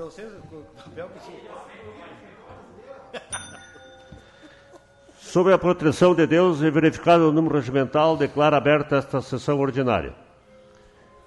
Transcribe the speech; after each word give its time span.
Não 0.00 0.10
sei 0.10 0.24
o 0.24 0.30
papel 0.82 1.10
que 1.10 1.20
tinha. 1.26 1.40
Sobre 5.18 5.52
a 5.52 5.58
proteção 5.58 6.14
de 6.14 6.26
Deus 6.26 6.62
e 6.62 6.70
verificado 6.70 7.28
o 7.28 7.32
número 7.32 7.56
regimental, 7.56 8.16
declara 8.16 8.56
aberta 8.56 8.96
esta 8.96 9.20
sessão 9.20 9.60
ordinária. 9.60 10.14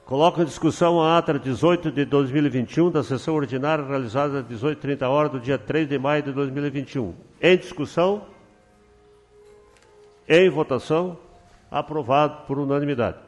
Coloco 0.05 0.41
em 0.41 0.45
discussão 0.45 0.99
a 0.99 1.19
ata 1.19 1.37
18 1.37 1.91
de 1.91 2.03
2021 2.03 2.89
da 2.89 3.03
sessão 3.03 3.35
ordinária 3.35 3.85
realizada 3.85 4.39
às 4.39 4.45
18h30 4.45 5.07
horas 5.07 5.31
do 5.31 5.39
dia 5.39 5.59
3 5.59 5.87
de 5.87 5.99
maio 5.99 6.23
de 6.23 6.31
2021. 6.31 7.13
Em 7.39 7.55
discussão, 7.55 8.25
em 10.27 10.49
votação, 10.49 11.15
aprovado 11.69 12.47
por 12.47 12.57
unanimidade. 12.57 13.19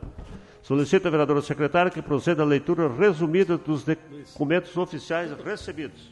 Solicito 0.66 1.08
a 1.08 1.12
vereadora 1.12 1.44
secretária 1.44 1.92
que 1.92 2.02
proceda 2.02 2.42
à 2.42 2.46
leitura 2.46 2.92
resumida 2.92 3.56
dos 3.56 3.84
documentos 3.84 4.76
oficiais 4.76 5.30
recebidos. 5.46 6.12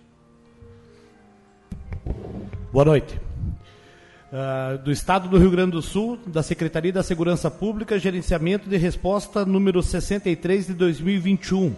Boa 2.71 2.85
noite. 2.85 3.19
Uh, 4.31 4.77
do 4.83 4.91
Estado 4.91 5.27
do 5.27 5.39
Rio 5.39 5.49
Grande 5.49 5.71
do 5.71 5.81
Sul, 5.81 6.19
da 6.27 6.43
Secretaria 6.43 6.93
da 6.93 7.01
Segurança 7.01 7.49
Pública, 7.49 7.97
gerenciamento 7.97 8.69
de 8.69 8.77
resposta 8.77 9.43
número 9.43 9.81
63 9.81 10.67
de 10.67 10.75
2021, 10.75 11.75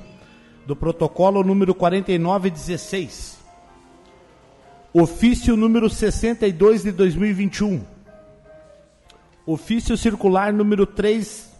do 0.67 0.75
protocolo 0.75 1.45
número 1.45 1.73
4916. 1.73 3.39
Ofício 4.93 5.55
número 5.55 5.89
62 5.89 6.83
de 6.83 6.91
2021. 6.91 7.85
Ofício 9.45 9.95
circular 9.95 10.51
número 10.51 10.85
3 10.85 11.54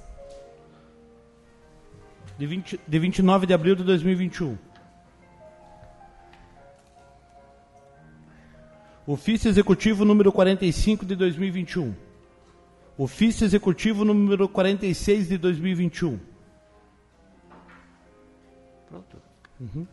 de, 2.38 2.48
20, 2.48 2.80
de 2.86 3.00
29 3.00 3.48
de 3.48 3.54
abril 3.54 3.76
de 3.76 3.84
2021. 3.84 4.58
Ofício 9.08 9.50
Executivo 9.50 10.04
número 10.04 10.32
45 10.32 11.06
de 11.06 11.16
2021. 11.16 11.96
Ofício 12.98 13.46
Executivo 13.46 14.04
número 14.04 14.50
46 14.50 15.30
de 15.30 15.38
2021. 15.38 16.20
Pronto. 18.90 19.18
Uhum. 19.60 19.86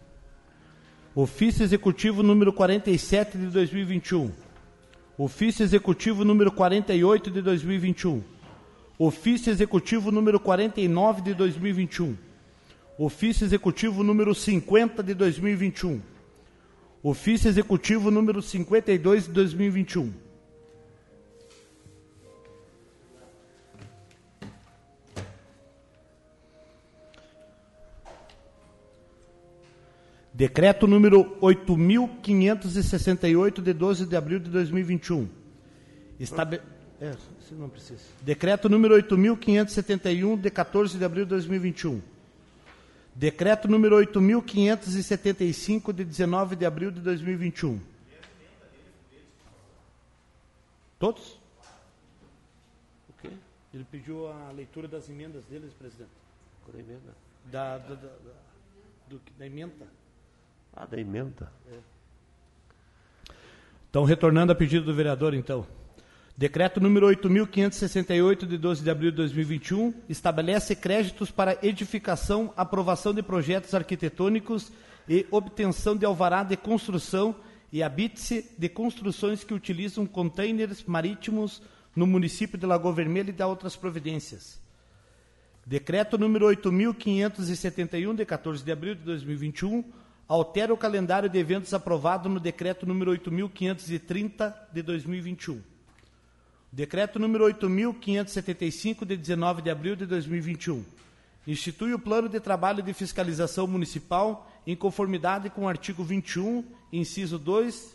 Ofício 1.15 1.63
Executivo 1.63 2.23
número 2.23 2.55
47 2.55 3.37
de 3.37 3.47
2021. 3.49 4.33
Ofício 5.19 5.63
Executivo 5.63 6.25
número 6.25 6.51
48 6.51 7.31
de 7.31 7.43
2021. 7.43 8.25
Ofício 8.99 9.53
Executivo 9.53 10.11
número 10.11 10.41
49 10.41 11.21
de 11.21 11.35
2021. 11.35 12.32
Ofício 12.99 13.45
Executivo 13.45 14.05
número 14.05 14.35
50 14.35 15.03
de 15.03 15.15
2021. 15.15 16.03
Ofício 17.03 17.49
Executivo 17.49 18.11
número 18.11 18.43
52 18.43 19.27
de 19.27 19.33
2021. 19.33 20.13
Decreto 30.35 30.87
número 30.87 31.39
8.568, 31.41 33.61
de 33.61 33.73
12 33.73 34.07
de 34.07 34.17
abril 34.17 34.41
de 34.41 34.51
2021. 34.51 35.29
Estabe... 36.19 36.61
É. 37.01 37.13
Decreto 38.25 38.69
número 38.69 38.97
8.571, 38.97 40.41
de 40.41 40.51
14 40.51 40.99
de 40.99 41.05
abril 41.05 41.25
de 41.25 41.31
2021. 41.31 42.12
Decreto 43.15 43.69
número 43.69 43.97
8.575, 43.97 45.93
de 45.93 46.05
19 46.05 46.57
de 46.57 46.65
abril 46.65 46.91
de 46.91 47.01
2021. 47.01 47.79
Todos? 50.99 51.39
O 53.09 53.13
quê? 53.21 53.29
Ele 53.75 53.85
pediu 53.91 54.29
a 54.29 54.51
leitura 54.53 54.89
das 54.89 55.09
emendas 55.11 55.45
deles, 55.45 55.73
presidente. 55.75 56.11
Qual 56.65 56.79
emenda? 56.79 57.13
Da, 57.51 57.77
da, 57.79 57.95
da, 57.95 58.09
do, 59.09 59.21
da 59.37 59.47
emenda. 59.47 59.87
Ah, 60.73 60.87
da 60.87 60.99
emenda. 60.99 61.53
É. 61.71 61.79
Então, 63.91 64.05
retornando 64.05 64.53
a 64.53 64.55
pedido 64.55 64.87
do 64.87 64.95
vereador, 64.95 65.35
então. 65.35 65.67
Decreto 66.43 66.81
número 66.81 67.07
8.568, 67.07 68.47
de 68.47 68.59
12 68.59 68.83
de 68.83 68.91
abril 68.91 69.13
de 69.13 69.17
2021, 69.19 69.95
estabelece 70.09 70.75
créditos 70.75 71.31
para 71.31 71.57
edificação, 71.63 72.53
aprovação 72.57 73.15
de 73.15 73.23
projetos 73.23 73.73
arquitetônicos 73.75 74.73
e 75.09 75.25
obtenção 75.31 75.97
de 75.97 76.05
alvará 76.05 76.43
de 76.43 76.57
construção 76.57 77.37
e 77.71 77.81
habite-se 77.81 78.51
de 78.59 78.69
construções 78.69 79.45
que 79.45 79.55
utilizam 79.55 80.05
contêineres 80.05 80.83
marítimos 80.83 81.63
no 81.95 82.09
município 82.09 82.59
de 82.59 82.67
Lagoa 82.67 82.93
Vermelha 82.93 83.31
e 83.31 83.33
da 83.33 83.47
outras 83.47 83.77
providências. 83.77 84.61
Decreto 85.65 86.19
número 86.19 86.47
8.571, 86.47 88.17
de 88.17 88.27
14 88.27 88.65
de 88.65 88.73
abril 88.73 88.97
de 88.97 89.03
2021, 89.03 89.85
altera 90.27 90.75
o 90.75 90.77
calendário 90.77 91.29
de 91.29 91.39
eventos 91.39 91.73
aprovado 91.73 92.29
no 92.29 92.41
decreto 92.41 92.85
número 92.85 93.13
8.530, 93.13 94.53
de 94.73 94.83
2021. 94.83 95.72
Decreto 96.73 97.19
número 97.19 97.45
8.575, 97.45 99.05
de 99.05 99.15
19 99.15 99.61
de 99.61 99.69
abril 99.69 99.95
de 99.95 100.07
2021. 100.07 100.83
Institui 101.47 101.93
o 101.93 101.99
plano 101.99 102.31
de 102.31 102.41
trabalho 102.41 102.83
de 102.83 102.95
fiscalização 102.95 103.67
municipal 103.67 104.51
em 104.67 104.75
conformidade 104.75 105.51
com 105.51 105.65
o 105.65 105.69
artigo 105.69 106.03
21, 106.03 106.65
inciso 106.91 107.39
2, 107.39 107.95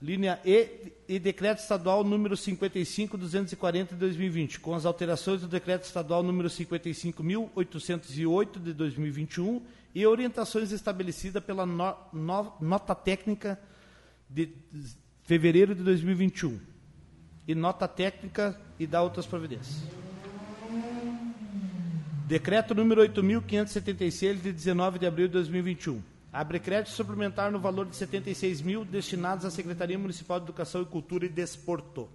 linha 0.00 0.38
E, 0.44 0.92
e 1.08 1.18
decreto 1.18 1.58
estadual 1.58 2.04
número 2.04 2.36
55.240 2.36 3.88
de 3.88 3.96
2020, 3.96 4.60
com 4.60 4.72
as 4.72 4.86
alterações 4.86 5.40
do 5.40 5.48
decreto 5.48 5.82
estadual 5.82 6.22
número 6.22 6.48
55.808 6.48 8.62
de 8.62 8.72
2021 8.72 9.60
e 9.96 10.06
orientações 10.06 10.70
estabelecidas 10.70 11.42
pela 11.42 11.66
no, 11.66 11.96
no, 12.12 12.52
nota 12.60 12.94
técnica 12.94 13.58
de 14.30 14.48
fevereiro 15.24 15.74
de 15.74 15.82
2021 15.82 16.67
e 17.48 17.54
nota 17.54 17.88
técnica 17.88 18.60
e 18.78 18.86
dá 18.86 19.02
outras 19.02 19.26
providências. 19.26 19.82
Decreto 22.26 22.74
número 22.74 23.00
8.576, 23.00 24.42
de 24.42 24.52
19 24.52 24.98
de 24.98 25.06
abril 25.06 25.28
de 25.28 25.32
2021. 25.32 26.02
Abre 26.30 26.60
crédito 26.60 26.90
suplementar 26.90 27.50
no 27.50 27.58
valor 27.58 27.86
de 27.86 27.96
76 27.96 28.60
mil 28.60 28.84
destinados 28.84 29.46
à 29.46 29.50
Secretaria 29.50 29.98
Municipal 29.98 30.38
de 30.38 30.44
Educação 30.44 30.82
e 30.82 30.84
Cultura 30.84 31.24
e 31.24 31.28
Desporto. 31.30 32.06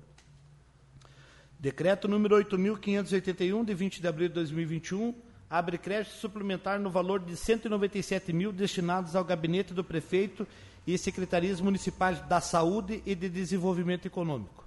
Decreto 1.59 2.07
número 2.07 2.35
8.581, 2.35 3.65
de 3.65 3.73
20 3.73 4.01
de 4.01 4.07
abril 4.07 4.27
de 4.27 4.35
2021. 4.35 5.15
Abre 5.49 5.79
crédito 5.79 6.13
suplementar 6.13 6.79
no 6.79 6.91
valor 6.91 7.19
de 7.19 7.35
197 7.35 8.31
mil 8.31 8.51
destinados 8.51 9.15
ao 9.15 9.25
Gabinete 9.25 9.73
do 9.73 9.83
Prefeito 9.83 10.47
e 10.85 10.95
Secretarias 10.95 11.59
Municipais 11.59 12.21
da 12.27 12.39
Saúde 12.39 13.01
e 13.03 13.15
de 13.15 13.29
Desenvolvimento 13.29 14.05
Econômico. 14.05 14.62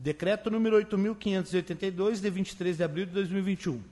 Decreto 0.00 0.48
número 0.48 0.76
8.582, 0.76 2.20
de 2.20 2.30
23 2.30 2.76
de 2.76 2.84
abril 2.84 3.06
de 3.06 3.12
2021. 3.12 3.82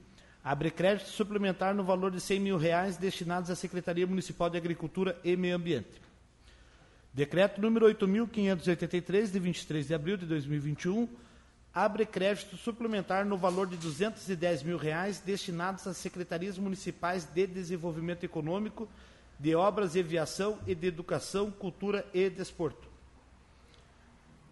Abre 0.45 0.71
crédito 0.71 1.09
suplementar 1.09 1.75
no 1.75 1.83
valor 1.83 2.13
de 2.13 2.21
100 2.21 2.39
mil 2.39 2.57
reais 2.57 2.97
destinados 2.97 3.51
à 3.51 3.57
Secretaria 3.57 4.07
Municipal 4.07 4.49
de 4.49 4.57
Agricultura 4.57 5.19
e 5.25 5.37
Meio 5.37 5.57
Ambiente. 5.57 6.01
Decreto 7.13 7.61
número 7.61 7.87
8.583, 7.87 9.33
de 9.33 9.41
23 9.41 9.89
de 9.89 9.95
abril 9.95 10.17
de 10.17 10.27
2021. 10.27 11.09
Abre 11.75 12.07
crédito 12.07 12.57
suplementar 12.57 13.27
no 13.27 13.37
valor 13.37 13.67
de 13.67 13.77
210 13.77 14.63
mil 14.63 14.77
reais 14.77 15.19
destinados 15.19 15.89
às 15.89 15.97
Secretarias 15.97 16.57
Municipais 16.57 17.25
de 17.25 17.49
Desenvolvimento 17.49 18.23
Econômico, 18.23 18.89
de 19.41 19.57
Obras 19.57 19.97
e 19.97 20.01
Aviação 20.01 20.61
e 20.69 20.75
de 20.75 20.87
Educação, 20.87 21.51
Cultura 21.51 22.07
e 22.15 22.31
Desporto. 22.31 22.86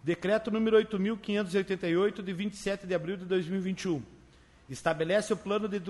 Decreto 0.05 0.51
número 0.51 0.77
8.588, 0.77 2.21
de 2.21 2.31
27 2.31 2.85
de 2.85 2.93
abril 2.93 3.17
de 3.17 3.25
2021. 3.25 4.03
Estabelece 4.69 5.33
o 5.33 5.37
plano 5.37 5.67
de 5.67 5.81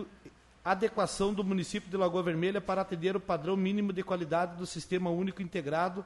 adequação 0.64 1.34
do 1.34 1.44
município 1.44 1.90
de 1.90 1.98
Lagoa 1.98 2.24
Vermelha 2.24 2.62
para 2.62 2.80
atender 2.80 3.18
o 3.18 3.20
padrão 3.20 3.58
mínimo 3.58 3.92
de 3.92 4.04
qualidade 4.04 4.56
do 4.56 4.66
Sistema 4.66 5.10
Único 5.10 5.42
Integrado 5.42 6.06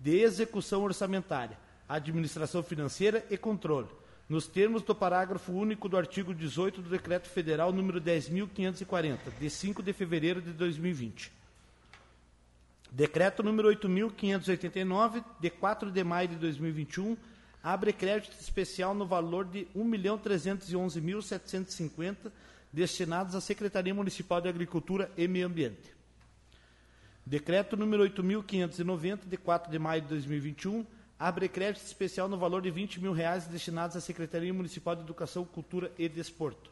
de 0.00 0.18
Execução 0.18 0.82
Orçamentária, 0.82 1.56
Administração 1.88 2.60
Financeira 2.60 3.24
e 3.30 3.36
Controle, 3.36 3.86
nos 4.28 4.48
termos 4.48 4.82
do 4.82 4.92
parágrafo 4.92 5.52
único 5.52 5.88
do 5.88 5.96
artigo 5.96 6.34
18 6.34 6.82
do 6.82 6.90
Decreto 6.90 7.28
Federal 7.28 7.72
número 7.72 8.00
10.540, 8.00 9.16
de 9.38 9.48
5 9.48 9.80
de 9.80 9.92
fevereiro 9.92 10.42
de 10.42 10.50
2020. 10.50 11.30
Decreto 12.90 13.44
número 13.44 13.68
8.589, 13.68 15.22
de 15.38 15.50
4 15.50 15.92
de 15.92 16.02
maio 16.02 16.26
de 16.26 16.34
2021, 16.34 17.16
abre 17.64 17.92
crédito 17.94 18.36
especial 18.38 18.94
no 18.94 19.06
valor 19.06 19.46
de 19.46 19.60
R$ 19.60 19.68
1.311.750 19.74 22.30
destinados 22.70 23.34
à 23.34 23.40
Secretaria 23.40 23.94
Municipal 23.94 24.42
de 24.42 24.50
Agricultura 24.50 25.10
e 25.16 25.26
Meio 25.26 25.46
Ambiente. 25.46 25.94
Decreto 27.24 27.74
número 27.74 28.04
8.590, 28.04 29.20
de 29.24 29.38
4 29.38 29.72
de 29.72 29.78
maio 29.78 30.02
de 30.02 30.08
2021, 30.08 30.84
abre 31.18 31.48
crédito 31.48 31.86
especial 31.86 32.28
no 32.28 32.36
valor 32.36 32.60
de 32.60 32.70
20 32.70 33.00
mil 33.00 33.12
reais 33.12 33.46
destinados 33.46 33.96
à 33.96 34.00
Secretaria 34.02 34.52
Municipal 34.52 34.94
de 34.94 35.00
Educação, 35.00 35.46
Cultura 35.46 35.90
e 35.98 36.06
Desporto. 36.06 36.68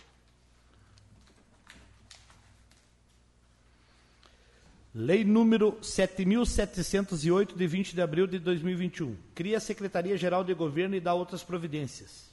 Lei 4.94 5.24
número 5.24 5.72
7.708, 5.80 7.56
de 7.56 7.66
20 7.66 7.94
de 7.94 8.02
abril 8.02 8.26
de 8.26 8.38
2021. 8.38 9.16
Cria 9.34 9.56
a 9.56 9.60
Secretaria-Geral 9.60 10.44
de 10.44 10.52
Governo 10.52 10.94
e 10.94 11.00
dá 11.00 11.14
outras 11.14 11.42
providências. 11.42 12.30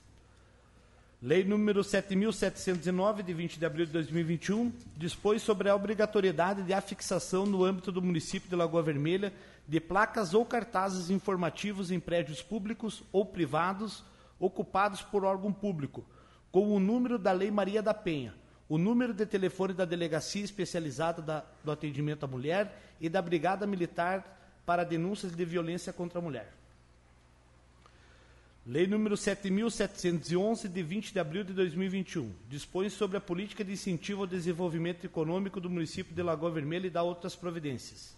Lei 1.22 1.46
número 1.46 1.80
7.709, 1.82 3.24
de 3.24 3.34
20 3.34 3.60
de 3.60 3.66
abril 3.66 3.86
de 3.86 3.94
2021, 3.94 4.74
dispõe 4.98 5.40
sobre 5.40 5.70
a 5.70 5.76
obrigatoriedade 5.76 6.64
de 6.64 6.74
afixação 6.74 7.46
no 7.46 7.64
âmbito 7.64 7.94
do 7.94 8.02
município 8.02 8.50
de 8.50 8.56
Lagoa 8.58 8.84
Vermelha 8.84 9.34
de 9.66 9.80
placas 9.80 10.34
ou 10.34 10.44
cartazes 10.44 11.10
informativos 11.10 11.92
em 11.92 12.00
prédios 12.00 12.42
públicos 12.42 13.04
ou 13.12 13.24
privados 13.24 14.04
ocupados 14.38 15.02
por 15.02 15.24
órgão 15.24 15.54
público, 15.54 16.04
com 16.52 16.76
o 16.76 16.80
número 16.80 17.18
da 17.18 17.32
Lei 17.32 17.52
Maria 17.52 17.82
da 17.82 17.94
Penha, 17.94 18.34
o 18.70 18.78
número 18.78 19.16
de 19.16 19.26
telefone 19.26 19.74
da 19.74 19.84
Delegacia 19.84 20.44
Especializada 20.44 21.22
da, 21.24 21.44
do 21.64 21.72
Atendimento 21.72 22.24
à 22.24 22.28
Mulher 22.28 22.72
e 23.02 23.10
da 23.10 23.20
Brigada 23.20 23.66
Militar 23.66 24.62
para 24.64 24.84
denúncias 24.84 25.36
de 25.36 25.44
violência 25.44 25.92
contra 25.92 26.20
a 26.20 26.22
mulher. 26.22 26.54
Lei 28.68 28.86
número 28.86 29.16
7.711, 29.16 30.68
de 30.68 30.84
20 30.84 31.12
de 31.12 31.20
abril 31.20 31.44
de 31.44 31.54
2021, 31.54 32.32
dispõe 32.48 32.88
sobre 32.90 33.18
a 33.18 33.22
política 33.22 33.64
de 33.64 33.72
incentivo 33.72 34.22
ao 34.22 34.28
desenvolvimento 34.28 35.04
econômico 35.04 35.60
do 35.60 35.72
município 35.72 36.14
de 36.14 36.22
Lagoa 36.22 36.52
Vermelha 36.52 36.86
e 36.86 36.92
dá 36.92 37.02
outras 37.02 37.36
providências. 37.36 38.16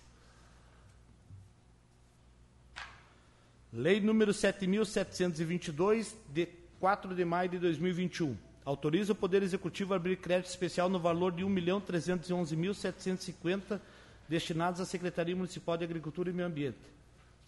Lei 3.72 4.02
número 4.02 4.34
7.722, 4.34 6.14
de 6.28 6.50
4 6.82 7.16
de 7.16 7.24
maio 7.24 7.52
de 7.52 7.60
2021, 7.60 8.36
autoriza 8.66 9.14
o 9.14 9.16
Poder 9.16 9.44
Executivo 9.44 9.94
a 9.94 9.98
abrir 9.98 10.18
crédito 10.18 10.50
especial 10.50 10.90
no 10.90 11.00
valor 11.00 11.32
de 11.32 11.44
R$ 11.44 11.50
1.311.750 11.50 13.80
destinados 14.28 14.80
à 14.80 14.86
Secretaria 14.86 15.36
Municipal 15.36 15.76
de 15.78 15.84
Agricultura 15.84 16.30
e 16.30 16.34
Meio 16.34 16.48
Ambiente. 16.48 16.78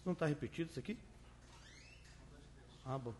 Não 0.04 0.12
está 0.12 0.26
repetido 0.26 0.70
isso 0.70 0.78
aqui? 0.78 0.98
Ah, 2.84 2.98
bom. 2.98 3.14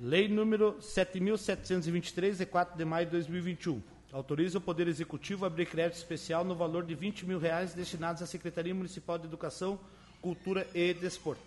Lei 0.00 0.28
número 0.28 0.76
7.723, 0.80 2.38
de 2.38 2.46
4 2.46 2.78
de 2.78 2.84
maio 2.86 3.04
de 3.04 3.12
2021. 3.12 3.82
Autoriza 4.12 4.56
o 4.56 4.60
Poder 4.60 4.88
Executivo 4.88 5.44
a 5.44 5.48
abrir 5.48 5.66
crédito 5.66 5.96
especial 5.96 6.42
no 6.42 6.54
valor 6.54 6.84
de 6.84 6.94
20 6.94 7.26
mil 7.26 7.38
reais 7.38 7.74
destinados 7.74 8.22
à 8.22 8.26
Secretaria 8.26 8.74
Municipal 8.74 9.18
de 9.18 9.26
Educação, 9.26 9.78
Cultura 10.22 10.66
e 10.74 10.94
Desporto. 10.94 11.42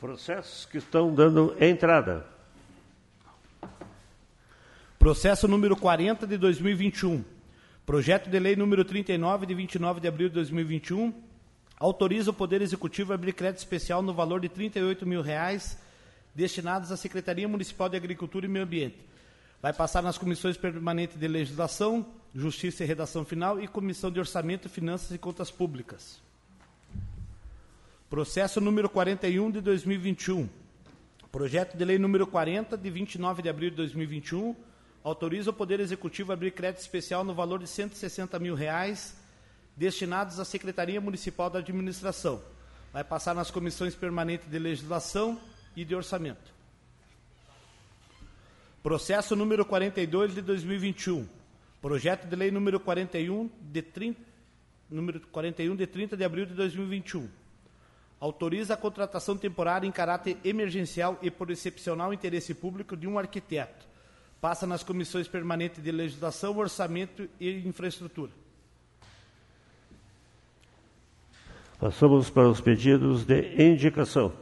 Processos 0.00 0.66
que 0.66 0.78
estão 0.78 1.14
dando 1.14 1.56
entrada. 1.62 2.37
Processo 5.08 5.48
número 5.48 5.74
40 5.74 6.26
de 6.26 6.36
2021. 6.36 7.24
Projeto 7.86 8.28
de 8.28 8.38
lei 8.38 8.54
número 8.54 8.84
39 8.84 9.46
de 9.46 9.54
29 9.54 10.00
de 10.00 10.06
abril 10.06 10.28
de 10.28 10.34
2021 10.34 11.14
autoriza 11.78 12.30
o 12.30 12.34
Poder 12.34 12.60
Executivo 12.60 13.12
a 13.12 13.14
abrir 13.14 13.32
crédito 13.32 13.60
especial 13.60 14.02
no 14.02 14.12
valor 14.12 14.38
de 14.38 14.50
38 14.50 15.06
mil 15.06 15.22
reais 15.22 15.78
destinados 16.34 16.92
à 16.92 16.96
Secretaria 16.98 17.48
Municipal 17.48 17.88
de 17.88 17.96
Agricultura 17.96 18.44
e 18.44 18.50
Meio 18.50 18.66
Ambiente. 18.66 18.98
Vai 19.62 19.72
passar 19.72 20.02
nas 20.02 20.18
comissões 20.18 20.58
permanentes 20.58 21.18
de 21.18 21.26
legislação, 21.26 22.04
Justiça 22.34 22.84
e 22.84 22.86
Redação 22.86 23.24
Final 23.24 23.58
e 23.58 23.66
Comissão 23.66 24.10
de 24.10 24.20
Orçamento, 24.20 24.68
Finanças 24.68 25.10
e 25.12 25.16
Contas 25.16 25.50
Públicas. 25.50 26.20
Processo 28.10 28.60
número 28.60 28.90
41 28.90 29.52
de 29.52 29.62
2021. 29.62 30.46
Projeto 31.32 31.78
de 31.78 31.84
lei 31.86 31.98
número 31.98 32.26
40 32.26 32.76
de 32.76 32.90
29 32.90 33.40
de 33.40 33.48
abril 33.48 33.70
de 33.70 33.76
2021 33.76 34.67
autoriza 35.02 35.50
o 35.50 35.54
Poder 35.54 35.80
Executivo 35.80 36.32
a 36.32 36.34
abrir 36.34 36.52
crédito 36.52 36.80
especial 36.80 37.24
no 37.24 37.34
valor 37.34 37.60
de 37.60 37.66
160 37.66 38.38
mil 38.38 38.54
reais 38.54 39.16
destinados 39.76 40.40
à 40.40 40.44
Secretaria 40.44 41.00
Municipal 41.00 41.48
da 41.48 41.60
Administração. 41.60 42.42
Vai 42.92 43.04
passar 43.04 43.34
nas 43.34 43.50
comissões 43.50 43.94
permanentes 43.94 44.50
de 44.50 44.58
legislação 44.58 45.40
e 45.76 45.84
de 45.84 45.94
orçamento. 45.94 46.52
Processo 48.82 49.36
número 49.36 49.64
42 49.64 50.34
de 50.34 50.42
2021. 50.42 51.26
Projeto 51.80 52.26
de 52.26 52.34
lei 52.34 52.50
número 52.50 52.80
41 52.80 53.48
de 53.60 53.82
30, 53.82 54.20
número 54.90 55.20
41 55.20 55.76
de 55.76 55.86
30 55.86 56.16
de 56.16 56.24
abril 56.24 56.46
de 56.46 56.54
2021. 56.54 57.28
Autoriza 58.20 58.74
a 58.74 58.76
contratação 58.76 59.36
temporária 59.36 59.86
em 59.86 59.92
caráter 59.92 60.36
emergencial 60.44 61.18
e 61.22 61.30
por 61.30 61.50
excepcional 61.50 62.12
interesse 62.12 62.52
público 62.52 62.96
de 62.96 63.06
um 63.06 63.18
arquiteto. 63.18 63.87
Passa 64.40 64.66
nas 64.66 64.84
comissões 64.84 65.26
permanentes 65.26 65.82
de 65.82 65.90
legislação, 65.90 66.56
orçamento 66.56 67.28
e 67.40 67.50
infraestrutura. 67.66 68.30
Passamos 71.80 72.30
para 72.30 72.48
os 72.48 72.60
pedidos 72.60 73.24
de 73.24 73.54
indicação. 73.62 74.32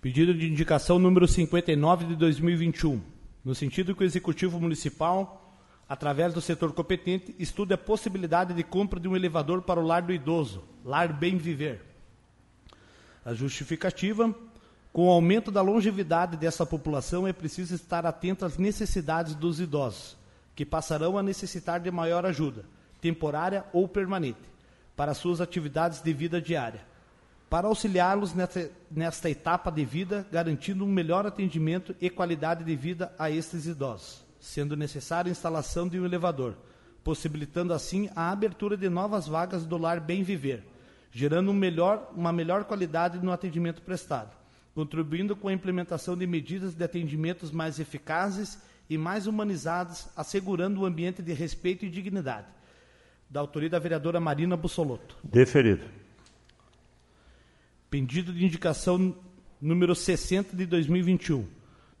Pedido 0.00 0.32
de 0.32 0.50
indicação 0.50 0.98
número 0.98 1.28
59 1.28 2.06
de 2.06 2.16
2021, 2.16 3.02
no 3.44 3.54
sentido 3.54 3.94
que 3.94 4.02
o 4.02 4.06
Executivo 4.06 4.58
Municipal, 4.58 5.54
através 5.86 6.32
do 6.32 6.40
setor 6.40 6.72
competente, 6.72 7.34
estude 7.38 7.74
a 7.74 7.78
possibilidade 7.78 8.54
de 8.54 8.62
compra 8.62 8.98
de 8.98 9.06
um 9.06 9.14
elevador 9.14 9.60
para 9.60 9.78
o 9.78 9.86
lar 9.86 10.00
do 10.00 10.12
idoso, 10.12 10.64
Lar 10.82 11.12
Bem 11.12 11.36
Viver. 11.36 11.89
A 13.30 13.34
justificativa, 13.34 14.34
com 14.92 15.06
o 15.06 15.10
aumento 15.10 15.52
da 15.52 15.62
longevidade 15.62 16.36
dessa 16.36 16.66
população, 16.66 17.28
é 17.28 17.32
preciso 17.32 17.76
estar 17.76 18.04
atento 18.04 18.44
às 18.44 18.58
necessidades 18.58 19.36
dos 19.36 19.60
idosos 19.60 20.16
que 20.52 20.66
passarão 20.66 21.16
a 21.16 21.22
necessitar 21.22 21.78
de 21.78 21.92
maior 21.92 22.26
ajuda, 22.26 22.64
temporária 23.00 23.64
ou 23.72 23.86
permanente, 23.86 24.40
para 24.96 25.14
suas 25.14 25.40
atividades 25.40 26.02
de 26.02 26.12
vida 26.12 26.42
diária. 26.42 26.80
Para 27.48 27.68
auxiliá-los 27.68 28.34
nesta, 28.34 28.68
nesta 28.90 29.30
etapa 29.30 29.70
de 29.70 29.84
vida, 29.84 30.26
garantindo 30.32 30.84
um 30.84 30.88
melhor 30.88 31.24
atendimento 31.24 31.94
e 32.00 32.10
qualidade 32.10 32.64
de 32.64 32.74
vida 32.74 33.14
a 33.16 33.30
estes 33.30 33.64
idosos, 33.64 34.24
sendo 34.40 34.76
necessária 34.76 35.30
a 35.30 35.30
instalação 35.30 35.86
de 35.86 36.00
um 36.00 36.04
elevador, 36.04 36.56
possibilitando 37.04 37.72
assim 37.72 38.10
a 38.16 38.32
abertura 38.32 38.76
de 38.76 38.88
novas 38.88 39.28
vagas 39.28 39.64
do 39.64 39.78
lar 39.78 40.00
Bem 40.00 40.24
Viver, 40.24 40.64
gerando 41.12 41.50
um 41.50 41.54
melhor, 41.54 42.12
uma 42.14 42.32
melhor 42.32 42.64
qualidade 42.64 43.18
no 43.18 43.32
atendimento 43.32 43.82
prestado, 43.82 44.30
contribuindo 44.74 45.34
com 45.34 45.48
a 45.48 45.52
implementação 45.52 46.16
de 46.16 46.26
medidas 46.26 46.74
de 46.74 46.84
atendimentos 46.84 47.50
mais 47.50 47.78
eficazes 47.80 48.58
e 48.88 48.96
mais 48.96 49.26
humanizadas, 49.26 50.08
assegurando 50.16 50.80
um 50.80 50.84
ambiente 50.84 51.22
de 51.22 51.32
respeito 51.32 51.84
e 51.84 51.90
dignidade. 51.90 52.48
Da 53.28 53.40
autoria 53.40 53.70
da 53.70 53.78
vereadora 53.78 54.18
Marina 54.18 54.56
Bussolotto. 54.56 55.16
Deferido. 55.22 55.84
Pedido 57.88 58.32
de 58.32 58.44
indicação 58.44 59.14
número 59.60 59.94
60 59.94 60.56
de 60.56 60.66
2021, 60.66 61.46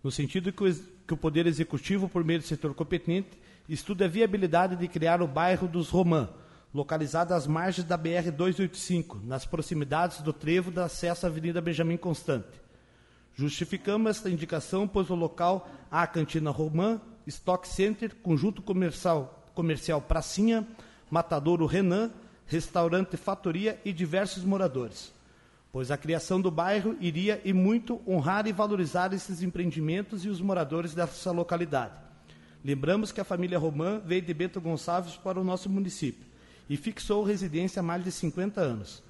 no 0.02 0.10
sentido 0.10 0.52
que 0.52 0.64
o, 0.64 0.74
que 1.06 1.14
o 1.14 1.16
Poder 1.16 1.46
Executivo, 1.46 2.08
por 2.08 2.24
meio 2.24 2.40
do 2.40 2.44
setor 2.44 2.74
competente, 2.74 3.38
estude 3.68 4.02
a 4.02 4.08
viabilidade 4.08 4.76
de 4.76 4.88
criar 4.88 5.20
o 5.20 5.28
bairro 5.28 5.68
dos 5.68 5.88
Romã, 5.88 6.28
localizado 6.72 7.34
às 7.34 7.46
margens 7.46 7.86
da 7.86 7.98
BR-285, 7.98 9.24
nas 9.24 9.44
proximidades 9.44 10.20
do 10.20 10.32
trevo 10.32 10.70
da 10.70 10.84
acesso 10.84 11.26
à 11.26 11.28
Avenida 11.28 11.60
Benjamin 11.60 11.96
Constante 11.96 12.60
Justificamos 13.40 14.10
esta 14.10 14.28
indicação, 14.28 14.86
pois 14.86 15.08
o 15.08 15.14
local 15.14 15.68
há 15.90 16.02
a 16.02 16.06
Cantina 16.06 16.50
Romã, 16.50 17.00
Stock 17.26 17.66
Center, 17.66 18.14
Conjunto 18.16 18.60
Comercial, 18.60 19.44
comercial 19.54 20.00
Pracinha, 20.02 20.66
Matadouro 21.10 21.64
Renan, 21.64 22.10
Restaurante 22.46 23.16
Fatoria 23.16 23.80
e 23.82 23.94
diversos 23.94 24.44
moradores. 24.44 25.12
Pois 25.72 25.90
a 25.90 25.96
criação 25.96 26.38
do 26.38 26.50
bairro 26.50 26.96
iria 27.00 27.40
e 27.42 27.52
muito 27.52 28.02
honrar 28.06 28.46
e 28.46 28.52
valorizar 28.52 29.12
esses 29.14 29.40
empreendimentos 29.40 30.24
e 30.24 30.28
os 30.28 30.40
moradores 30.40 30.92
dessa 30.92 31.30
localidade. 31.30 31.94
Lembramos 32.62 33.10
que 33.10 33.22
a 33.22 33.24
família 33.24 33.58
Romã 33.58 34.02
veio 34.04 34.20
de 34.20 34.34
Bento 34.34 34.60
Gonçalves 34.60 35.16
para 35.16 35.40
o 35.40 35.44
nosso 35.44 35.70
município 35.70 36.29
e 36.70 36.76
fixou 36.76 37.24
residência 37.24 37.80
há 37.80 37.82
mais 37.82 38.04
de 38.04 38.12
50 38.12 38.60
anos, 38.60 39.02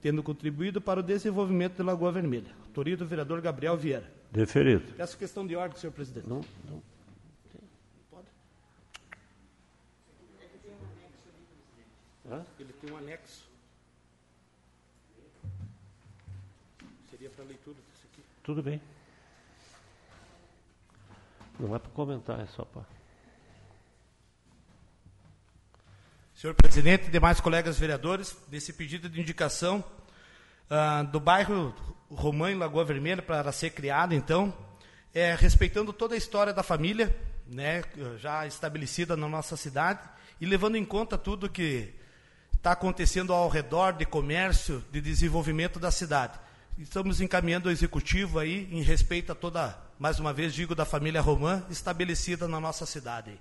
tendo 0.00 0.22
contribuído 0.22 0.80
para 0.80 1.00
o 1.00 1.02
desenvolvimento 1.02 1.76
de 1.76 1.82
Lagoa 1.82 2.10
Vermelha. 2.10 2.56
Autoria 2.64 2.96
do 2.96 3.06
vereador 3.06 3.42
Gabriel 3.42 3.76
Vieira. 3.76 4.10
Deferido. 4.32 4.94
Peço 4.96 5.18
questão 5.18 5.46
de 5.46 5.54
ordem, 5.54 5.78
senhor 5.78 5.92
presidente. 5.92 6.26
Não, 6.26 6.40
não. 6.70 6.82
Pode? 8.10 8.26
Ele 12.58 12.72
tem 12.80 12.90
um 12.90 12.96
anexo. 12.96 13.46
Seria 17.10 17.28
para 17.28 17.44
leitura 17.44 17.76
desse 17.90 18.06
aqui. 18.10 18.22
Tudo 18.42 18.62
bem. 18.62 18.80
Não 21.60 21.76
é 21.76 21.78
para 21.78 21.90
comentar, 21.90 22.40
é 22.40 22.46
só 22.46 22.64
para. 22.64 23.01
Senhor 26.42 26.54
presidente 26.54 27.06
e 27.06 27.08
demais 27.08 27.38
colegas 27.38 27.78
vereadores, 27.78 28.36
desse 28.48 28.72
pedido 28.72 29.08
de 29.08 29.20
indicação 29.20 29.84
uh, 30.68 31.06
do 31.06 31.20
bairro 31.20 31.72
Romã 32.10 32.50
em 32.50 32.56
Lagoa 32.56 32.84
Vermelha 32.84 33.22
para 33.22 33.52
ser 33.52 33.70
criado, 33.70 34.12
então, 34.12 34.52
é, 35.14 35.36
respeitando 35.36 35.92
toda 35.92 36.16
a 36.16 36.18
história 36.18 36.52
da 36.52 36.64
família, 36.64 37.16
né, 37.46 37.84
já 38.18 38.44
estabelecida 38.44 39.16
na 39.16 39.28
nossa 39.28 39.56
cidade, 39.56 40.00
e 40.40 40.44
levando 40.44 40.74
em 40.74 40.84
conta 40.84 41.16
tudo 41.16 41.48
que 41.48 41.94
está 42.56 42.72
acontecendo 42.72 43.32
ao 43.32 43.48
redor 43.48 43.92
de 43.92 44.04
comércio, 44.04 44.84
de 44.90 45.00
desenvolvimento 45.00 45.78
da 45.78 45.92
cidade. 45.92 46.40
Estamos 46.76 47.20
encaminhando 47.20 47.68
o 47.68 47.70
executivo 47.70 48.40
aí 48.40 48.68
em 48.72 48.82
respeito 48.82 49.30
a 49.30 49.36
toda, 49.36 49.78
mais 49.96 50.18
uma 50.18 50.32
vez 50.32 50.52
digo, 50.52 50.74
da 50.74 50.84
família 50.84 51.20
Romã 51.20 51.64
estabelecida 51.70 52.48
na 52.48 52.58
nossa 52.58 52.84
cidade. 52.84 53.38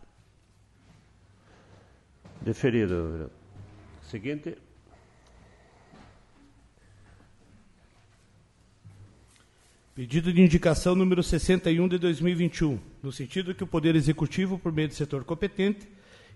Deferido. 2.42 3.30
Seguinte. 4.10 4.58
Pedido 9.94 10.34
de 10.34 10.42
indicação 10.42 10.96
número 10.96 11.22
61 11.22 11.88
de 11.88 11.98
2021, 12.00 12.80
no 13.04 13.12
sentido 13.12 13.54
que 13.54 13.64
o 13.64 13.68
Poder 13.68 13.96
Executivo, 13.96 14.58
por 14.58 14.72
meio 14.72 14.88
do 14.88 14.94
setor 14.94 15.24
competente, 15.24 15.88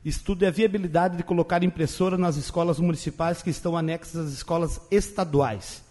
estude 0.03 0.45
a 0.45 0.51
viabilidade 0.51 1.17
de 1.17 1.23
colocar 1.23 1.63
impressora 1.63 2.17
nas 2.17 2.35
escolas 2.35 2.79
municipais 2.79 3.41
que 3.41 3.49
estão 3.49 3.75
anexas 3.75 4.27
às 4.27 4.33
escolas 4.33 4.79
estaduais. 4.91 5.84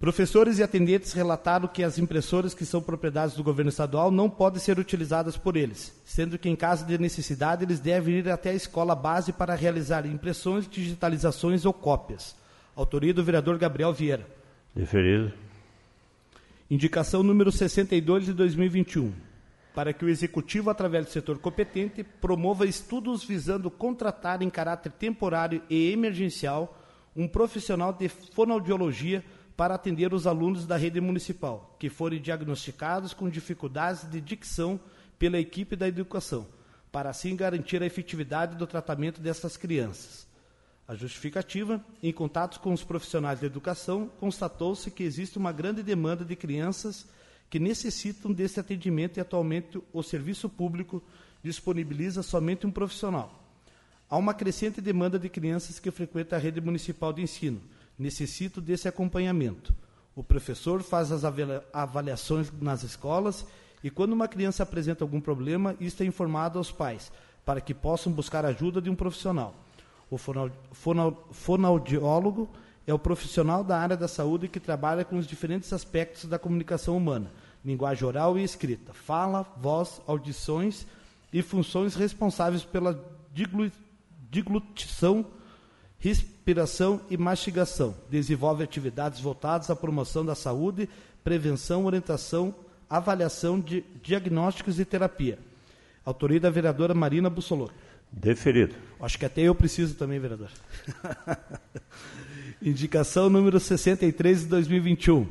Professores 0.00 0.58
e 0.58 0.62
atendentes 0.62 1.12
relataram 1.12 1.68
que 1.68 1.84
as 1.84 1.98
impressoras 1.98 2.54
que 2.54 2.64
são 2.64 2.80
propriedades 2.80 3.36
do 3.36 3.44
governo 3.44 3.68
estadual 3.68 4.10
não 4.10 4.30
podem 4.30 4.58
ser 4.58 4.78
utilizadas 4.78 5.36
por 5.36 5.58
eles, 5.58 5.94
sendo 6.06 6.38
que, 6.38 6.48
em 6.48 6.56
caso 6.56 6.86
de 6.86 6.96
necessidade, 6.96 7.64
eles 7.64 7.80
devem 7.80 8.14
ir 8.14 8.30
até 8.30 8.48
a 8.48 8.54
escola 8.54 8.94
base 8.94 9.30
para 9.30 9.54
realizar 9.54 10.06
impressões, 10.06 10.66
digitalizações 10.66 11.66
ou 11.66 11.74
cópias. 11.74 12.34
Autoria 12.74 13.12
do 13.12 13.22
vereador 13.22 13.58
Gabriel 13.58 13.92
Vieira. 13.92 14.26
Deferido. 14.74 15.34
Indicação 16.70 17.22
número 17.22 17.52
62 17.52 18.24
de 18.24 18.32
2021. 18.32 19.12
Para 19.74 19.92
que 19.92 20.06
o 20.06 20.08
Executivo, 20.08 20.70
através 20.70 21.04
do 21.04 21.12
setor 21.12 21.38
competente, 21.38 22.02
promova 22.02 22.64
estudos 22.64 23.22
visando 23.22 23.70
contratar 23.70 24.40
em 24.40 24.48
caráter 24.48 24.92
temporário 24.92 25.60
e 25.68 25.92
emergencial 25.92 26.78
um 27.14 27.28
profissional 27.28 27.92
de 27.92 28.08
fonoaudiologia 28.08 29.22
para 29.60 29.74
atender 29.74 30.14
os 30.14 30.26
alunos 30.26 30.64
da 30.64 30.78
rede 30.78 31.02
municipal 31.02 31.76
que 31.78 31.90
forem 31.90 32.18
diagnosticados 32.18 33.12
com 33.12 33.28
dificuldades 33.28 34.10
de 34.10 34.18
dicção 34.18 34.80
pela 35.18 35.38
equipe 35.38 35.76
da 35.76 35.86
educação, 35.86 36.46
para 36.90 37.10
assim 37.10 37.36
garantir 37.36 37.82
a 37.82 37.84
efetividade 37.84 38.56
do 38.56 38.66
tratamento 38.66 39.20
dessas 39.20 39.58
crianças. 39.58 40.26
A 40.88 40.94
justificativa, 40.94 41.78
em 42.02 42.10
contatos 42.10 42.56
com 42.56 42.72
os 42.72 42.82
profissionais 42.82 43.40
da 43.40 43.46
educação, 43.46 44.10
constatou-se 44.18 44.90
que 44.90 45.02
existe 45.02 45.36
uma 45.36 45.52
grande 45.52 45.82
demanda 45.82 46.24
de 46.24 46.34
crianças 46.34 47.06
que 47.50 47.58
necessitam 47.58 48.32
desse 48.32 48.58
atendimento 48.58 49.18
e 49.18 49.20
atualmente 49.20 49.78
o 49.92 50.02
serviço 50.02 50.48
público 50.48 51.02
disponibiliza 51.42 52.22
somente 52.22 52.66
um 52.66 52.70
profissional. 52.70 53.44
Há 54.08 54.16
uma 54.16 54.32
crescente 54.32 54.80
demanda 54.80 55.18
de 55.18 55.28
crianças 55.28 55.78
que 55.78 55.90
frequentam 55.90 56.38
a 56.38 56.40
rede 56.40 56.62
municipal 56.62 57.12
de 57.12 57.20
ensino, 57.20 57.60
necessito 58.00 58.60
desse 58.60 58.88
acompanhamento. 58.88 59.74
O 60.16 60.24
professor 60.24 60.82
faz 60.82 61.12
as 61.12 61.22
avaliações 61.72 62.50
nas 62.60 62.82
escolas 62.82 63.46
e, 63.84 63.90
quando 63.90 64.12
uma 64.12 64.26
criança 64.26 64.62
apresenta 64.62 65.04
algum 65.04 65.20
problema, 65.20 65.76
isto 65.78 66.02
é 66.02 66.06
informado 66.06 66.58
aos 66.58 66.72
pais, 66.72 67.12
para 67.44 67.60
que 67.60 67.74
possam 67.74 68.12
buscar 68.12 68.44
ajuda 68.44 68.80
de 68.80 68.90
um 68.90 68.94
profissional. 68.94 69.54
O 70.10 70.18
fonoaudiólogo 71.30 72.48
é 72.86 72.92
o 72.92 72.98
profissional 72.98 73.62
da 73.62 73.78
área 73.78 73.96
da 73.96 74.08
saúde 74.08 74.48
que 74.48 74.58
trabalha 74.58 75.04
com 75.04 75.16
os 75.16 75.26
diferentes 75.26 75.72
aspectos 75.72 76.24
da 76.24 76.38
comunicação 76.38 76.96
humana, 76.96 77.30
linguagem 77.64 78.06
oral 78.06 78.38
e 78.38 78.42
escrita, 78.42 78.92
fala, 78.92 79.46
voz, 79.56 80.00
audições 80.06 80.86
e 81.32 81.42
funções 81.42 81.94
responsáveis 81.94 82.64
pela 82.64 82.98
diglutição 84.30 85.24
respiração 86.00 87.02
e 87.10 87.16
mastigação. 87.16 87.94
Desenvolve 88.10 88.64
atividades 88.64 89.20
voltadas 89.20 89.70
à 89.70 89.76
promoção 89.76 90.24
da 90.24 90.34
saúde, 90.34 90.88
prevenção, 91.22 91.84
orientação, 91.84 92.54
avaliação 92.88 93.60
de 93.60 93.84
diagnósticos 94.02 94.80
e 94.80 94.84
terapia. 94.84 95.38
Autoria 96.04 96.40
da 96.40 96.50
vereadora 96.50 96.94
Marina 96.94 97.28
Bussolotto. 97.30 97.74
Deferido. 98.10 98.74
Acho 98.98 99.18
que 99.18 99.26
até 99.26 99.42
eu 99.42 99.54
preciso 99.54 99.94
também, 99.94 100.18
vereador. 100.18 100.50
Indicação 102.60 103.30
número 103.30 103.60
63 103.60 104.40
de 104.40 104.46
2021. 104.46 105.26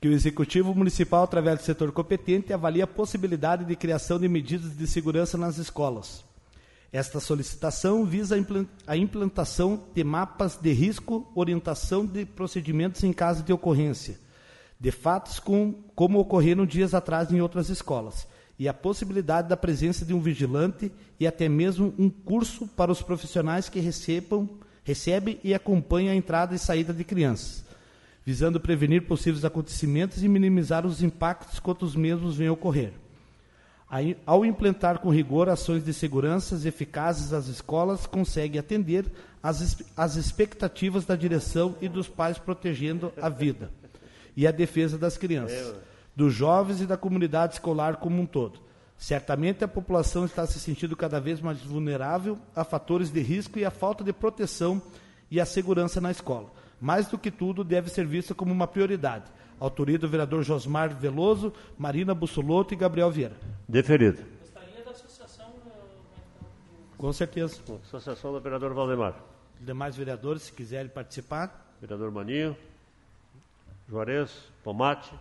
Que 0.00 0.08
o 0.08 0.12
Executivo 0.12 0.74
Municipal, 0.74 1.22
através 1.24 1.60
do 1.60 1.64
setor 1.64 1.90
competente, 1.92 2.52
avalie 2.52 2.82
a 2.82 2.86
possibilidade 2.86 3.64
de 3.64 3.74
criação 3.74 4.18
de 4.18 4.28
medidas 4.28 4.76
de 4.76 4.86
segurança 4.86 5.38
nas 5.38 5.56
escolas. 5.56 6.25
Esta 6.96 7.20
solicitação 7.20 8.06
visa 8.06 8.34
a 8.86 8.96
implantação 8.96 9.84
de 9.94 10.02
mapas 10.02 10.56
de 10.56 10.72
risco, 10.72 11.30
orientação 11.34 12.06
de 12.06 12.24
procedimentos 12.24 13.04
em 13.04 13.12
caso 13.12 13.42
de 13.42 13.52
ocorrência, 13.52 14.18
de 14.80 14.90
fatos 14.90 15.38
com, 15.38 15.74
como 15.94 16.18
ocorreram 16.18 16.64
dias 16.64 16.94
atrás 16.94 17.30
em 17.30 17.38
outras 17.38 17.68
escolas, 17.68 18.26
e 18.58 18.66
a 18.66 18.72
possibilidade 18.72 19.46
da 19.46 19.58
presença 19.58 20.06
de 20.06 20.14
um 20.14 20.20
vigilante 20.20 20.90
e 21.20 21.26
até 21.26 21.50
mesmo 21.50 21.92
um 21.98 22.08
curso 22.08 22.66
para 22.66 22.90
os 22.90 23.02
profissionais 23.02 23.68
que 23.68 23.78
recebam, 23.78 24.48
recebem 24.82 25.38
e 25.44 25.52
acompanham 25.52 26.12
a 26.12 26.16
entrada 26.16 26.54
e 26.54 26.58
saída 26.58 26.94
de 26.94 27.04
crianças, 27.04 27.62
visando 28.24 28.58
prevenir 28.58 29.06
possíveis 29.06 29.44
acontecimentos 29.44 30.22
e 30.22 30.28
minimizar 30.28 30.86
os 30.86 31.02
impactos 31.02 31.60
quando 31.60 31.82
os 31.82 31.94
mesmos 31.94 32.38
venham 32.38 32.54
ocorrer 32.54 32.94
ao 34.24 34.44
implantar 34.44 34.98
com 34.98 35.10
rigor 35.10 35.48
ações 35.48 35.84
de 35.84 35.92
segurança 35.92 36.56
eficazes 36.66 37.32
às 37.32 37.46
escolas, 37.46 38.04
consegue 38.06 38.58
atender 38.58 39.06
às, 39.42 39.82
às 39.96 40.16
expectativas 40.16 41.04
da 41.04 41.14
direção 41.14 41.76
e 41.80 41.88
dos 41.88 42.08
pais, 42.08 42.38
protegendo 42.38 43.12
a 43.20 43.28
vida 43.28 43.70
e 44.36 44.46
a 44.46 44.50
defesa 44.50 44.98
das 44.98 45.16
crianças, 45.16 45.74
dos 46.14 46.34
jovens 46.34 46.80
e 46.80 46.86
da 46.86 46.96
comunidade 46.96 47.54
escolar 47.54 47.96
como 47.96 48.20
um 48.20 48.26
todo. 48.26 48.60
Certamente 48.98 49.62
a 49.62 49.68
população 49.68 50.24
está 50.24 50.46
se 50.46 50.58
sentindo 50.58 50.96
cada 50.96 51.20
vez 51.20 51.40
mais 51.40 51.60
vulnerável 51.60 52.38
a 52.54 52.64
fatores 52.64 53.10
de 53.10 53.20
risco 53.20 53.58
e 53.58 53.64
a 53.64 53.70
falta 53.70 54.02
de 54.02 54.12
proteção 54.12 54.82
e 55.30 55.40
a 55.40 55.46
segurança 55.46 56.00
na 56.00 56.10
escola. 56.10 56.50
Mais 56.80 57.06
do 57.06 57.18
que 57.18 57.30
tudo, 57.30 57.62
deve 57.62 57.90
ser 57.90 58.06
vista 58.06 58.34
como 58.34 58.52
uma 58.52 58.66
prioridade 58.66 59.24
Autoria 59.58 59.98
do 59.98 60.08
vereador 60.08 60.42
Josmar 60.42 60.94
Veloso, 60.94 61.52
Marina 61.78 62.14
Bussolotto 62.14 62.74
e 62.74 62.76
Gabriel 62.76 63.10
Vieira. 63.10 63.36
Deferido. 63.66 64.22
Gostaria 64.40 64.84
da 64.84 64.90
associação. 64.90 65.46
Com 66.98 67.12
certeza. 67.12 67.60
Associação 67.84 68.32
do 68.32 68.40
vereador 68.40 68.74
Valdemar. 68.74 69.14
Demais 69.60 69.96
vereadores, 69.96 70.42
se 70.42 70.52
quiserem 70.52 70.90
participar. 70.90 71.74
Vereador 71.80 72.10
Maninho, 72.10 72.56
Juarez, 73.88 74.30
Pomate. 74.62 75.12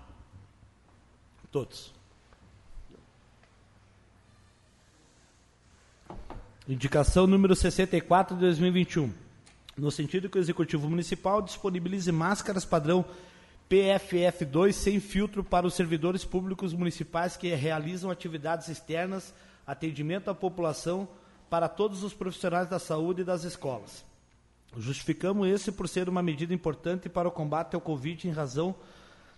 Todos. 1.51 1.93
Indicação 6.67 7.27
número 7.27 7.55
64 7.55 8.35
de 8.35 8.41
2021. 8.41 9.13
No 9.77 9.91
sentido 9.91 10.29
que 10.29 10.37
o 10.37 10.41
Executivo 10.41 10.89
Municipal 10.89 11.41
disponibilize 11.41 12.11
máscaras 12.11 12.65
padrão 12.65 13.05
PFF2 13.69 14.71
sem 14.73 14.99
filtro 14.99 15.43
para 15.43 15.65
os 15.65 15.73
servidores 15.73 16.23
públicos 16.23 16.73
municipais 16.73 17.35
que 17.35 17.53
realizam 17.55 18.11
atividades 18.11 18.67
externas, 18.69 19.33
atendimento 19.65 20.29
à 20.29 20.35
população 20.35 21.07
para 21.49 21.67
todos 21.67 22.03
os 22.03 22.13
profissionais 22.13 22.69
da 22.69 22.77
saúde 22.77 23.21
e 23.21 23.25
das 23.25 23.43
escolas. 23.43 24.05
Justificamos 24.77 25.47
esse 25.47 25.71
por 25.71 25.87
ser 25.87 26.09
uma 26.09 26.21
medida 26.21 26.53
importante 26.53 27.09
para 27.09 27.27
o 27.27 27.31
combate 27.31 27.75
ao 27.75 27.81
Covid 27.81 28.27
em 28.27 28.31
razão 28.31 28.75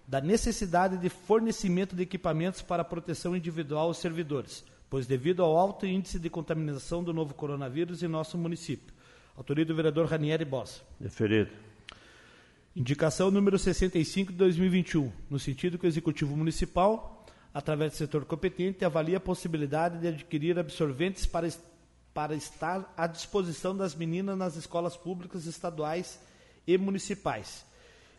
da 0.08 0.20
necessidade 0.20 0.98
de 0.98 1.10
fornecimento 1.10 1.96
de 1.96 2.04
equipamentos 2.04 2.62
para 2.62 2.84
proteção 2.84 3.36
individual 3.36 3.88
aos 3.88 3.98
servidores, 3.98 4.64
pois 4.90 5.06
devido 5.06 5.44
ao 5.44 5.58
alto 5.58 5.86
índice 5.86 6.18
de 6.18 6.30
contaminação 6.30 7.04
do 7.04 7.14
novo 7.14 7.34
coronavírus 7.34 8.02
em 8.02 8.08
nosso 8.08 8.38
município. 8.38 8.94
Autoria 9.36 9.66
do 9.66 9.76
vereador 9.76 10.08
Ranieri 10.08 10.46
Bossa. 10.46 10.82
Deferido. 11.00 11.52
Indicação 12.78 13.32
número 13.32 13.58
65 13.58 14.32
de 14.32 14.38
2021, 14.38 15.12
no 15.32 15.40
sentido 15.40 15.80
que 15.80 15.88
o 15.88 15.90
Executivo 15.90 16.38
Municipal, 16.38 17.26
através 17.52 17.94
do 17.94 17.98
setor 17.98 18.24
competente, 18.24 18.86
avalia 18.86 19.18
a 19.18 19.20
possibilidade 19.20 19.98
de 19.98 20.08
adquirir 20.08 20.60
absorventes 20.60 21.26
para, 21.26 21.50
para 22.14 22.36
estar 22.36 22.94
à 22.96 23.08
disposição 23.08 23.76
das 23.76 23.96
meninas 23.96 24.38
nas 24.38 24.56
escolas 24.56 24.96
públicas 24.96 25.48
estaduais 25.48 26.20
e 26.68 26.78
municipais, 26.78 27.66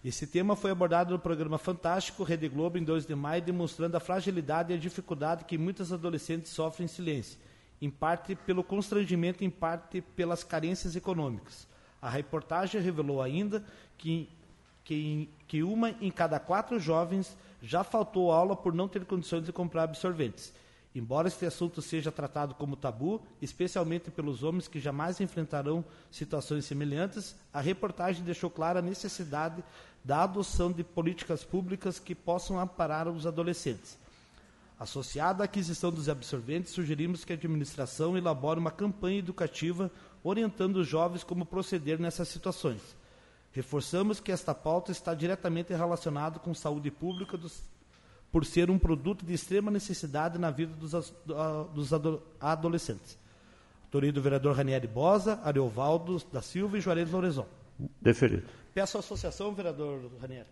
Esse 0.04 0.26
tema 0.26 0.56
foi 0.56 0.72
abordado 0.72 1.12
no 1.12 1.20
programa 1.20 1.56
Fantástico 1.56 2.24
Rede 2.24 2.48
Globo 2.48 2.78
em 2.78 2.82
2 2.82 3.06
de 3.06 3.14
maio, 3.14 3.40
demonstrando 3.40 3.96
a 3.96 4.00
fragilidade 4.00 4.72
e 4.72 4.76
a 4.76 4.80
dificuldade 4.80 5.44
que 5.44 5.56
muitas 5.56 5.92
adolescentes 5.92 6.50
sofrem 6.50 6.86
em 6.86 6.88
silêncio, 6.88 7.38
em 7.80 7.90
parte 7.90 8.34
pelo 8.34 8.64
constrangimento, 8.64 9.44
em 9.44 9.50
parte 9.50 10.00
pelas 10.00 10.42
carências 10.42 10.96
econômicas. 10.96 11.68
A 12.00 12.08
reportagem 12.08 12.80
revelou 12.80 13.20
ainda 13.20 13.64
que, 13.96 14.28
que, 14.88 15.28
que 15.47 15.62
uma 15.62 15.90
em 16.00 16.11
cada 16.11 16.40
quatro 16.40 16.80
jovens 16.80 17.37
já 17.61 17.85
faltou 17.85 18.33
aula 18.33 18.57
por 18.57 18.73
não 18.73 18.88
ter 18.88 19.04
condições 19.04 19.45
de 19.45 19.52
comprar 19.52 19.83
absorventes. 19.83 20.50
Embora 20.95 21.28
este 21.28 21.45
assunto 21.45 21.83
seja 21.83 22.11
tratado 22.11 22.54
como 22.54 22.75
tabu, 22.75 23.21
especialmente 23.42 24.11
pelos 24.11 24.42
homens 24.42 24.66
que 24.66 24.80
jamais 24.80 25.21
enfrentarão 25.21 25.85
situações 26.11 26.64
semelhantes, 26.64 27.37
a 27.52 27.61
reportagem 27.61 28.25
deixou 28.25 28.49
clara 28.49 28.78
a 28.78 28.83
necessidade 28.83 29.62
da 30.02 30.23
adoção 30.23 30.73
de 30.73 30.83
políticas 30.83 31.45
públicas 31.45 31.99
que 31.99 32.14
possam 32.14 32.59
amparar 32.59 33.09
os 33.09 33.26
adolescentes. 33.26 33.99
Associada 34.80 35.42
à 35.42 35.45
aquisição 35.45 35.92
dos 35.92 36.09
absorventes, 36.09 36.73
sugerimos 36.73 37.26
que 37.26 37.33
a 37.35 37.37
administração 37.37 38.16
elabore 38.16 38.59
uma 38.59 38.71
campanha 38.71 39.18
educativa 39.18 39.90
orientando 40.25 40.76
os 40.76 40.88
jovens 40.88 41.23
como 41.23 41.45
proceder 41.45 42.00
nessas 42.00 42.28
situações. 42.28 42.97
Reforçamos 43.58 44.20
que 44.20 44.30
esta 44.30 44.54
pauta 44.54 44.92
está 44.92 45.12
diretamente 45.12 45.74
relacionada 45.74 46.38
com 46.38 46.54
saúde 46.54 46.92
pública 46.92 47.36
dos, 47.36 47.64
por 48.30 48.44
ser 48.44 48.70
um 48.70 48.78
produto 48.78 49.26
de 49.26 49.34
extrema 49.34 49.68
necessidade 49.68 50.38
na 50.38 50.48
vida 50.48 50.72
dos, 50.76 51.12
dos 51.74 51.90
adolescentes. 52.40 53.18
Autoria 53.86 54.12
do 54.12 54.22
vereador 54.22 54.54
Ranieri 54.54 54.86
Bosa, 54.86 55.40
Ariovaldo 55.42 56.22
da 56.32 56.40
Silva 56.40 56.78
e 56.78 56.80
Juarez 56.80 57.10
Lorenzon. 57.10 57.48
Deferido. 58.00 58.46
Peço 58.72 58.96
à 58.96 59.00
associação, 59.00 59.52
vereador 59.52 60.08
Ranieri. 60.22 60.48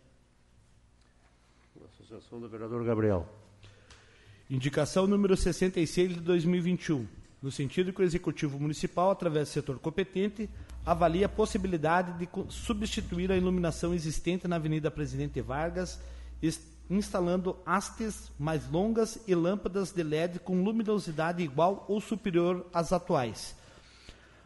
Associação 2.00 2.40
do 2.40 2.48
vereador 2.48 2.84
Gabriel. 2.84 3.28
Indicação 4.50 5.06
número 5.06 5.36
66 5.36 6.14
de 6.14 6.20
2021 6.22 7.06
no 7.40 7.52
sentido 7.52 7.92
que 7.92 8.00
o 8.00 8.04
Executivo 8.04 8.58
Municipal, 8.58 9.12
através 9.12 9.48
do 9.48 9.52
setor 9.52 9.78
competente, 9.78 10.50
avalia 10.87 11.26
a 11.26 11.28
possibilidade 11.28 12.12
de 12.16 12.28
substituir 12.49 13.33
a 13.33 13.37
iluminação 13.37 13.93
existente 13.93 14.47
na 14.47 14.55
Avenida 14.55 14.88
Presidente 14.88 15.40
Vargas, 15.40 15.99
instalando 16.88 17.57
hastes 17.66 18.31
mais 18.38 18.71
longas 18.71 19.19
e 19.26 19.35
lâmpadas 19.35 19.90
de 19.90 20.05
LED 20.05 20.38
com 20.38 20.62
luminosidade 20.62 21.43
igual 21.43 21.85
ou 21.88 22.00
superior 22.00 22.64
às 22.73 22.93
atuais. 22.93 23.57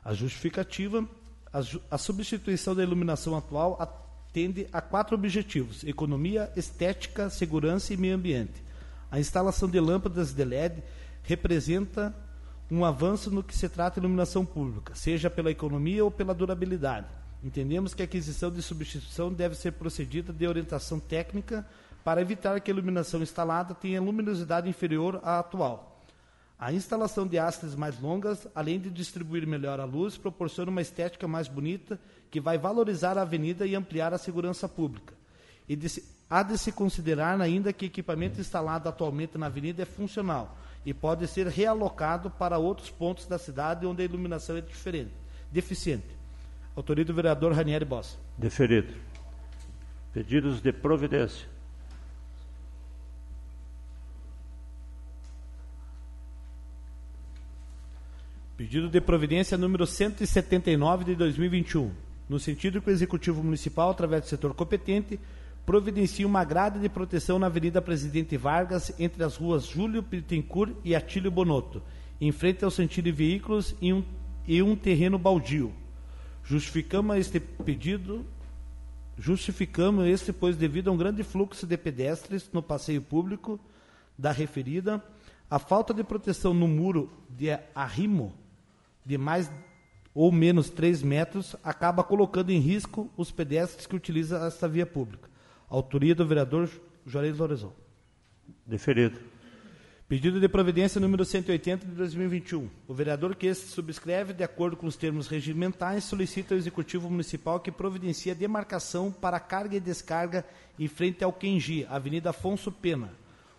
A 0.02 0.14
justificativa, 0.14 1.06
a, 1.52 1.60
a 1.90 1.98
substituição 1.98 2.74
da 2.74 2.82
iluminação 2.82 3.36
atual 3.36 3.76
atende 3.78 4.66
a 4.72 4.80
quatro 4.80 5.14
objetivos: 5.14 5.84
economia, 5.84 6.50
estética, 6.56 7.28
segurança 7.28 7.92
e 7.92 7.98
meio 7.98 8.16
ambiente. 8.16 8.62
A 9.10 9.20
instalação 9.20 9.68
de 9.68 9.78
lâmpadas 9.78 10.32
de 10.32 10.42
LED 10.42 10.82
representa 11.22 12.14
um 12.70 12.84
avanço 12.84 13.30
no 13.30 13.42
que 13.42 13.56
se 13.56 13.68
trata 13.68 14.00
de 14.00 14.06
iluminação 14.06 14.44
pública, 14.44 14.94
seja 14.94 15.28
pela 15.28 15.50
economia 15.50 16.04
ou 16.04 16.10
pela 16.10 16.32
durabilidade. 16.32 17.06
Entendemos 17.42 17.94
que 17.94 18.02
a 18.02 18.04
aquisição 18.04 18.50
de 18.50 18.62
substituição 18.62 19.32
deve 19.32 19.54
ser 19.54 19.72
procedida 19.72 20.32
de 20.32 20.46
orientação 20.46 21.00
técnica 21.00 21.66
para 22.04 22.20
evitar 22.20 22.60
que 22.60 22.70
a 22.70 22.74
iluminação 22.74 23.22
instalada 23.22 23.74
tenha 23.74 24.00
luminosidade 24.00 24.68
inferior 24.68 25.20
à 25.22 25.38
atual. 25.38 25.90
A 26.58 26.72
instalação 26.72 27.26
de 27.26 27.38
hastes 27.38 27.74
mais 27.74 27.98
longas, 27.98 28.46
além 28.54 28.78
de 28.78 28.90
distribuir 28.90 29.46
melhor 29.46 29.80
a 29.80 29.84
luz, 29.84 30.18
proporciona 30.18 30.70
uma 30.70 30.82
estética 30.82 31.26
mais 31.26 31.48
bonita 31.48 31.98
que 32.30 32.38
vai 32.38 32.58
valorizar 32.58 33.16
a 33.16 33.22
avenida 33.22 33.66
e 33.66 33.74
ampliar 33.74 34.12
a 34.12 34.18
segurança 34.18 34.68
pública. 34.68 35.14
E 35.66 35.74
de 35.74 35.88
se, 35.88 36.04
há 36.28 36.42
de 36.42 36.58
se 36.58 36.70
considerar 36.70 37.40
ainda 37.40 37.72
que 37.72 37.86
o 37.86 37.88
equipamento 37.88 38.40
instalado 38.40 38.88
atualmente 38.88 39.38
na 39.38 39.46
avenida 39.46 39.82
é 39.82 39.86
funcional, 39.86 40.58
e 40.84 40.94
pode 40.94 41.26
ser 41.26 41.46
realocado 41.46 42.30
para 42.30 42.58
outros 42.58 42.90
pontos 42.90 43.26
da 43.26 43.38
cidade 43.38 43.86
onde 43.86 44.02
a 44.02 44.04
iluminação 44.04 44.56
é 44.56 44.60
diferente, 44.60 45.12
deficiente. 45.50 46.06
Autoria 46.74 47.04
do 47.04 47.12
vereador 47.12 47.52
Ranieri 47.52 47.84
Bossa. 47.84 48.16
Deferido. 48.38 48.94
Pedidos 50.12 50.60
de 50.60 50.72
providência. 50.72 51.46
Pedido 58.56 58.88
de 58.88 59.00
providência 59.00 59.56
número 59.56 59.86
179 59.86 61.04
de 61.04 61.14
2021, 61.14 61.92
no 62.28 62.38
sentido 62.38 62.82
que 62.82 62.90
o 62.90 62.92
Executivo 62.92 63.42
Municipal, 63.42 63.90
através 63.90 64.22
do 64.22 64.28
setor 64.28 64.52
competente, 64.52 65.18
providencia 65.64 66.26
uma 66.26 66.44
grade 66.44 66.78
de 66.78 66.88
proteção 66.88 67.38
na 67.38 67.46
Avenida 67.46 67.80
Presidente 67.80 68.36
Vargas, 68.36 68.92
entre 68.98 69.22
as 69.22 69.36
ruas 69.36 69.66
Júlio 69.66 70.02
Pittencourt 70.02 70.74
e 70.84 70.94
Atílio 70.94 71.30
Bonotto, 71.30 71.82
em 72.20 72.32
frente 72.32 72.64
ao 72.64 72.70
sentido 72.70 73.04
de 73.04 73.12
veículos 73.12 73.74
e 73.80 73.92
um, 73.92 74.04
e 74.46 74.62
um 74.62 74.74
terreno 74.74 75.18
baldio. 75.18 75.72
Justificamos 76.42 77.16
este 77.16 77.38
pedido, 77.38 78.24
justificamos 79.16 80.06
este, 80.06 80.32
pois 80.32 80.56
devido 80.56 80.88
a 80.88 80.92
um 80.92 80.96
grande 80.96 81.22
fluxo 81.22 81.66
de 81.66 81.76
pedestres 81.76 82.50
no 82.52 82.62
passeio 82.62 83.00
público 83.00 83.60
da 84.18 84.32
referida, 84.32 85.02
a 85.48 85.58
falta 85.58 85.94
de 85.94 86.02
proteção 86.02 86.52
no 86.52 86.66
muro 86.66 87.10
de 87.28 87.50
arrimo 87.74 88.34
de 89.04 89.16
mais 89.16 89.50
ou 90.14 90.30
menos 90.32 90.68
3 90.70 91.02
metros 91.02 91.56
acaba 91.62 92.02
colocando 92.02 92.50
em 92.50 92.58
risco 92.58 93.10
os 93.16 93.30
pedestres 93.30 93.86
que 93.86 93.96
utilizam 93.96 94.44
esta 94.44 94.68
via 94.68 94.84
pública. 94.84 95.29
Autoria 95.70 96.16
do 96.16 96.26
vereador 96.26 96.68
Juarez 97.06 97.38
Lorenzo. 97.38 97.72
Deferido. 98.66 99.20
Pedido 100.08 100.40
de 100.40 100.48
providência 100.48 101.00
número 101.00 101.24
180 101.24 101.86
de 101.86 101.92
2021. 101.92 102.68
O 102.88 102.92
vereador 102.92 103.36
que 103.36 103.46
este 103.46 103.68
subscreve, 103.68 104.32
de 104.32 104.42
acordo 104.42 104.76
com 104.76 104.88
os 104.88 104.96
termos 104.96 105.28
regimentais, 105.28 106.02
solicita 106.02 106.52
ao 106.52 106.58
Executivo 106.58 107.08
Municipal 107.08 107.60
que 107.60 107.70
providencie 107.70 108.32
a 108.32 108.34
demarcação 108.34 109.12
para 109.12 109.38
carga 109.38 109.76
e 109.76 109.80
descarga 109.80 110.44
em 110.76 110.88
frente 110.88 111.22
ao 111.22 111.32
Kenji, 111.32 111.86
Avenida 111.88 112.30
Afonso 112.30 112.72
Pena. 112.72 113.12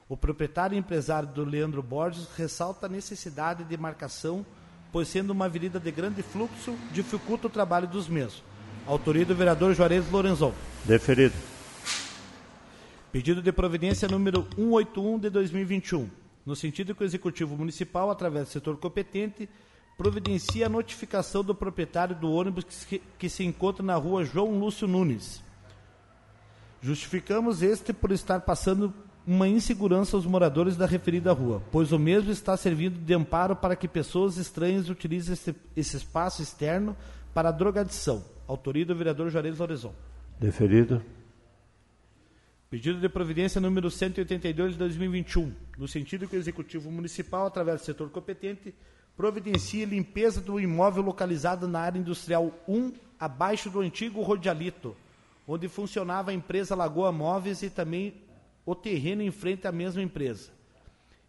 O 0.10 0.18
proprietário 0.18 0.76
e 0.76 0.80
empresário 0.80 1.30
do 1.30 1.46
Leandro 1.46 1.82
Borges 1.82 2.28
ressalta 2.36 2.88
a 2.88 2.90
necessidade 2.90 3.64
de 3.64 3.78
marcação, 3.78 4.46
pois 4.92 5.08
sendo 5.08 5.30
uma 5.30 5.46
avenida 5.46 5.80
de 5.80 5.90
grande 5.90 6.22
fluxo, 6.22 6.76
dificulta 6.92 7.48
o 7.48 7.50
trabalho 7.50 7.88
dos 7.88 8.10
mesmos. 8.10 8.44
Autoria 8.86 9.26
do 9.26 9.34
vereador 9.34 9.74
Juarez 9.74 10.12
Lorenzon. 10.12 10.54
Deferido. 10.84 11.51
Pedido 13.12 13.42
de 13.42 13.52
providência 13.52 14.08
número 14.08 14.48
181 14.56 15.20
de 15.20 15.30
2021, 15.30 16.10
no 16.46 16.56
sentido 16.56 16.96
que 16.96 17.04
o 17.04 17.06
Executivo 17.06 17.58
Municipal, 17.58 18.10
através 18.10 18.48
do 18.48 18.52
setor 18.52 18.78
competente, 18.78 19.50
providencia 19.98 20.68
a 20.68 20.70
notificação 20.70 21.44
do 21.44 21.54
proprietário 21.54 22.16
do 22.16 22.32
ônibus 22.32 22.86
que, 22.86 23.02
que 23.20 23.28
se 23.28 23.44
encontra 23.44 23.84
na 23.84 23.96
rua 23.96 24.24
João 24.24 24.58
Lúcio 24.58 24.88
Nunes. 24.88 25.44
Justificamos 26.82 27.62
este 27.62 27.92
por 27.92 28.14
estar 28.14 28.40
passando 28.40 28.94
uma 29.28 29.46
insegurança 29.46 30.16
aos 30.16 30.26
moradores 30.26 30.78
da 30.78 30.86
referida 30.86 31.34
rua, 31.34 31.62
pois 31.70 31.92
o 31.92 32.00
mesmo 32.00 32.32
está 32.32 32.56
servindo 32.56 32.98
de 32.98 33.14
amparo 33.14 33.58
para 33.58 33.76
que 33.76 33.90
pessoas 33.90 34.38
estranhas 34.38 34.90
utilizem 34.90 35.34
esse, 35.34 35.54
esse 35.76 35.98
espaço 35.98 36.42
externo 36.42 36.96
para 37.34 37.52
drogadição. 37.52 38.24
Autoria 38.48 38.86
do 38.86 38.96
vereador 38.96 39.30
Juarez 39.30 39.60
Lorenzon. 39.60 39.94
Deferido. 40.40 41.02
Pedido 42.72 43.02
de 43.02 43.10
providência 43.10 43.60
número 43.60 43.92
182 43.92 44.72
de 44.72 44.78
2021, 44.78 45.54
no 45.78 45.90
sentido 45.90 46.26
que 46.26 46.38
o 46.38 46.40
Executivo 46.40 46.90
Municipal, 46.90 47.46
através 47.46 47.82
do 47.82 47.86
setor 47.86 48.10
competente, 48.10 48.74
providencie 49.18 49.84
limpeza 49.84 50.40
do 50.40 50.58
imóvel 50.58 51.04
localizado 51.04 51.68
na 51.68 51.82
área 51.82 52.00
industrial 52.00 52.50
1, 52.66 52.94
abaixo 53.20 53.70
do 53.70 53.82
antigo 53.82 54.22
Rodialito, 54.22 54.96
onde 55.46 55.68
funcionava 55.68 56.32
a 56.32 56.34
empresa 56.34 56.74
Lagoa 56.74 57.12
Móveis 57.12 57.62
e 57.62 57.70
também 57.70 58.14
o 58.66 58.74
terreno 58.74 59.22
em 59.22 59.32
frente 59.32 59.68
à 59.68 59.72
mesma 59.74 60.02
empresa. 60.02 60.50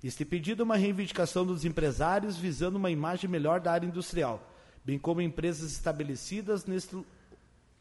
Este 0.00 0.24
pedido 0.24 0.62
é 0.62 0.64
uma 0.64 0.76
reivindicação 0.76 1.44
dos 1.44 1.64
empresários 1.64 2.36
visando 2.36 2.78
uma 2.78 2.92
imagem 2.92 3.28
melhor 3.28 3.58
da 3.58 3.72
área 3.72 3.86
industrial, 3.88 4.48
bem 4.84 4.96
como 4.96 5.20
empresas 5.20 5.72
estabelecidas 5.72 6.66
neste, 6.66 6.96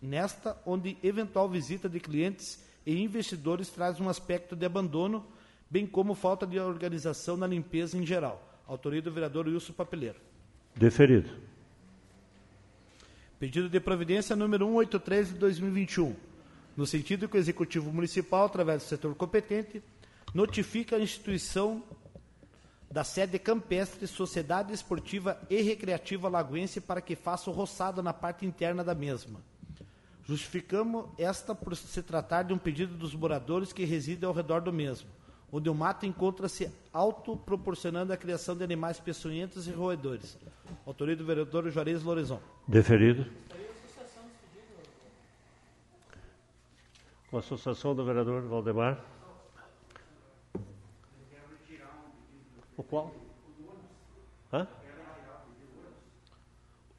nesta 0.02 0.60
onde 0.66 0.98
eventual 1.04 1.48
visita 1.48 1.88
de 1.88 2.00
clientes 2.00 2.71
e 2.86 3.02
investidores 3.02 3.70
traz 3.70 4.00
um 4.00 4.10
aspecto 4.10 4.56
de 4.56 4.66
abandono, 4.66 5.26
bem 5.70 5.86
como 5.86 6.16
falta 6.16 6.46
de 6.46 6.60
organização 6.60 7.38
na 7.38 7.48
limpeza 7.48 7.98
em 7.98 8.06
geral. 8.06 8.62
Autoria 8.68 9.02
do 9.02 9.12
vereador 9.12 9.48
Wilson 9.48 9.74
Papeleiro. 9.74 10.20
Deferido. 10.76 11.30
Pedido 13.40 13.70
de 13.70 13.80
providência 13.80 14.36
número 14.36 14.66
183 14.66 15.30
de 15.30 15.34
2021, 15.36 16.16
no 16.78 16.86
sentido 16.86 17.28
que 17.28 17.36
o 17.36 17.40
Executivo 17.40 17.92
Municipal, 17.92 18.46
através 18.46 18.84
do 18.84 18.88
setor 18.88 19.16
competente, 19.16 19.82
notifica 20.34 20.96
a 20.96 21.00
instituição 21.00 21.84
da 22.90 23.04
sede 23.04 23.40
campestre 23.40 24.06
Sociedade 24.06 24.74
Esportiva 24.74 25.42
e 25.50 25.62
Recreativa 25.62 26.30
Lagoense 26.30 26.80
para 26.80 27.02
que 27.02 27.16
faça 27.16 27.50
o 27.50 27.54
roçado 27.54 28.04
na 28.04 28.14
parte 28.14 28.46
interna 28.46 28.84
da 28.84 28.94
mesma 28.94 29.51
Justificamos 30.26 31.06
esta 31.18 31.56
por 31.56 31.76
se 31.76 32.04
tratar 32.04 32.44
de 32.44 32.54
um 32.54 32.58
pedido 32.58 32.96
dos 32.96 33.14
moradores 33.14 33.74
que 33.74 33.84
residem 33.84 34.28
ao 34.28 34.34
redor 34.34 34.62
do 34.62 34.72
mesmo, 34.72 35.10
onde 35.52 35.70
o 35.70 35.74
mato 35.74 36.06
encontra-se 36.06 36.72
autoproporcionando 36.94 38.14
a 38.14 38.18
criação 38.18 38.56
de 38.56 38.64
animais 38.64 39.00
peçonhentos 39.00 39.68
e 39.68 39.72
roedores. 39.72 40.38
Autoria 40.86 41.16
do 41.16 41.26
vereador 41.26 41.70
Juarez 41.70 42.04
Lorenzon. 42.04 42.40
Deferido. 42.68 43.26
Com 47.30 47.38
a 47.38 47.40
associação 47.40 47.96
do 47.96 48.06
vereador 48.06 48.42
Valdemar. 48.44 49.00
O 52.78 52.84
qual? 52.84 53.14
Hã? 54.52 54.68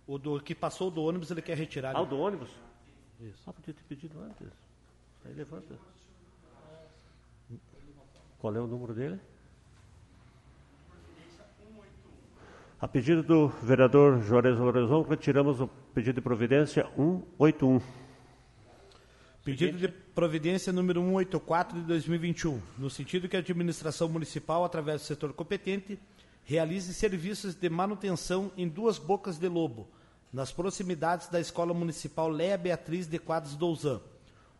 O 0.07 0.19
do 0.19 0.41
que 0.41 0.55
passou 0.55 0.91
do 0.91 1.03
ônibus 1.03 1.31
ele 1.31 1.43
quer 1.43 1.57
retirar. 1.57 1.95
Ah, 1.95 2.01
o 2.03 2.07
do 2.07 2.19
ônibus? 2.19 2.51
Isso. 3.23 3.43
Ah, 3.47 3.53
podia 3.53 3.73
ter 3.73 3.85
pedido 3.85 4.21
antes. 4.21 4.49
Aí 5.25 5.33
levanta. 5.33 5.79
Qual 8.41 8.55
é 8.57 8.61
o 8.61 8.67
número 8.67 8.93
dele? 8.93 9.21
A 12.81 12.89
pedido 12.89 13.23
do 13.23 13.47
vereador 13.47 14.21
Juarez 14.23 14.59
Lorenzon, 14.59 15.03
retiramos 15.03 15.61
o 15.61 15.69
pedido 15.95 16.17
de 16.17 16.21
providência 16.21 16.85
181. 16.97 17.81
Pedido 19.45 19.79
de 19.79 19.87
providência 19.87 20.73
número 20.73 21.01
184 21.01 21.81
de 21.81 21.87
2021, 21.87 22.61
no 22.77 22.91
sentido 22.91 23.29
que 23.29 23.37
a 23.37 23.39
administração 23.39 24.09
municipal, 24.09 24.65
através 24.65 25.01
do 25.01 25.05
setor 25.05 25.33
competente, 25.33 25.97
realize 26.45 26.93
serviços 26.93 27.55
de 27.55 27.71
manutenção 27.71 28.51
em 28.57 28.69
duas 28.69 28.99
bocas 28.99 29.39
de 29.39 29.47
lobo, 29.47 29.89
nas 30.33 30.51
proximidades 30.51 31.29
da 31.29 31.39
Escola 31.39 31.75
Municipal 31.75 32.29
Léa 32.29 32.57
Beatriz 32.57 33.07
de 33.07 33.19
Quadros 33.19 33.55
Douzan. 33.55 34.01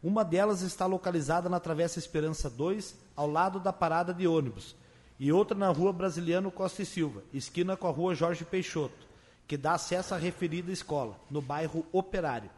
Uma 0.03 0.25
delas 0.25 0.61
está 0.61 0.85
localizada 0.85 1.49
na 1.49 1.59
Travessa 1.59 1.99
Esperança 1.99 2.51
2, 2.51 2.95
ao 3.17 3.27
lado 3.27 3.59
da 3.59 3.73
parada 3.73 4.13
de 4.13 4.27
ônibus, 4.27 4.77
e 5.19 5.33
outra 5.33 5.57
na 5.57 5.69
Rua 5.69 5.93
Brasiliano 5.93 6.51
Costa 6.51 6.83
e 6.83 6.87
Silva, 6.87 7.23
esquina 7.33 7.77
com 7.77 7.87
a 7.87 7.91
Rua 7.91 8.15
Jorge 8.15 8.45
Peixoto, 8.45 9.07
que 9.47 9.57
dá 9.57 9.73
acesso 9.73 10.15
à 10.15 10.19
referida 10.19 10.71
escola, 10.71 11.19
no 11.31 11.41
bairro 11.41 11.87
Operário. 11.93 12.51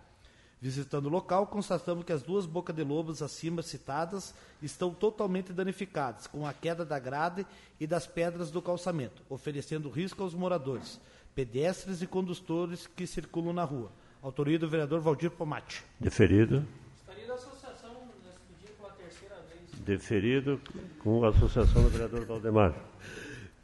Visitando 0.61 1.07
o 1.07 1.11
local, 1.11 1.47
constatamos 1.47 2.05
que 2.05 2.13
as 2.13 2.23
duas 2.23 2.47
bocas 2.47 2.75
de 2.75 2.83
lobos 2.83 3.21
acima 3.21 3.63
citadas 3.63 4.35
estão 4.63 4.95
totalmente 4.95 5.53
danificadas, 5.53 6.27
com 6.27 6.47
a 6.47 6.55
queda 6.55 6.85
da 6.87 6.99
grade 6.99 7.47
e 7.79 7.87
das 7.87 8.07
pedras 8.07 8.51
do 8.51 8.63
calçamento, 8.63 9.23
oferecendo 9.29 9.91
risco 9.91 10.23
aos 10.23 10.33
moradores, 10.33 10.99
pedestres 11.35 12.01
e 12.03 12.07
condutores 12.07 12.87
que 12.87 13.07
circulam 13.07 13.53
na 13.53 13.65
rua. 13.65 13.91
Autoria 14.23 14.59
do 14.59 14.69
vereador 14.69 15.01
Valdir 15.01 15.31
Pomate. 15.31 15.83
Deferido. 16.01 16.65
Estaria 17.01 17.27
da 17.27 17.35
associação 17.35 17.91
nesse 18.25 18.39
pedido 18.49 18.77
pela 18.79 18.91
terceira 18.93 19.37
vez. 19.49 19.81
Deferido 19.81 20.61
com 21.01 21.25
a 21.25 21.29
associação 21.29 21.83
do 21.83 21.91
vereador 21.91 22.25
Valdemar. 22.25 22.75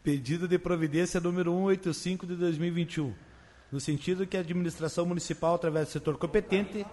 Pedido 0.02 0.48
de 0.48 0.58
providência 0.58 1.20
número 1.20 1.52
185 1.52 2.26
de 2.26 2.34
2021, 2.36 3.14
no 3.70 3.78
sentido 3.78 4.26
que 4.26 4.36
a 4.36 4.40
administração 4.40 5.06
municipal, 5.06 5.54
através 5.54 5.88
do 5.88 5.92
setor 5.92 6.16
competente, 6.16 6.86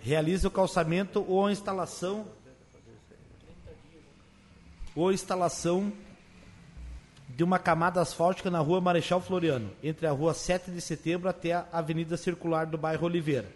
realize 0.00 0.46
o 0.46 0.50
calçamento 0.50 1.24
ou 1.26 1.46
a 1.46 1.52
instalação 1.52 2.26
ou 4.94 5.10
instalação 5.12 5.92
de 7.28 7.42
uma 7.42 7.58
camada 7.58 8.00
asfáltica 8.00 8.50
na 8.50 8.58
rua 8.58 8.80
Marechal 8.80 9.20
Floriano, 9.20 9.70
entre 9.82 10.06
a 10.06 10.12
rua 10.12 10.34
7 10.34 10.70
de 10.70 10.80
setembro 10.80 11.28
até 11.28 11.52
a 11.52 11.66
Avenida 11.72 12.16
Circular 12.16 12.66
do 12.66 12.78
bairro 12.78 13.06
Oliveira. 13.06 13.50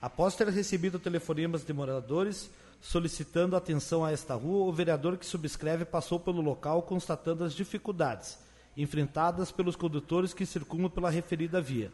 Após 0.00 0.34
ter 0.34 0.48
recebido 0.48 0.98
telefonemas 0.98 1.64
de 1.64 1.72
moradores 1.72 2.50
solicitando 2.80 3.54
atenção 3.54 4.04
a 4.04 4.12
esta 4.12 4.34
rua, 4.34 4.66
o 4.66 4.72
vereador 4.72 5.16
que 5.18 5.26
subscreve 5.26 5.84
passou 5.84 6.18
pelo 6.18 6.40
local 6.40 6.82
constatando 6.82 7.44
as 7.44 7.52
dificuldades 7.52 8.38
enfrentadas 8.76 9.52
pelos 9.52 9.76
condutores 9.76 10.32
que 10.32 10.46
circulam 10.46 10.88
pela 10.88 11.10
referida 11.10 11.60
via. 11.60 11.92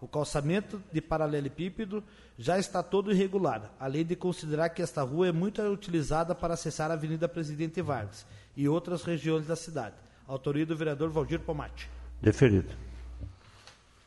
O 0.00 0.06
calçamento 0.06 0.80
de 0.92 1.00
paralelepípedo 1.00 2.04
já 2.38 2.58
está 2.58 2.82
todo 2.82 3.10
irregular, 3.10 3.72
além 3.80 4.04
de 4.04 4.14
considerar 4.14 4.68
que 4.68 4.82
esta 4.82 5.02
rua 5.02 5.28
é 5.28 5.32
muito 5.32 5.60
utilizada 5.62 6.34
para 6.34 6.54
acessar 6.54 6.90
a 6.90 6.94
Avenida 6.94 7.28
Presidente 7.28 7.82
Vargas 7.82 8.24
e 8.56 8.68
outras 8.68 9.02
regiões 9.02 9.46
da 9.46 9.56
cidade. 9.56 9.96
Autoria 10.28 10.66
do 10.66 10.76
vereador 10.76 11.08
Valdir 11.08 11.40
Pomate. 11.40 11.88
Deferido. 12.20 12.68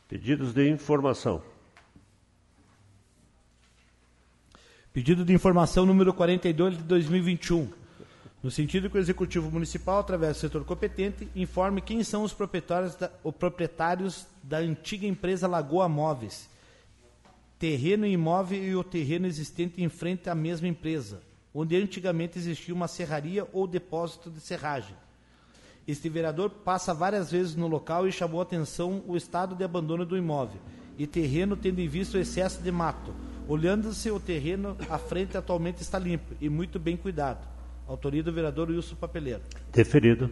Pedidos 0.08 0.54
de 0.54 0.70
informação. 0.70 1.42
Pedido 4.92 5.24
de 5.24 5.32
informação 5.32 5.84
número 5.84 6.14
42 6.14 6.76
de 6.76 6.84
2021. 6.84 7.68
No 8.40 8.52
sentido 8.52 8.88
que 8.88 8.96
o 8.96 9.00
Executivo 9.00 9.50
Municipal, 9.50 9.98
através 9.98 10.36
do 10.36 10.40
setor 10.40 10.64
competente, 10.64 11.28
informe 11.34 11.80
quem 11.80 12.04
são 12.04 12.22
os 12.22 12.32
proprietários 12.32 12.94
da, 12.94 13.10
os 13.24 13.34
proprietários 13.34 14.24
da 14.44 14.58
antiga 14.58 15.04
empresa 15.04 15.48
Lagoa 15.48 15.88
Móveis, 15.88 16.48
terreno 17.58 18.06
imóvel 18.06 18.62
e 18.62 18.76
o 18.76 18.84
terreno 18.84 19.26
existente 19.26 19.82
em 19.82 19.88
frente 19.88 20.30
à 20.30 20.36
mesma 20.36 20.68
empresa, 20.68 21.20
onde 21.52 21.74
antigamente 21.74 22.38
existia 22.38 22.72
uma 22.72 22.86
serraria 22.86 23.44
ou 23.52 23.66
depósito 23.66 24.30
de 24.30 24.40
serragem. 24.40 24.94
Este 25.86 26.08
vereador 26.08 26.50
passa 26.50 26.94
várias 26.94 27.30
vezes 27.30 27.56
no 27.56 27.66
local 27.66 28.06
e 28.06 28.12
chamou 28.12 28.40
a 28.40 28.44
atenção 28.44 29.02
o 29.06 29.16
estado 29.16 29.54
de 29.54 29.64
abandono 29.64 30.06
do 30.06 30.16
imóvel 30.16 30.60
e 30.98 31.06
terreno 31.06 31.56
tendo 31.56 31.80
em 31.80 31.88
vista 31.88 32.16
o 32.16 32.20
excesso 32.20 32.62
de 32.62 32.70
mato. 32.70 33.14
Olhando-se 33.48 34.10
o 34.10 34.20
terreno 34.20 34.76
à 34.88 34.98
frente 34.98 35.36
atualmente 35.36 35.82
está 35.82 35.98
limpo 35.98 36.34
e 36.40 36.48
muito 36.48 36.78
bem 36.78 36.96
cuidado. 36.96 37.46
Autoria 37.88 38.22
do 38.22 38.32
vereador 38.32 38.70
Wilson 38.70 38.94
Papeleiro. 38.94 39.42
Deferido. 39.72 40.30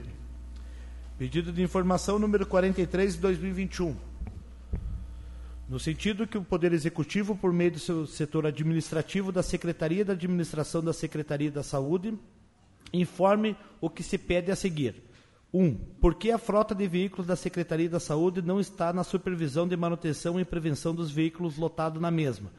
Pedido 1.19 1.53
de 1.53 1.63
informação 1.63 2.19
número 2.19 2.47
43 2.47 3.15
de 3.15 3.21
2021. 3.21 3.97
No 5.69 5.79
sentido 5.79 6.27
que 6.27 6.39
o 6.39 6.43
Poder 6.43 6.73
Executivo, 6.73 7.37
por 7.37 7.53
meio 7.53 7.73
do 7.73 7.79
seu 7.79 8.07
setor 8.07 8.47
administrativo 8.47 9.31
da 9.31 9.43
Secretaria 9.43 10.05
da 10.05 10.13
Administração 10.13 10.83
da 10.83 10.93
Secretaria 10.93 11.51
da 11.51 11.63
Saúde, 11.63 12.17
informe 12.93 13.57
o 13.81 13.91
que 13.91 14.03
se 14.03 14.19
pede 14.19 14.51
a 14.51 14.57
seguir. 14.57 15.10
1. 15.53 15.63
Um, 15.63 15.75
por 16.01 16.15
que 16.15 16.31
a 16.31 16.39
frota 16.39 16.75
de 16.75 16.87
veículos 16.87 17.27
da 17.27 17.37
Secretaria 17.37 17.89
da 17.89 18.01
Saúde 18.01 18.41
não 18.41 18.61
está 18.61 18.93
na 18.93 19.05
supervisão 19.05 19.67
de 19.67 19.77
manutenção 19.77 20.39
e 20.39 20.45
prevenção 20.45 20.95
dos 20.95 21.11
veículos 21.11 21.57
lotados 21.57 22.01
na 22.01 22.11
mesma, 22.11 22.51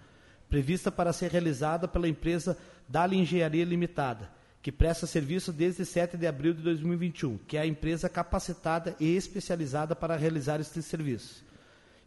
prevista 0.49 0.91
para 0.91 1.13
ser 1.13 1.31
realizada 1.31 1.87
pela 1.87 2.07
empresa 2.07 2.57
Dali 2.87 3.17
Engenharia 3.17 3.63
Limitada, 3.63 4.29
que 4.61 4.71
presta 4.71 5.07
serviço 5.07 5.53
desde 5.53 5.85
7 5.85 6.17
de 6.17 6.27
abril 6.27 6.53
de 6.53 6.61
2021, 6.61 7.37
que 7.47 7.57
é 7.57 7.61
a 7.61 7.65
empresa 7.65 8.09
capacitada 8.09 8.95
e 8.99 9.15
especializada 9.15 9.95
para 9.95 10.17
realizar 10.17 10.59
estes 10.59 10.85
serviços. 10.85 11.43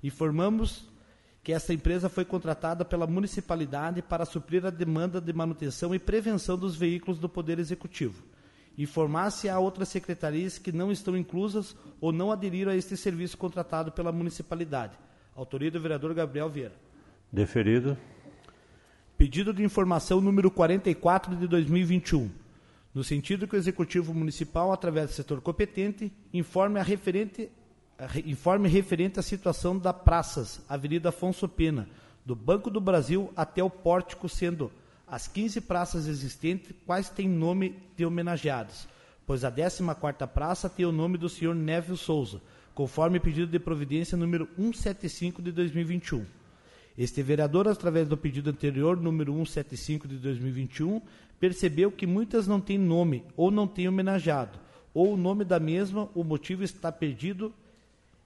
Informamos 0.02 0.86
que 1.42 1.52
esta 1.52 1.74
empresa 1.74 2.08
foi 2.08 2.24
contratada 2.24 2.84
pela 2.84 3.06
municipalidade 3.06 4.00
para 4.00 4.24
suprir 4.24 4.64
a 4.64 4.70
demanda 4.70 5.20
de 5.20 5.32
manutenção 5.32 5.94
e 5.94 5.98
prevenção 5.98 6.56
dos 6.56 6.76
veículos 6.76 7.18
do 7.18 7.28
Poder 7.28 7.58
Executivo. 7.58 8.22
Informar 8.76 9.30
se 9.30 9.48
há 9.48 9.58
outras 9.58 9.88
secretarias 9.88 10.58
que 10.58 10.72
não 10.72 10.90
estão 10.90 11.16
inclusas 11.16 11.76
ou 12.00 12.12
não 12.12 12.32
aderiram 12.32 12.72
a 12.72 12.76
este 12.76 12.96
serviço 12.96 13.38
contratado 13.38 13.92
pela 13.92 14.10
municipalidade. 14.10 14.96
Autoria 15.36 15.70
do 15.70 15.80
vereador 15.80 16.12
Gabriel 16.14 16.48
Vieira. 16.48 16.74
Deferido. 17.32 17.96
Pedido 19.16 19.52
de 19.52 19.62
informação 19.62 20.20
número 20.20 20.50
44 20.50 21.36
de 21.36 21.46
2021 21.46 22.44
no 22.94 23.02
sentido 23.02 23.48
que 23.48 23.56
o 23.56 23.58
Executivo 23.58 24.14
Municipal, 24.14 24.72
através 24.72 25.10
do 25.10 25.14
setor 25.14 25.40
competente, 25.40 26.12
informe, 26.32 26.78
a 26.78 26.82
referente, 26.82 27.50
informe 28.24 28.68
referente 28.68 29.18
à 29.18 29.22
situação 29.22 29.76
da 29.76 29.92
praças, 29.92 30.62
Avenida 30.68 31.08
Afonso 31.08 31.48
Pena, 31.48 31.88
do 32.24 32.36
Banco 32.36 32.70
do 32.70 32.80
Brasil 32.80 33.32
até 33.36 33.62
o 33.62 33.68
Pórtico, 33.68 34.28
sendo 34.28 34.70
as 35.14 35.28
15 35.28 35.60
praças 35.60 36.08
existentes 36.08 36.74
quais 36.84 37.08
têm 37.08 37.28
nome 37.28 37.76
de 37.96 38.04
homenageados, 38.04 38.88
pois 39.24 39.44
a 39.44 39.52
14ª 39.52 40.26
praça 40.26 40.68
tem 40.68 40.84
o 40.84 40.90
nome 40.90 41.16
do 41.16 41.28
senhor 41.28 41.54
Névio 41.54 41.96
Souza, 41.96 42.42
conforme 42.74 43.20
pedido 43.20 43.46
de 43.46 43.60
providência 43.60 44.18
número 44.18 44.48
175 44.56 45.40
de 45.40 45.52
2021. 45.52 46.26
Este 46.98 47.22
vereador, 47.22 47.68
através 47.68 48.08
do 48.08 48.16
pedido 48.16 48.50
anterior, 48.50 48.96
número 49.00 49.32
175 49.34 50.08
de 50.08 50.16
2021, 50.16 51.00
percebeu 51.38 51.92
que 51.92 52.08
muitas 52.08 52.48
não 52.48 52.60
têm 52.60 52.76
nome 52.76 53.22
ou 53.36 53.52
não 53.52 53.68
têm 53.68 53.86
homenageado, 53.86 54.58
ou 54.92 55.14
o 55.14 55.16
nome 55.16 55.44
da 55.44 55.60
mesma, 55.60 56.08
o 56.12 56.24
motivo 56.24 56.64
está 56.64 56.90
perdido, 56.90 57.54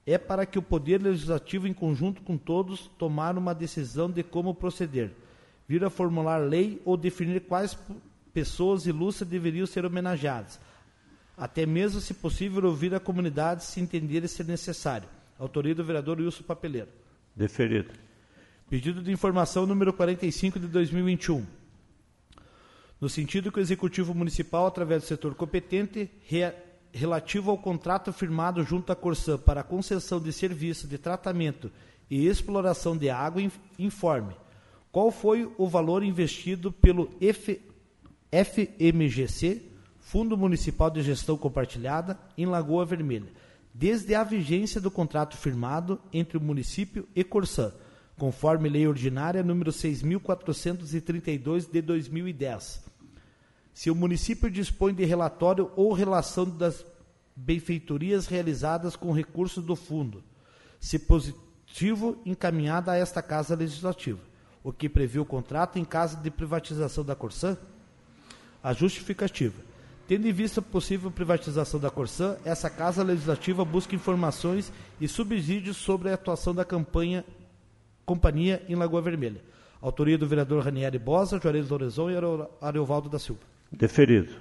é 0.07 0.17
para 0.17 0.43
que 0.43 0.57
o 0.57 0.63
Poder 0.63 0.99
Legislativo, 0.99 1.67
em 1.67 1.73
conjunto 1.73 2.23
com 2.23 2.35
todos, 2.35 2.89
tomar 2.97 3.37
uma 3.37 3.53
decisão 3.53 4.09
de 4.09 4.23
como 4.23 4.55
proceder, 4.55 5.11
vir 5.69 5.85
a 5.85 5.89
formular 5.91 6.37
lei 6.39 6.81
ou 6.83 6.97
definir 6.97 7.41
quais 7.41 7.77
pessoas 8.33 8.87
ilustres 8.87 9.29
deveriam 9.29 9.67
ser 9.67 9.85
homenageadas, 9.85 10.59
até 11.37 11.63
mesmo, 11.65 12.01
se 12.01 12.13
possível, 12.15 12.65
ouvir 12.65 12.93
a 12.95 12.99
comunidade 12.99 13.63
se 13.63 13.79
entender 13.79 14.27
ser 14.27 14.45
necessário. 14.45 15.07
Autoria 15.37 15.75
do 15.75 15.83
vereador 15.85 16.17
Wilson 16.19 16.43
Papeleiro. 16.43 16.89
Deferido. 17.35 17.91
Pedido 18.67 19.01
de 19.03 19.11
informação 19.11 19.65
número 19.67 19.93
45 19.93 20.59
de 20.59 20.67
2021. 20.67 21.45
No 22.99 23.07
sentido 23.07 23.51
que 23.51 23.59
o 23.59 23.61
Executivo 23.61 24.13
Municipal, 24.13 24.65
através 24.65 25.03
do 25.03 25.07
setor 25.07 25.33
competente, 25.35 26.09
rea- 26.25 26.53
relativo 26.91 27.51
ao 27.51 27.57
contrato 27.57 28.11
firmado 28.11 28.63
junto 28.63 28.91
à 28.91 28.95
Corsã 28.95 29.37
para 29.37 29.61
a 29.61 29.63
concessão 29.63 30.19
de 30.19 30.33
serviço 30.33 30.87
de 30.87 30.97
tratamento 30.97 31.71
e 32.09 32.27
exploração 32.27 32.97
de 32.97 33.09
água, 33.09 33.41
inf- 33.41 33.57
informe 33.77 34.35
qual 34.91 35.11
foi 35.11 35.51
o 35.57 35.67
valor 35.67 36.03
investido 36.03 36.71
pelo 36.71 37.09
F- 37.21 37.61
FMGC, 38.31 39.61
Fundo 39.99 40.37
Municipal 40.37 40.89
de 40.89 41.01
Gestão 41.03 41.37
Compartilhada, 41.37 42.19
em 42.37 42.45
Lagoa 42.45 42.85
Vermelha, 42.85 43.31
desde 43.73 44.15
a 44.15 44.23
vigência 44.23 44.81
do 44.81 44.89
contrato 44.89 45.37
firmado 45.37 45.99
entre 46.11 46.37
o 46.37 46.41
município 46.41 47.07
e 47.15 47.23
Corsã, 47.23 47.71
conforme 48.17 48.67
Lei 48.67 48.87
Ordinária 48.87 49.43
número 49.43 49.71
6.432 49.71 51.69
de 51.71 51.81
2010. 51.81 52.83
Se 53.73 53.89
o 53.89 53.95
município 53.95 54.49
dispõe 54.51 54.93
de 54.93 55.05
relatório 55.05 55.71
ou 55.75 55.93
relação 55.93 56.45
das 56.49 56.83
benfeitorias 57.35 58.25
realizadas 58.27 58.95
com 58.95 59.11
recursos 59.13 59.63
do 59.63 59.75
fundo, 59.75 60.21
se 60.79 60.99
positivo 60.99 62.17
encaminhada 62.25 62.91
a 62.91 62.97
esta 62.97 63.21
Casa 63.21 63.55
Legislativa, 63.55 64.19
o 64.63 64.71
que 64.71 64.89
prevê 64.89 65.19
o 65.19 65.25
contrato 65.25 65.79
em 65.79 65.85
caso 65.85 66.17
de 66.17 66.29
privatização 66.29 67.03
da 67.03 67.15
Corsã, 67.15 67.57
a 68.63 68.73
justificativa. 68.73 69.61
Tendo 70.07 70.27
em 70.27 70.33
vista 70.33 70.59
a 70.59 70.63
possível 70.63 71.11
privatização 71.11 71.79
da 71.79 71.91
Corsã, 71.91 72.37
essa 72.43 72.69
Casa 72.69 73.03
Legislativa 73.03 73.63
busca 73.63 73.95
informações 73.95 74.73
e 74.99 75.07
subsídios 75.07 75.77
sobre 75.77 76.09
a 76.09 76.15
atuação 76.15 76.53
da 76.53 76.65
campanha 76.65 77.23
companhia 78.05 78.65
em 78.67 78.73
Lagoa 78.73 79.03
Vermelha. 79.03 79.39
Autoria 79.79 80.17
do 80.17 80.25
vereador 80.25 80.63
Ranieri 80.63 80.97
Bosa, 80.97 81.39
Juarez 81.39 81.69
Lorenzon 81.69 82.09
e 82.09 82.15
Ariovaldo 82.59 83.07
da 83.07 83.19
Silva. 83.19 83.41
Deferido. 83.71 84.33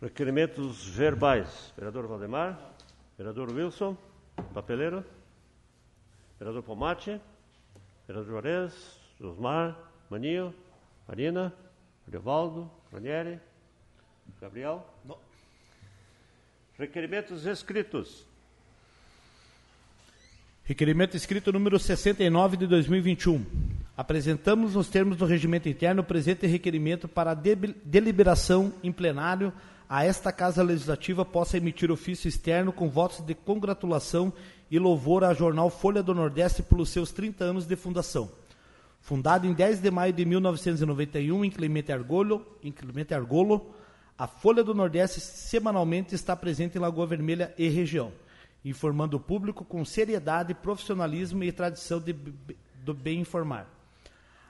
Requerimentos 0.00 0.86
verbais. 0.86 1.72
Vereador 1.76 2.06
Valdemar. 2.06 2.56
Vereador 3.18 3.52
Wilson. 3.52 3.96
Papeleiro. 4.54 5.04
Vereador 6.38 6.62
Pomate. 6.62 7.20
Vereador 8.06 8.30
Juarez. 8.30 8.72
Osmar. 9.20 9.76
Maninho. 10.10 10.54
Marina. 11.08 11.52
Ariovaldo. 12.06 12.70
Ranieri. 12.92 13.38
Gabriel. 14.40 14.84
Requerimentos 16.78 17.46
escritos. 17.46 18.26
Requerimento 20.64 21.16
escrito 21.16 21.52
número 21.52 21.78
69 21.78 22.56
de 22.56 22.66
2021. 22.66 23.44
Apresentamos 23.96 24.74
nos 24.74 24.88
termos 24.88 25.18
do 25.18 25.26
regimento 25.26 25.68
interno 25.68 26.00
o 26.02 26.04
presente 26.04 26.46
requerimento 26.46 27.06
para 27.06 27.34
debi- 27.34 27.76
deliberação 27.84 28.72
em 28.82 28.90
plenário 28.90 29.52
a 29.88 30.04
esta 30.04 30.32
Casa 30.32 30.62
Legislativa 30.62 31.24
possa 31.24 31.58
emitir 31.58 31.90
ofício 31.90 32.26
externo 32.26 32.72
com 32.72 32.88
votos 32.88 33.20
de 33.20 33.34
congratulação 33.34 34.32
e 34.70 34.78
louvor 34.78 35.24
à 35.24 35.34
jornal 35.34 35.70
Folha 35.70 36.02
do 36.02 36.14
Nordeste 36.14 36.62
pelos 36.62 36.90
seus 36.90 37.12
30 37.12 37.44
anos 37.44 37.66
de 37.66 37.76
fundação. 37.76 38.30
Fundada 39.00 39.46
em 39.46 39.52
10 39.52 39.80
de 39.80 39.90
maio 39.90 40.12
de 40.12 40.24
1991 40.24 41.44
em 41.44 41.50
Clemente 41.50 41.92
Argolo, 41.92 42.46
em 42.62 42.72
Clemente 42.72 43.12
Argolo, 43.12 43.74
a 44.16 44.26
Folha 44.26 44.64
do 44.64 44.72
Nordeste 44.72 45.20
semanalmente 45.20 46.14
está 46.14 46.34
presente 46.36 46.78
em 46.78 46.80
Lagoa 46.80 47.06
Vermelha 47.06 47.52
e 47.58 47.68
região, 47.68 48.12
informando 48.64 49.16
o 49.16 49.20
público 49.20 49.64
com 49.64 49.84
seriedade, 49.84 50.54
profissionalismo 50.54 51.44
e 51.44 51.52
tradição 51.52 52.00
de 52.00 52.14
do 52.84 52.94
bem 52.94 53.20
informar. 53.20 53.68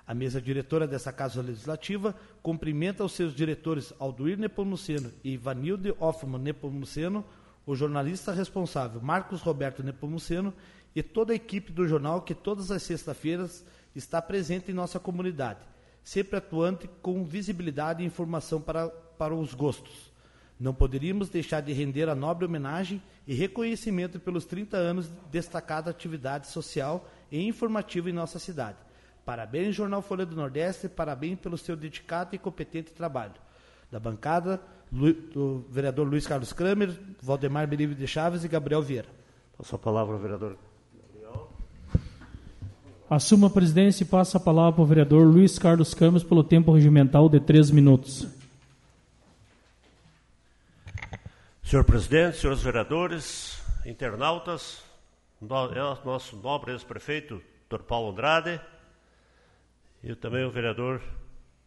A 0.07 0.13
mesa 0.13 0.41
diretora 0.41 0.87
dessa 0.87 1.13
Casa 1.13 1.41
Legislativa 1.41 2.15
cumprimenta 2.43 3.05
os 3.05 3.13
seus 3.13 3.35
diretores 3.35 3.95
Alduir 3.99 4.39
Nepomuceno 4.39 5.11
e 5.23 5.33
Ivanilde 5.33 5.95
Hoffman 5.99 6.41
Nepomuceno, 6.41 7.25
o 7.67 7.75
jornalista 7.75 8.33
responsável 8.33 9.01
Marcos 9.01 9.41
Roberto 9.41 9.83
Nepomuceno 9.83 10.53
e 10.95 11.03
toda 11.03 11.33
a 11.33 11.37
equipe 11.37 11.73
do 11.73 11.87
jornal 11.89 12.23
que 12.23 12.35
todas 12.35 12.71
as 12.71 12.83
sextas-feiras 12.83 13.65
está 13.95 14.21
presente 14.21 14.71
em 14.71 14.75
nossa 14.75 15.01
comunidade, 15.01 15.61
sempre 16.03 16.37
atuante 16.37 16.89
com 17.01 17.25
visibilidade 17.25 18.03
e 18.03 18.07
informação 18.07 18.61
para, 18.61 18.89
para 18.89 19.35
os 19.35 19.55
gostos. 19.55 20.13
Não 20.59 20.73
poderíamos 20.73 21.29
deixar 21.29 21.61
de 21.61 21.73
render 21.73 22.09
a 22.09 22.15
nobre 22.15 22.45
homenagem 22.45 23.03
e 23.27 23.35
reconhecimento 23.35 24.21
pelos 24.21 24.45
30 24.45 24.77
anos 24.77 25.09
de 25.09 25.15
destacada 25.31 25.91
atividade 25.91 26.47
social 26.47 27.09
e 27.31 27.43
informativa 27.45 28.09
em 28.09 28.13
nossa 28.13 28.39
cidade. 28.39 28.79
Parabéns, 29.25 29.75
Jornal 29.75 30.03
Folha 30.03 30.27
do 30.27 30.37
Nordeste, 30.37 30.89
parabéns 30.89 31.41
pelo 31.41 31.59
seu 31.59 31.75
dedicado 31.75 32.37
e 32.37 32.39
competente 32.39 32.93
trabalho. 32.93 33.35
Da 33.91 33.99
bancada, 33.99 34.61
do 34.95 35.65
vereador 35.69 36.07
Luiz 36.07 36.27
Carlos 36.27 36.53
Kramer, 36.53 36.97
Valdemar 37.21 37.67
Belive 37.67 37.95
de 37.95 38.07
Chaves 38.07 38.45
e 38.45 38.49
Gabriel 38.49 38.81
Vieira. 38.81 39.09
Passo 39.59 39.75
a 39.75 39.79
palavra 39.79 40.15
ao 40.15 40.21
vereador. 40.21 40.57
Assuma 43.11 43.49
a 43.49 43.51
presidência 43.51 44.05
e 44.05 44.07
passa 44.07 44.39
a 44.39 44.41
palavra 44.41 44.73
para 44.73 44.83
o 44.83 44.87
vereador 44.87 45.27
Luiz 45.27 45.59
Carlos 45.59 45.93
Campos 45.95 46.25
pelo 46.25 46.43
tempo 46.43 46.73
regimental 46.73 47.29
de 47.29 47.41
três 47.41 47.71
minutos. 47.71 48.27
Senhor 51.63 51.85
presidente, 51.85 52.39
senhores 52.39 52.63
vereadores, 52.63 53.61
internautas, 53.85 54.83
é 55.43 56.07
nosso 56.07 56.37
nobre 56.37 56.73
ex-prefeito, 56.73 57.43
Dr. 57.69 57.83
Paulo 57.83 58.13
Andrade, 58.13 58.61
e 60.03 60.15
também 60.15 60.45
o 60.45 60.51
vereador 60.51 61.03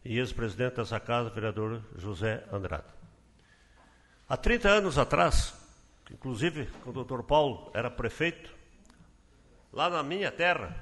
e 0.04 0.18
ex-presidente 0.18 0.76
dessa 0.76 0.98
casa, 0.98 1.30
vereador 1.30 1.82
José 1.96 2.44
Andrade. 2.52 2.97
Há 4.30 4.36
30 4.36 4.68
anos 4.68 4.98
atrás, 4.98 5.54
inclusive 6.10 6.66
quando 6.84 7.00
o 7.00 7.04
Dr. 7.04 7.22
Paulo 7.22 7.70
era 7.72 7.90
prefeito, 7.90 8.54
lá 9.72 9.88
na 9.88 10.02
minha 10.02 10.30
terra, 10.30 10.76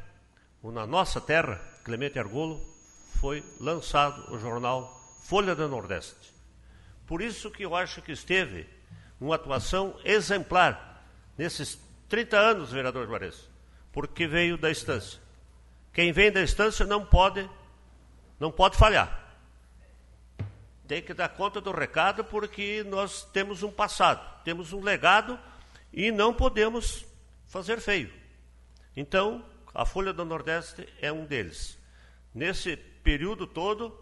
ou 0.60 0.72
na 0.72 0.84
nossa 0.84 1.20
terra, 1.20 1.60
Clemente 1.84 2.18
Argolo, 2.18 2.60
foi 3.20 3.44
lançado 3.60 4.34
o 4.34 4.38
jornal 4.40 5.00
Folha 5.22 5.54
do 5.54 5.68
Nordeste. 5.68 6.34
Por 7.06 7.22
isso 7.22 7.48
que 7.48 7.62
eu 7.62 7.76
acho 7.76 8.02
que 8.02 8.10
esteve 8.10 8.68
uma 9.20 9.36
atuação 9.36 9.96
exemplar 10.04 11.04
nesses 11.38 11.78
30 12.08 12.36
anos, 12.36 12.72
vereador 12.72 13.06
Juarez, 13.06 13.48
porque 13.92 14.26
veio 14.26 14.58
da 14.58 14.72
estância. 14.72 15.20
Quem 15.92 16.10
vem 16.10 16.32
da 16.32 16.42
estância 16.42 16.84
não 16.84 17.06
pode, 17.06 17.48
não 18.40 18.50
pode 18.50 18.76
falhar. 18.76 19.25
Tem 20.86 21.02
que 21.02 21.12
dar 21.12 21.28
conta 21.30 21.60
do 21.60 21.72
recado 21.72 22.24
porque 22.24 22.84
nós 22.84 23.24
temos 23.32 23.62
um 23.62 23.70
passado, 23.70 24.24
temos 24.44 24.72
um 24.72 24.80
legado 24.80 25.38
e 25.92 26.12
não 26.12 26.32
podemos 26.32 27.04
fazer 27.46 27.80
feio. 27.80 28.12
Então, 28.96 29.44
a 29.74 29.84
Folha 29.84 30.12
do 30.12 30.24
Nordeste 30.24 30.88
é 31.00 31.12
um 31.12 31.24
deles. 31.24 31.78
Nesse 32.34 32.76
período 32.76 33.46
todo, 33.46 33.98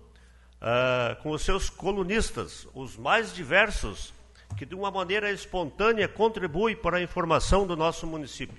ah, 0.61 1.16
com 1.23 1.31
os 1.31 1.42
seus 1.42 1.68
colunistas, 1.68 2.66
os 2.75 2.97
mais 2.97 3.35
diversos, 3.35 4.12
que 4.57 4.64
de 4.64 4.75
uma 4.75 4.90
maneira 4.90 5.31
espontânea 5.31 6.07
contribuem 6.07 6.77
para 6.77 6.99
a 6.99 7.03
informação 7.03 7.66
do 7.66 7.77
nosso 7.77 8.07
município. 8.07 8.57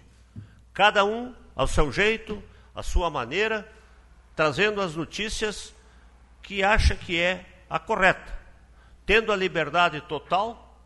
Cada 0.73 1.05
um 1.05 1.33
ao 1.55 1.67
seu 1.67 1.91
jeito, 1.91 2.43
à 2.73 2.83
sua 2.83 3.09
maneira, 3.09 3.71
trazendo 4.35 4.81
as 4.81 4.95
notícias 4.95 5.73
que 6.43 6.63
acha 6.63 6.95
que 6.95 7.19
é 7.19 7.45
a 7.69 7.79
correta, 7.79 8.33
tendo 9.05 9.31
a 9.31 9.35
liberdade 9.35 10.01
total 10.01 10.77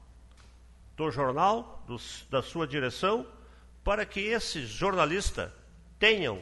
do 0.96 1.10
jornal, 1.12 1.84
dos- 1.88 2.26
da 2.30 2.42
sua 2.42 2.68
direção, 2.68 3.26
para 3.84 4.06
que 4.06 4.20
esses 4.20 4.68
jornalistas 4.70 5.52
tenham 5.98 6.42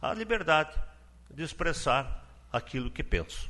a 0.00 0.12
liberdade 0.14 0.78
de 1.30 1.42
expressar 1.42 2.24
aquilo 2.52 2.90
que 2.90 3.02
pensam. 3.02 3.48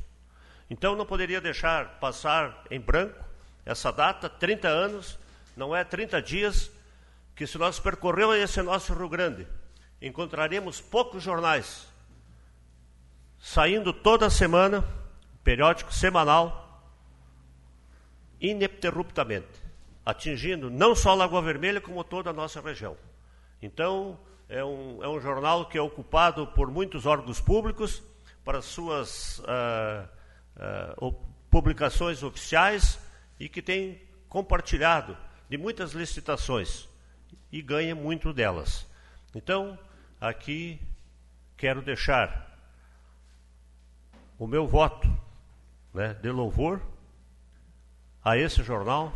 Então 0.68 0.94
não 0.94 1.04
poderia 1.04 1.40
deixar 1.40 1.98
passar 1.98 2.64
em 2.70 2.80
branco 2.80 3.18
essa 3.66 3.90
data, 3.92 4.28
30 4.28 4.68
anos, 4.68 5.18
não 5.56 5.74
é 5.74 5.82
30 5.84 6.22
dias, 6.22 6.70
que 7.34 7.46
se 7.46 7.58
nós 7.58 7.80
percorrermos 7.80 8.36
esse 8.36 8.62
nosso 8.62 8.92
Rio 8.94 9.08
Grande, 9.08 9.46
encontraremos 10.00 10.80
poucos 10.80 11.22
jornais 11.22 11.88
saindo 13.38 13.92
toda 13.92 14.28
semana, 14.30 14.86
periódico 15.50 15.92
semanal, 15.92 16.80
ininterruptamente, 18.40 19.48
atingindo 20.06 20.70
não 20.70 20.94
só 20.94 21.12
Lagoa 21.12 21.42
Vermelha, 21.42 21.80
como 21.80 22.04
toda 22.04 22.30
a 22.30 22.32
nossa 22.32 22.60
região. 22.60 22.96
Então, 23.60 24.16
é 24.48 24.64
um, 24.64 25.02
é 25.02 25.08
um 25.08 25.20
jornal 25.20 25.66
que 25.66 25.76
é 25.76 25.82
ocupado 25.82 26.46
por 26.46 26.70
muitos 26.70 27.04
órgãos 27.04 27.40
públicos 27.40 28.00
para 28.44 28.62
suas 28.62 29.42
ah, 29.44 30.08
ah, 30.56 31.12
publicações 31.50 32.22
oficiais 32.22 33.00
e 33.40 33.48
que 33.48 33.60
tem 33.60 34.00
compartilhado 34.28 35.18
de 35.48 35.58
muitas 35.58 35.90
licitações 35.90 36.88
e 37.50 37.60
ganha 37.60 37.96
muito 37.96 38.32
delas. 38.32 38.86
Então, 39.34 39.76
aqui 40.20 40.80
quero 41.56 41.82
deixar 41.82 42.56
o 44.38 44.46
meu 44.46 44.68
voto 44.68 45.08
né, 45.92 46.14
de 46.14 46.30
louvor 46.30 46.80
a 48.24 48.36
esse 48.36 48.62
jornal 48.62 49.12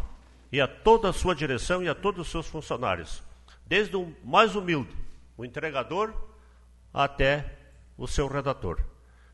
e 0.50 0.60
a 0.60 0.68
toda 0.68 1.10
a 1.10 1.12
sua 1.12 1.34
direção 1.34 1.82
e 1.82 1.88
a 1.88 1.94
todos 1.94 2.26
os 2.26 2.30
seus 2.30 2.46
funcionários, 2.46 3.22
desde 3.66 3.96
o 3.96 4.14
mais 4.24 4.54
humilde, 4.54 4.94
o 5.36 5.44
entregador, 5.44 6.14
até 6.92 7.52
o 7.98 8.06
seu 8.06 8.26
redator. 8.28 8.80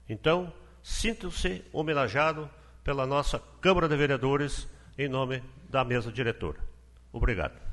Então, 0.09 0.53
sintam-se 0.83 1.65
homenageados 1.73 2.49
pela 2.83 3.07
nossa 3.07 3.41
Câmara 3.61 3.89
de 3.89 3.97
Vereadores 3.97 4.67
em 4.97 5.09
nome 5.09 5.43
da 5.69 5.85
mesa 5.85 6.11
diretora. 6.11 6.59
Obrigado. 7.13 7.71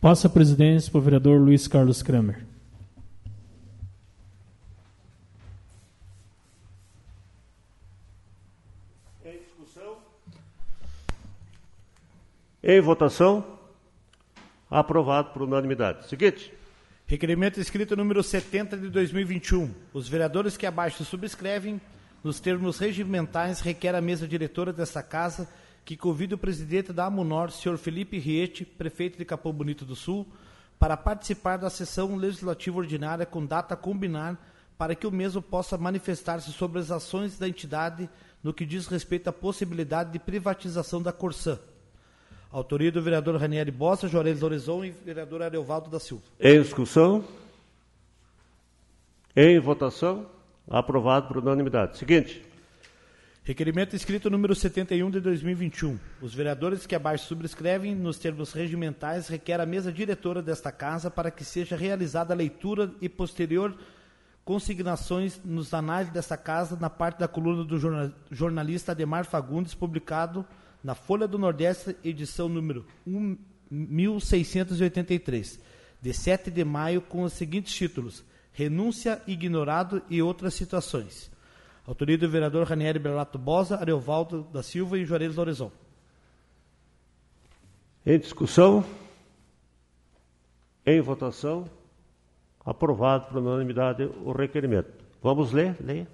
Passa 0.00 0.26
a 0.26 0.30
presidência 0.30 0.90
para 0.90 0.98
o 0.98 1.02
vereador 1.02 1.40
Luiz 1.40 1.66
Carlos 1.66 2.02
Kramer. 2.02 2.44
Em 9.24 9.38
discussão? 9.38 9.96
Em 12.66 12.80
votação? 12.80 13.44
Aprovado 14.70 15.34
por 15.34 15.42
unanimidade. 15.42 16.08
Seguinte. 16.08 16.50
Requerimento 17.06 17.60
escrito 17.60 17.94
número 17.94 18.22
70 18.22 18.78
de 18.78 18.88
2021. 18.88 19.70
Os 19.92 20.08
vereadores 20.08 20.56
que 20.56 20.64
abaixo 20.64 21.04
subscrevem, 21.04 21.78
nos 22.22 22.40
termos 22.40 22.78
regimentais, 22.78 23.60
requer 23.60 23.94
a 23.94 24.00
mesa 24.00 24.26
diretora 24.26 24.72
desta 24.72 25.02
casa 25.02 25.46
que 25.84 25.94
convide 25.94 26.32
o 26.32 26.38
presidente 26.38 26.90
da 26.90 27.04
AMUNOR, 27.04 27.50
senhor 27.50 27.76
Felipe 27.76 28.18
Riete, 28.18 28.64
prefeito 28.64 29.18
de 29.18 29.26
Capão 29.26 29.52
Bonito 29.52 29.84
do 29.84 29.94
Sul, 29.94 30.26
para 30.78 30.96
participar 30.96 31.58
da 31.58 31.68
sessão 31.68 32.16
legislativa 32.16 32.78
ordinária 32.78 33.26
com 33.26 33.44
data 33.44 33.74
a 33.74 33.76
combinar 33.76 34.42
para 34.78 34.94
que 34.94 35.06
o 35.06 35.12
mesmo 35.12 35.42
possa 35.42 35.76
manifestar-se 35.76 36.50
sobre 36.50 36.78
as 36.78 36.90
ações 36.90 37.38
da 37.38 37.46
entidade 37.46 38.08
no 38.42 38.54
que 38.54 38.64
diz 38.64 38.86
respeito 38.86 39.28
à 39.28 39.34
possibilidade 39.34 40.12
de 40.12 40.18
privatização 40.18 41.02
da 41.02 41.12
Corsã. 41.12 41.58
Autoria 42.54 42.92
do 42.92 43.02
vereador 43.02 43.34
Ranieri 43.34 43.72
Bossa, 43.72 44.06
Juarez 44.06 44.40
Lorizon 44.40 44.84
e 44.84 44.90
vereador 44.92 45.42
Areuvaldo 45.42 45.90
da 45.90 45.98
Silva. 45.98 46.22
Em 46.38 46.62
discussão? 46.62 47.24
Em 49.34 49.58
votação? 49.58 50.24
Aprovado 50.70 51.26
por 51.26 51.38
unanimidade. 51.38 51.98
Seguinte. 51.98 52.44
Requerimento 53.42 53.96
escrito 53.96 54.30
número 54.30 54.54
71 54.54 55.10
de 55.10 55.18
2021. 55.18 55.98
Os 56.22 56.32
vereadores 56.32 56.86
que 56.86 56.94
abaixo 56.94 57.26
subscrevem, 57.26 57.92
nos 57.92 58.20
termos 58.20 58.52
regimentais, 58.52 59.26
requer 59.26 59.60
a 59.60 59.66
mesa 59.66 59.90
diretora 59.90 60.40
desta 60.40 60.70
casa 60.70 61.10
para 61.10 61.32
que 61.32 61.44
seja 61.44 61.74
realizada 61.74 62.32
a 62.32 62.36
leitura 62.36 62.88
e 63.00 63.08
posterior 63.08 63.76
consignações 64.44 65.40
nos 65.44 65.74
anais 65.74 66.08
desta 66.08 66.36
casa 66.36 66.78
na 66.80 66.88
parte 66.88 67.18
da 67.18 67.26
coluna 67.26 67.64
do 67.64 68.12
jornalista 68.30 68.92
Ademar 68.92 69.24
Fagundes, 69.24 69.74
publicado 69.74 70.46
na 70.84 70.94
Folha 70.94 71.26
do 71.26 71.38
Nordeste, 71.38 71.96
edição 72.04 72.46
número 72.46 72.84
1683, 73.70 75.58
de 75.98 76.12
7 76.12 76.50
de 76.50 76.62
maio, 76.62 77.00
com 77.00 77.22
os 77.22 77.32
seguintes 77.32 77.74
títulos: 77.74 78.22
Renúncia, 78.52 79.22
Ignorado 79.26 80.02
e 80.10 80.20
outras 80.20 80.52
situações. 80.52 81.32
Autoria 81.86 82.18
do 82.18 82.28
vereador 82.28 82.66
Ranieri 82.66 82.98
Berlato 82.98 83.38
Bosa, 83.38 83.78
Ariovaldo 83.78 84.42
da 84.52 84.62
Silva 84.62 84.98
e 84.98 85.06
Juarez 85.06 85.34
Lorezon. 85.34 85.72
Em 88.04 88.18
discussão? 88.18 88.84
Em 90.84 91.00
votação? 91.00 91.64
Aprovado 92.62 93.26
por 93.26 93.38
unanimidade 93.38 94.04
o 94.22 94.32
requerimento. 94.32 94.92
Vamos 95.22 95.52
ler? 95.52 95.76
Leia. 95.80 96.06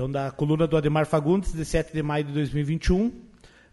Então, 0.00 0.10
da 0.10 0.30
coluna 0.30 0.66
do 0.66 0.78
Ademar 0.78 1.04
Fagundes, 1.04 1.52
de 1.52 1.62
7 1.62 1.92
de 1.92 2.02
maio 2.02 2.24
de 2.24 2.32
2021. 2.32 3.12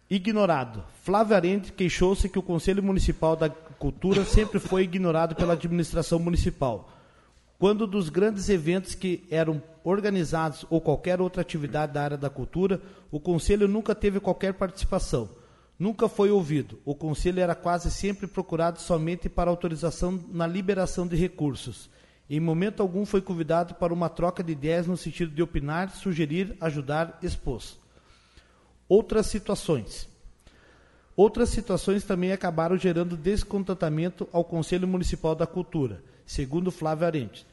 Ignorado. 0.10 0.84
Flávio 1.02 1.34
Arente 1.34 1.72
queixou-se 1.72 2.28
que 2.28 2.38
o 2.38 2.44
Conselho 2.44 2.84
Municipal 2.84 3.38
da 3.38 3.50
Cultura 3.50 4.26
sempre 4.26 4.60
foi 4.60 4.84
ignorado 4.84 5.36
pela 5.36 5.54
administração 5.54 6.20
municipal. 6.20 6.92
Quando 7.58 7.88
dos 7.88 8.10
grandes 8.10 8.50
eventos 8.50 8.94
que 8.94 9.24
eram 9.32 9.64
organizados 9.86 10.66
ou 10.70 10.82
qualquer 10.82 11.22
outra 11.22 11.42
atividade 11.42 11.94
da 11.94 12.04
área 12.04 12.18
da 12.18 12.30
cultura, 12.30 12.82
o 13.10 13.22
Conselho 13.22 13.66
nunca 13.66 13.96
teve 13.96 14.20
qualquer 14.20 14.54
participação. 14.54 15.30
Nunca 15.80 16.10
foi 16.10 16.30
ouvido. 16.30 16.78
O 16.84 16.94
Conselho 16.94 17.40
era 17.40 17.56
quase 17.56 17.90
sempre 17.90 18.28
procurado 18.28 18.82
somente 18.82 19.30
para 19.30 19.50
autorização 19.50 20.22
na 20.34 20.46
liberação 20.46 21.08
de 21.08 21.16
recursos. 21.16 21.90
Em 22.30 22.40
momento 22.40 22.82
algum 22.82 23.06
foi 23.06 23.22
convidado 23.22 23.76
para 23.76 23.94
uma 23.94 24.10
troca 24.10 24.44
de 24.44 24.52
ideias 24.52 24.86
no 24.86 24.98
sentido 24.98 25.34
de 25.34 25.42
opinar, 25.42 25.90
sugerir, 25.92 26.58
ajudar, 26.60 27.18
expor. 27.24 27.62
Outras 28.90 29.28
situações. 29.28 30.10
Outras 31.16 31.50
situações 31.50 32.04
também 32.04 32.32
acabaram 32.32 32.78
gerando 32.78 33.16
descontentamento 33.16 34.28
ao 34.32 34.44
Conselho 34.44 34.88
Municipal 34.88 35.34
da 35.34 35.48
Cultura, 35.48 36.04
segundo 36.26 36.70
Flávio 36.70 37.08
Arente. 37.08 37.48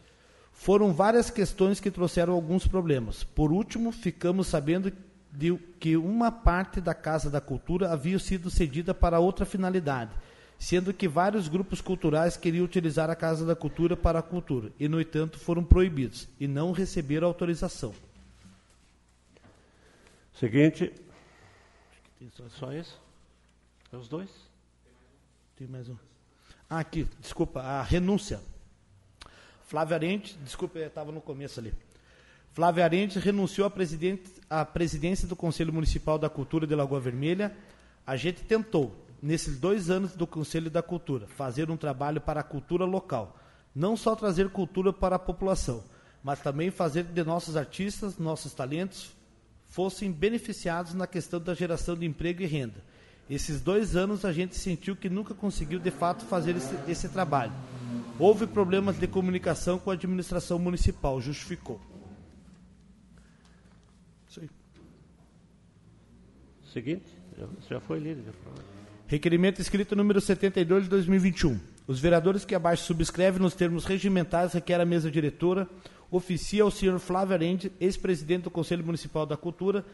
Foram 0.53 0.93
várias 0.93 1.31
questões 1.31 1.81
que 1.81 1.91
trouxeram 1.91 2.33
alguns 2.35 2.67
problemas. 2.67 3.25
Por 3.25 3.53
último, 3.53 3.93
ficamos 3.93 4.49
sabendo 4.49 4.93
de 5.33 5.57
que 5.79 5.97
uma 5.97 6.31
parte 6.31 6.81
da 6.81 6.95
Casa 6.95 7.31
da 7.31 7.41
Cultura 7.41 7.91
havia 7.91 8.19
sido 8.19 8.51
cedida 8.51 8.93
para 8.93 9.19
outra 9.19 9.47
finalidade 9.47 10.11
sendo 10.65 10.95
que 10.95 11.07
vários 11.07 11.47
grupos 11.47 11.83
culturais 11.83 12.39
queriam 12.39 12.65
utilizar 12.65 13.11
a 13.11 13.15
Casa 13.15 13.45
da 13.45 13.55
Cultura 13.55 13.99
para 13.99 14.21
a 14.21 14.23
cultura 14.23 14.73
e, 14.81 14.89
no 14.89 14.99
entanto, 14.99 15.39
foram 15.39 15.63
proibidos 15.63 16.27
e 16.41 16.49
não 16.49 16.73
receberam 16.73 17.29
autorização. 17.29 17.95
Seguinte. 20.33 20.91
Tem 22.19 22.31
só 22.49 22.73
isso? 22.73 22.99
É 23.93 23.97
os 23.97 24.09
dois? 24.09 24.31
Tem 25.55 25.69
mais 25.69 25.87
um. 25.91 25.97
Ah, 26.69 26.79
aqui, 26.79 27.07
desculpa, 27.21 27.61
a 27.61 27.83
renúncia. 27.83 28.41
Flávio 29.67 29.95
Arente, 29.95 30.35
desculpa, 30.43 30.79
estava 30.79 31.13
no 31.13 31.21
começo 31.21 31.61
ali. 31.61 31.75
Flávio 32.55 32.83
Arente 32.83 33.19
renunciou 33.19 33.71
à 34.49 34.65
presidência 34.65 35.29
do 35.29 35.37
Conselho 35.37 35.75
Municipal 35.75 36.19
da 36.19 36.31
Cultura 36.31 36.67
de 36.67 36.75
Lagoa 36.75 37.01
Vermelha. 37.01 37.55
A 38.07 38.17
gente 38.17 38.43
tentou, 38.43 39.04
nesses 39.25 39.59
dois 39.59 39.89
anos 39.89 40.15
do 40.15 40.27
Conselho 40.27 40.71
da 40.71 40.83
Cultura, 40.83 41.27
fazer 41.27 41.71
um 41.71 41.79
trabalho 41.79 42.21
para 42.21 42.41
a 42.41 42.45
cultura 42.45 42.85
local. 42.85 43.41
Não 43.75 43.97
só 43.97 44.15
trazer 44.15 44.51
cultura 44.51 44.93
para 44.93 45.17
a 45.17 45.19
população, 45.19 45.83
mas 46.23 46.41
também 46.41 46.71
fazer 46.71 47.05
de 47.05 47.25
nossos 47.25 47.57
artistas, 47.57 48.19
nossos 48.19 48.53
talentos, 48.53 49.13
fossem 49.67 50.13
beneficiados 50.13 50.93
na 50.93 51.07
questão 51.07 51.41
da 51.41 51.55
geração 51.55 51.97
de 51.97 52.05
emprego 52.05 52.43
e 52.43 52.47
renda. 52.47 52.85
Esses 53.29 53.63
dois 53.63 53.97
anos 53.97 54.27
a 54.27 54.33
gente 54.33 54.57
sentiu 54.57 54.95
que 54.95 55.09
nunca 55.09 55.33
conseguiu 55.33 55.79
de 55.79 55.91
fato 55.91 56.27
fazer 56.27 56.55
esse, 56.57 56.79
esse 56.87 57.09
trabalho. 57.09 57.53
Houve 58.19 58.47
problemas 58.47 58.99
de 58.99 59.07
comunicação 59.07 59.79
com 59.79 59.91
a 59.91 59.95
administração 59.95 60.59
municipal, 60.59 61.19
justificou. 61.19 61.81
Seguinte, 66.71 67.07
já 67.71 67.81
foi 67.81 67.99
lido. 67.99 68.23
Já 68.23 68.33
foi. 68.33 68.74
Requerimento 69.15 69.61
escrito 69.61 69.95
número 69.95 70.21
72 70.21 70.83
de 70.83 70.91
2021. 70.91 71.61
Os 71.87 72.01
vereadores 72.01 72.45
que 72.45 72.53
abaixo 72.53 72.83
subscrevem 72.83 73.41
nos 73.41 73.55
termos 73.55 73.85
regimentais 73.85 74.55
requer 74.55 74.81
a 74.81 74.85
mesa 74.85 75.09
diretora, 75.09 75.69
oficia 76.11 76.65
ao 76.65 76.71
senhor 76.73 76.99
Flávio 76.99 77.33
Arende, 77.33 77.71
ex-presidente 77.79 78.43
do 78.43 78.51
Conselho 78.51 78.85
Municipal 78.85 79.25
da 79.25 79.37
Cultura, 79.37 79.85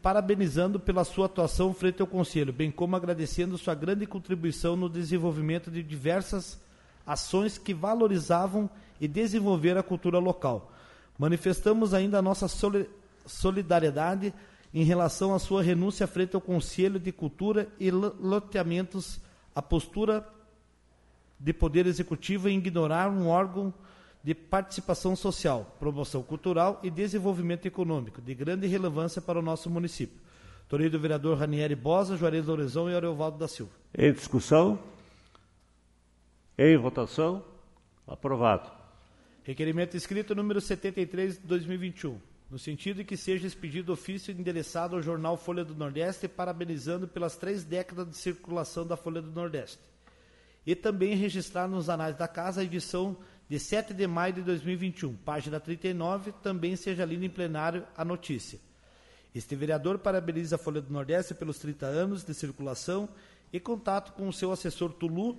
parabenizando 0.00 0.80
pela 0.80 1.04
sua 1.04 1.26
atuação 1.26 1.74
frente 1.74 2.00
ao 2.00 2.06
Conselho, 2.06 2.54
bem 2.54 2.70
como 2.70 2.96
agradecendo 2.96 3.58
sua 3.58 3.74
grande 3.74 4.06
contribuição 4.06 4.76
no 4.76 4.88
desenvolvimento 4.88 5.70
de 5.70 5.82
diversas 5.82 6.58
ações 7.06 7.58
que 7.58 7.74
valorizavam 7.74 8.70
e 8.98 9.06
desenvolveram 9.06 9.80
a 9.80 9.84
cultura 9.84 10.18
local. 10.18 10.72
Manifestamos 11.18 11.92
ainda 11.92 12.20
a 12.20 12.22
nossa 12.22 12.46
solidariedade 13.26 14.32
em 14.72 14.84
relação 14.84 15.34
à 15.34 15.38
sua 15.38 15.62
renúncia 15.62 16.06
frente 16.06 16.34
ao 16.34 16.40
Conselho 16.40 16.98
de 16.98 17.12
Cultura 17.12 17.68
e 17.78 17.90
loteamentos, 17.90 19.20
a 19.54 19.60
postura 19.60 20.26
de 21.38 21.52
Poder 21.52 21.86
Executivo 21.86 22.48
em 22.48 22.56
ignorar 22.56 23.10
um 23.10 23.28
órgão 23.28 23.74
de 24.24 24.34
participação 24.34 25.14
social, 25.14 25.76
promoção 25.78 26.22
cultural 26.22 26.80
e 26.82 26.90
desenvolvimento 26.90 27.66
econômico, 27.66 28.22
de 28.22 28.34
grande 28.34 28.66
relevância 28.66 29.20
para 29.20 29.38
o 29.38 29.42
nosso 29.42 29.68
município. 29.68 30.20
Torei 30.68 30.88
do 30.88 30.98
vereador 30.98 31.36
Ranieri 31.36 31.74
Bosa, 31.74 32.16
Juarez 32.16 32.46
Lourezão 32.46 32.88
e 32.88 32.94
Areovaldo 32.94 33.36
da 33.36 33.48
Silva. 33.48 33.72
Em 33.98 34.12
discussão? 34.12 34.78
Em 36.56 36.76
votação? 36.78 37.44
Aprovado. 38.06 38.70
Requerimento 39.42 39.96
escrito 39.96 40.34
número 40.34 40.60
73 40.60 41.40
de 41.40 41.46
2021 41.46 42.31
no 42.52 42.58
sentido 42.58 42.98
de 42.98 43.04
que 43.04 43.16
seja 43.16 43.46
expedido 43.46 43.94
ofício 43.94 44.30
endereçado 44.30 44.94
ao 44.94 45.00
jornal 45.00 45.38
Folha 45.38 45.64
do 45.64 45.74
Nordeste, 45.74 46.28
parabenizando 46.28 47.08
pelas 47.08 47.34
três 47.34 47.64
décadas 47.64 48.10
de 48.10 48.14
circulação 48.14 48.86
da 48.86 48.94
Folha 48.94 49.22
do 49.22 49.32
Nordeste. 49.32 49.78
e 50.66 50.76
também 50.76 51.16
registrar 51.16 51.66
nos 51.66 51.88
anais 51.88 52.14
da 52.14 52.28
casa 52.28 52.60
a 52.60 52.64
edição 52.64 53.16
de 53.48 53.58
7 53.58 53.94
de 53.94 54.06
maio 54.06 54.34
de 54.34 54.42
2021, 54.42 55.16
página 55.16 55.58
39, 55.58 56.30
também 56.42 56.76
seja 56.76 57.06
lida 57.06 57.24
em 57.24 57.30
plenário 57.30 57.86
a 57.96 58.04
notícia. 58.04 58.60
Este 59.34 59.56
vereador 59.56 59.98
parabeniza 59.98 60.56
a 60.56 60.58
Folha 60.58 60.82
do 60.82 60.92
Nordeste 60.92 61.34
pelos 61.34 61.58
30 61.58 61.86
anos 61.86 62.22
de 62.22 62.34
circulação 62.34 63.08
e 63.50 63.58
contato 63.58 64.12
com 64.12 64.28
o 64.28 64.32
seu 64.32 64.52
assessor 64.52 64.92
Tulu, 64.92 65.38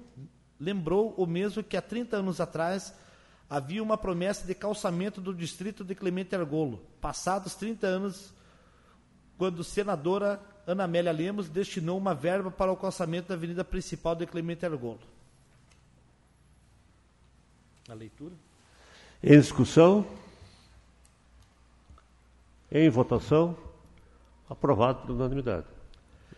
lembrou 0.59 1.14
o 1.16 1.28
mesmo 1.28 1.64
que 1.64 1.78
há 1.78 1.82
30 1.82 2.18
anos 2.18 2.41
atrás 2.41 2.91
havia 3.54 3.84
uma 3.84 3.95
promessa 3.95 4.47
de 4.47 4.56
calçamento 4.56 5.22
do 5.22 5.32
distrito 5.32 5.84
de 5.84 5.93
Clemente 5.93 6.36
Argolo, 6.36 6.82
passados 6.99 7.54
30 7.54 7.86
anos, 7.86 8.34
quando 9.38 9.64
senadora 9.64 10.41
Ana 10.66 10.86
Amélia 10.86 11.12
Lemos 11.12 11.49
destinou 11.49 11.99
uma 11.99 12.16
verba 12.16 12.49
para 12.49 12.72
o 12.72 12.76
calçamento 12.76 13.28
da 13.28 13.36
avenida 13.36 13.64
principal 13.64 14.16
de 14.16 14.26
Clemente 14.26 14.66
Argolo. 14.66 14.99
A 17.88 17.93
leitura? 17.93 18.34
Em 19.22 19.39
discussão? 19.39 20.04
Em 22.72 22.89
votação? 22.89 23.56
Aprovado 24.49 25.06
por 25.06 25.12
unanimidade. 25.12 25.68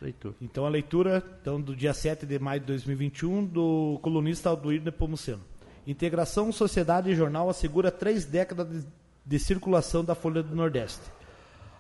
Leitura. 0.02 0.36
Então, 0.42 0.66
a 0.66 0.70
leitura 0.70 1.24
então, 1.40 1.62
do 1.62 1.74
dia 1.74 1.94
7 1.94 2.26
de 2.26 2.38
maio 2.40 2.60
de 2.60 2.66
2021 2.66 3.46
do 3.46 4.00
colunista 4.02 4.50
Aldoir 4.50 4.84
Nepomuceno. 4.84 5.55
Integração 5.88 6.52
Sociedade 6.52 7.12
e 7.12 7.16
Jornal 7.16 7.50
assegura 7.50 7.92
três 7.92 8.26
décadas 8.26 8.68
de, 8.68 8.88
de 9.26 9.40
circulação 9.40 10.04
da 10.04 10.16
Folha 10.16 10.42
do 10.42 10.56
Nordeste. 10.56 11.02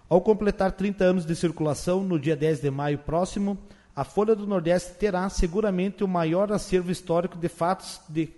Ao 0.07 0.21
completar 0.21 0.71
30 0.73 1.03
anos 1.03 1.25
de 1.25 1.35
circulação, 1.35 2.03
no 2.03 2.19
dia 2.19 2.35
10 2.35 2.61
de 2.61 2.69
maio 2.69 2.99
próximo, 2.99 3.57
a 3.95 4.03
Folha 4.03 4.35
do 4.35 4.45
Nordeste 4.45 4.93
terá 4.93 5.27
seguramente 5.29 6.03
o 6.03 6.07
maior 6.07 6.51
acervo 6.51 6.91
histórico 6.91 7.37
de 7.37 7.49
fatos 7.49 7.99
de 8.07 8.29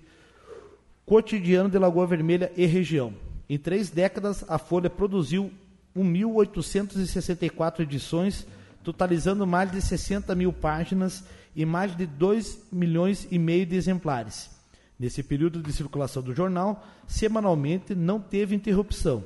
cotidiano 1.06 1.70
de 1.70 1.78
Lagoa 1.78 2.08
Vermelha 2.08 2.52
e 2.56 2.66
região. 2.66 3.14
Em 3.50 3.58
três 3.58 3.90
décadas, 3.90 4.46
a 4.48 4.58
Folha 4.58 4.90
produziu 4.90 5.52
1.864 5.98 7.82
edições, 7.82 8.46
totalizando 8.84 9.46
mais 9.46 9.70
de 9.72 9.82
60 9.82 10.34
mil 10.36 10.54
páginas 10.54 11.26
e 11.56 11.66
mais 11.66 11.96
de 11.96 12.06
2 12.06 12.68
milhões 12.72 13.28
e 13.30 13.38
meio 13.38 13.66
de 13.66 13.76
exemplares. 13.76 14.57
Nesse 15.00 15.22
período 15.22 15.62
de 15.62 15.72
circulação 15.72 16.24
do 16.24 16.34
jornal, 16.34 16.84
semanalmente 17.08 17.94
não 17.94 18.20
teve 18.20 18.56
interrupção 18.56 19.24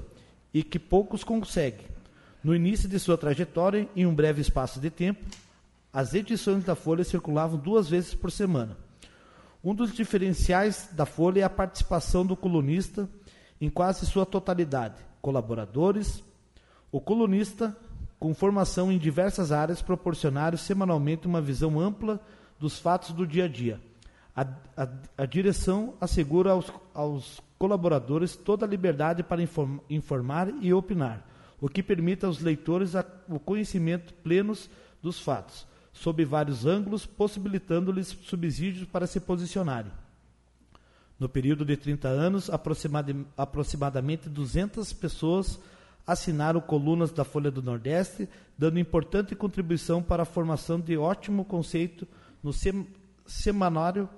e 0.54 0.64
que 0.64 0.78
poucos 0.78 1.24
conseguem. 1.24 1.86
No 2.44 2.56
início 2.56 2.90
de 2.90 3.00
sua 3.00 3.18
trajetória, 3.18 3.88
em 3.96 4.06
um 4.06 4.14
breve 4.14 4.42
espaço 4.42 4.80
de 4.80 4.90
tempo, 4.90 5.24
as 5.94 6.14
edições 6.14 6.64
da 6.64 6.76
Folha 6.76 7.04
circulavam 7.04 7.58
duas 7.58 7.90
vezes 7.90 8.14
por 8.14 8.32
semana. 8.32 8.78
Um 9.64 9.76
dos 9.76 9.94
diferenciais 9.94 10.90
da 10.92 11.06
Folha 11.06 11.42
é 11.42 11.44
a 11.44 11.50
participação 11.50 12.26
do 12.26 12.36
colunista 12.36 13.08
em 13.60 13.70
quase 13.70 14.06
sua 14.08 14.26
totalidade, 14.26 14.96
colaboradores. 15.22 16.24
O 16.92 17.00
colunista, 17.00 17.78
com 18.20 18.34
formação 18.34 18.92
em 18.92 18.98
diversas 18.98 19.52
áreas, 19.52 19.82
proporcionaram 19.82 20.58
semanalmente 20.58 21.28
uma 21.28 21.40
visão 21.40 21.80
ampla 21.80 22.20
dos 22.60 22.80
fatos 22.80 23.12
do 23.12 23.26
dia 23.26 23.46
a 23.46 23.48
dia. 23.48 23.80
A, 24.36 24.42
a, 24.78 24.88
a 25.18 25.26
direção 25.26 25.94
assegura 26.00 26.52
aos, 26.52 26.72
aos, 26.94 27.42
colaboradores 27.58 28.36
toda 28.36 28.66
a 28.66 28.70
liberdade 28.70 29.24
para 29.24 29.42
inform, 29.42 29.80
informar 29.90 30.50
e 30.62 30.74
opinar, 30.74 31.28
o 31.60 31.68
que 31.70 31.84
permite 31.84 32.26
aos 32.26 32.40
leitores 32.40 32.96
a, 32.96 33.06
o 33.28 33.40
conhecimento 33.40 34.14
plenos 34.16 34.70
dos 35.02 35.20
fatos 35.20 35.68
sob 35.94 36.24
vários 36.26 36.66
ângulos, 36.66 37.06
possibilitando-lhes 37.06 38.08
subsídios 38.24 38.88
para 38.88 39.06
se 39.06 39.20
posicionarem. 39.20 39.92
No 41.20 41.30
período 41.30 41.64
de 41.64 41.78
30 41.78 42.08
anos, 42.08 42.50
aproximadamente 43.38 44.28
200 44.28 44.92
pessoas 44.94 45.60
assinaram 46.08 46.60
colunas 46.60 47.12
da 47.12 47.24
Folha 47.24 47.52
do 47.52 47.62
Nordeste, 47.62 48.28
dando 48.58 48.80
importante 48.80 49.36
contribuição 49.36 50.02
para 50.02 50.24
a 50.24 50.26
formação 50.26 50.80
de 50.80 50.98
ótimo 50.98 51.46
conceito 51.46 52.08
no 52.42 52.52
sem 52.52 52.88
semanário 53.28 54.10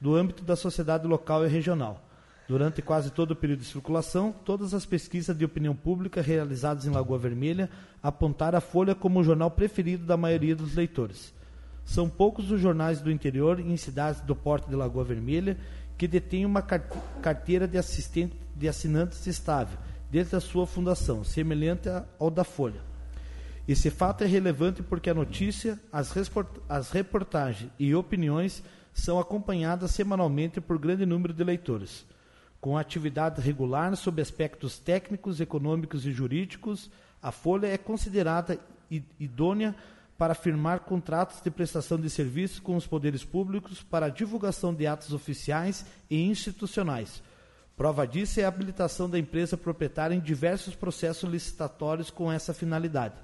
do 0.00 0.14
âmbito 0.14 0.42
da 0.42 0.56
sociedade 0.56 1.06
local 1.06 1.44
e 1.44 1.48
regional. 1.48 2.06
Durante 2.48 2.82
quase 2.82 3.10
todo 3.10 3.30
o 3.30 3.36
período 3.36 3.60
de 3.60 3.66
circulação, 3.66 4.34
todas 4.44 4.74
as 4.74 4.84
pesquisas 4.84 5.36
de 5.36 5.44
opinião 5.44 5.74
pública 5.76 6.20
realizadas 6.20 6.84
em 6.84 6.90
Lagoa 6.90 7.18
Vermelha 7.18 7.70
apontaram 8.02 8.58
a 8.58 8.60
Folha 8.60 8.94
como 8.94 9.20
o 9.20 9.24
jornal 9.24 9.50
preferido 9.50 10.04
da 10.04 10.16
maioria 10.16 10.56
dos 10.56 10.74
leitores. 10.74 11.32
São 11.84 12.08
poucos 12.08 12.50
os 12.50 12.60
jornais 12.60 13.00
do 13.00 13.10
interior 13.10 13.60
em 13.60 13.76
cidades 13.76 14.20
do 14.22 14.34
porto 14.34 14.68
de 14.68 14.74
Lagoa 14.74 15.04
Vermelha 15.04 15.56
que 15.96 16.08
detêm 16.08 16.46
uma 16.46 16.62
carteira 16.62 17.68
de, 17.68 17.78
assistente, 17.78 18.36
de 18.56 18.66
assinantes 18.66 19.26
estável 19.26 19.78
desde 20.10 20.34
a 20.34 20.40
sua 20.40 20.66
fundação, 20.66 21.22
semelhante 21.22 21.88
ao 22.18 22.30
da 22.30 22.42
Folha. 22.42 22.80
Esse 23.68 23.90
fato 23.90 24.24
é 24.24 24.26
relevante 24.26 24.82
porque 24.82 25.08
a 25.08 25.14
notícia, 25.14 25.78
as 25.92 26.90
reportagens 26.90 27.70
e 27.78 27.94
opiniões 27.94 28.62
são 28.92 29.18
acompanhadas 29.18 29.90
semanalmente 29.90 30.60
por 30.60 30.78
grande 30.78 31.06
número 31.06 31.32
de 31.32 31.44
leitores 31.44 32.04
com 32.60 32.76
atividade 32.76 33.40
regular 33.40 33.96
sob 33.96 34.20
aspectos 34.20 34.78
técnicos, 34.78 35.40
econômicos 35.40 36.04
e 36.04 36.12
jurídicos, 36.12 36.90
a 37.22 37.32
folha 37.32 37.66
é 37.66 37.78
considerada 37.78 38.58
idônea 39.18 39.74
para 40.18 40.34
firmar 40.34 40.80
contratos 40.80 41.40
de 41.40 41.50
prestação 41.50 41.98
de 41.98 42.10
serviços 42.10 42.60
com 42.60 42.76
os 42.76 42.86
poderes 42.86 43.24
públicos 43.24 43.82
para 43.82 44.06
a 44.06 44.10
divulgação 44.10 44.74
de 44.74 44.86
atos 44.86 45.14
oficiais 45.14 45.86
e 46.10 46.22
institucionais. 46.22 47.22
Prova 47.74 48.06
disso 48.06 48.38
é 48.38 48.44
a 48.44 48.48
habilitação 48.48 49.08
da 49.08 49.18
empresa 49.18 49.56
proprietária 49.56 50.14
em 50.14 50.20
diversos 50.20 50.74
processos 50.74 51.30
licitatórios 51.30 52.10
com 52.10 52.30
essa 52.30 52.52
finalidade. 52.52 53.14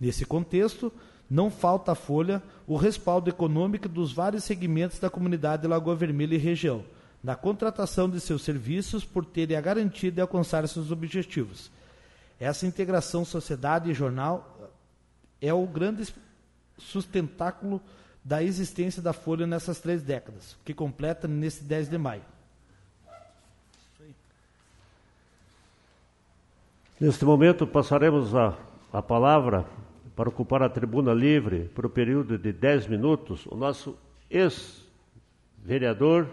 Nesse 0.00 0.24
contexto, 0.24 0.92
não 1.32 1.50
falta 1.50 1.92
à 1.92 1.94
Folha 1.94 2.42
o 2.66 2.76
respaldo 2.76 3.30
econômico 3.30 3.88
dos 3.88 4.12
vários 4.12 4.44
segmentos 4.44 4.98
da 4.98 5.08
comunidade 5.08 5.62
de 5.62 5.68
Lagoa 5.68 5.96
Vermelha 5.96 6.34
e 6.34 6.38
região 6.38 6.84
na 7.24 7.34
contratação 7.34 8.10
de 8.10 8.20
seus 8.20 8.42
serviços 8.42 9.02
por 9.02 9.24
terem 9.24 9.56
a 9.56 9.60
garantia 9.60 10.10
de 10.10 10.20
alcançar 10.20 10.68
seus 10.68 10.90
objetivos. 10.90 11.70
Essa 12.38 12.66
integração 12.66 13.24
sociedade 13.24 13.90
e 13.90 13.94
jornal 13.94 14.70
é 15.40 15.54
o 15.54 15.66
grande 15.66 16.12
sustentáculo 16.76 17.80
da 18.22 18.42
existência 18.42 19.00
da 19.00 19.14
Folha 19.14 19.46
nessas 19.46 19.80
três 19.80 20.02
décadas, 20.02 20.58
que 20.66 20.74
completa 20.74 21.26
nesse 21.26 21.64
10 21.64 21.88
de 21.88 21.96
maio. 21.96 22.22
Neste 27.00 27.24
momento, 27.24 27.66
passaremos 27.66 28.34
a, 28.34 28.54
a 28.92 29.00
palavra 29.00 29.64
para 30.14 30.28
ocupar 30.28 30.62
a 30.62 30.68
tribuna 30.68 31.12
livre 31.12 31.70
por 31.74 31.86
um 31.86 31.90
período 31.90 32.38
de 32.38 32.52
10 32.52 32.86
minutos 32.86 33.46
o 33.46 33.56
nosso 33.56 33.96
ex-vereador 34.30 36.28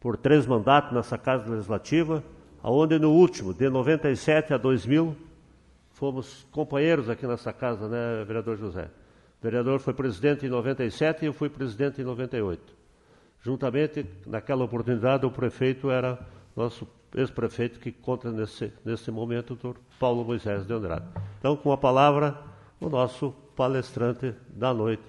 por 0.00 0.16
três 0.16 0.46
mandatos 0.46 0.92
nessa 0.92 1.18
Casa 1.18 1.50
Legislativa, 1.50 2.22
aonde 2.62 2.98
no 2.98 3.10
último, 3.10 3.52
de 3.52 3.68
97 3.68 4.54
a 4.54 4.56
2000, 4.56 5.16
fomos 5.92 6.46
companheiros 6.50 7.08
aqui 7.08 7.26
nessa 7.26 7.52
casa, 7.52 7.88
né, 7.88 8.24
vereador 8.24 8.56
José? 8.56 8.84
O 9.40 9.42
vereador 9.42 9.80
foi 9.80 9.94
presidente 9.94 10.46
em 10.46 10.48
97 10.48 11.22
e 11.22 11.26
eu 11.26 11.32
fui 11.32 11.48
presidente 11.48 12.00
em 12.00 12.04
98. 12.04 12.74
Juntamente, 13.42 14.06
naquela 14.26 14.64
oportunidade, 14.64 15.24
o 15.24 15.30
prefeito 15.30 15.90
era 15.90 16.18
nosso 16.54 16.86
ex-prefeito 17.14 17.78
que 17.78 17.92
conta 17.92 18.30
nesse, 18.30 18.72
nesse 18.84 19.10
momento, 19.10 19.52
o 19.52 19.56
doutor 19.56 19.80
Paulo 19.98 20.24
Moisés 20.24 20.66
de 20.66 20.72
Andrade. 20.72 21.06
Então, 21.38 21.56
com 21.56 21.72
a 21.72 21.76
palavra, 21.76 22.36
o 22.80 22.88
nosso 22.88 23.32
palestrante 23.54 24.34
da 24.48 24.72
noite, 24.72 25.04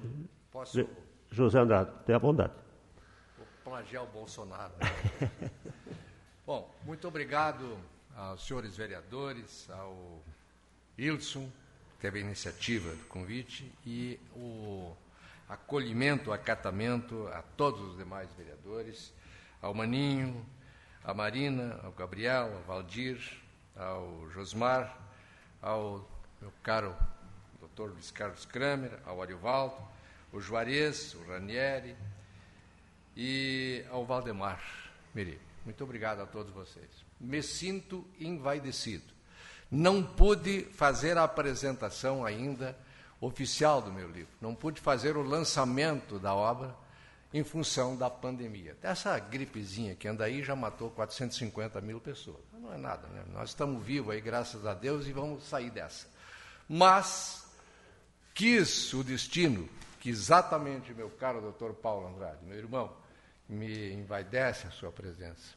Posso... 0.52 0.88
José 1.30 1.60
Andrade. 1.60 1.92
Tenha 2.06 2.20
bondade 2.20 2.54
plagiar 3.68 4.04
o 4.04 4.08
Bolsonaro. 4.08 4.74
Né? 4.80 5.52
Bom, 6.48 6.74
muito 6.84 7.06
obrigado 7.06 7.78
aos 8.16 8.48
senhores 8.48 8.78
vereadores, 8.78 9.70
ao 9.70 10.24
Wilson, 10.98 11.52
que 11.92 11.98
teve 12.00 12.20
a 12.20 12.22
iniciativa 12.22 12.90
do 12.96 13.04
convite, 13.06 13.70
e 13.86 14.18
o 14.34 14.96
acolhimento, 15.50 16.30
o 16.30 16.34
acatamento 16.34 17.28
a 17.34 17.42
todos 17.42 17.82
os 17.92 17.98
demais 17.98 18.32
vereadores, 18.38 19.14
ao 19.62 19.74
Maninho, 19.74 20.46
à 21.04 21.14
Marina, 21.14 21.78
ao 21.84 21.92
Gabriel, 21.92 22.56
ao 22.56 22.62
Valdir, 22.62 23.20
ao 23.76 24.30
Josmar, 24.30 24.98
ao 25.62 26.08
meu 26.40 26.54
caro 26.64 26.96
doutor 27.78 27.94
Luiz 27.94 28.10
Carlos 28.10 28.44
Kramer, 28.44 28.98
ao 29.06 29.22
Ariovaldo, 29.22 29.78
o 30.34 30.42
Juarez, 30.42 31.14
o 31.14 31.24
Ranieri, 31.28 31.96
e 33.16 33.86
ao 33.92 34.04
Valdemar 34.04 34.60
Meri. 35.14 35.40
Muito 35.64 35.84
obrigado 35.84 36.20
a 36.20 36.26
todos 36.26 36.52
vocês. 36.52 36.90
Me 37.20 37.44
sinto 37.44 38.04
envaidecido. 38.20 39.14
Não 39.70 40.02
pude 40.02 40.64
fazer 40.64 41.20
a 41.20 41.24
apresentação 41.24 42.26
ainda 42.26 42.76
oficial 43.22 43.80
do 43.80 43.92
meu 43.92 44.10
livro, 44.10 44.34
não 44.42 44.56
pude 44.56 44.82
fazer 44.82 45.16
o 45.16 45.22
lançamento 45.22 46.18
da 46.18 46.34
obra 46.34 46.76
em 47.32 47.44
função 47.44 47.96
da 47.96 48.10
pandemia. 48.10 48.76
Essa 48.82 49.20
gripezinha 49.20 49.94
que 49.94 50.08
anda 50.08 50.24
aí 50.24 50.44
já 50.44 50.56
matou 50.56 50.90
450 50.90 51.80
mil 51.82 52.00
pessoas. 52.00 52.42
Não 52.54 52.74
é 52.74 52.78
nada, 52.78 53.08
né? 53.10 53.24
Nós 53.34 53.50
estamos 53.50 53.84
vivos 53.84 54.16
aí, 54.16 54.22
graças 54.22 54.66
a 54.66 54.74
Deus, 54.74 55.06
e 55.06 55.12
vamos 55.12 55.44
sair 55.44 55.70
dessa. 55.70 56.08
Mas 56.70 57.47
quis 58.38 58.94
o 58.94 59.04
destino 59.04 59.68
que 60.00 60.12
exatamente 60.12 60.94
meu 60.94 61.10
caro 61.10 61.42
doutor 61.42 61.74
Paulo 61.74 62.08
Andrade, 62.08 62.46
meu 62.46 62.56
irmão, 62.56 62.94
me 63.50 63.92
envaidece 63.92 64.68
a 64.68 64.72
sua 64.72 64.92
presença. 64.92 65.56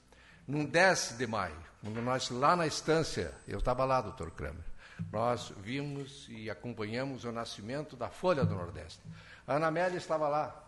Num 0.48 0.64
10 0.64 1.18
de 1.18 1.26
maio, 1.26 1.62
quando 1.82 2.00
nós 2.00 2.30
lá 2.30 2.56
na 2.56 2.66
estância, 2.66 3.34
eu 3.46 3.58
estava 3.58 3.84
lá, 3.84 4.00
doutor 4.00 4.30
Kramer, 4.30 4.64
nós 5.12 5.52
vimos 5.58 6.26
e 6.30 6.48
acompanhamos 6.48 7.24
o 7.24 7.30
nascimento 7.30 7.96
da 7.96 8.08
Folha 8.08 8.46
do 8.46 8.54
Nordeste. 8.54 9.02
A 9.46 9.56
Ana 9.56 9.66
Amélia 9.66 9.98
estava 9.98 10.26
lá, 10.26 10.64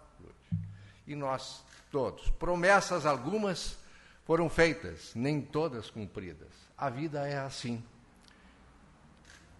e 1.07 1.17
nós 1.17 1.65
todos. 1.91 2.29
Promessas 2.33 3.07
algumas 3.07 3.79
foram 4.27 4.51
feitas, 4.51 5.13
nem 5.15 5.41
todas 5.41 5.89
cumpridas. 5.89 6.51
A 6.77 6.91
vida 6.91 7.27
é 7.27 7.39
assim. 7.39 7.83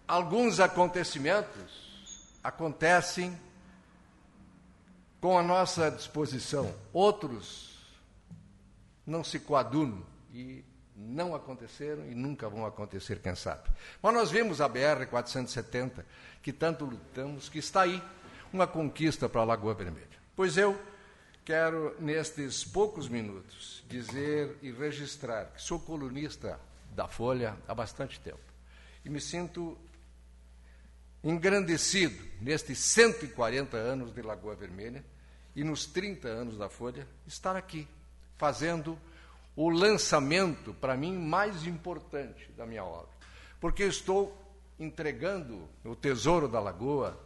Alguns 0.07 0.59
acontecimentos 0.59 1.92
acontecem 2.43 3.37
com 5.21 5.37
a 5.37 5.43
nossa 5.43 5.89
disposição, 5.89 6.73
outros 6.91 7.73
não 9.05 9.23
se 9.23 9.39
coadunam 9.39 10.05
e 10.33 10.63
não 10.95 11.33
aconteceram 11.33 12.05
e 12.05 12.13
nunca 12.13 12.49
vão 12.49 12.65
acontecer, 12.65 13.19
quem 13.19 13.35
sabe. 13.35 13.69
Mas 14.01 14.13
nós 14.13 14.31
vimos 14.31 14.61
a 14.61 14.67
BR 14.67 15.05
470, 15.09 16.05
que 16.41 16.51
tanto 16.51 16.85
lutamos, 16.85 17.49
que 17.49 17.59
está 17.59 17.81
aí, 17.81 18.03
uma 18.51 18.67
conquista 18.67 19.27
para 19.29 19.41
a 19.41 19.45
Lagoa 19.45 19.73
Vermelha. 19.73 20.07
Pois 20.35 20.57
eu 20.57 20.79
quero, 21.45 21.95
nestes 21.99 22.63
poucos 22.63 23.07
minutos, 23.07 23.83
dizer 23.87 24.57
e 24.61 24.71
registrar 24.71 25.45
que 25.45 25.61
sou 25.61 25.79
colunista 25.79 26.59
da 26.91 27.07
Folha 27.07 27.57
há 27.67 27.73
bastante 27.73 28.19
tempo 28.19 28.53
e 29.03 29.09
me 29.09 29.19
sinto 29.19 29.77
engrandecido 31.23 32.21
nestes 32.41 32.79
140 32.79 33.77
anos 33.77 34.13
de 34.13 34.21
Lagoa 34.21 34.55
Vermelha 34.55 35.03
e 35.55 35.63
nos 35.63 35.85
30 35.85 36.27
anos 36.27 36.57
da 36.57 36.67
Folha 36.67 37.07
estar 37.25 37.55
aqui 37.55 37.87
fazendo 38.37 38.99
o 39.55 39.69
lançamento, 39.69 40.73
para 40.73 40.97
mim, 40.97 41.15
mais 41.15 41.65
importante 41.65 42.51
da 42.57 42.65
minha 42.65 42.83
obra. 42.83 43.11
Porque 43.59 43.83
estou 43.83 44.37
entregando 44.79 45.69
o 45.85 45.95
tesouro 45.95 46.47
da 46.47 46.59
Lagoa 46.59 47.17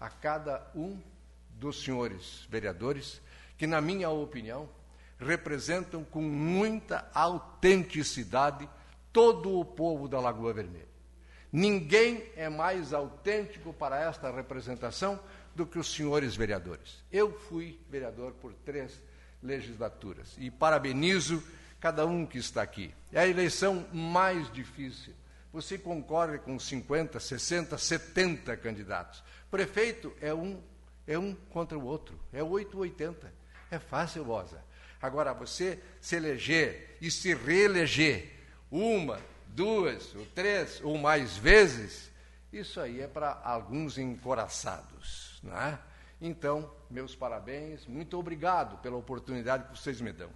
a 0.00 0.08
cada 0.08 0.70
um 0.74 0.98
dos 1.50 1.82
senhores 1.82 2.46
vereadores 2.48 3.20
que, 3.58 3.66
na 3.66 3.80
minha 3.80 4.08
opinião, 4.08 4.68
representam 5.18 6.04
com 6.04 6.22
muita 6.22 7.08
autenticidade 7.12 8.68
todo 9.12 9.58
o 9.58 9.64
povo 9.64 10.08
da 10.08 10.20
Lagoa 10.20 10.52
Vermelha. 10.52 10.91
Ninguém 11.52 12.24
é 12.34 12.48
mais 12.48 12.94
autêntico 12.94 13.74
para 13.74 14.00
esta 14.00 14.30
representação 14.30 15.20
do 15.54 15.66
que 15.66 15.78
os 15.78 15.92
senhores 15.92 16.34
vereadores. 16.34 17.04
Eu 17.12 17.38
fui 17.38 17.78
vereador 17.90 18.32
por 18.32 18.54
três 18.64 18.98
legislaturas 19.42 20.34
e 20.38 20.50
parabenizo 20.50 21.42
cada 21.78 22.06
um 22.06 22.24
que 22.24 22.38
está 22.38 22.62
aqui. 22.62 22.94
É 23.12 23.20
a 23.20 23.26
eleição 23.26 23.86
mais 23.92 24.50
difícil. 24.50 25.12
Você 25.52 25.76
concorre 25.76 26.38
com 26.38 26.58
50, 26.58 27.20
60, 27.20 27.76
70 27.76 28.56
candidatos. 28.56 29.22
Prefeito 29.50 30.14
é 30.20 30.32
um, 30.32 30.62
é 31.06 31.18
um 31.18 31.34
contra 31.34 31.78
o 31.78 31.84
outro, 31.84 32.18
é 32.32 32.42
880. 32.42 33.30
É 33.70 33.78
fácil, 33.78 34.22
Rosa. 34.22 34.62
Agora, 35.02 35.34
você 35.34 35.82
se 36.00 36.16
eleger 36.16 36.96
e 37.00 37.10
se 37.10 37.34
reeleger 37.34 38.30
uma, 38.70 39.20
duas, 39.54 40.14
ou 40.14 40.26
três, 40.34 40.80
ou 40.82 40.98
mais 40.98 41.36
vezes, 41.36 42.10
isso 42.52 42.80
aí 42.80 43.00
é 43.00 43.06
para 43.06 43.40
alguns 43.44 43.98
encoraçados. 43.98 45.40
Não 45.42 45.56
é? 45.56 45.78
Então, 46.20 46.70
meus 46.90 47.14
parabéns, 47.14 47.86
muito 47.86 48.18
obrigado 48.18 48.78
pela 48.78 48.96
oportunidade 48.96 49.64
que 49.64 49.78
vocês 49.78 50.00
me 50.00 50.12
dão. 50.12 50.30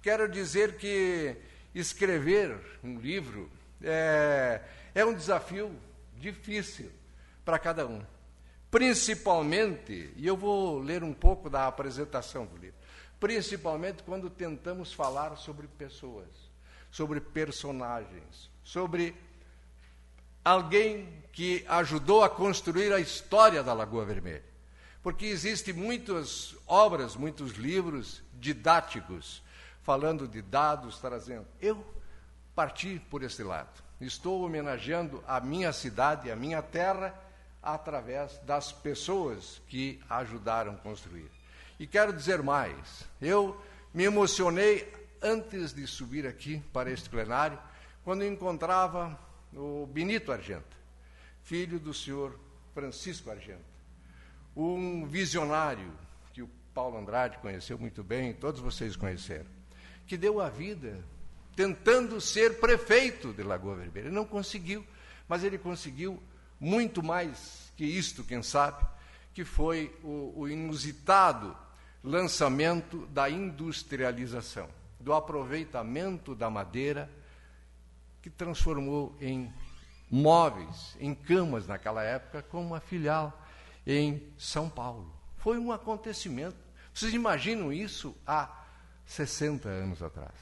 Quero 0.00 0.28
dizer 0.28 0.76
que 0.76 1.36
escrever 1.74 2.58
um 2.82 2.98
livro 2.98 3.50
é, 3.82 4.60
é 4.94 5.04
um 5.04 5.14
desafio 5.14 5.74
difícil 6.16 6.90
para 7.44 7.58
cada 7.58 7.86
um. 7.86 8.02
Principalmente, 8.70 10.12
e 10.16 10.26
eu 10.26 10.36
vou 10.36 10.78
ler 10.78 11.02
um 11.02 11.12
pouco 11.12 11.50
da 11.50 11.66
apresentação 11.66 12.46
do 12.46 12.56
livro 12.56 12.82
principalmente 13.22 14.02
quando 14.02 14.28
tentamos 14.28 14.92
falar 14.92 15.36
sobre 15.36 15.68
pessoas, 15.68 16.26
sobre 16.90 17.20
personagens, 17.20 18.50
sobre 18.62 19.14
alguém 20.44 21.08
que 21.32 21.64
ajudou 21.68 22.22
a 22.22 22.28
construir 22.28 22.92
a 22.92 23.00
história 23.00 23.62
da 23.62 23.72
Lagoa 23.72 24.04
Vermelha. 24.04 24.44
Porque 25.02 25.26
existem 25.26 25.74
muitas 25.74 26.54
obras, 26.66 27.16
muitos 27.16 27.52
livros 27.52 28.22
didáticos, 28.34 29.42
falando 29.82 30.28
de 30.28 30.40
dados, 30.40 30.98
trazendo. 30.98 31.46
Eu 31.60 31.84
parti 32.54 33.00
por 33.10 33.22
esse 33.22 33.42
lado. 33.42 33.82
Estou 34.00 34.44
homenageando 34.44 35.22
a 35.26 35.40
minha 35.40 35.72
cidade, 35.72 36.30
a 36.30 36.36
minha 36.36 36.62
terra, 36.62 37.14
através 37.62 38.38
das 38.40 38.72
pessoas 38.72 39.60
que 39.68 40.00
ajudaram 40.08 40.72
a 40.72 40.76
construir. 40.76 41.30
E 41.78 41.86
quero 41.86 42.12
dizer 42.12 42.42
mais: 42.42 43.04
eu 43.20 43.60
me 43.94 44.04
emocionei 44.04 44.92
antes 45.20 45.72
de 45.72 45.86
subir 45.86 46.26
aqui 46.26 46.62
para 46.72 46.90
este 46.90 47.08
plenário, 47.08 47.58
quando 48.04 48.24
encontrava 48.24 49.18
o 49.54 49.86
Benito 49.86 50.32
Argenta, 50.32 50.76
filho 51.42 51.78
do 51.78 51.94
senhor 51.94 52.38
Francisco 52.74 53.30
Argenta, 53.30 53.60
um 54.56 55.06
visionário 55.06 55.92
que 56.32 56.42
o 56.42 56.50
Paulo 56.74 56.98
Andrade 56.98 57.38
conheceu 57.38 57.78
muito 57.78 58.02
bem, 58.02 58.32
todos 58.32 58.60
vocês 58.60 58.96
conheceram, 58.96 59.46
que 60.06 60.16
deu 60.16 60.40
a 60.40 60.48
vida 60.48 61.02
tentando 61.54 62.20
ser 62.20 62.58
prefeito 62.58 63.32
de 63.32 63.42
Lagoa 63.42 63.76
Vermelha. 63.76 64.06
Ele 64.06 64.14
não 64.14 64.24
conseguiu, 64.24 64.84
mas 65.28 65.44
ele 65.44 65.58
conseguiu 65.58 66.20
muito 66.58 67.02
mais 67.02 67.72
que 67.76 67.84
isto, 67.84 68.24
quem 68.24 68.42
sabe, 68.42 68.84
que 69.34 69.44
foi 69.44 69.94
o, 70.02 70.32
o 70.36 70.48
inusitado 70.48 71.56
lançamento 72.02 73.06
da 73.06 73.30
industrialização, 73.30 74.68
do 74.98 75.12
aproveitamento 75.12 76.34
da 76.34 76.50
madeira, 76.50 77.10
que 78.22 78.30
transformou 78.30 79.14
em 79.20 79.52
móveis, 80.10 80.96
em 81.00 81.14
camas 81.14 81.66
naquela 81.66 82.02
época, 82.02 82.42
como 82.42 82.68
uma 82.68 82.80
filial 82.80 83.42
em 83.86 84.22
São 84.38 84.70
Paulo. 84.70 85.12
Foi 85.38 85.58
um 85.58 85.72
acontecimento. 85.72 86.56
Vocês 86.94 87.12
imaginam 87.12 87.72
isso 87.72 88.14
há 88.26 88.64
60 89.04 89.68
anos 89.68 90.02
atrás? 90.02 90.34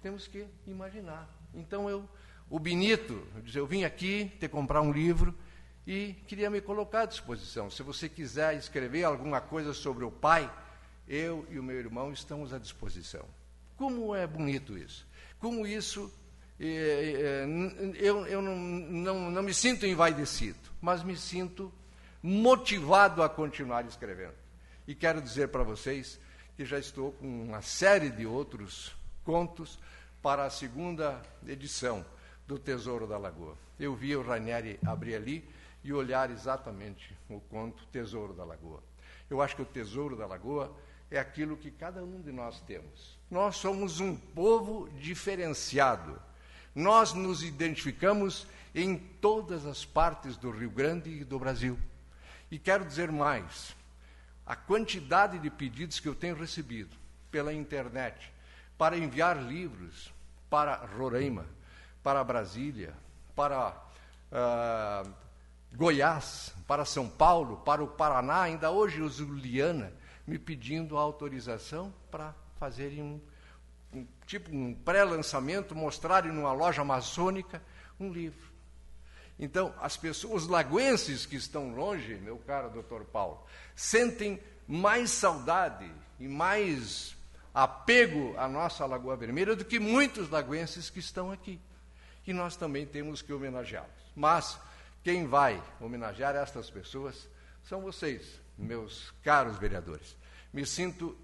Temos 0.00 0.28
que 0.28 0.46
imaginar. 0.66 1.28
Então 1.52 1.90
eu, 1.90 2.08
o 2.48 2.58
Benito, 2.58 3.26
eu, 3.34 3.62
eu 3.62 3.66
vim 3.66 3.84
aqui 3.84 4.30
te 4.38 4.48
comprar 4.48 4.80
um 4.80 4.92
livro 4.92 5.34
e 5.86 6.14
queria 6.28 6.50
me 6.50 6.60
colocar 6.60 7.02
à 7.02 7.06
disposição. 7.06 7.70
Se 7.70 7.82
você 7.82 8.08
quiser 8.08 8.56
escrever 8.56 9.04
alguma 9.04 9.40
coisa 9.40 9.72
sobre 9.72 10.04
o 10.04 10.10
pai, 10.10 10.50
eu 11.08 11.46
e 11.50 11.58
o 11.58 11.62
meu 11.62 11.76
irmão 11.76 12.12
estamos 12.12 12.52
à 12.52 12.58
disposição. 12.58 13.24
Como 13.76 14.14
é 14.14 14.26
bonito 14.26 14.78
isso. 14.78 15.06
Como 15.38 15.66
isso, 15.66 16.12
eu, 16.58 18.26
eu 18.26 18.42
não, 18.42 18.56
não, 18.56 19.30
não 19.30 19.42
me 19.42 19.52
sinto 19.52 19.86
envaidecido, 19.86 20.58
mas 20.80 21.02
me 21.02 21.16
sinto 21.16 21.72
motivado 22.22 23.22
a 23.22 23.28
continuar 23.28 23.84
escrevendo. 23.86 24.34
E 24.86 24.94
quero 24.94 25.20
dizer 25.20 25.48
para 25.48 25.62
vocês 25.62 26.20
que 26.56 26.64
já 26.64 26.78
estou 26.78 27.12
com 27.12 27.26
uma 27.26 27.62
série 27.62 28.10
de 28.10 28.26
outros 28.26 28.94
contos 29.24 29.78
para 30.22 30.44
a 30.44 30.50
segunda 30.50 31.20
edição 31.46 32.04
do 32.46 32.58
Tesouro 32.58 33.06
da 33.06 33.18
Lagoa. 33.18 33.56
Eu 33.78 33.94
vi 33.94 34.14
o 34.14 34.22
Ranieri 34.22 34.78
abrir 34.86 35.16
ali 35.16 35.48
e 35.82 35.92
olhar 35.92 36.30
exatamente 36.30 37.14
o 37.28 37.40
conto 37.40 37.84
Tesouro 37.86 38.32
da 38.32 38.44
Lagoa. 38.44 38.82
Eu 39.28 39.42
acho 39.42 39.56
que 39.56 39.62
o 39.62 39.66
Tesouro 39.66 40.16
da 40.16 40.26
Lagoa 40.26 40.74
é 41.10 41.18
aquilo 41.18 41.56
que 41.56 41.70
cada 41.70 42.02
um 42.02 42.20
de 42.20 42.32
nós 42.32 42.60
temos. 42.62 43.18
Nós 43.30 43.56
somos 43.56 44.00
um 44.00 44.16
povo 44.16 44.88
diferenciado. 44.98 46.20
Nós 46.74 47.12
nos 47.12 47.42
identificamos 47.42 48.46
em 48.74 48.96
todas 48.96 49.64
as 49.64 49.84
partes 49.84 50.36
do 50.36 50.50
Rio 50.50 50.70
Grande 50.70 51.10
e 51.10 51.24
do 51.24 51.38
Brasil. 51.38 51.78
E 52.50 52.58
quero 52.58 52.84
dizer 52.84 53.12
mais: 53.12 53.76
a 54.44 54.56
quantidade 54.56 55.38
de 55.38 55.50
pedidos 55.50 56.00
que 56.00 56.08
eu 56.08 56.14
tenho 56.14 56.34
recebido 56.34 56.96
pela 57.30 57.52
internet 57.52 58.32
para 58.76 58.98
enviar 58.98 59.40
livros 59.42 60.12
para 60.50 60.76
Roraima, 60.96 61.46
para 62.02 62.22
Brasília, 62.22 62.94
para 63.34 63.70
uh, 64.30 65.12
Goiás, 65.74 66.54
para 66.66 66.84
São 66.84 67.08
Paulo, 67.08 67.56
para 67.58 67.82
o 67.82 67.88
Paraná, 67.88 68.42
ainda 68.42 68.70
hoje 68.70 69.00
o 69.00 69.08
Juliana, 69.08 69.92
me 70.26 70.38
pedindo 70.38 70.96
autorização 70.96 71.92
para 72.10 72.34
fazerem 72.58 73.02
um, 73.02 73.20
um 73.94 74.06
tipo 74.26 74.54
um 74.54 74.74
pré-lançamento, 74.74 75.74
mostrarem 75.74 76.32
numa 76.32 76.52
loja 76.52 76.84
maçônica 76.84 77.62
um 77.98 78.10
livro. 78.10 78.52
Então, 79.38 79.74
as 79.80 79.96
pessoas, 79.96 80.44
os 80.44 80.48
lagoenses 80.48 81.26
que 81.26 81.36
estão 81.36 81.74
longe, 81.74 82.14
meu 82.16 82.38
caro 82.38 82.70
doutor 82.70 83.04
Paulo, 83.04 83.44
sentem 83.74 84.40
mais 84.66 85.10
saudade 85.10 85.90
e 86.20 86.28
mais 86.28 87.16
apego 87.52 88.34
à 88.36 88.48
nossa 88.48 88.86
Lagoa 88.86 89.16
Vermelha 89.16 89.54
do 89.54 89.64
que 89.64 89.78
muitos 89.78 90.28
lagoenses 90.28 90.88
que 90.88 90.98
estão 91.00 91.30
aqui. 91.30 91.60
E 92.26 92.32
nós 92.32 92.56
também 92.56 92.86
temos 92.86 93.22
que 93.22 93.32
homenageá-los. 93.32 93.90
Mas 94.14 94.58
quem 95.02 95.26
vai 95.26 95.62
homenagear 95.80 96.34
estas 96.34 96.70
pessoas 96.70 97.28
são 97.64 97.82
vocês, 97.82 98.40
meus 98.56 99.12
caros 99.22 99.58
vereadores. 99.58 100.16
Me 100.52 100.64
sinto 100.64 101.16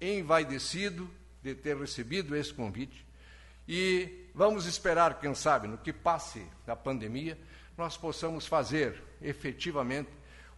envaidecido 0.00 1.08
de 1.44 1.54
ter 1.54 1.76
recebido 1.76 2.34
esse 2.34 2.52
convite 2.54 3.04
e 3.68 4.30
vamos 4.34 4.64
esperar, 4.64 5.20
quem 5.20 5.34
sabe, 5.34 5.68
no 5.68 5.76
que 5.76 5.92
passe 5.92 6.46
da 6.66 6.74
pandemia, 6.74 7.38
nós 7.76 7.98
possamos 7.98 8.46
fazer 8.46 9.02
efetivamente 9.20 10.08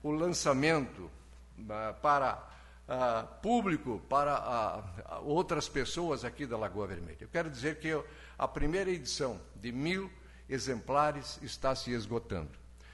o 0.00 0.12
lançamento 0.12 1.10
uh, 1.58 2.00
para 2.00 2.48
uh, 2.88 3.40
público, 3.42 4.00
para 4.08 4.84
uh, 5.20 5.24
outras 5.24 5.68
pessoas 5.68 6.24
aqui 6.24 6.46
da 6.46 6.56
Lagoa 6.56 6.86
Vermelha. 6.86 7.18
Eu 7.20 7.28
quero 7.28 7.50
dizer 7.50 7.80
que 7.80 7.88
eu, 7.88 8.06
a 8.38 8.46
primeira 8.46 8.88
edição 8.88 9.40
de 9.56 9.72
mil 9.72 10.08
exemplares 10.48 11.40
está 11.42 11.74
se 11.74 11.90
esgotando. 11.90 12.52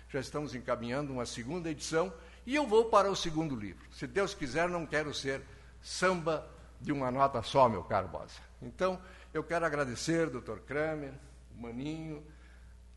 Já 0.09 0.21
estamos 0.21 0.55
encaminhando 0.55 1.13
uma 1.13 1.27
segunda 1.27 1.71
edição 1.71 2.11
e 2.47 2.55
eu 2.55 2.67
vou 2.67 2.87
para 2.87 3.11
o 3.11 3.17
segundo 3.17 3.55
livro. 3.55 3.85
Se 3.93 4.07
Deus 4.07 4.33
quiser, 4.33 4.69
não 4.69 4.87
quero 4.87 5.13
ser 5.13 5.43
samba 5.83 6.47
de 6.83 6.93
uma 6.93 7.11
nota 7.11 7.43
só, 7.43 7.69
meu 7.69 7.85
caro 7.85 8.09
Bosa. 8.09 8.41
Então, 8.61 9.01
eu 9.33 9.43
quero 9.43 9.65
agradecer, 9.65 10.29
doutor 10.29 10.61
Kramer, 10.61 11.13
Maninho, 11.57 12.23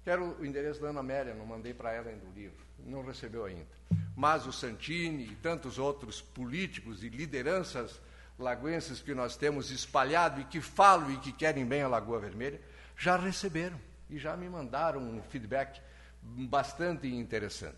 quero 0.03 0.35
o 0.39 0.45
endereço 0.45 0.81
da 0.81 0.89
Ana 0.89 1.01
Amélia, 1.01 1.35
não 1.35 1.45
mandei 1.45 1.73
para 1.73 1.93
ela 1.93 2.09
ainda 2.09 2.25
o 2.25 2.33
livro, 2.33 2.57
não 2.79 3.05
recebeu 3.05 3.45
ainda. 3.45 3.67
Mas 4.15 4.47
o 4.47 4.51
Santini 4.51 5.25
e 5.31 5.35
tantos 5.35 5.77
outros 5.77 6.21
políticos 6.21 7.03
e 7.03 7.09
lideranças 7.09 8.01
lagoenses 8.37 9.01
que 9.01 9.13
nós 9.13 9.37
temos 9.37 9.71
espalhado 9.71 10.41
e 10.41 10.45
que 10.45 10.59
falam 10.59 11.11
e 11.11 11.17
que 11.17 11.31
querem 11.31 11.65
bem 11.65 11.83
a 11.83 11.87
Lagoa 11.87 12.19
Vermelha, 12.19 12.59
já 12.97 13.15
receberam 13.15 13.79
e 14.09 14.17
já 14.17 14.35
me 14.35 14.49
mandaram 14.49 15.01
um 15.01 15.21
feedback 15.21 15.79
bastante 16.21 17.07
interessante. 17.07 17.77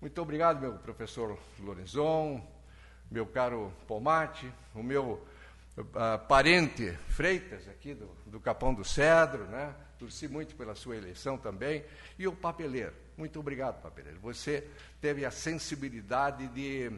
Muito 0.00 0.20
obrigado, 0.20 0.60
meu 0.60 0.74
professor 0.74 1.38
Lorenzon, 1.60 2.46
meu 3.10 3.24
caro 3.26 3.72
Pomate, 3.86 4.52
o 4.74 4.82
meu 4.82 5.24
uh, 5.76 6.26
parente 6.26 6.92
Freitas, 7.08 7.68
aqui 7.68 7.94
do, 7.94 8.06
do 8.26 8.40
Capão 8.40 8.74
do 8.74 8.84
Cedro, 8.84 9.44
né? 9.44 9.74
torci 9.98 10.28
muito 10.28 10.54
pela 10.54 10.74
sua 10.74 10.96
eleição 10.96 11.38
também, 11.38 11.84
e 12.18 12.26
o 12.26 12.32
papeleiro. 12.32 12.92
Muito 13.16 13.40
obrigado, 13.40 13.80
papeleiro. 13.80 14.20
Você 14.20 14.68
teve 15.00 15.24
a 15.24 15.30
sensibilidade 15.30 16.48
de 16.48 16.92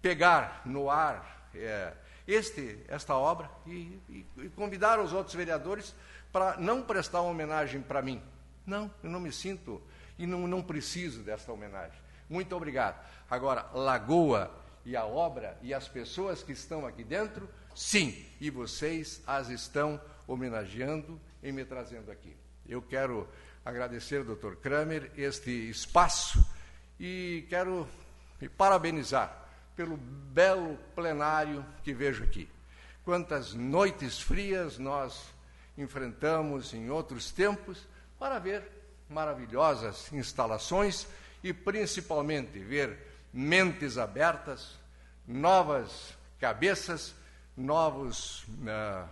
pegar 0.00 0.62
no 0.64 0.88
ar 0.90 1.48
é, 1.54 1.92
este, 2.26 2.78
esta 2.88 3.14
obra 3.14 3.50
e, 3.66 4.00
e, 4.08 4.26
e 4.38 4.48
convidar 4.50 4.98
os 5.00 5.12
outros 5.12 5.34
vereadores 5.34 5.94
para 6.32 6.56
não 6.56 6.82
prestar 6.82 7.20
uma 7.20 7.30
homenagem 7.30 7.82
para 7.82 8.00
mim. 8.00 8.22
Não, 8.64 8.90
eu 9.02 9.10
não 9.10 9.20
me 9.20 9.32
sinto 9.32 9.82
e 10.18 10.26
não, 10.26 10.46
não 10.46 10.62
preciso 10.62 11.22
dessa 11.22 11.52
homenagem. 11.52 11.98
Muito 12.28 12.54
obrigado. 12.54 13.04
Agora, 13.28 13.66
Lagoa 13.74 14.50
e 14.84 14.96
a 14.96 15.04
obra 15.04 15.58
e 15.60 15.74
as 15.74 15.88
pessoas 15.88 16.42
que 16.42 16.52
estão 16.52 16.86
aqui 16.86 17.02
dentro, 17.02 17.48
sim, 17.80 18.26
e 18.38 18.50
vocês 18.50 19.22
as 19.26 19.48
estão 19.48 19.98
homenageando 20.26 21.18
e 21.42 21.50
me 21.50 21.64
trazendo 21.64 22.12
aqui. 22.12 22.36
Eu 22.68 22.82
quero 22.82 23.26
agradecer, 23.64 24.22
doutor 24.22 24.56
Kramer, 24.56 25.10
este 25.16 25.50
espaço 25.50 26.44
e 27.00 27.46
quero 27.48 27.88
me 28.38 28.50
parabenizar 28.50 29.48
pelo 29.74 29.96
belo 29.96 30.78
plenário 30.94 31.64
que 31.82 31.94
vejo 31.94 32.22
aqui. 32.22 32.46
Quantas 33.02 33.54
noites 33.54 34.20
frias 34.20 34.76
nós 34.76 35.24
enfrentamos 35.78 36.74
em 36.74 36.90
outros 36.90 37.30
tempos 37.30 37.88
para 38.18 38.38
ver 38.38 38.62
maravilhosas 39.08 40.12
instalações 40.12 41.06
e 41.42 41.54
principalmente 41.54 42.58
ver 42.58 42.98
mentes 43.32 43.96
abertas, 43.96 44.78
novas 45.26 46.14
cabeças, 46.38 47.14
novos 47.56 48.44
uh, 48.44 49.08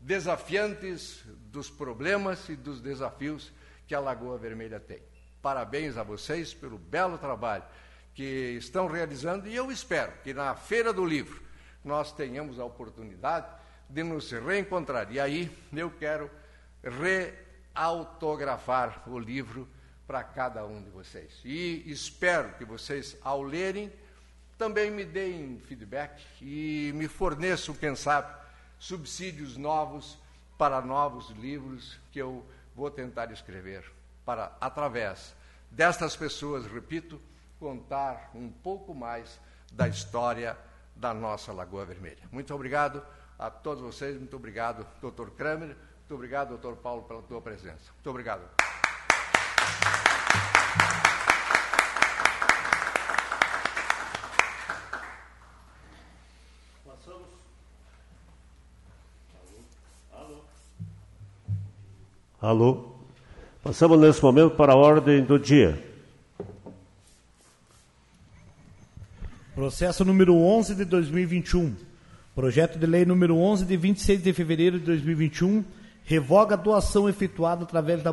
desafiantes 0.00 1.22
dos 1.50 1.68
problemas 1.68 2.48
e 2.48 2.56
dos 2.56 2.80
desafios 2.80 3.52
que 3.86 3.94
a 3.94 4.00
Lagoa 4.00 4.38
Vermelha 4.38 4.80
tem. 4.80 5.02
Parabéns 5.42 5.96
a 5.96 6.02
vocês 6.02 6.54
pelo 6.54 6.78
belo 6.78 7.18
trabalho 7.18 7.64
que 8.14 8.56
estão 8.58 8.86
realizando 8.86 9.48
e 9.48 9.54
eu 9.54 9.70
espero 9.70 10.12
que 10.22 10.34
na 10.34 10.54
Feira 10.54 10.92
do 10.92 11.04
Livro 11.04 11.42
nós 11.84 12.12
tenhamos 12.12 12.58
a 12.58 12.64
oportunidade 12.64 13.46
de 13.88 14.02
nos 14.02 14.30
reencontrar. 14.30 15.10
E 15.10 15.18
aí 15.18 15.50
eu 15.72 15.90
quero 15.90 16.30
reautografar 17.74 19.02
o 19.08 19.18
livro 19.18 19.68
para 20.06 20.22
cada 20.22 20.64
um 20.66 20.82
de 20.82 20.90
vocês. 20.90 21.40
E 21.44 21.84
espero 21.86 22.52
que 22.54 22.64
vocês, 22.64 23.16
ao 23.22 23.42
lerem, 23.42 23.92
também 24.60 24.90
me 24.90 25.06
deem 25.06 25.58
feedback 25.60 26.22
e 26.42 26.92
me 26.94 27.08
forneçam, 27.08 27.74
quem 27.74 27.96
sabe, 27.96 28.30
subsídios 28.78 29.56
novos 29.56 30.18
para 30.58 30.82
novos 30.82 31.30
livros 31.30 31.98
que 32.12 32.18
eu 32.18 32.44
vou 32.76 32.90
tentar 32.90 33.32
escrever, 33.32 33.90
para, 34.22 34.54
através 34.60 35.34
destas 35.70 36.14
pessoas, 36.14 36.66
repito, 36.66 37.18
contar 37.58 38.30
um 38.34 38.50
pouco 38.50 38.94
mais 38.94 39.40
da 39.72 39.88
história 39.88 40.58
da 40.94 41.14
nossa 41.14 41.54
Lagoa 41.54 41.86
Vermelha. 41.86 42.28
Muito 42.30 42.54
obrigado 42.54 43.02
a 43.38 43.48
todos 43.48 43.82
vocês, 43.82 44.18
muito 44.18 44.36
obrigado, 44.36 44.86
doutor 45.00 45.30
Kramer, 45.30 45.68
muito 46.00 46.14
obrigado, 46.14 46.48
doutor 46.50 46.76
Paulo, 46.76 47.04
pela 47.04 47.22
tua 47.22 47.40
presença. 47.40 47.90
Muito 47.94 48.10
obrigado. 48.10 48.69
Alô? 62.40 62.94
Passamos 63.62 64.00
nesse 64.00 64.22
momento 64.22 64.56
para 64.56 64.72
a 64.72 64.76
ordem 64.76 65.22
do 65.22 65.38
dia. 65.38 65.78
Processo 69.54 70.06
número 70.06 70.34
11 70.34 70.74
de 70.74 70.86
2021. 70.86 71.76
Projeto 72.34 72.78
de 72.78 72.86
lei 72.86 73.04
número 73.04 73.36
11 73.36 73.66
de 73.66 73.76
26 73.76 74.22
de 74.22 74.32
fevereiro 74.32 74.78
de 74.78 74.86
2021 74.86 75.62
revoga 76.02 76.54
a 76.54 76.56
doação 76.56 77.06
efetuada 77.10 77.64
através 77.64 78.02
da, 78.02 78.10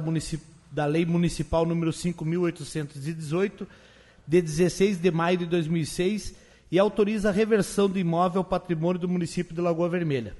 da 0.74 0.86
Lei 0.86 1.06
Municipal 1.06 1.66
número 1.66 1.92
5.818 1.92 3.66
de 4.28 4.42
16 4.42 4.98
de 4.98 5.10
maio 5.10 5.38
de 5.38 5.46
2006 5.46 6.36
e 6.70 6.78
autoriza 6.78 7.30
a 7.30 7.32
reversão 7.32 7.90
do 7.90 7.98
imóvel 7.98 8.40
ao 8.40 8.44
patrimônio 8.44 9.00
do 9.00 9.08
município 9.08 9.56
de 9.56 9.62
Lagoa 9.62 9.88
Vermelha. 9.88 10.36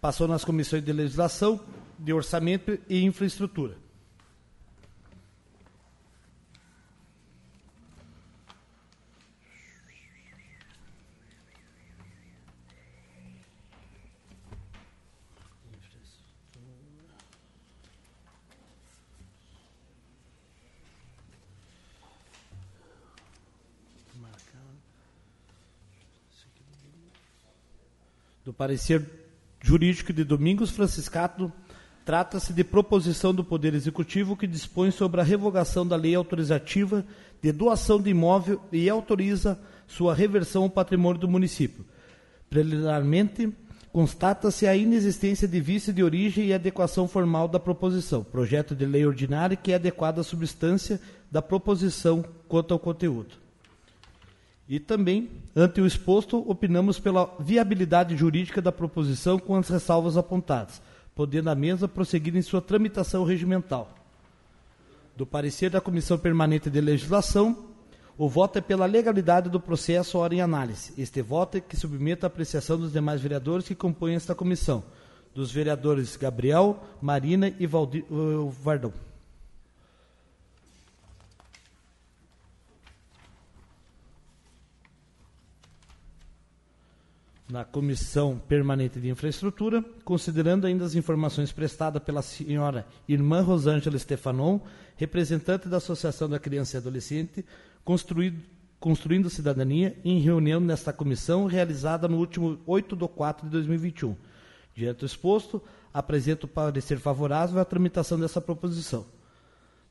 Passou 0.00 0.26
nas 0.26 0.44
comissões 0.44 0.84
de 0.84 0.92
legislação, 0.92 1.60
de 1.98 2.12
orçamento 2.12 2.78
e 2.88 3.02
infraestrutura. 3.04 3.76
do 28.48 28.54
parecer 28.54 29.06
jurídico 29.60 30.10
de 30.10 30.24
Domingos 30.24 30.70
Franciscato, 30.70 31.52
trata-se 32.08 32.54
de 32.54 32.64
proposição 32.64 33.34
do 33.34 33.44
Poder 33.44 33.74
Executivo 33.74 34.34
que 34.34 34.46
dispõe 34.46 34.90
sobre 34.90 35.20
a 35.20 35.24
revogação 35.24 35.86
da 35.86 35.94
lei 35.94 36.14
autorizativa 36.14 37.04
de 37.42 37.52
doação 37.52 38.00
de 38.00 38.08
imóvel 38.08 38.62
e 38.72 38.88
autoriza 38.88 39.60
sua 39.86 40.14
reversão 40.14 40.62
ao 40.62 40.70
patrimônio 40.70 41.20
do 41.20 41.28
município. 41.28 41.84
Preliminarmente, 42.48 43.52
constata-se 43.92 44.66
a 44.66 44.74
inexistência 44.74 45.46
de 45.46 45.60
vício 45.60 45.92
de 45.92 46.02
origem 46.02 46.46
e 46.46 46.54
adequação 46.54 47.06
formal 47.06 47.46
da 47.46 47.60
proposição, 47.60 48.24
projeto 48.24 48.74
de 48.74 48.86
lei 48.86 49.04
ordinária 49.04 49.54
que 49.54 49.72
é 49.72 49.74
adequado 49.74 50.18
à 50.18 50.24
substância 50.24 50.98
da 51.30 51.42
proposição 51.42 52.24
quanto 52.48 52.72
ao 52.72 52.80
conteúdo. 52.80 53.34
E 54.66 54.80
também, 54.80 55.28
ante 55.54 55.78
o 55.78 55.86
exposto, 55.86 56.42
opinamos 56.50 56.98
pela 56.98 57.36
viabilidade 57.38 58.16
jurídica 58.16 58.62
da 58.62 58.72
proposição 58.72 59.38
com 59.38 59.56
as 59.56 59.68
ressalvas 59.68 60.16
apontadas, 60.16 60.80
podendo 61.18 61.50
a 61.50 61.54
mesa 61.56 61.88
prosseguir 61.88 62.36
em 62.36 62.42
sua 62.42 62.62
tramitação 62.62 63.24
regimental. 63.24 63.92
Do 65.16 65.26
parecer 65.26 65.68
da 65.68 65.80
Comissão 65.80 66.16
Permanente 66.16 66.70
de 66.70 66.80
Legislação, 66.80 67.70
o 68.16 68.28
voto 68.28 68.58
é 68.58 68.60
pela 68.60 68.86
legalidade 68.86 69.50
do 69.50 69.58
processo 69.58 70.16
hora 70.16 70.32
em 70.32 70.40
análise. 70.40 70.92
Este 70.96 71.20
voto 71.20 71.56
é 71.56 71.60
que 71.60 71.76
submete 71.76 72.24
à 72.24 72.28
apreciação 72.28 72.78
dos 72.78 72.92
demais 72.92 73.20
vereadores 73.20 73.66
que 73.66 73.74
compõem 73.74 74.14
esta 74.14 74.32
comissão, 74.32 74.84
dos 75.34 75.50
vereadores 75.50 76.14
Gabriel, 76.14 76.84
Marina 77.02 77.52
e 77.58 77.66
Valdir, 77.66 78.04
uh, 78.08 78.48
Vardão. 78.50 78.92
Na 87.50 87.64
Comissão 87.64 88.38
Permanente 88.38 89.00
de 89.00 89.08
Infraestrutura, 89.08 89.82
considerando 90.04 90.66
ainda 90.66 90.84
as 90.84 90.94
informações 90.94 91.50
prestadas 91.50 92.02
pela 92.02 92.20
senhora 92.20 92.86
Irmã 93.08 93.40
Rosângela 93.40 93.98
Stefanon, 93.98 94.60
representante 94.96 95.68
da 95.68 95.78
Associação 95.78 96.28
da 96.28 96.38
Criança 96.38 96.76
e 96.76 96.78
Adolescente, 96.78 97.44
Construindo 98.80 99.30
Cidadania, 99.30 99.96
em 100.04 100.20
reunião 100.20 100.60
nesta 100.60 100.92
comissão 100.92 101.46
realizada 101.46 102.06
no 102.06 102.18
último 102.18 102.60
8 102.66 102.94
de 102.94 103.08
4 103.08 103.46
de 103.46 103.52
2021. 103.52 104.14
Diante 104.74 105.00
do 105.00 105.06
exposto, 105.06 105.60
apresento 105.92 106.46
parecer 106.46 106.98
favorável 106.98 107.60
à 107.60 107.64
tramitação 107.64 108.20
dessa 108.20 108.40
proposição. 108.40 109.06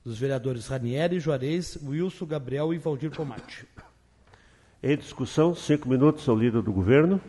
Dos 0.04 0.16
vereadores 0.16 0.68
Ranieri, 0.68 1.18
Juarez, 1.18 1.76
Wilson, 1.84 2.24
Gabriel 2.24 2.72
e 2.72 2.78
Valdir 2.78 3.10
Comate. 3.10 3.66
Em 4.80 4.96
discussão, 4.96 5.56
cinco 5.56 5.88
minutos 5.88 6.26
ao 6.28 6.36
líder 6.36 6.62
do 6.62 6.72
governo. 6.72 7.20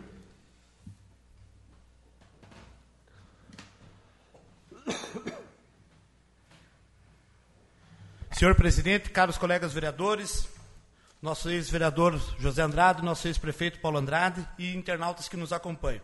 Senhor 8.40 8.54
presidente, 8.54 9.10
caros 9.10 9.36
colegas 9.36 9.74
vereadores, 9.74 10.48
nosso 11.20 11.50
ex-vereador 11.50 12.18
José 12.38 12.62
Andrade, 12.62 13.04
nosso 13.04 13.28
ex-prefeito 13.28 13.78
Paulo 13.80 13.98
Andrade 13.98 14.48
e 14.58 14.74
internautas 14.74 15.28
que 15.28 15.36
nos 15.36 15.52
acompanham. 15.52 16.00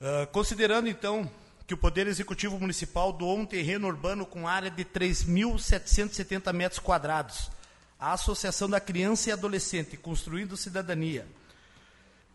Uh, 0.00 0.26
considerando, 0.32 0.88
então, 0.88 1.30
que 1.64 1.74
o 1.74 1.76
Poder 1.76 2.08
Executivo 2.08 2.58
Municipal 2.58 3.12
doou 3.12 3.38
um 3.38 3.46
terreno 3.46 3.86
urbano 3.86 4.26
com 4.26 4.48
área 4.48 4.68
de 4.68 4.84
3.770 4.84 6.52
metros 6.52 6.80
quadrados 6.80 7.52
à 8.00 8.14
Associação 8.14 8.68
da 8.68 8.80
Criança 8.80 9.30
e 9.30 9.32
Adolescente 9.32 9.96
Construindo 9.96 10.56
Cidadania, 10.56 11.24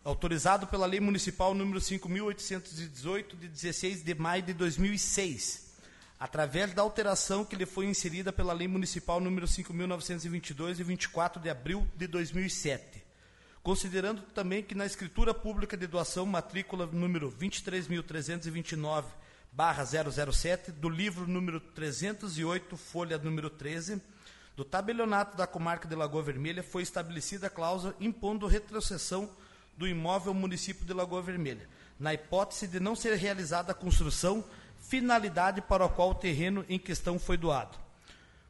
autorizado 0.02 0.66
pela 0.66 0.86
Lei 0.86 0.98
Municipal 0.98 1.52
número 1.52 1.78
5.818, 1.78 3.38
de 3.38 3.48
16 3.48 4.02
de 4.02 4.14
maio 4.14 4.44
de 4.44 4.54
2006, 4.54 5.67
através 6.18 6.74
da 6.74 6.82
alteração 6.82 7.44
que 7.44 7.54
lhe 7.54 7.66
foi 7.66 7.86
inserida 7.86 8.32
pela 8.32 8.52
Lei 8.52 8.66
Municipal 8.66 9.20
número 9.20 9.46
5.922, 9.46 10.74
de 10.74 10.82
24 10.82 11.40
de 11.40 11.48
abril 11.48 11.86
de 11.96 12.06
2007. 12.06 13.04
Considerando 13.62 14.22
também 14.22 14.62
que 14.62 14.74
na 14.74 14.86
escritura 14.86 15.32
pública 15.32 15.76
de 15.76 15.86
doação 15.86 16.26
matrícula 16.26 16.86
número 16.86 17.30
23.329, 17.30 19.04
barra 19.52 19.84
007, 19.84 20.72
do 20.72 20.88
livro 20.88 21.26
número 21.26 21.60
308, 21.60 22.76
folha 22.76 23.18
número 23.18 23.50
13, 23.50 24.00
do 24.56 24.64
tabelionato 24.64 25.36
da 25.36 25.46
comarca 25.46 25.86
de 25.86 25.94
Lagoa 25.94 26.22
Vermelha, 26.22 26.62
foi 26.62 26.82
estabelecida 26.82 27.46
a 27.46 27.50
cláusula 27.50 27.94
impondo 28.00 28.46
retrocessão 28.46 29.30
do 29.76 29.86
imóvel 29.86 30.34
município 30.34 30.84
de 30.84 30.92
Lagoa 30.92 31.22
Vermelha, 31.22 31.68
na 31.98 32.12
hipótese 32.12 32.66
de 32.66 32.80
não 32.80 32.96
ser 32.96 33.14
realizada 33.14 33.70
a 33.70 33.74
construção 33.74 34.44
finalidade 34.88 35.60
para 35.60 35.84
a 35.84 35.88
qual 35.88 36.10
o 36.10 36.14
terreno 36.14 36.64
em 36.66 36.78
questão 36.78 37.18
foi 37.18 37.36
doado. 37.36 37.76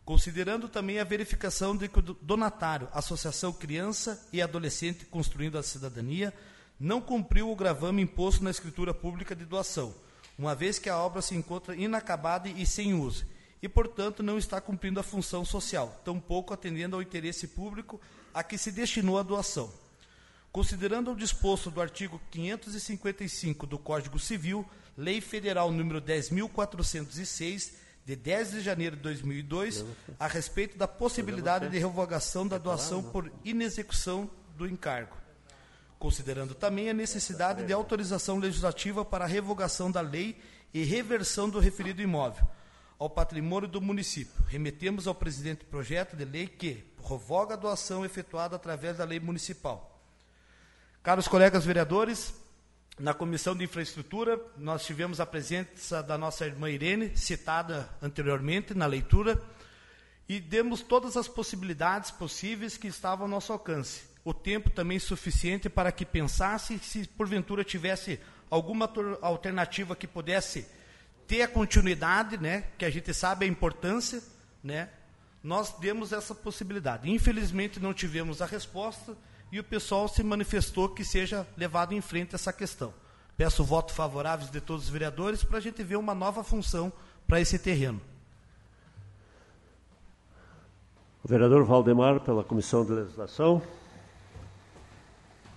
Considerando 0.05 0.69
também 0.69 1.01
a 1.01 1.05
verificação 1.05 1.77
de 1.77 1.89
que 1.89 1.99
o 1.99 2.03
donatário, 2.03 2.89
Associação 2.93 3.53
Criança 3.53 4.25
e 4.33 4.41
Adolescente 4.41 5.05
Construindo 5.05 5.59
a 5.59 5.65
Cidadania, 5.65 6.33
não 6.79 7.01
cumpriu 7.01 7.51
o 7.51 7.57
gravame 7.57 8.03
imposto 8.03 8.45
na 8.45 8.51
escritura 8.51 8.95
pública 8.95 9.35
de 9.35 9.45
doação, 9.45 9.93
uma 10.39 10.55
vez 10.55 10.79
que 10.79 10.89
a 10.89 10.97
obra 10.97 11.21
se 11.21 11.35
encontra 11.35 11.75
inacabada 11.75 12.49
e 12.49 12.65
sem 12.65 12.95
uso, 12.95 13.27
e, 13.61 13.69
portanto, 13.69 14.23
não 14.23 14.39
está 14.39 14.61
cumprindo 14.61 15.01
a 15.01 15.03
função 15.03 15.45
social, 15.45 16.01
tampouco 16.05 16.55
atendendo 16.55 16.95
ao 16.95 17.03
interesse 17.03 17.49
público 17.49 18.01
a 18.33 18.45
que 18.45 18.57
se 18.57 18.71
destinou 18.71 19.19
a 19.19 19.25
doação. 19.25 19.73
Considerando 20.51 21.13
o 21.13 21.17
disposto 21.17 21.71
do 21.71 21.81
artigo 21.81 22.21
555 22.31 23.67
do 23.67 23.79
Código 23.79 24.19
Civil, 24.19 24.69
Lei 24.97 25.21
Federal 25.21 25.71
número 25.71 26.01
10.406, 26.01 27.73
de 28.05 28.17
10 28.17 28.53
de 28.53 28.61
janeiro 28.63 28.97
de 28.97 29.03
2002, 29.03 29.85
a 30.19 30.27
respeito 30.27 30.79
da 30.79 30.89
possibilidade 30.89 31.69
de 31.69 31.79
revogação 31.79 32.49
da 32.49 32.57
doação 32.57 33.03
por 33.03 33.31
inexecução 33.45 34.31
do 34.57 34.67
encargo. 34.67 35.15
Considerando 35.99 36.55
também 36.55 36.89
a 36.89 36.95
necessidade 36.95 37.65
de 37.65 37.73
autorização 37.73 38.39
legislativa 38.39 39.05
para 39.05 39.27
a 39.27 39.29
revogação 39.29 39.91
da 39.91 40.01
lei 40.01 40.41
e 40.73 40.83
reversão 40.85 41.51
do 41.51 41.59
referido 41.59 42.01
imóvel 42.01 42.47
ao 42.99 43.11
patrimônio 43.11 43.69
do 43.69 43.81
município. 43.81 44.43
Remetemos 44.49 45.07
ao 45.07 45.15
presidente 45.15 45.65
projeto 45.65 46.17
de 46.17 46.25
lei 46.25 46.47
que 46.47 46.85
revoga 47.07 47.55
a 47.55 47.57
doação 47.57 48.05
efetuada 48.05 48.57
através 48.57 48.97
da 48.97 49.05
lei 49.05 49.21
municipal. 49.21 49.98
Caros 51.03 51.29
colegas 51.29 51.65
vereadores, 51.65 52.35
na 52.99 53.15
Comissão 53.15 53.55
de 53.55 53.65
Infraestrutura, 53.65 54.39
nós 54.57 54.85
tivemos 54.85 55.21
a 55.21 55.27
presença 55.27 56.03
da 56.03 56.19
nossa 56.19 56.45
irmã 56.45 56.69
Irene, 56.69 57.17
citada 57.17 57.89
anteriormente 58.03 58.75
na 58.75 58.85
leitura, 58.85 59.41
e 60.29 60.41
demos 60.41 60.83
todas 60.83 61.17
as 61.17 61.29
possibilidades 61.29 62.11
possíveis 62.11 62.77
que 62.77 62.89
estavam 62.89 63.25
ao 63.25 63.31
nosso 63.31 63.53
alcance. 63.53 64.03
O 64.25 64.35
tempo 64.35 64.69
também 64.69 64.99
suficiente 64.99 65.69
para 65.71 65.93
que 65.93 66.05
pensasse 66.05 66.79
se 66.81 67.07
porventura 67.07 67.63
tivesse 67.63 68.19
alguma 68.51 68.91
alternativa 69.23 69.95
que 69.95 70.07
pudesse 70.07 70.67
ter 71.29 71.43
a 71.43 71.49
continuidade, 71.49 72.37
né, 72.37 72.65
que 72.77 72.85
a 72.85 72.91
gente 72.91 73.15
sabe 73.15 73.47
a 73.47 73.49
importância, 73.49 74.21
né, 74.63 74.91
nós 75.43 75.73
demos 75.79 76.13
essa 76.13 76.35
possibilidade. 76.35 77.09
Infelizmente 77.09 77.79
não 77.79 77.95
tivemos 77.95 78.43
a 78.43 78.47
resposta, 78.47 79.17
e 79.51 79.59
o 79.59 79.65
pessoal 79.65 80.09
se 80.09 80.23
manifestou 80.23 80.89
que 80.89 81.05
seja 81.05 81.47
levado 81.57 81.95
em 81.95 82.01
frente 82.01 82.35
essa 82.35 82.53
questão. 82.53 82.93
Peço 83.37 83.65
voto 83.65 83.93
favorável 83.93 84.49
de 84.49 84.61
todos 84.61 84.85
os 84.85 84.91
vereadores 84.91 85.45
para 85.45 85.59
a 85.59 85.61
gente 85.61 85.83
ver 85.83 85.97
uma 85.97 86.15
nova 86.15 86.43
função 86.43 86.93
para 87.27 87.41
esse 87.41 87.59
terreno. 87.59 88.01
O 91.23 91.29
vereador 91.29 91.65
Valdemar, 91.65 92.21
pela 92.21 92.43
Comissão 92.43 92.85
de 92.85 92.93
Legislação. 92.93 93.63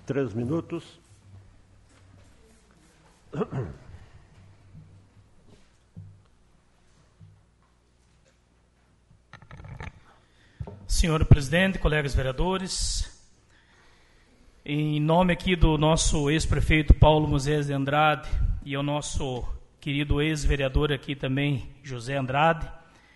Três 0.06 0.34
minutos. 0.34 1.00
Senhor 10.88 11.26
presidente, 11.26 11.80
colegas 11.80 12.14
vereadores, 12.14 13.11
em 14.64 14.99
nome 14.99 15.34
aqui 15.34 15.55
do 15.55 15.76
nosso 15.76 16.30
ex-prefeito 16.30 16.93
Paulo 16.93 17.28
Moisés 17.28 17.66
de 17.66 17.74
Andrade 17.74 18.30
e 18.64 18.78
o 18.78 18.84
nosso 18.84 19.43
querido 19.80 20.22
ex-vereador 20.22 20.91
aqui 20.91 21.16
também, 21.16 21.68
José 21.84 22.16
Andrade, 22.16 22.70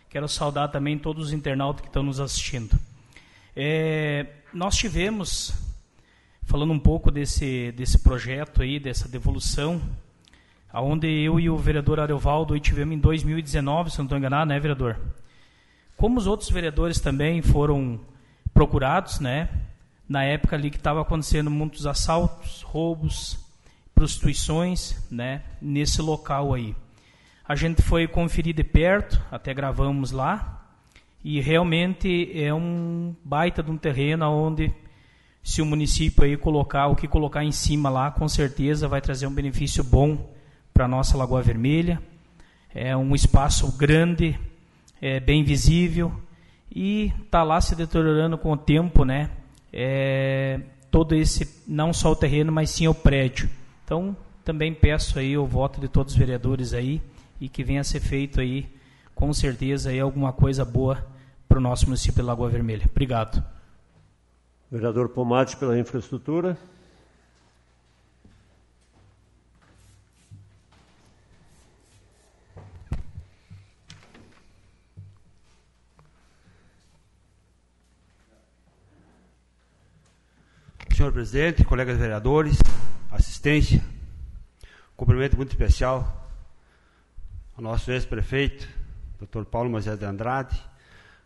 quero 0.09 0.27
saudar 0.27 0.69
também 0.69 0.97
todos 0.97 1.27
os 1.27 1.33
internautas 1.33 1.81
que 1.81 1.87
estão 1.87 2.01
nos 2.01 2.19
assistindo. 2.19 2.75
É, 3.55 4.25
nós 4.51 4.75
tivemos, 4.75 5.53
falando 6.41 6.73
um 6.73 6.79
pouco 6.79 7.11
desse, 7.11 7.71
desse 7.73 7.99
projeto 7.99 8.63
aí, 8.63 8.79
dessa 8.79 9.07
devolução, 9.07 9.79
aonde 10.73 11.07
eu 11.07 11.39
e 11.39 11.47
o 11.47 11.57
vereador 11.57 11.99
Ariovaldo 11.99 12.59
tivemos 12.59 12.95
em 12.95 12.99
2019, 12.99 13.91
se 13.91 13.99
não 13.99 14.05
estou 14.05 14.17
enganado, 14.17 14.49
né, 14.49 14.59
vereador? 14.59 14.99
Como 15.95 16.17
os 16.17 16.25
outros 16.25 16.49
vereadores 16.49 16.99
também 16.99 17.43
foram 17.43 17.99
procurados, 18.51 19.19
né, 19.19 19.47
na 20.08 20.24
época 20.24 20.56
ali 20.56 20.70
que 20.70 20.78
estava 20.78 21.01
acontecendo 21.01 21.49
muitos 21.49 21.88
assaltos, 21.88 22.62
roubos, 22.62 23.39
prostituições, 23.93 25.06
né, 25.10 25.41
nesse 25.62 26.01
local 26.01 26.53
aí. 26.53 26.76
A 27.47 27.56
gente 27.56 27.82
foi 27.82 28.08
conferir 28.08 28.56
de 28.56 28.64
perto, 28.64 29.22
até 29.32 29.53
gravamos 29.53 30.12
lá, 30.12 30.64
e 31.24 31.39
realmente 31.39 32.32
é 32.34 32.53
um 32.53 33.16
baita 33.24 33.64
de 33.64 33.72
um 33.72 33.78
terreno 33.78 34.30
onde 34.30 34.72
se 35.41 35.62
o 35.62 35.66
município 35.66 36.24
aí 36.24 36.36
colocar 36.36 36.88
o 36.88 36.95
que 36.95 37.08
colocar 37.08 37.43
em 37.43 37.51
cima 37.51 37.89
lá, 37.89 38.12
com 38.12 38.28
certeza 38.28 38.88
vai 38.88 38.99
trazer 38.99 39.28
um 39.28 39.34
benefício 39.34 39.84
bom 39.84 40.34
para 40.74 40.86
a 40.86 40.88
nossa 40.88 41.16
Lagoa 41.16 41.41
Vermelha. 41.41 42.01
É 42.74 42.97
um 42.97 43.16
espaço 43.16 43.72
grande, 43.78 44.38
é 44.99 45.20
bem 45.20 45.43
visível 45.43 46.12
e 46.76 47.14
está 47.24 47.43
lá 47.43 47.62
se 47.62 47.76
deteriorando 47.76 48.38
com 48.38 48.51
o 48.51 48.58
tempo, 48.58 49.06
né? 49.06 49.30
É, 49.76 50.61
todo 50.89 51.13
esse, 51.13 51.61
não 51.67 51.91
só 51.91 52.13
o 52.13 52.15
terreno, 52.15 52.51
mas 52.51 52.69
sim 52.69 52.88
o 52.88 52.93
prédio. 52.93 53.49
Então, 53.84 54.15
também 54.45 54.73
peço 54.73 55.19
aí 55.19 55.38
o 55.38 55.45
voto 55.45 55.82
de 55.82 55.89
todos 55.89 56.13
os 56.13 56.17
vereadores 56.17 56.73
aí 56.73 57.01
e 57.41 57.49
que 57.49 57.63
venha 57.63 57.82
a 57.82 57.84
ser 57.84 57.99
feito 57.99 58.39
aí, 58.39 58.65
com 59.13 59.34
certeza, 59.34 59.89
aí 59.89 59.99
alguma 59.99 60.32
coisa 60.32 60.63
boa 60.63 61.05
para 61.47 61.57
o 61.57 61.61
nosso 61.61 61.86
município 61.88 62.21
de 62.21 62.21
Lagoa 62.21 62.49
Vermelha. 62.49 62.86
Obrigado. 62.89 63.43
Vereador 64.71 65.09
Pomate 65.09 65.57
pela 65.57 65.78
infraestrutura. 65.78 66.57
Senhor 80.95 81.11
presidente, 81.11 81.61
colegas 81.65 81.97
vereadores, 81.97 82.57
assistência, 83.11 83.83
cumprimento 84.95 85.35
muito 85.35 85.49
especial 85.49 86.31
ao 87.53 87.61
nosso 87.61 87.91
ex-prefeito, 87.91 88.65
Dr. 89.19 89.43
Paulo 89.43 89.69
Moisés 89.69 89.99
de 89.99 90.05
Andrade, 90.05 90.57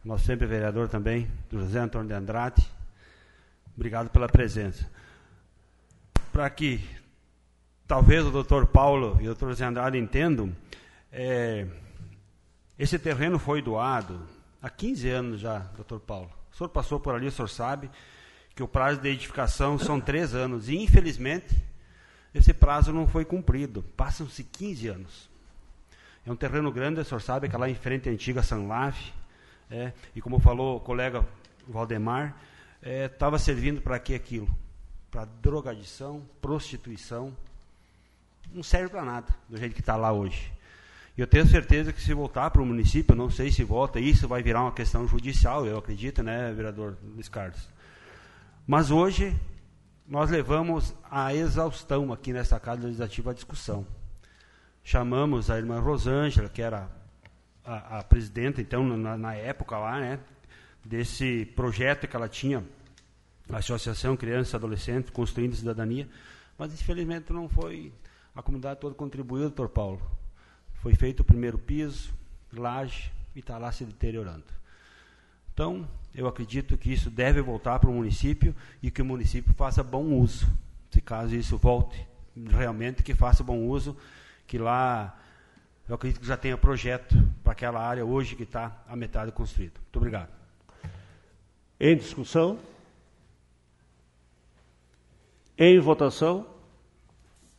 nosso 0.04 0.26
sempre 0.26 0.48
vereador 0.48 0.88
também, 0.88 1.30
José 1.52 1.78
Antônio 1.78 2.08
de 2.08 2.16
Andrade. 2.16 2.68
Obrigado 3.76 4.10
pela 4.10 4.28
presença. 4.28 4.90
Para 6.32 6.50
que 6.50 6.84
talvez 7.86 8.26
o 8.26 8.44
Dr. 8.44 8.66
Paulo 8.66 9.20
e 9.22 9.30
o 9.30 9.36
Dr. 9.36 9.50
José 9.50 9.66
Andrade 9.66 10.00
entendam, 10.00 10.52
é, 11.12 11.68
esse 12.80 12.98
terreno 12.98 13.38
foi 13.38 13.62
doado 13.62 14.20
há 14.64 14.68
15 14.68 15.10
anos 15.12 15.40
já, 15.40 15.60
Dr. 15.78 16.00
Paulo. 16.00 16.32
O 16.52 16.56
senhor 16.58 16.70
passou 16.70 17.00
por 17.00 17.14
ali, 17.14 17.28
o 17.28 17.32
senhor 17.32 17.48
sabe 17.48 17.88
que 18.60 18.64
o 18.64 18.68
prazo 18.68 19.00
de 19.00 19.08
edificação 19.08 19.80
são 19.80 20.02
três 20.02 20.36
anos. 20.36 20.68
E, 20.68 20.76
infelizmente, 20.76 21.56
esse 22.36 22.54
prazo 22.54 22.92
não 22.92 23.08
foi 23.08 23.24
cumprido. 23.24 23.82
Passam-se 23.96 24.44
15 24.44 24.88
anos. 24.90 25.30
É 26.28 26.32
um 26.32 26.36
terreno 26.36 26.70
grande, 26.70 27.00
o 27.00 27.06
senhor 27.06 27.22
sabe, 27.22 27.48
que 27.48 27.56
é 27.56 27.58
lá 27.58 27.70
em 27.70 27.76
frente 27.76 28.10
à 28.10 28.12
antiga 28.12 28.44
Sanlave. 28.44 29.14
É, 29.72 29.94
e 30.14 30.20
como 30.20 30.42
falou 30.42 30.76
o 30.76 30.80
colega 30.82 31.26
Valdemar, 31.70 32.36
estava 32.84 33.38
é, 33.38 33.40
servindo 33.40 33.82
para 33.82 33.98
que 33.98 34.14
aquilo? 34.14 34.50
Para 35.10 35.24
drogadição, 35.24 36.22
prostituição. 36.42 37.34
Não 38.52 38.62
serve 38.62 38.90
para 38.90 39.06
nada, 39.06 39.34
do 39.48 39.56
jeito 39.56 39.74
que 39.74 39.80
está 39.80 39.96
lá 39.96 40.12
hoje. 40.12 40.52
E 41.18 41.22
eu 41.22 41.28
tenho 41.28 41.48
certeza 41.48 41.94
que 41.94 42.02
se 42.02 42.14
voltar 42.14 42.50
para 42.52 42.62
o 42.62 42.66
município, 42.66 43.16
não 43.16 43.30
sei 43.30 43.54
se 43.54 43.64
volta, 43.64 44.02
isso 44.02 44.28
vai 44.28 44.44
virar 44.44 44.64
uma 44.64 44.74
questão 44.74 45.08
judicial, 45.08 45.66
eu 45.66 45.78
acredito, 45.78 46.22
né, 46.22 46.52
vereador 46.52 46.98
Luiz 47.16 47.30
Carlos? 47.30 47.79
Mas 48.72 48.92
hoje 48.92 49.36
nós 50.08 50.30
levamos 50.30 50.94
a 51.10 51.34
exaustão 51.34 52.14
aqui 52.14 52.32
nessa 52.32 52.60
Casa 52.60 52.84
Legislativa 52.84 53.32
a 53.32 53.34
discussão. 53.34 53.84
Chamamos 54.84 55.50
a 55.50 55.58
irmã 55.58 55.80
Rosângela, 55.80 56.48
que 56.48 56.62
era 56.62 56.88
a, 57.66 57.98
a 57.98 58.04
presidenta, 58.04 58.62
então, 58.62 58.84
na, 58.96 59.18
na, 59.18 59.34
época 59.34 59.76
lá, 59.76 60.00
né, 60.00 60.20
desse 60.86 61.48
projeto 61.56 62.08
que 62.08 62.16
ela 62.16 62.30
tinha, 62.30 62.64
a 63.52 63.58
Associação 63.58 64.16
Criança 64.16 64.56
e 64.56 64.58
Adolescente 64.58 65.12
Construindo 65.12 65.56
Cidadania, 65.56 66.08
mas 66.56 66.72
infelizmente 66.72 67.34
não 67.34 67.50
foi, 67.50 67.92
a 68.36 68.44
comunidade 68.44 68.80
toda 68.80 68.94
contribuiu, 68.94 69.46
doutor 69.46 69.70
Paulo. 69.70 70.00
Foi 70.76 70.94
feito 70.94 71.22
o 71.22 71.24
primeiro 71.24 71.58
piso, 71.58 72.14
laje, 72.54 73.12
e 73.36 73.40
está 73.40 73.58
lá 73.58 73.72
se 73.72 73.84
deteriorando. 73.84 74.46
Então, 75.56 75.90
eu 76.14 76.28
acredito 76.28 76.78
que 76.78 76.92
isso 76.92 77.10
deve 77.10 77.42
voltar 77.42 77.80
para 77.80 77.90
o 77.90 77.94
município 77.94 78.56
e 78.82 78.90
que 78.90 79.02
o 79.02 79.06
município 79.06 79.54
faça 79.54 79.84
bom 79.84 80.06
uso. 80.06 80.48
Se 80.92 81.02
caso 81.02 81.36
isso 81.36 81.58
volte, 81.58 82.06
realmente 82.50 83.04
que 83.04 83.14
faça 83.14 83.44
bom 83.44 83.60
uso, 83.60 83.96
que 84.48 84.58
lá 84.58 85.18
eu 85.88 85.96
acredito 85.96 86.22
que 86.22 86.28
já 86.28 86.38
tenha 86.38 86.58
projeto 86.58 87.16
para 87.44 87.54
aquela 87.54 87.82
área 87.82 88.06
hoje 88.06 88.36
que 88.36 88.44
está 88.44 88.84
a 88.88 88.96
metade 88.96 89.32
construída. 89.32 89.74
Muito 89.80 89.98
obrigado. 89.98 90.30
Em 91.80 91.96
discussão? 91.96 92.60
Em 95.58 95.80
votação? 95.80 96.46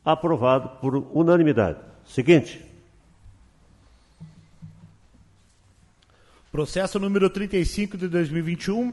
Aprovado 0.04 0.80
por 0.80 0.94
unanimidade. 0.96 1.78
Seguinte. 2.04 2.69
Processo 6.50 6.98
número 6.98 7.30
35 7.30 7.96
de 7.96 8.08
2021. 8.08 8.92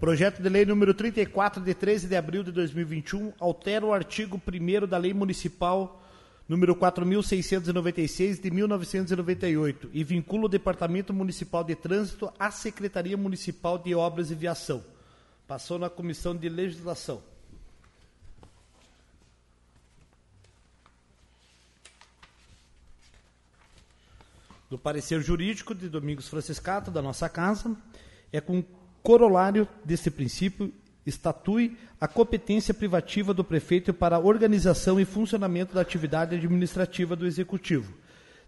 Projeto 0.00 0.42
de 0.42 0.48
lei 0.48 0.66
número 0.66 0.92
34 0.92 1.62
de 1.62 1.72
13 1.72 2.08
de 2.08 2.16
abril 2.16 2.42
de 2.42 2.50
2021 2.50 3.32
altera 3.38 3.86
o 3.86 3.92
artigo 3.92 4.42
1 4.44 4.84
da 4.88 4.98
Lei 4.98 5.14
Municipal 5.14 6.02
número 6.48 6.74
4696 6.74 8.40
de 8.40 8.50
1998 8.50 9.90
e 9.92 10.02
vincula 10.02 10.46
o 10.46 10.48
Departamento 10.48 11.14
Municipal 11.14 11.62
de 11.62 11.76
Trânsito 11.76 12.32
à 12.40 12.50
Secretaria 12.50 13.16
Municipal 13.16 13.78
de 13.78 13.94
Obras 13.94 14.32
e 14.32 14.34
Viação. 14.34 14.82
Passou 15.46 15.78
na 15.78 15.88
Comissão 15.88 16.34
de 16.34 16.48
Legislação. 16.48 17.22
Do 24.68 24.78
parecer 24.78 25.20
jurídico 25.20 25.74
de 25.74 25.88
Domingos 25.88 26.28
Franciscato, 26.28 26.90
da 26.90 27.02
nossa 27.02 27.28
casa, 27.28 27.76
é 28.32 28.40
com 28.40 28.64
corolário 29.02 29.68
desse 29.84 30.10
princípio 30.10 30.72
estatui 31.06 31.76
a 32.00 32.08
competência 32.08 32.72
privativa 32.72 33.34
do 33.34 33.44
prefeito 33.44 33.92
para 33.92 34.16
a 34.16 34.20
organização 34.20 34.98
e 34.98 35.04
funcionamento 35.04 35.74
da 35.74 35.80
atividade 35.80 36.34
administrativa 36.34 37.14
do 37.14 37.26
executivo, 37.26 37.92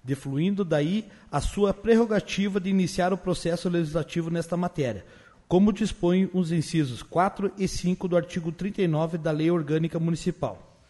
defluindo 0.03 0.64
daí 0.64 1.07
a 1.31 1.41
sua 1.41 1.75
prerrogativa 1.75 2.59
de 2.59 2.71
iniciar 2.71 3.12
o 3.12 3.19
processo 3.19 3.69
legislativo 3.69 4.31
nesta 4.31 4.57
matéria, 4.57 5.05
como 5.47 5.73
dispõem 5.73 6.29
os 6.33 6.51
incisos 6.51 7.03
4 7.03 7.53
e 7.57 7.69
5 7.69 8.09
do 8.09 8.17
artigo 8.17 8.51
39 8.51 9.19
da 9.19 9.31
Lei 9.31 9.51
Orgânica 9.51 9.99
Municipal. 9.99 10.81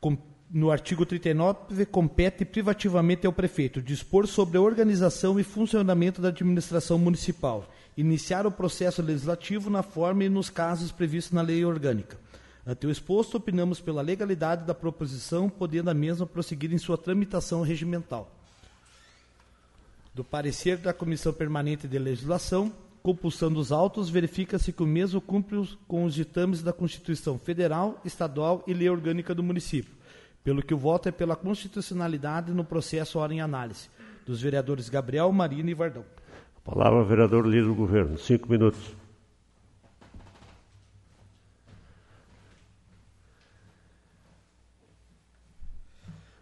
Com 0.00 0.16
no 0.52 0.70
artigo 0.70 1.06
39, 1.06 1.86
compete 1.86 2.44
privativamente 2.44 3.24
ao 3.24 3.32
prefeito 3.32 3.80
dispor 3.80 4.26
sobre 4.26 4.58
a 4.58 4.60
organização 4.60 5.38
e 5.38 5.44
funcionamento 5.44 6.20
da 6.20 6.28
administração 6.28 6.98
municipal, 6.98 7.68
iniciar 7.96 8.46
o 8.46 8.50
processo 8.50 9.00
legislativo 9.00 9.70
na 9.70 9.84
forma 9.84 10.24
e 10.24 10.28
nos 10.28 10.50
casos 10.50 10.90
previstos 10.90 11.32
na 11.32 11.40
lei 11.40 11.64
orgânica. 11.64 12.18
Ante 12.66 12.84
o 12.86 12.90
exposto, 12.90 13.36
opinamos 13.36 13.80
pela 13.80 14.02
legalidade 14.02 14.66
da 14.66 14.74
proposição, 14.74 15.48
podendo 15.48 15.88
a 15.88 15.94
mesma 15.94 16.26
prosseguir 16.26 16.72
em 16.72 16.78
sua 16.78 16.98
tramitação 16.98 17.62
regimental. 17.62 18.28
Do 20.12 20.24
parecer 20.24 20.78
da 20.78 20.92
Comissão 20.92 21.32
Permanente 21.32 21.86
de 21.86 21.98
Legislação, 21.98 22.72
compulsando 23.04 23.60
os 23.60 23.70
autos, 23.70 24.10
verifica-se 24.10 24.72
que 24.72 24.82
o 24.82 24.86
mesmo 24.86 25.20
cumpre 25.20 25.56
com 25.86 26.04
os 26.04 26.12
ditames 26.12 26.60
da 26.60 26.72
Constituição 26.72 27.38
Federal, 27.38 28.00
Estadual 28.04 28.64
e 28.66 28.74
Lei 28.74 28.90
Orgânica 28.90 29.32
do 29.32 29.44
Município 29.44 29.99
pelo 30.42 30.62
que 30.62 30.74
o 30.74 30.78
voto 30.78 31.08
é 31.08 31.12
pela 31.12 31.36
constitucionalidade 31.36 32.52
no 32.52 32.64
processo 32.64 33.18
hora 33.18 33.32
em 33.32 33.40
análise, 33.40 33.88
dos 34.24 34.40
vereadores 34.40 34.88
Gabriel, 34.88 35.30
Marina 35.32 35.70
e 35.70 35.74
Vardão. 35.74 36.04
A 36.56 36.60
palavra 36.60 37.04
vereador 37.04 37.46
líder 37.46 37.64
do 37.64 37.74
governo. 37.74 38.18
Cinco 38.18 38.50
minutos. 38.50 38.94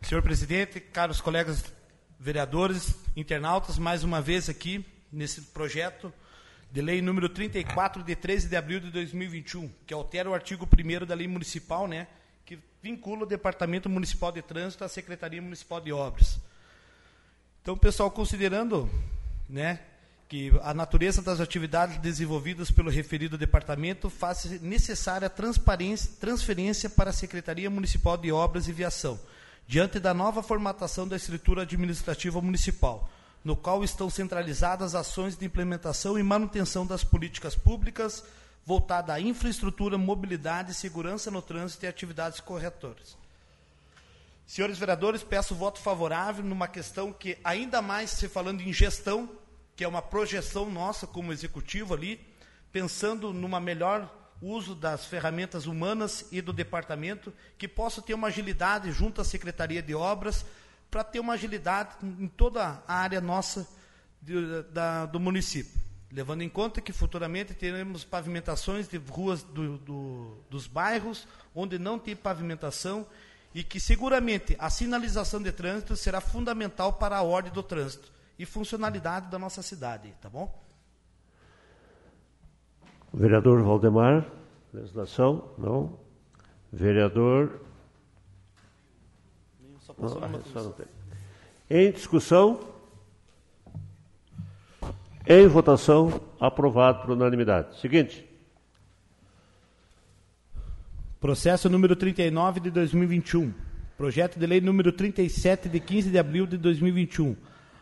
Senhor 0.02 0.22
presidente, 0.22 0.80
caros 0.80 1.20
colegas 1.20 1.70
vereadores, 2.18 2.98
internautas, 3.14 3.78
mais 3.78 4.02
uma 4.02 4.22
vez 4.22 4.48
aqui 4.48 4.84
nesse 5.12 5.42
projeto 5.42 6.12
de 6.70 6.80
lei 6.80 7.00
número 7.02 7.28
34 7.28 8.02
de 8.02 8.16
13 8.16 8.48
de 8.48 8.56
abril 8.56 8.80
de 8.80 8.90
2021, 8.90 9.70
que 9.86 9.92
altera 9.92 10.30
o 10.30 10.34
artigo 10.34 10.66
1 10.66 11.06
da 11.06 11.14
lei 11.14 11.28
municipal, 11.28 11.86
né, 11.86 12.08
vincula 12.82 13.24
o 13.24 13.26
Departamento 13.26 13.88
Municipal 13.88 14.30
de 14.30 14.42
Trânsito 14.42 14.84
à 14.84 14.88
Secretaria 14.88 15.42
Municipal 15.42 15.80
de 15.80 15.92
Obras. 15.92 16.38
Então, 17.60 17.76
pessoal, 17.76 18.10
considerando 18.10 18.88
né, 19.48 19.80
que 20.28 20.52
a 20.62 20.72
natureza 20.72 21.22
das 21.22 21.40
atividades 21.40 21.96
desenvolvidas 21.98 22.70
pelo 22.70 22.90
referido 22.90 23.38
departamento 23.38 24.08
faz 24.08 24.44
necessária 24.60 25.26
a 25.26 25.30
transferência 26.20 26.90
para 26.90 27.10
a 27.10 27.12
Secretaria 27.12 27.70
Municipal 27.70 28.16
de 28.16 28.30
Obras 28.30 28.68
e 28.68 28.72
Viação, 28.72 29.18
diante 29.66 29.98
da 29.98 30.14
nova 30.14 30.42
formatação 30.42 31.08
da 31.08 31.16
estrutura 31.16 31.62
administrativa 31.62 32.40
municipal, 32.40 33.10
no 33.42 33.56
qual 33.56 33.82
estão 33.82 34.10
centralizadas 34.10 34.94
ações 34.94 35.36
de 35.36 35.46
implementação 35.46 36.18
e 36.18 36.22
manutenção 36.22 36.86
das 36.86 37.02
políticas 37.02 37.54
públicas, 37.54 38.22
voltada 38.68 39.14
à 39.14 39.18
infraestrutura, 39.18 39.96
mobilidade, 39.96 40.74
segurança 40.74 41.30
no 41.30 41.40
trânsito 41.40 41.86
e 41.86 41.88
atividades 41.88 42.38
corretoras. 42.38 43.16
Senhores 44.46 44.76
vereadores, 44.76 45.22
peço 45.22 45.54
voto 45.54 45.80
favorável 45.80 46.44
numa 46.44 46.68
questão 46.68 47.10
que, 47.10 47.38
ainda 47.42 47.80
mais 47.80 48.10
se 48.10 48.28
falando 48.28 48.60
em 48.60 48.70
gestão, 48.70 49.26
que 49.74 49.84
é 49.84 49.88
uma 49.88 50.02
projeção 50.02 50.70
nossa 50.70 51.06
como 51.06 51.32
executivo 51.32 51.94
ali, 51.94 52.20
pensando 52.70 53.32
numa 53.32 53.58
melhor 53.58 54.14
uso 54.42 54.74
das 54.74 55.06
ferramentas 55.06 55.64
humanas 55.64 56.26
e 56.30 56.42
do 56.42 56.52
departamento, 56.52 57.32
que 57.56 57.66
possa 57.66 58.02
ter 58.02 58.12
uma 58.12 58.28
agilidade 58.28 58.92
junto 58.92 59.22
à 59.22 59.24
Secretaria 59.24 59.80
de 59.80 59.94
Obras, 59.94 60.44
para 60.90 61.02
ter 61.02 61.20
uma 61.20 61.32
agilidade 61.32 61.94
em 62.02 62.28
toda 62.28 62.82
a 62.86 62.94
área 62.94 63.22
nossa 63.22 63.66
de, 64.20 64.62
da, 64.64 65.06
do 65.06 65.18
município. 65.18 65.87
Levando 66.10 66.42
em 66.42 66.48
conta 66.48 66.80
que 66.80 66.92
futuramente 66.92 67.52
teremos 67.52 68.02
pavimentações 68.02 68.88
de 68.88 68.96
ruas 68.96 69.42
do, 69.42 69.76
do, 69.78 70.38
dos 70.48 70.66
bairros 70.66 71.28
onde 71.54 71.78
não 71.78 71.98
tem 71.98 72.16
pavimentação 72.16 73.06
e 73.54 73.62
que 73.62 73.78
seguramente 73.78 74.56
a 74.58 74.70
sinalização 74.70 75.42
de 75.42 75.52
trânsito 75.52 75.96
será 75.96 76.20
fundamental 76.20 76.94
para 76.94 77.16
a 77.16 77.22
ordem 77.22 77.52
do 77.52 77.62
trânsito 77.62 78.10
e 78.38 78.46
funcionalidade 78.46 79.30
da 79.30 79.38
nossa 79.38 79.62
cidade, 79.62 80.14
tá 80.20 80.30
bom? 80.30 80.62
Vereador 83.12 83.62
Valdemar, 83.62 84.26
legislação? 84.72 85.50
Não. 85.58 85.98
Vereador. 86.72 87.60
Não, 89.60 89.80
só 89.80 90.62
não 90.62 90.72
tem. 90.72 90.86
Em 91.70 91.90
discussão? 91.90 92.77
Em 95.30 95.46
votação, 95.46 96.22
aprovado 96.40 97.02
por 97.02 97.10
unanimidade. 97.10 97.78
Seguinte. 97.78 98.26
Processo 101.20 101.68
número 101.68 101.94
39 101.94 102.60
de 102.60 102.70
2021. 102.70 103.52
Projeto 103.94 104.38
de 104.38 104.46
lei 104.46 104.62
número 104.62 104.90
37 104.90 105.68
de 105.68 105.80
15 105.80 106.10
de 106.10 106.18
abril 106.18 106.46
de 106.46 106.56
2021. 106.56 107.36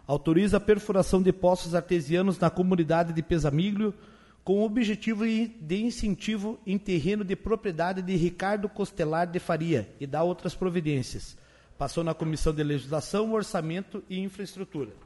Autoriza 0.08 0.56
a 0.56 0.60
perfuração 0.60 1.22
de 1.22 1.32
poços 1.32 1.72
artesianos 1.72 2.36
na 2.36 2.50
comunidade 2.50 3.12
de 3.12 3.22
Pesamiglio 3.22 3.94
com 4.42 4.54
o 4.54 4.64
objetivo 4.64 5.24
de 5.24 5.84
incentivo 5.84 6.58
em 6.66 6.76
terreno 6.76 7.22
de 7.22 7.36
propriedade 7.36 8.02
de 8.02 8.16
Ricardo 8.16 8.68
Costelar 8.68 9.24
de 9.24 9.38
Faria 9.38 9.88
e 10.00 10.06
dá 10.06 10.20
outras 10.20 10.56
providências. 10.56 11.38
Passou 11.78 12.02
na 12.02 12.12
Comissão 12.12 12.52
de 12.52 12.64
Legislação, 12.64 13.32
Orçamento 13.32 14.02
e 14.10 14.18
Infraestrutura. 14.18 15.05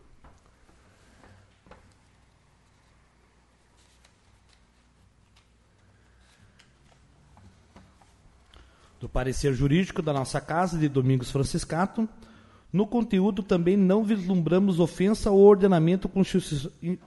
Do 9.01 9.09
parecer 9.09 9.55
jurídico 9.55 10.03
da 10.03 10.13
nossa 10.13 10.43
casa, 10.43 10.77
de 10.77 10.87
Domingos 10.87 11.31
Franciscato, 11.31 12.07
no 12.71 12.87
conteúdo 12.87 13.43
também 13.43 13.75
não 13.75 14.05
vislumbramos 14.05 14.79
ofensa 14.79 15.31
ao 15.31 15.39
ordenamento 15.39 16.07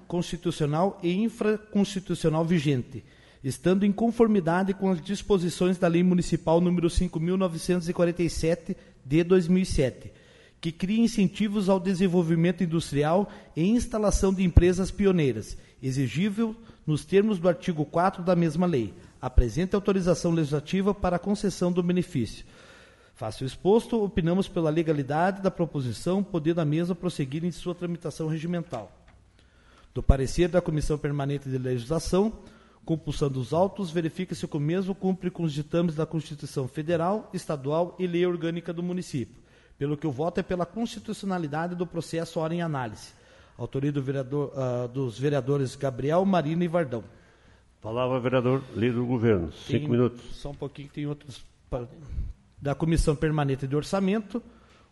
constitucional 0.08 1.00
e 1.04 1.14
infraconstitucional 1.14 2.44
vigente, 2.44 3.06
estando 3.44 3.86
em 3.86 3.92
conformidade 3.92 4.74
com 4.74 4.90
as 4.90 5.00
disposições 5.00 5.78
da 5.78 5.88
Lei 5.88 6.02
Municipal 6.02 6.60
número 6.60 6.90
5947 6.90 8.76
de 9.06 9.24
2007, 9.24 10.12
que 10.60 10.72
cria 10.72 11.00
incentivos 11.00 11.70
ao 11.70 11.80
desenvolvimento 11.80 12.64
industrial 12.64 13.30
e 13.56 13.64
instalação 13.64 14.34
de 14.34 14.44
empresas 14.44 14.90
pioneiras, 14.90 15.56
exigível 15.82 16.56
nos 16.88 17.06
termos 17.06 17.38
do 17.38 17.48
artigo 17.48 17.86
4 17.86 18.24
da 18.24 18.36
mesma 18.36 18.66
lei. 18.66 18.96
Apresenta 19.26 19.78
autorização 19.78 20.32
legislativa 20.32 20.94
para 20.94 21.16
a 21.16 21.20
concessão 21.20 21.72
do 21.72 21.82
benefício 21.82 22.46
o 23.42 23.46
exposto, 23.46 24.04
opinamos 24.04 24.48
pela 24.48 24.70
legalidade 24.70 25.42
da 25.42 25.50
proposição, 25.50 26.24
podendo 26.24 26.60
a 26.60 26.66
mesa 26.66 26.94
prosseguir 26.94 27.46
em 27.46 27.52
sua 27.52 27.74
tramitação 27.74 28.28
regimental. 28.28 28.92
Do 29.94 30.04
parecer 30.04 30.50
da 30.50 30.62
Comissão 30.62 30.98
Permanente 30.98 31.48
de 31.48 31.58
Legislação, 31.58 32.34
compulsando 32.84 33.40
os 33.40 33.54
autos, 33.54 33.92
verifica-se 33.92 34.46
que 34.46 34.58
o 34.58 34.60
mesmo 34.60 34.94
cumpre 34.94 35.30
com 35.30 35.44
os 35.44 35.54
ditames 35.54 35.96
da 35.96 36.06
Constituição 36.06 36.68
Federal, 36.68 37.30
Estadual 37.34 37.96
e 37.98 38.08
Lei 38.08 38.26
Orgânica 38.26 38.74
do 38.74 38.84
Município, 38.84 39.42
pelo 39.78 39.96
que 39.96 40.08
o 40.08 40.12
voto 40.12 40.40
é 40.40 40.44
pela 40.44 40.66
constitucionalidade 40.66 41.76
do 41.76 41.88
processo 41.88 42.40
hora 42.40 42.54
em 42.54 42.62
análise. 42.62 43.14
Autoria 43.58 43.92
do 43.92 44.02
vereador, 44.02 44.52
uh, 44.52 44.88
dos 44.88 45.18
vereadores 45.18 45.76
Gabriel, 45.76 46.26
Marina 46.26 46.66
e 46.66 46.68
Vardão. 46.68 47.04
Palavra, 47.84 48.18
vereador, 48.18 48.64
líder 48.74 48.94
do 48.94 49.06
governo. 49.06 49.52
Tem, 49.68 49.80
Cinco 49.80 49.92
minutos. 49.92 50.22
Só 50.32 50.52
um 50.52 50.56
pouquinho, 50.56 50.88
tem 50.88 51.06
outros 51.06 51.44
da 52.62 52.74
Comissão 52.74 53.14
Permanente 53.14 53.68
de 53.68 53.76
Orçamento, 53.76 54.42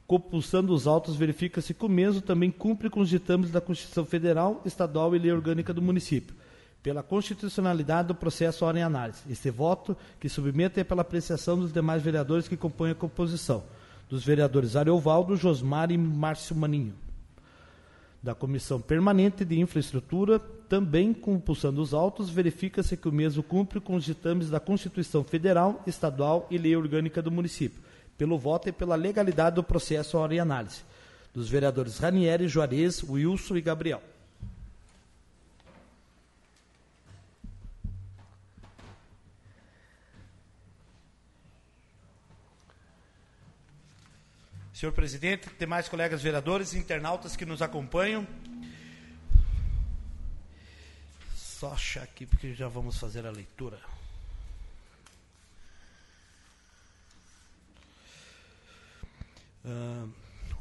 compulsando 0.05 0.73
os 0.73 0.87
autos, 0.87 1.15
verifica-se 1.15 1.73
que 1.73 1.85
o 1.85 1.89
mesmo 1.89 2.19
também 2.19 2.51
cumpre 2.51 2.89
com 2.89 2.99
os 2.99 3.07
ditames 3.07 3.49
da 3.49 3.61
Constituição 3.61 4.03
Federal, 4.03 4.61
Estadual 4.65 5.15
e 5.15 5.19
Lei 5.19 5.31
Orgânica 5.31 5.73
do 5.73 5.81
Município, 5.81 6.35
pela 6.83 7.01
constitucionalidade 7.01 8.09
do 8.09 8.15
processo 8.15 8.65
hora 8.65 8.79
em 8.79 8.83
análise. 8.83 9.21
Este 9.29 9.49
voto 9.49 9.95
que 10.19 10.27
submete 10.27 10.81
é 10.81 10.83
pela 10.83 11.01
apreciação 11.01 11.57
dos 11.57 11.71
demais 11.71 12.03
vereadores 12.03 12.49
que 12.49 12.57
compõem 12.57 12.91
a 12.91 12.95
composição, 12.95 13.63
dos 14.09 14.25
vereadores 14.25 14.75
Ariovaldo, 14.75 15.37
Josmar 15.37 15.91
e 15.91 15.97
Márcio 15.97 16.57
Maninho 16.57 16.93
da 18.21 18.35
Comissão 18.35 18.79
Permanente 18.79 19.43
de 19.43 19.59
Infraestrutura, 19.59 20.39
também 20.39 21.13
compulsando 21.13 21.81
os 21.81 21.93
autos, 21.93 22.29
verifica-se 22.29 22.95
que 22.95 23.09
o 23.09 23.11
mesmo 23.11 23.41
cumpre 23.41 23.79
com 23.79 23.95
os 23.95 24.03
ditames 24.03 24.49
da 24.49 24.59
Constituição 24.59 25.23
Federal, 25.23 25.81
Estadual 25.87 26.47
e 26.51 26.57
Lei 26.57 26.75
Orgânica 26.75 27.21
do 27.21 27.31
Município, 27.31 27.81
pelo 28.17 28.37
voto 28.37 28.69
e 28.69 28.71
pela 28.71 28.95
legalidade 28.95 29.55
do 29.55 29.63
processo 29.63 30.17
hora 30.17 30.35
em 30.35 30.39
análise, 30.39 30.81
dos 31.33 31.49
vereadores 31.49 31.97
Ranieri, 31.97 32.47
Juarez, 32.47 33.03
Wilson 33.03 33.57
e 33.57 33.61
Gabriel. 33.61 34.01
Senhor 44.81 44.93
presidente, 44.93 45.47
demais 45.59 45.87
colegas 45.87 46.23
vereadores 46.23 46.73
internautas 46.73 47.35
que 47.35 47.45
nos 47.45 47.61
acompanham. 47.61 48.27
Só 51.35 51.73
achar 51.73 52.01
aqui 52.01 52.25
porque 52.25 52.55
já 52.55 52.67
vamos 52.67 52.97
fazer 52.97 53.23
a 53.27 53.29
leitura. 53.29 53.79
Uh, 59.63 60.09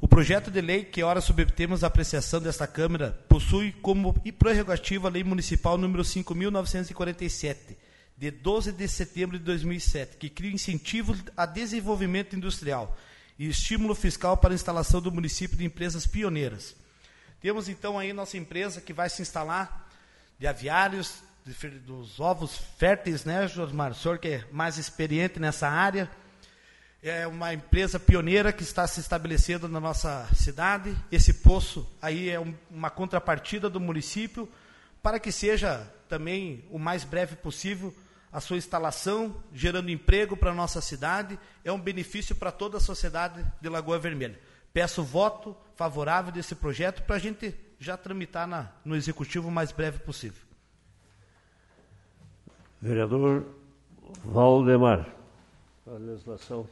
o 0.03 0.07
projeto 0.07 0.51
de 0.51 0.61
lei 0.61 0.85
que 0.85 1.03
ora 1.03 1.23
submetemos 1.23 1.83
à 1.83 1.87
apreciação 1.87 2.43
desta 2.43 2.67
Câmara 2.67 3.19
possui 3.27 3.73
como 3.73 4.13
prerrogativa 4.33 5.09
a 5.09 5.11
Lei 5.11 5.25
Municipal 5.25 5.79
número 5.79 6.03
5.947, 6.03 7.75
de 8.19 8.31
12 8.31 8.73
de 8.73 8.87
setembro 8.87 9.39
de 9.39 9.45
2007, 9.47 10.19
que 10.19 10.29
cria 10.29 10.53
incentivos 10.53 11.25
a 11.35 11.47
desenvolvimento 11.47 12.37
industrial 12.37 12.95
e 13.41 13.49
estímulo 13.49 13.95
fiscal 13.95 14.37
para 14.37 14.53
a 14.53 14.55
instalação 14.55 15.01
do 15.01 15.11
município 15.11 15.57
de 15.57 15.65
empresas 15.65 16.07
pioneiras. 16.07 16.77
Temos 17.41 17.71
então 17.71 17.99
aí 17.99 18.13
nossa 18.13 18.37
empresa 18.37 18.83
que 18.83 18.93
vai 18.93 19.09
se 19.09 19.23
instalar 19.23 19.89
de 20.39 20.47
aviários, 20.47 21.23
de, 21.47 21.71
dos 21.71 22.21
ovos 22.21 22.59
férteis, 22.77 23.25
né, 23.25 23.49
Josmar? 23.49 23.93
O 23.93 23.95
senhor 23.95 24.19
que 24.19 24.29
é 24.29 24.45
mais 24.53 24.77
experiente 24.77 25.41
nessa 25.41 25.67
área. 25.67 26.11
É 27.03 27.27
uma 27.27 27.55
empresa 27.55 27.99
pioneira 27.99 28.53
que 28.53 28.63
está 28.63 28.87
se 28.87 29.01
estabelecendo 29.01 29.67
na 29.69 29.81
nossa 29.81 30.29
cidade. 30.35 30.95
Esse 31.11 31.33
poço 31.33 31.91
aí 32.03 32.29
é 32.29 32.39
um, 32.39 32.55
uma 32.71 32.91
contrapartida 32.91 33.71
do 33.71 33.81
município 33.81 34.47
para 35.03 35.19
que 35.19 35.33
seja 35.33 35.91
também 36.11 36.63
o 36.71 36.79
mais 36.79 37.05
breve 37.05 37.37
possível 37.37 37.95
a 38.33 38.41
sua 38.41 38.57
instalação, 38.57 39.35
gerando 39.53 39.91
emprego 39.91 40.37
para 40.37 40.51
a 40.51 40.55
nossa 40.55 40.81
cidade, 40.81 41.39
é 41.65 41.73
um 41.73 41.81
benefício 41.81 42.35
para 42.35 42.53
toda 42.53 42.77
a 42.77 42.81
sociedade 42.81 43.45
de 43.61 43.69
Lagoa 43.69 43.99
Vermelha. 43.99 44.39
Peço 44.73 45.03
voto 45.03 45.57
favorável 45.75 46.33
desse 46.33 46.55
projeto 46.55 47.03
para 47.03 47.17
a 47.17 47.19
gente 47.19 47.55
já 47.79 47.97
tramitar 47.97 48.47
na, 48.47 48.71
no 48.85 48.95
executivo 48.95 49.49
o 49.49 49.51
mais 49.51 49.73
breve 49.73 49.99
possível. 49.99 50.43
Vereador 52.81 53.47
Valdemar. 54.25 55.09
A 55.87 55.93
legislação. 55.93 56.69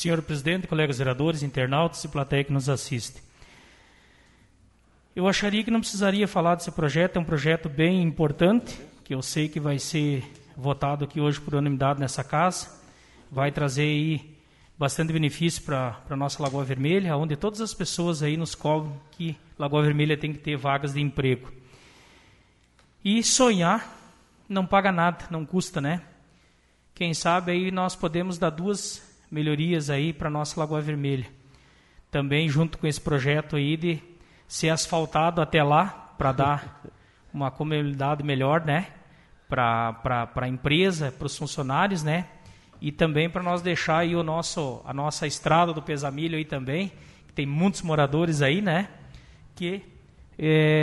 Senhor 0.00 0.22
presidente, 0.22 0.66
colegas 0.66 0.96
vereadores, 0.96 1.42
internautas 1.42 2.02
e 2.02 2.08
plateia 2.08 2.42
que 2.42 2.50
nos 2.50 2.70
assiste. 2.70 3.22
Eu 5.14 5.28
acharia 5.28 5.62
que 5.62 5.70
não 5.70 5.80
precisaria 5.80 6.26
falar 6.26 6.54
desse 6.54 6.70
projeto, 6.70 7.18
é 7.18 7.20
um 7.20 7.24
projeto 7.24 7.68
bem 7.68 8.02
importante, 8.02 8.80
que 9.04 9.14
eu 9.14 9.20
sei 9.20 9.46
que 9.46 9.60
vai 9.60 9.78
ser 9.78 10.24
votado 10.56 11.04
aqui 11.04 11.20
hoje 11.20 11.38
por 11.38 11.52
unanimidade 11.52 12.00
nessa 12.00 12.24
casa. 12.24 12.80
Vai 13.30 13.52
trazer 13.52 13.82
aí 13.82 14.34
bastante 14.78 15.12
benefício 15.12 15.64
para 15.64 16.00
a 16.08 16.16
nossa 16.16 16.42
Lagoa 16.42 16.64
Vermelha, 16.64 17.14
onde 17.14 17.36
todas 17.36 17.60
as 17.60 17.74
pessoas 17.74 18.22
aí 18.22 18.38
nos 18.38 18.54
cobram 18.54 18.98
que 19.10 19.36
Lagoa 19.58 19.82
Vermelha 19.82 20.16
tem 20.16 20.32
que 20.32 20.38
ter 20.38 20.56
vagas 20.56 20.94
de 20.94 21.00
emprego. 21.02 21.52
E 23.04 23.22
sonhar 23.22 23.86
não 24.48 24.64
paga 24.64 24.90
nada, 24.90 25.26
não 25.30 25.44
custa, 25.44 25.78
né? 25.78 26.00
Quem 26.94 27.12
sabe 27.12 27.52
aí 27.52 27.70
nós 27.70 27.94
podemos 27.94 28.38
dar 28.38 28.48
duas 28.48 29.09
melhorias 29.30 29.88
aí 29.90 30.12
para 30.12 30.28
a 30.28 30.30
nossa 30.30 30.58
Lagoa 30.58 30.80
Vermelha. 30.80 31.26
também 32.10 32.48
junto 32.48 32.76
com 32.76 32.88
esse 32.88 33.00
projeto 33.00 33.54
aí 33.54 33.76
de 33.76 34.02
ser 34.48 34.70
asfaltado 34.70 35.40
até 35.40 35.62
lá 35.62 36.14
para 36.18 36.32
dar 36.32 36.82
uma 37.32 37.50
comunidade 37.50 38.24
melhor, 38.24 38.64
né? 38.64 38.88
Para 39.48 40.28
a 40.34 40.48
empresa, 40.48 41.12
para 41.12 41.26
os 41.26 41.36
funcionários, 41.36 42.02
né? 42.02 42.26
E 42.80 42.90
também 42.90 43.30
para 43.30 43.42
nós 43.42 43.62
deixar 43.62 43.98
aí 43.98 44.16
o 44.16 44.22
nosso, 44.22 44.82
a 44.84 44.92
nossa 44.92 45.26
estrada 45.26 45.72
do 45.72 45.80
Pesamilho 45.80 46.36
aí 46.36 46.44
também, 46.44 46.90
que 47.28 47.32
tem 47.32 47.46
muitos 47.46 47.82
moradores 47.82 48.42
aí, 48.42 48.60
né? 48.60 48.88
Que 49.54 49.84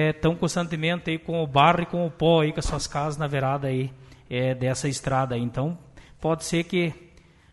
estão 0.10 0.34
é, 0.34 0.36
constantemente 0.36 1.10
aí 1.10 1.18
com 1.18 1.44
o 1.44 1.48
barro 1.48 1.82
e 1.82 1.86
com 1.86 2.06
o 2.06 2.12
pó 2.12 2.42
aí 2.42 2.54
com 2.54 2.60
as 2.60 2.66
suas 2.66 2.88
casas 2.88 3.18
na 3.18 3.28
verada 3.28 3.68
aí 3.68 3.92
é, 4.30 4.56
dessa 4.56 4.88
estrada 4.88 5.36
aí. 5.36 5.42
Então, 5.42 5.78
pode 6.22 6.46
ser 6.46 6.64
que 6.64 6.94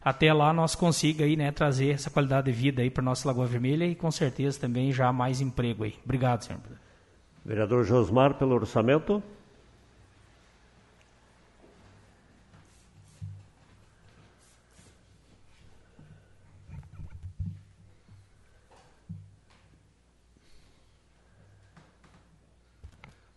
até 0.04 0.32
lá 0.32 0.52
nós 0.52 0.74
consiga 0.74 1.24
aí, 1.24 1.34
né, 1.34 1.50
trazer 1.50 1.90
essa 1.90 2.10
qualidade 2.10 2.52
de 2.52 2.52
vida 2.52 2.82
aí 2.82 2.90
para 2.90 3.02
nossa 3.02 3.26
Lagoa 3.26 3.46
Vermelha 3.46 3.86
e 3.86 3.94
com 3.94 4.10
certeza 4.10 4.60
também 4.60 4.92
já 4.92 5.10
mais 5.12 5.40
emprego 5.40 5.84
aí. 5.84 5.94
Obrigado, 6.04 6.42
senhor. 6.42 6.60
Vereador 7.44 7.84
Josmar, 7.84 8.34
pelo 8.34 8.54
orçamento. 8.54 9.22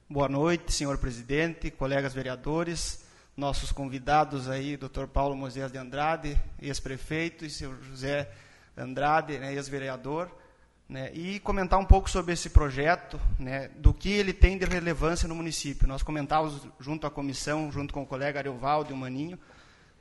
Boa 0.10 0.28
noite, 0.28 0.74
senhor 0.74 0.98
presidente, 0.98 1.70
colegas 1.70 2.14
vereadores, 2.14 3.07
nossos 3.38 3.72
convidados 3.72 4.50
aí, 4.50 4.76
Dr. 4.76 5.06
Paulo 5.06 5.36
Moisés 5.36 5.72
de 5.72 5.78
Andrade, 5.78 6.36
ex-prefeito, 6.60 7.46
e 7.46 7.52
senhor 7.52 7.78
José 7.84 8.28
Andrade, 8.76 9.38
né, 9.38 9.54
ex-vereador, 9.54 10.32
né, 10.90 11.12
e 11.14 11.40
comentar 11.42 11.80
um 11.80 11.86
pouco 11.86 12.10
sobre 12.10 12.34
esse 12.34 12.50
projeto, 12.50 13.22
né, 13.38 13.68
do 13.76 13.94
que 13.94 14.10
ele 14.10 14.34
tem 14.34 14.58
de 14.58 14.66
relevância 14.66 15.28
no 15.28 15.36
município. 15.36 15.88
Nós 15.88 16.02
comentávamos 16.02 16.68
junto 16.80 17.06
à 17.06 17.12
comissão, 17.12 17.72
junto 17.72 17.94
com 17.94 18.02
o 18.02 18.08
colega 18.08 18.40
Ariovaldo 18.40 18.90
e 18.90 18.94
o 18.94 18.98
Maninho, 18.98 19.38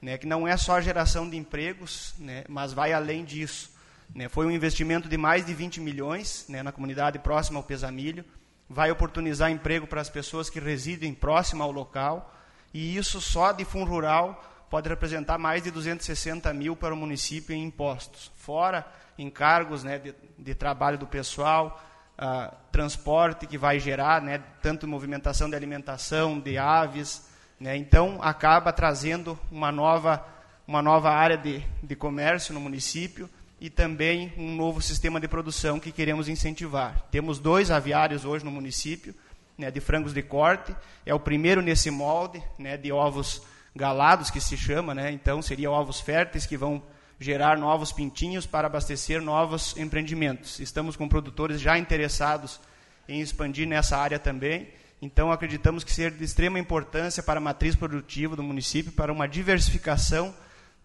né, 0.00 0.16
que 0.16 0.26
não 0.26 0.48
é 0.48 0.56
só 0.56 0.76
a 0.76 0.80
geração 0.80 1.28
de 1.28 1.36
empregos, 1.36 2.14
né, 2.18 2.42
mas 2.48 2.72
vai 2.72 2.94
além 2.94 3.22
disso. 3.22 3.70
Né, 4.14 4.30
foi 4.30 4.46
um 4.46 4.50
investimento 4.50 5.10
de 5.10 5.18
mais 5.18 5.44
de 5.44 5.52
20 5.52 5.78
milhões 5.78 6.46
né, 6.48 6.62
na 6.62 6.72
comunidade 6.72 7.18
próxima 7.18 7.58
ao 7.58 7.64
Pesamilho, 7.64 8.24
vai 8.66 8.90
oportunizar 8.90 9.50
emprego 9.50 9.86
para 9.86 10.00
as 10.00 10.08
pessoas 10.08 10.48
que 10.48 10.58
residem 10.58 11.12
próximo 11.12 11.62
ao 11.62 11.70
local, 11.70 12.32
e 12.76 12.94
isso 12.94 13.22
só 13.22 13.52
de 13.52 13.64
fundo 13.64 13.90
rural 13.90 14.44
pode 14.68 14.86
representar 14.86 15.38
mais 15.38 15.62
de 15.62 15.70
260 15.70 16.52
mil 16.52 16.76
para 16.76 16.92
o 16.92 16.96
município 16.96 17.56
em 17.56 17.64
impostos, 17.64 18.30
fora 18.36 18.86
encargos 19.18 19.82
né, 19.82 19.98
de, 19.98 20.14
de 20.38 20.54
trabalho 20.54 20.98
do 20.98 21.06
pessoal, 21.06 21.82
uh, 22.18 22.54
transporte 22.70 23.46
que 23.46 23.56
vai 23.56 23.80
gerar, 23.80 24.20
né, 24.20 24.42
tanto 24.60 24.86
movimentação 24.86 25.48
de 25.48 25.56
alimentação, 25.56 26.38
de 26.38 26.58
aves, 26.58 27.26
né, 27.58 27.78
então 27.78 28.18
acaba 28.20 28.70
trazendo 28.74 29.38
uma 29.50 29.72
nova, 29.72 30.22
uma 30.68 30.82
nova 30.82 31.10
área 31.10 31.38
de, 31.38 31.64
de 31.82 31.96
comércio 31.96 32.52
no 32.52 32.60
município, 32.60 33.30
e 33.58 33.70
também 33.70 34.34
um 34.36 34.54
novo 34.54 34.82
sistema 34.82 35.18
de 35.18 35.26
produção 35.26 35.80
que 35.80 35.90
queremos 35.90 36.28
incentivar. 36.28 37.06
Temos 37.10 37.38
dois 37.38 37.70
aviários 37.70 38.26
hoje 38.26 38.44
no 38.44 38.50
município, 38.50 39.14
né, 39.56 39.70
de 39.70 39.80
frangos 39.80 40.12
de 40.12 40.22
corte, 40.22 40.74
é 41.04 41.14
o 41.14 41.20
primeiro 41.20 41.62
nesse 41.62 41.90
molde, 41.90 42.42
né, 42.58 42.76
de 42.76 42.92
ovos 42.92 43.42
galados, 43.74 44.30
que 44.30 44.40
se 44.40 44.56
chama, 44.56 44.94
né, 44.94 45.10
então 45.10 45.40
seriam 45.40 45.72
ovos 45.72 46.00
férteis 46.00 46.46
que 46.46 46.56
vão 46.56 46.82
gerar 47.18 47.56
novos 47.56 47.92
pintinhos 47.92 48.46
para 48.46 48.66
abastecer 48.66 49.22
novos 49.22 49.76
empreendimentos. 49.76 50.60
Estamos 50.60 50.96
com 50.96 51.08
produtores 51.08 51.60
já 51.60 51.78
interessados 51.78 52.60
em 53.08 53.20
expandir 53.20 53.66
nessa 53.66 53.96
área 53.96 54.18
também, 54.18 54.68
então 55.00 55.30
acreditamos 55.30 55.84
que 55.84 55.92
ser 55.92 56.10
de 56.10 56.24
extrema 56.24 56.58
importância 56.58 57.22
para 57.22 57.38
a 57.38 57.42
matriz 57.42 57.74
produtiva 57.74 58.36
do 58.36 58.42
município, 58.42 58.92
para 58.92 59.12
uma 59.12 59.26
diversificação 59.26 60.34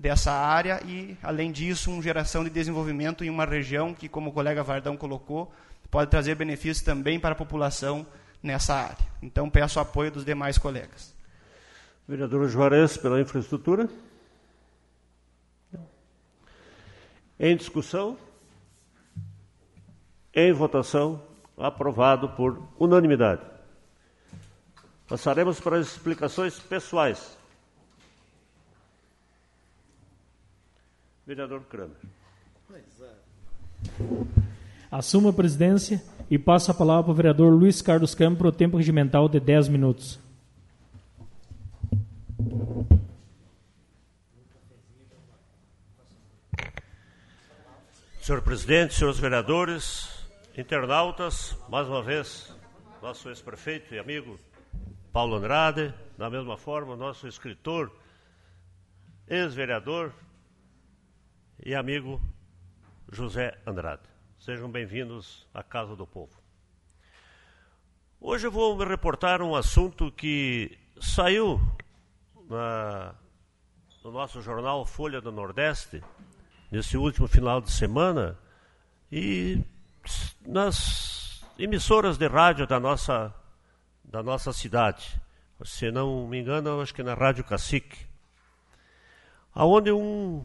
dessa 0.02 0.32
área 0.32 0.82
e, 0.86 1.18
além 1.22 1.52
disso, 1.52 1.92
uma 1.92 2.02
geração 2.02 2.44
de 2.44 2.50
desenvolvimento 2.50 3.24
em 3.24 3.30
uma 3.30 3.46
região 3.46 3.94
que, 3.94 4.10
como 4.10 4.30
o 4.30 4.34
colega 4.34 4.64
Vardão 4.64 4.98
colocou, 4.98 5.54
pode 5.90 6.10
trazer 6.10 6.36
benefícios 6.36 6.84
também 6.84 7.20
para 7.20 7.34
a 7.34 7.36
população 7.36 8.06
nessa 8.42 8.74
área. 8.74 9.06
Então, 9.22 9.50
peço 9.50 9.80
o 9.80 9.82
apoio 9.82 10.12
dos 10.12 10.26
demais 10.26 10.58
colegas. 10.58 11.14
Vereador 12.08 12.48
Juarez, 12.48 12.98
pela 12.98 13.22
infraestrutura. 13.22 13.90
Em 17.40 17.56
discussão. 17.56 18.18
Em 20.34 20.52
votação. 20.52 21.24
Aprovado 21.58 22.30
por 22.30 22.62
unanimidade. 22.80 23.42
Passaremos 25.08 25.60
para 25.60 25.78
as 25.78 25.88
explicações 25.88 26.60
pessoais. 26.60 27.38
Vereador 31.26 31.62
Kramer. 31.66 31.98
Assuma 34.90 35.30
a 35.30 35.34
presidência 35.34 36.04
e 36.32 36.40
passa 36.40 36.72
a 36.72 36.74
palavra 36.74 37.04
para 37.04 37.12
o 37.12 37.14
vereador 37.14 37.52
Luiz 37.52 37.82
Carlos 37.82 38.16
Campos 38.16 38.38
para 38.38 38.48
o 38.48 38.52
tempo 38.54 38.78
regimental 38.78 39.28
de 39.28 39.38
10 39.38 39.68
minutos. 39.68 40.18
Senhor 48.22 48.42
presidente, 48.44 48.94
senhores 48.94 49.20
vereadores, 49.20 50.26
internautas, 50.58 51.58
mais 51.68 51.86
uma 51.90 52.02
vez, 52.02 52.56
nosso 53.02 53.28
ex-prefeito 53.28 53.94
e 53.94 54.00
amigo 54.00 54.40
Paulo 55.12 55.36
Andrade, 55.36 55.94
da 56.18 56.30
mesma 56.30 56.56
forma, 56.56 56.96
nosso 56.96 57.28
escritor, 57.28 57.92
ex-vereador, 59.28 60.14
e 61.62 61.76
amigo 61.76 62.22
José 63.12 63.58
Andrade. 63.68 64.11
Sejam 64.44 64.72
bem-vindos 64.72 65.46
à 65.54 65.62
Casa 65.62 65.96
do 65.96 66.08
Povo. 66.08 66.36
Hoje 68.20 68.48
eu 68.48 68.52
vou 68.52 68.76
me 68.76 68.84
reportar 68.84 69.40
um 69.40 69.56
assunto 69.56 70.12
que 70.12 70.80
saiu 71.00 71.62
na, 72.50 73.14
no 74.04 74.12
nosso 74.12 74.42
jornal 74.42 74.84
Folha 74.84 75.22
do 75.22 75.32
Nordeste, 75.32 76.04
nesse 76.72 76.98
último 76.98 77.28
final 77.28 77.62
de 77.62 77.72
semana, 77.72 78.36
e 79.12 79.62
nas 80.44 81.46
emissoras 81.60 82.18
de 82.18 82.28
rádio 82.28 82.66
da 82.66 82.80
nossa, 82.80 83.32
da 84.04 84.24
nossa 84.24 84.52
cidade. 84.52 85.22
Se 85.64 85.92
não 85.92 86.28
me 86.28 86.40
engano, 86.40 86.82
acho 86.82 86.96
que 86.96 87.04
na 87.04 87.14
Rádio 87.14 87.44
Cacique, 87.44 88.08
aonde 89.54 89.92
um 89.92 90.44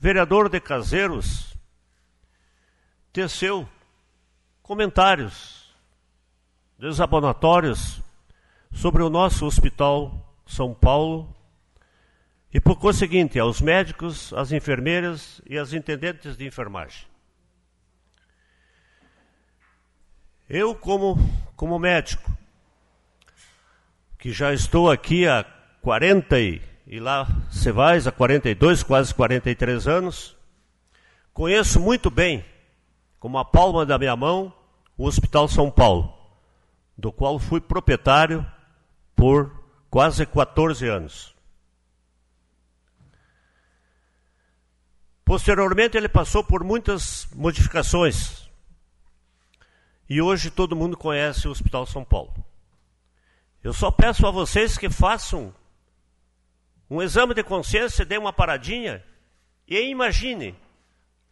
vereador 0.00 0.48
de 0.48 0.58
Caseiros, 0.58 1.55
teceu 3.16 3.66
comentários 4.62 5.74
desabonatórios 6.78 8.02
sobre 8.70 9.02
o 9.02 9.08
nosso 9.08 9.46
Hospital 9.46 10.36
São 10.46 10.74
Paulo 10.74 11.34
e, 12.52 12.60
por 12.60 12.78
conseguinte, 12.78 13.38
aos 13.38 13.62
médicos, 13.62 14.34
às 14.34 14.52
enfermeiras 14.52 15.40
e 15.48 15.56
às 15.56 15.72
intendentes 15.72 16.36
de 16.36 16.46
enfermagem. 16.46 17.06
Eu, 20.46 20.74
como, 20.74 21.16
como 21.56 21.78
médico, 21.78 22.36
que 24.18 24.30
já 24.30 24.52
estou 24.52 24.90
aqui 24.90 25.26
há 25.26 25.42
40 25.80 26.38
e 26.38 26.62
e 26.86 27.00
lá 27.00 27.26
se 27.50 27.72
vai 27.72 27.98
há 27.98 28.12
42, 28.12 28.82
quase 28.82 29.14
43 29.14 29.88
anos. 29.88 30.36
Conheço 31.32 31.80
muito 31.80 32.10
bem, 32.10 32.44
como 33.18 33.38
a 33.38 33.44
palma 33.44 33.84
da 33.84 33.98
minha 33.98 34.16
mão, 34.16 34.52
o 34.96 35.06
Hospital 35.06 35.48
São 35.48 35.70
Paulo, 35.70 36.12
do 36.96 37.12
qual 37.12 37.38
fui 37.38 37.60
proprietário 37.60 38.46
por 39.14 39.52
quase 39.90 40.26
14 40.26 40.88
anos. 40.88 41.34
Posteriormente, 45.24 45.96
ele 45.96 46.08
passou 46.08 46.44
por 46.44 46.62
muitas 46.62 47.26
modificações. 47.34 48.48
E 50.08 50.22
hoje 50.22 50.52
todo 50.52 50.76
mundo 50.76 50.96
conhece 50.96 51.48
o 51.48 51.50
Hospital 51.50 51.84
São 51.84 52.04
Paulo. 52.04 52.32
Eu 53.62 53.72
só 53.72 53.90
peço 53.90 54.24
a 54.24 54.30
vocês 54.30 54.78
que 54.78 54.88
façam 54.88 55.52
um 56.88 57.02
exame 57.02 57.34
de 57.34 57.42
consciência, 57.42 58.04
dê 58.04 58.16
uma 58.16 58.32
paradinha 58.32 59.04
e 59.66 59.80
imagine, 59.88 60.54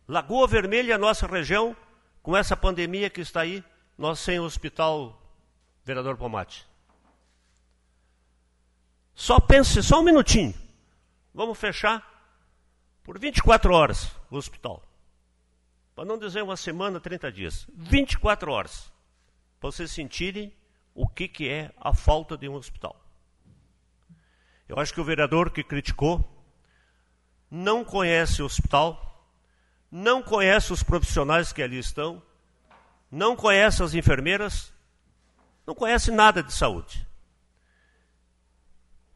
Lagoa 0.07 0.47
Vermelha, 0.47 0.99
nossa 0.99 1.27
região, 1.27 1.77
com 2.23 2.37
essa 2.37 2.57
pandemia 2.57 3.09
que 3.09 3.21
está 3.21 3.41
aí, 3.41 3.65
nós 3.97 4.19
sem 4.19 4.39
hospital, 4.39 5.21
vereador 5.85 6.17
Pomate. 6.17 6.67
Só 9.15 9.39
pense, 9.39 9.83
só 9.83 10.01
um 10.01 10.05
minutinho. 10.05 10.55
Vamos 11.33 11.59
fechar 11.59 12.03
por 13.03 13.19
24 13.19 13.73
horas 13.73 14.11
o 14.31 14.37
hospital. 14.37 14.83
para 15.95 16.05
não 16.05 16.19
dizer 16.19 16.43
uma 16.43 16.57
semana, 16.57 17.01
30 17.01 17.31
dias, 17.31 17.67
24 17.73 18.51
horas, 18.51 18.93
para 19.61 19.71
vocês 19.71 19.93
sentirem 19.93 20.53
o 20.93 21.07
que, 21.07 21.29
que 21.29 21.49
é 21.49 21.73
a 21.77 21.95
falta 21.95 22.37
de 22.37 22.49
um 22.49 22.55
hospital. 22.55 23.01
Eu 24.69 24.79
acho 24.79 24.93
que 24.93 25.01
o 25.01 25.05
vereador 25.05 25.51
que 25.51 25.63
criticou 25.63 26.25
não 27.49 27.85
conhece 27.85 28.43
o 28.43 28.47
hospital, 28.47 29.14
não 29.97 30.21
conhece 30.21 30.73
os 30.73 30.83
profissionais 30.83 31.53
que 31.53 31.63
ali 31.63 31.79
estão, 31.79 32.21
não 33.09 33.37
conhece 33.37 33.81
as 33.81 33.95
enfermeiras, 33.95 34.75
não 35.65 35.73
conhece 35.73 36.11
nada 36.11 36.43
de 36.43 36.53
saúde. 36.53 37.07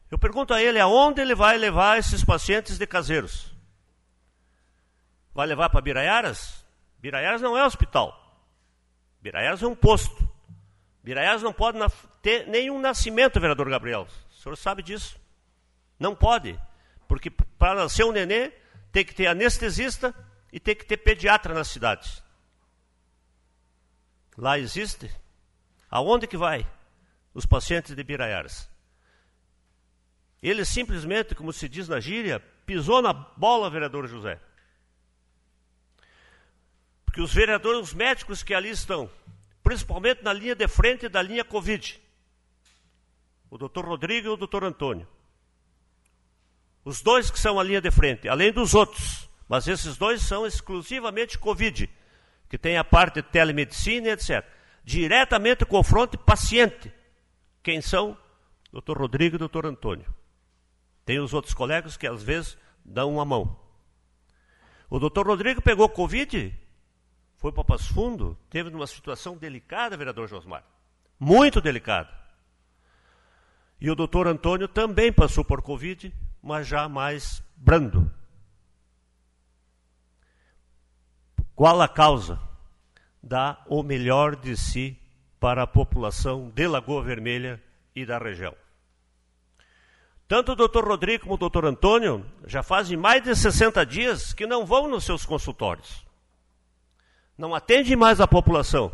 Eu 0.09 0.17
pergunto 0.17 0.53
a 0.53 0.63
ele 0.63 0.79
aonde 0.79 1.19
ele 1.19 1.35
vai 1.35 1.57
levar 1.57 1.99
esses 1.99 2.23
pacientes 2.23 2.77
de 2.77 2.87
caseiros. 2.87 3.53
Vai 5.33 5.45
levar 5.47 5.69
para 5.69 5.81
Biraiaras? 5.81 6.65
Biraiaras 6.99 7.41
não 7.41 7.57
é 7.57 7.65
hospital. 7.65 8.17
Biraiaras 9.21 9.61
é 9.61 9.67
um 9.67 9.75
posto. 9.75 10.29
Biraiaras 11.03 11.43
não 11.43 11.51
pode 11.51 11.77
ter 12.21 12.47
nenhum 12.47 12.79
nascimento, 12.79 13.37
vereador 13.37 13.69
Gabriel. 13.69 14.07
O 14.31 14.33
senhor 14.33 14.55
sabe 14.55 14.81
disso? 14.81 15.19
Não 15.99 16.15
pode. 16.15 16.57
Porque 17.05 17.29
para 17.29 17.75
nascer 17.75 18.05
um 18.05 18.13
nenê, 18.13 18.53
tem 18.93 19.03
que 19.03 19.13
ter 19.13 19.27
anestesista 19.27 20.15
e 20.51 20.59
tem 20.59 20.75
que 20.75 20.85
ter 20.85 20.97
pediatra 20.97 21.53
na 21.53 21.63
cidade. 21.63 22.23
Lá 24.37 24.57
existe? 24.57 25.11
Aonde 25.89 26.27
que 26.27 26.37
vai 26.37 26.65
os 27.33 27.45
pacientes 27.45 27.95
de 27.95 28.03
Biraiaras? 28.03 28.69
Ele 30.41 30.63
simplesmente, 30.63 31.35
como 31.35 31.51
se 31.51 31.67
diz 31.67 31.87
na 31.87 31.99
gíria, 31.99 32.39
pisou 32.65 33.01
na 33.01 33.11
bola, 33.11 33.69
vereador 33.69 34.07
José. 34.07 34.39
Porque 37.05 37.21
os 37.21 37.33
vereadores, 37.33 37.81
os 37.81 37.93
médicos 37.93 38.43
que 38.43 38.53
ali 38.53 38.69
estão, 38.69 39.09
principalmente 39.61 40.23
na 40.23 40.31
linha 40.31 40.55
de 40.55 40.67
frente 40.67 41.09
da 41.09 41.21
linha 41.21 41.43
Covid, 41.43 41.99
o 43.49 43.57
doutor 43.57 43.85
Rodrigo 43.85 44.27
e 44.27 44.29
o 44.29 44.37
doutor 44.37 44.63
Antônio, 44.63 45.07
os 46.85 47.01
dois 47.01 47.29
que 47.29 47.39
são 47.39 47.59
a 47.59 47.63
linha 47.63 47.81
de 47.81 47.91
frente, 47.91 48.29
além 48.29 48.53
dos 48.53 48.73
outros, 48.73 49.28
mas 49.49 49.67
esses 49.67 49.97
dois 49.97 50.21
são 50.21 50.45
exclusivamente 50.45 51.39
Covid, 51.39 51.89
que 52.47 52.57
tem 52.57 52.77
a 52.77 52.83
parte 52.83 53.15
de 53.15 53.23
telemedicina, 53.23 54.09
etc. 54.09 54.45
Diretamente 54.83 55.65
confronto 55.65 56.19
paciente. 56.19 56.93
Quem 57.63 57.81
são? 57.81 58.15
Doutor 58.71 58.99
Rodrigo 58.99 59.35
e 59.35 59.39
doutor 59.39 59.65
Antônio. 59.65 60.13
Tem 61.03 61.19
os 61.19 61.33
outros 61.33 61.55
colegas 61.55 61.97
que 61.97 62.05
às 62.05 62.21
vezes 62.21 62.55
dão 62.85 63.11
uma 63.11 63.25
mão. 63.25 63.59
O 64.87 64.99
doutor 64.99 65.25
Rodrigo 65.25 65.61
pegou 65.63 65.89
Covid, 65.89 66.55
foi 67.37 67.51
para 67.51 67.63
Passo 67.63 67.91
Fundo, 67.91 68.37
teve 68.51 68.69
uma 68.69 68.85
situação 68.85 69.35
delicada, 69.35 69.97
vereador 69.97 70.27
Josmar. 70.27 70.63
Muito 71.19 71.59
delicada. 71.59 72.09
E 73.81 73.89
o 73.89 73.95
doutor 73.95 74.27
Antônio 74.27 74.67
também 74.67 75.11
passou 75.11 75.43
por 75.43 75.61
Covid, 75.61 76.13
mas 76.41 76.67
já 76.67 76.87
mais 76.87 77.43
brando. 77.55 78.18
Qual 81.59 81.81
a 81.81 81.89
causa? 81.89 82.39
Dar 83.21 83.65
o 83.67 83.83
melhor 83.83 84.37
de 84.37 84.55
si 84.55 84.97
para 85.41 85.63
a 85.63 85.67
população 85.67 86.49
de 86.55 86.65
Lagoa 86.65 87.03
Vermelha 87.03 87.61
e 87.93 88.05
da 88.05 88.17
região. 88.17 88.55
Tanto 90.25 90.53
o 90.53 90.55
doutor 90.55 90.87
Rodrigo 90.87 91.23
como 91.23 91.35
o 91.35 91.37
doutor 91.37 91.65
Antônio 91.65 92.25
já 92.47 92.63
fazem 92.63 92.95
mais 92.95 93.21
de 93.21 93.35
60 93.35 93.85
dias 93.85 94.31
que 94.31 94.47
não 94.47 94.65
vão 94.65 94.87
nos 94.87 95.03
seus 95.03 95.25
consultórios. 95.25 96.05
Não 97.37 97.53
atendem 97.53 97.97
mais 97.97 98.21
a 98.21 98.25
população. 98.25 98.89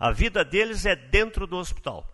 A 0.00 0.10
vida 0.10 0.42
deles 0.42 0.86
é 0.86 0.96
dentro 0.96 1.46
do 1.46 1.58
hospital. 1.58 2.08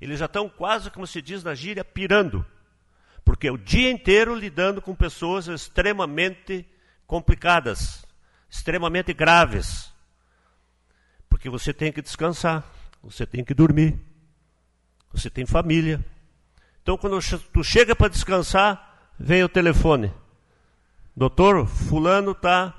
Eles 0.00 0.18
já 0.18 0.24
estão 0.24 0.48
quase, 0.48 0.90
como 0.90 1.06
se 1.06 1.20
diz 1.20 1.44
na 1.44 1.54
gíria, 1.54 1.84
pirando. 1.84 2.42
Porque 3.26 3.50
o 3.50 3.58
dia 3.58 3.90
inteiro 3.90 4.34
lidando 4.34 4.80
com 4.80 4.94
pessoas 4.94 5.48
extremamente 5.48 6.66
complicadas, 7.06 8.07
extremamente 8.48 9.12
graves. 9.12 9.92
Porque 11.28 11.48
você 11.48 11.72
tem 11.72 11.92
que 11.92 12.02
descansar, 12.02 12.64
você 13.02 13.26
tem 13.26 13.44
que 13.44 13.54
dormir, 13.54 13.98
você 15.12 15.28
tem 15.28 15.46
família, 15.46 16.04
então, 16.88 16.96
quando 16.96 17.18
tu 17.52 17.62
chega 17.62 17.94
para 17.94 18.08
descansar, 18.08 19.10
vem 19.20 19.44
o 19.44 19.48
telefone. 19.48 20.10
Doutor, 21.14 21.66
fulano 21.66 22.30
está 22.30 22.74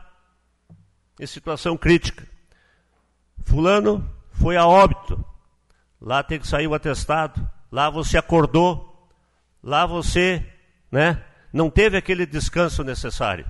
em 1.20 1.28
situação 1.28 1.78
crítica. 1.78 2.28
Fulano 3.46 4.12
foi 4.32 4.58
a 4.58 4.66
óbito. 4.66 5.24
Lá 6.02 6.24
tem 6.24 6.40
que 6.40 6.48
sair 6.48 6.66
o 6.66 6.74
atestado. 6.74 7.48
Lá 7.72 7.88
você 7.92 8.18
acordou. 8.18 9.08
Lá 9.62 9.86
você, 9.86 10.44
né, 10.92 11.24
não 11.54 11.70
teve 11.70 11.96
aquele 11.96 12.26
descanso 12.26 12.84
necessário. 12.84 13.46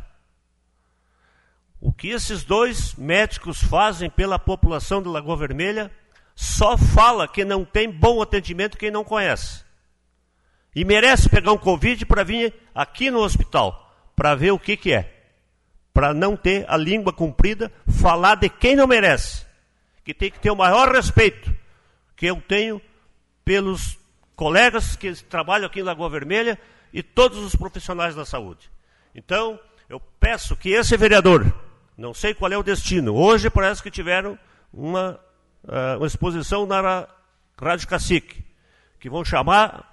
O 1.81 1.93
que 1.93 2.09
esses 2.09 2.43
dois 2.43 2.95
médicos 2.95 3.63
fazem 3.63 4.09
pela 4.09 4.37
população 4.37 5.01
de 5.01 5.07
Lagoa 5.07 5.37
Vermelha 5.37 5.91
só 6.35 6.77
fala 6.77 7.27
que 7.27 7.45
não 7.45 7.63
tem 7.63 7.89
bom 7.89 8.21
atendimento 8.21 8.77
quem 8.77 8.91
não 8.91 9.03
conhece. 9.03 9.63
E 10.75 10.85
merece 10.85 11.29
pegar 11.29 11.51
um 11.51 11.57
Covid 11.57 12.05
para 12.05 12.23
vir 12.23 12.53
aqui 12.73 13.09
no 13.09 13.19
hospital, 13.19 13.93
para 14.15 14.35
ver 14.35 14.51
o 14.51 14.59
que, 14.59 14.77
que 14.77 14.93
é. 14.93 15.15
Para 15.93 16.13
não 16.13 16.37
ter 16.37 16.65
a 16.69 16.77
língua 16.77 17.11
comprida, 17.11 17.71
falar 17.87 18.35
de 18.35 18.49
quem 18.49 18.75
não 18.75 18.87
merece. 18.87 19.45
Que 20.03 20.13
tem 20.13 20.31
que 20.31 20.39
ter 20.39 20.51
o 20.51 20.55
maior 20.55 20.91
respeito 20.91 21.53
que 22.15 22.25
eu 22.25 22.41
tenho 22.41 22.81
pelos 23.43 23.97
colegas 24.35 24.95
que 24.95 25.13
trabalham 25.23 25.67
aqui 25.67 25.79
em 25.79 25.83
Lagoa 25.83 26.09
Vermelha 26.09 26.59
e 26.93 27.01
todos 27.01 27.39
os 27.39 27.55
profissionais 27.55 28.15
da 28.15 28.25
saúde. 28.25 28.69
Então, 29.13 29.59
eu 29.89 29.99
peço 30.19 30.55
que 30.55 30.69
esse 30.69 30.95
vereador, 30.95 31.53
não 31.99 32.13
sei 32.13 32.33
qual 32.33 32.49
é 32.51 32.57
o 32.57 32.63
destino, 32.63 33.13
hoje 33.13 33.49
parece 33.49 33.83
que 33.83 33.91
tiveram 33.91 34.39
uma, 34.73 35.19
uh, 35.65 35.97
uma 35.97 36.07
exposição 36.07 36.65
na 36.65 37.07
Rádio 37.61 37.89
Cacique, 37.89 38.41
que 39.01 39.09
vão 39.09 39.25
chamar 39.25 39.85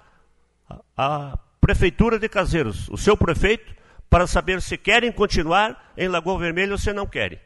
a 0.95 1.37
Prefeitura 1.59 2.17
de 2.17 2.29
Caseiros, 2.29 2.87
o 2.87 2.97
seu 2.97 3.17
prefeito, 3.17 3.75
para 4.09 4.25
saber 4.25 4.61
se 4.61 4.77
querem 4.77 5.11
continuar 5.11 5.91
em 5.97 6.07
Lagoa 6.07 6.39
Vermelha 6.39 6.71
ou 6.71 6.77
se 6.77 6.93
não 6.93 7.05
querem. 7.05 7.39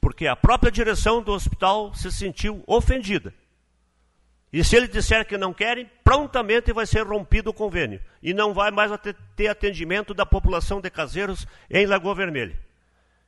Porque 0.00 0.28
a 0.28 0.36
própria 0.36 0.70
direção 0.70 1.20
do 1.20 1.32
hospital 1.32 1.92
se 1.94 2.12
sentiu 2.12 2.62
ofendida. 2.68 3.34
E 4.52 4.62
se 4.62 4.76
ele 4.76 4.86
disser 4.86 5.26
que 5.26 5.36
não 5.36 5.52
querem, 5.52 5.90
prontamente 6.04 6.72
vai 6.72 6.86
ser 6.86 7.04
rompido 7.04 7.50
o 7.50 7.54
convênio. 7.54 8.00
E 8.22 8.32
não 8.32 8.54
vai 8.54 8.70
mais 8.70 8.92
ter 9.34 9.48
atendimento 9.48 10.14
da 10.14 10.24
população 10.24 10.80
de 10.80 10.88
caseiros 10.90 11.44
em 11.68 11.86
Lagoa 11.86 12.14
Vermelha. 12.14 12.63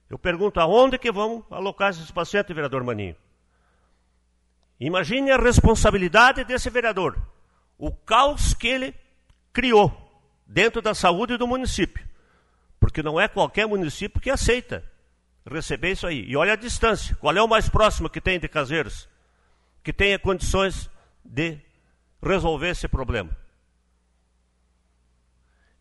Eu 0.09 0.19
pergunto 0.19 0.61
aonde 0.61 0.99
que 0.99 1.11
vão 1.11 1.45
alocar 1.51 1.91
esses 1.91 2.11
pacientes, 2.11 2.55
vereador 2.55 2.85
Maninho? 2.85 3.17
Imagine 4.79 5.33
a 5.33 5.37
responsabilidade 5.37 6.45
desse 6.45 6.69
vereador 6.71 7.17
o 7.79 7.91
caos 7.91 8.55
que 8.55 8.69
ele 8.69 8.95
criou 9.53 9.93
dentro 10.47 10.81
da 10.81 10.95
saúde 10.95 11.37
do 11.37 11.47
município. 11.47 12.07
Porque 12.79 13.03
não 13.03 13.21
é 13.21 13.29
qualquer 13.29 13.67
município 13.67 14.21
que 14.21 14.31
aceita 14.31 14.85
receber 15.51 15.93
isso 15.93 16.07
aí. 16.07 16.25
E 16.27 16.37
olha 16.37 16.55
a 16.55 16.57
distância. 16.57 17.15
Qual 17.17 17.35
é 17.35 17.43
o 17.43 17.49
mais 17.49 17.69
próximo 17.69 18.11
que 18.11 18.21
tem 18.21 18.39
de 18.39 18.49
caseiros? 18.49 19.09
Que 19.83 19.93
tenha 19.93 20.19
condições 20.19 20.91
de 21.25 21.59
resolver 22.23 22.71
esse 22.71 22.89
problema. 22.89 23.37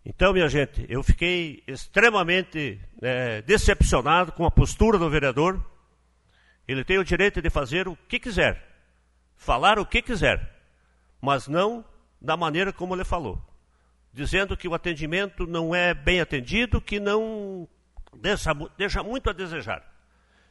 Então, 0.05 0.33
minha 0.33 0.47
gente, 0.47 0.85
eu 0.87 1.01
fiquei 1.01 1.63
extremamente 1.67 2.79
é, 3.01 3.41
decepcionado 3.41 4.31
com 4.31 4.45
a 4.45 4.51
postura 4.51 4.99
do 4.99 5.09
vereador. 5.09 5.65
Ele 6.67 6.83
tem 6.83 6.99
o 6.99 7.03
direito 7.03 7.41
de 7.41 7.49
fazer 7.49 7.87
o 7.87 7.95
que 8.07 8.19
quiser, 8.19 8.63
falar 9.35 9.79
o 9.79 9.85
que 9.85 10.01
quiser 10.01 10.55
mas 11.25 11.47
não 11.47 11.83
da 12.21 12.37
maneira 12.37 12.71
como 12.71 12.93
ele 12.93 13.03
falou, 13.03 13.41
dizendo 14.13 14.55
que 14.55 14.67
o 14.67 14.75
atendimento 14.75 15.47
não 15.47 15.73
é 15.73 15.91
bem 15.91 16.21
atendido, 16.21 16.79
que 16.79 16.99
não 16.99 17.67
deixa, 18.13 18.53
deixa 18.77 19.01
muito 19.01 19.27
a 19.27 19.33
desejar. 19.33 19.83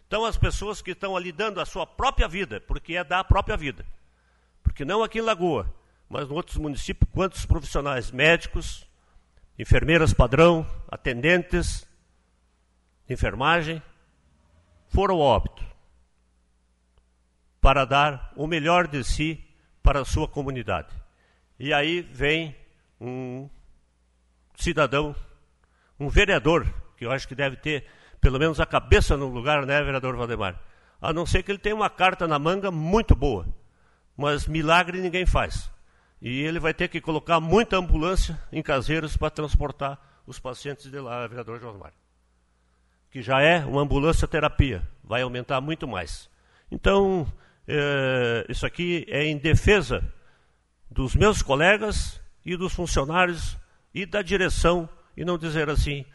Então, 0.08 0.24
as 0.24 0.36
pessoas 0.36 0.82
que 0.82 0.90
estão 0.90 1.16
ali 1.16 1.30
dando 1.30 1.60
a 1.60 1.64
sua 1.64 1.86
própria 1.86 2.26
vida, 2.26 2.60
porque 2.60 2.96
é 2.96 3.04
da 3.04 3.22
própria 3.22 3.56
vida, 3.56 3.86
porque 4.64 4.84
não 4.84 5.02
aqui 5.02 5.18
em 5.20 5.22
Lagoa, 5.22 5.72
mas 6.08 6.28
em 6.28 6.32
outros 6.32 6.56
municípios, 6.56 7.08
quantos 7.12 7.46
profissionais 7.46 8.10
médicos, 8.10 8.84
enfermeiras 9.58 10.12
padrão, 10.12 10.66
atendentes, 10.90 11.86
enfermagem, 13.08 13.82
foram 14.88 15.18
óbito 15.18 15.64
para 17.60 17.84
dar 17.84 18.32
o 18.36 18.46
melhor 18.46 18.86
de 18.86 19.02
si 19.02 19.42
para 19.82 20.00
a 20.00 20.04
sua 20.04 20.28
comunidade. 20.28 20.88
E 21.58 21.72
aí 21.72 22.02
vem 22.02 22.54
um 23.00 23.48
cidadão, 24.54 25.14
um 25.98 26.08
vereador 26.08 26.66
que 26.96 27.04
eu 27.06 27.12
acho 27.12 27.26
que 27.26 27.34
deve 27.34 27.56
ter 27.56 27.86
pelo 28.20 28.38
menos 28.38 28.58
a 28.58 28.66
cabeça 28.66 29.16
no 29.16 29.28
lugar, 29.28 29.66
né, 29.66 29.82
vereador 29.82 30.16
Valdemar? 30.16 30.58
A 31.00 31.12
não 31.12 31.26
ser 31.26 31.42
que 31.42 31.52
ele 31.52 31.58
tenha 31.58 31.74
uma 31.74 31.90
carta 31.90 32.26
na 32.26 32.38
manga 32.38 32.70
muito 32.70 33.14
boa. 33.14 33.46
Mas 34.16 34.46
milagre 34.46 35.00
ninguém 35.00 35.26
faz. 35.26 35.70
E 36.24 36.40
ele 36.40 36.58
vai 36.58 36.72
ter 36.72 36.88
que 36.88 37.02
colocar 37.02 37.38
muita 37.38 37.76
ambulância 37.76 38.40
em 38.50 38.62
caseiros 38.62 39.14
para 39.14 39.28
transportar 39.28 40.00
os 40.26 40.38
pacientes 40.38 40.90
de 40.90 40.98
lá, 40.98 41.26
vereador 41.26 41.60
Josmar. 41.60 41.92
Que 43.10 43.20
já 43.20 43.42
é 43.42 43.62
uma 43.62 43.82
ambulância 43.82 44.26
terapia, 44.26 44.88
vai 45.02 45.20
aumentar 45.20 45.60
muito 45.60 45.86
mais. 45.86 46.30
Então, 46.70 47.30
é, 47.68 48.46
isso 48.48 48.64
aqui 48.64 49.04
é 49.06 49.26
em 49.26 49.36
defesa 49.36 50.02
dos 50.90 51.14
meus 51.14 51.42
colegas 51.42 52.18
e 52.42 52.56
dos 52.56 52.72
funcionários 52.72 53.58
e 53.92 54.06
da 54.06 54.22
direção, 54.22 54.88
e 55.14 55.26
não 55.26 55.36
dizer 55.36 55.68
assim, 55.68 56.06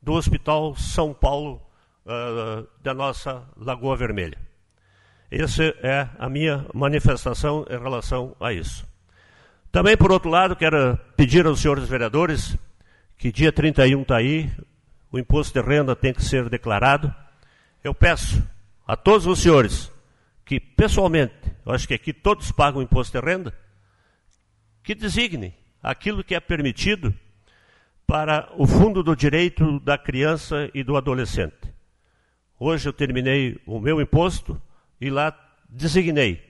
do 0.00 0.14
Hospital 0.14 0.74
São 0.74 1.12
Paulo 1.12 1.60
uh, 2.06 2.66
da 2.82 2.94
nossa 2.94 3.46
Lagoa 3.58 3.94
Vermelha. 3.94 4.38
Essa 5.30 5.64
é 5.82 6.08
a 6.18 6.30
minha 6.30 6.64
manifestação 6.72 7.66
em 7.68 7.78
relação 7.78 8.34
a 8.40 8.54
isso. 8.54 8.88
Também, 9.72 9.96
por 9.96 10.10
outro 10.10 10.28
lado, 10.28 10.56
quero 10.56 10.98
pedir 11.16 11.46
aos 11.46 11.60
senhores 11.60 11.88
vereadores 11.88 12.58
que 13.16 13.30
dia 13.30 13.52
31 13.52 14.02
está 14.02 14.16
aí, 14.16 14.50
o 15.12 15.18
imposto 15.18 15.60
de 15.60 15.64
renda 15.64 15.94
tem 15.94 16.12
que 16.12 16.24
ser 16.24 16.48
declarado. 16.48 17.14
Eu 17.84 17.94
peço 17.94 18.42
a 18.84 18.96
todos 18.96 19.26
os 19.26 19.38
senhores 19.38 19.92
que, 20.44 20.58
pessoalmente, 20.58 21.34
eu 21.64 21.72
acho 21.72 21.86
que 21.86 21.94
aqui 21.94 22.12
todos 22.12 22.50
pagam 22.50 22.82
imposto 22.82 23.16
de 23.16 23.24
renda, 23.24 23.54
que 24.82 24.92
designem 24.92 25.54
aquilo 25.80 26.24
que 26.24 26.34
é 26.34 26.40
permitido 26.40 27.14
para 28.06 28.50
o 28.56 28.66
Fundo 28.66 29.04
do 29.04 29.14
Direito 29.14 29.78
da 29.80 29.96
Criança 29.96 30.68
e 30.74 30.82
do 30.82 30.96
Adolescente. 30.96 31.72
Hoje 32.58 32.88
eu 32.88 32.92
terminei 32.92 33.60
o 33.64 33.78
meu 33.78 34.00
imposto 34.00 34.60
e 35.00 35.08
lá 35.08 35.32
designei 35.68 36.42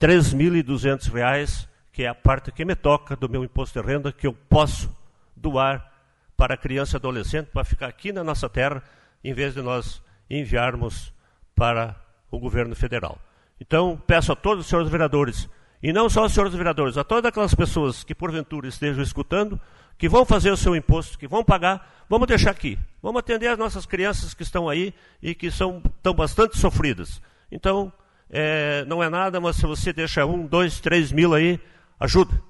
R$ 0.00 0.08
3.200, 0.08 1.68
que 1.94 2.02
é 2.02 2.08
a 2.08 2.14
parte 2.14 2.50
que 2.50 2.64
me 2.64 2.74
toca 2.74 3.14
do 3.14 3.28
meu 3.28 3.44
imposto 3.44 3.80
de 3.80 3.86
renda, 3.86 4.10
que 4.10 4.26
eu 4.26 4.32
posso 4.32 4.94
doar 5.36 5.92
para 6.36 6.54
a 6.54 6.56
criança 6.56 6.96
e 6.96 6.98
adolescente, 6.98 7.50
para 7.52 7.62
ficar 7.62 7.86
aqui 7.86 8.12
na 8.12 8.24
nossa 8.24 8.48
terra, 8.48 8.82
em 9.22 9.32
vez 9.32 9.54
de 9.54 9.62
nós 9.62 10.02
enviarmos 10.28 11.12
para 11.54 11.94
o 12.32 12.38
governo 12.40 12.74
federal. 12.74 13.16
Então, 13.60 13.96
peço 14.08 14.32
a 14.32 14.36
todos 14.36 14.64
os 14.64 14.68
senhores 14.68 14.90
vereadores, 14.90 15.48
e 15.80 15.92
não 15.92 16.10
só 16.10 16.22
aos 16.22 16.32
senhores 16.32 16.52
vereadores, 16.52 16.98
a 16.98 17.04
todas 17.04 17.28
aquelas 17.28 17.54
pessoas 17.54 18.02
que 18.02 18.12
porventura 18.12 18.66
estejam 18.66 19.00
escutando, 19.00 19.60
que 19.96 20.08
vão 20.08 20.24
fazer 20.24 20.50
o 20.50 20.56
seu 20.56 20.74
imposto, 20.74 21.16
que 21.16 21.28
vão 21.28 21.44
pagar, 21.44 22.04
vamos 22.10 22.26
deixar 22.26 22.50
aqui. 22.50 22.76
Vamos 23.00 23.20
atender 23.20 23.46
as 23.46 23.58
nossas 23.58 23.86
crianças 23.86 24.34
que 24.34 24.42
estão 24.42 24.68
aí 24.68 24.92
e 25.22 25.32
que 25.32 25.48
são, 25.48 25.80
estão 25.96 26.12
bastante 26.12 26.58
sofridas. 26.58 27.22
Então, 27.52 27.92
é, 28.28 28.84
não 28.88 29.00
é 29.00 29.08
nada, 29.08 29.40
mas 29.40 29.54
se 29.54 29.62
você 29.62 29.92
deixa 29.92 30.26
um, 30.26 30.44
dois, 30.44 30.80
três 30.80 31.12
mil 31.12 31.32
aí, 31.32 31.60
ajuda. 31.98 32.42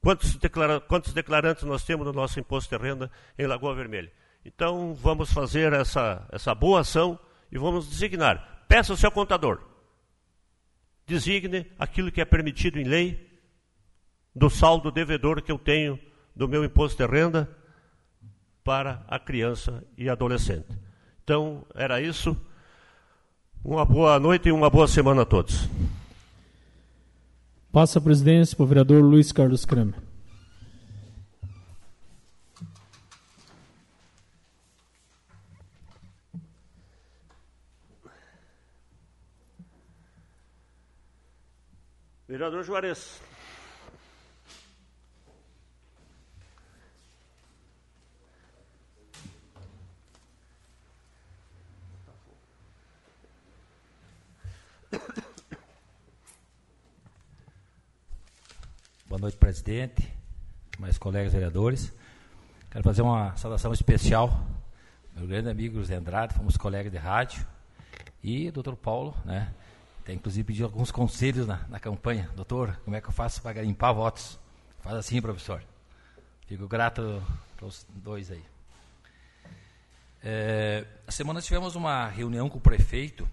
Quantos, 0.00 0.36
declara, 0.36 0.80
quantos 0.80 1.12
declarantes 1.12 1.64
nós 1.64 1.84
temos 1.84 2.06
no 2.06 2.12
nosso 2.12 2.38
imposto 2.38 2.76
de 2.76 2.82
renda 2.82 3.10
em 3.38 3.46
Lagoa 3.46 3.74
Vermelha? 3.74 4.12
Então, 4.44 4.94
vamos 4.94 5.32
fazer 5.32 5.72
essa, 5.72 6.26
essa 6.30 6.54
boa 6.54 6.80
ação 6.80 7.18
e 7.50 7.58
vamos 7.58 7.88
designar. 7.88 8.64
Peça 8.68 8.92
ao 8.92 8.96
seu 8.96 9.10
contador. 9.10 9.60
Designe 11.06 11.66
aquilo 11.78 12.12
que 12.12 12.20
é 12.20 12.24
permitido 12.24 12.78
em 12.78 12.84
lei 12.84 13.28
do 14.34 14.48
saldo 14.48 14.92
devedor 14.92 15.42
que 15.42 15.50
eu 15.50 15.58
tenho 15.58 15.98
do 16.34 16.46
meu 16.46 16.64
imposto 16.64 16.98
de 16.98 17.10
renda 17.10 17.50
para 18.62 19.04
a 19.08 19.18
criança 19.18 19.82
e 19.96 20.08
adolescente. 20.08 20.68
Então, 21.24 21.64
era 21.74 22.00
isso. 22.00 22.36
Uma 23.64 23.84
boa 23.84 24.20
noite 24.20 24.48
e 24.48 24.52
uma 24.52 24.70
boa 24.70 24.86
semana 24.86 25.22
a 25.22 25.24
todos. 25.24 25.68
Passa 27.76 27.98
a 27.98 28.02
presidência 28.02 28.56
para 28.56 28.64
o 28.64 28.66
vereador 28.66 29.04
Luiz 29.04 29.30
Carlos 29.32 29.66
Kramer. 29.66 30.00
Vereador 42.26 42.64
Juarez. 42.64 43.20
Boa 59.16 59.22
noite, 59.22 59.38
presidente, 59.38 60.12
mais 60.78 60.98
colegas 60.98 61.32
vereadores. 61.32 61.90
Quero 62.70 62.84
fazer 62.84 63.00
uma 63.00 63.34
saudação 63.38 63.72
especial 63.72 64.46
meu 65.16 65.26
grande 65.26 65.48
amigo 65.48 65.78
José 65.78 65.94
Andrade, 65.94 66.34
fomos 66.34 66.58
colegas 66.58 66.92
de 66.92 66.98
rádio, 66.98 67.46
e 68.22 68.50
doutor 68.50 68.76
Paulo, 68.76 69.16
né? 69.24 69.54
Tem 70.04 70.16
inclusive 70.16 70.44
pedido 70.44 70.66
alguns 70.66 70.90
conselhos 70.90 71.46
na, 71.46 71.64
na 71.70 71.80
campanha. 71.80 72.28
Doutor, 72.36 72.78
como 72.84 72.94
é 72.94 73.00
que 73.00 73.08
eu 73.08 73.12
faço 73.12 73.40
para 73.40 73.62
limpar 73.62 73.94
votos? 73.94 74.38
Faz 74.82 74.94
assim, 74.96 75.22
professor. 75.22 75.62
Fico 76.46 76.68
grato 76.68 77.22
para 77.56 77.64
os 77.64 77.86
dois 77.88 78.30
aí. 78.30 78.44
É, 80.22 80.84
a 81.06 81.10
semana 81.10 81.40
tivemos 81.40 81.74
uma 81.74 82.06
reunião 82.06 82.50
com 82.50 82.58
o 82.58 82.60
prefeito, 82.60 83.26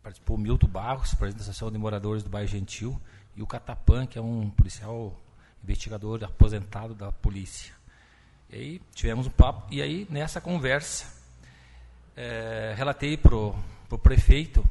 participou 0.00 0.38
Milton 0.38 0.68
Barros, 0.68 1.12
presidente 1.12 1.38
da 1.38 1.42
Associação 1.42 1.72
de 1.72 1.78
Moradores 1.78 2.22
do 2.22 2.30
Bairro 2.30 2.46
Gentil, 2.46 3.02
e 3.34 3.42
o 3.42 3.48
Catapan, 3.48 4.06
que 4.06 4.16
é 4.16 4.22
um 4.22 4.48
policial 4.50 5.20
investigador 5.64 6.22
aposentado 6.22 6.94
da 6.94 7.10
polícia. 7.10 7.72
E 8.50 8.56
aí 8.56 8.82
tivemos 8.94 9.26
um 9.26 9.30
papo, 9.30 9.66
e 9.72 9.82
aí 9.82 10.06
nessa 10.10 10.40
conversa, 10.40 11.06
é, 12.16 12.74
relatei 12.76 13.16
para 13.16 13.34
o 13.34 13.54
prefeito 14.02 14.64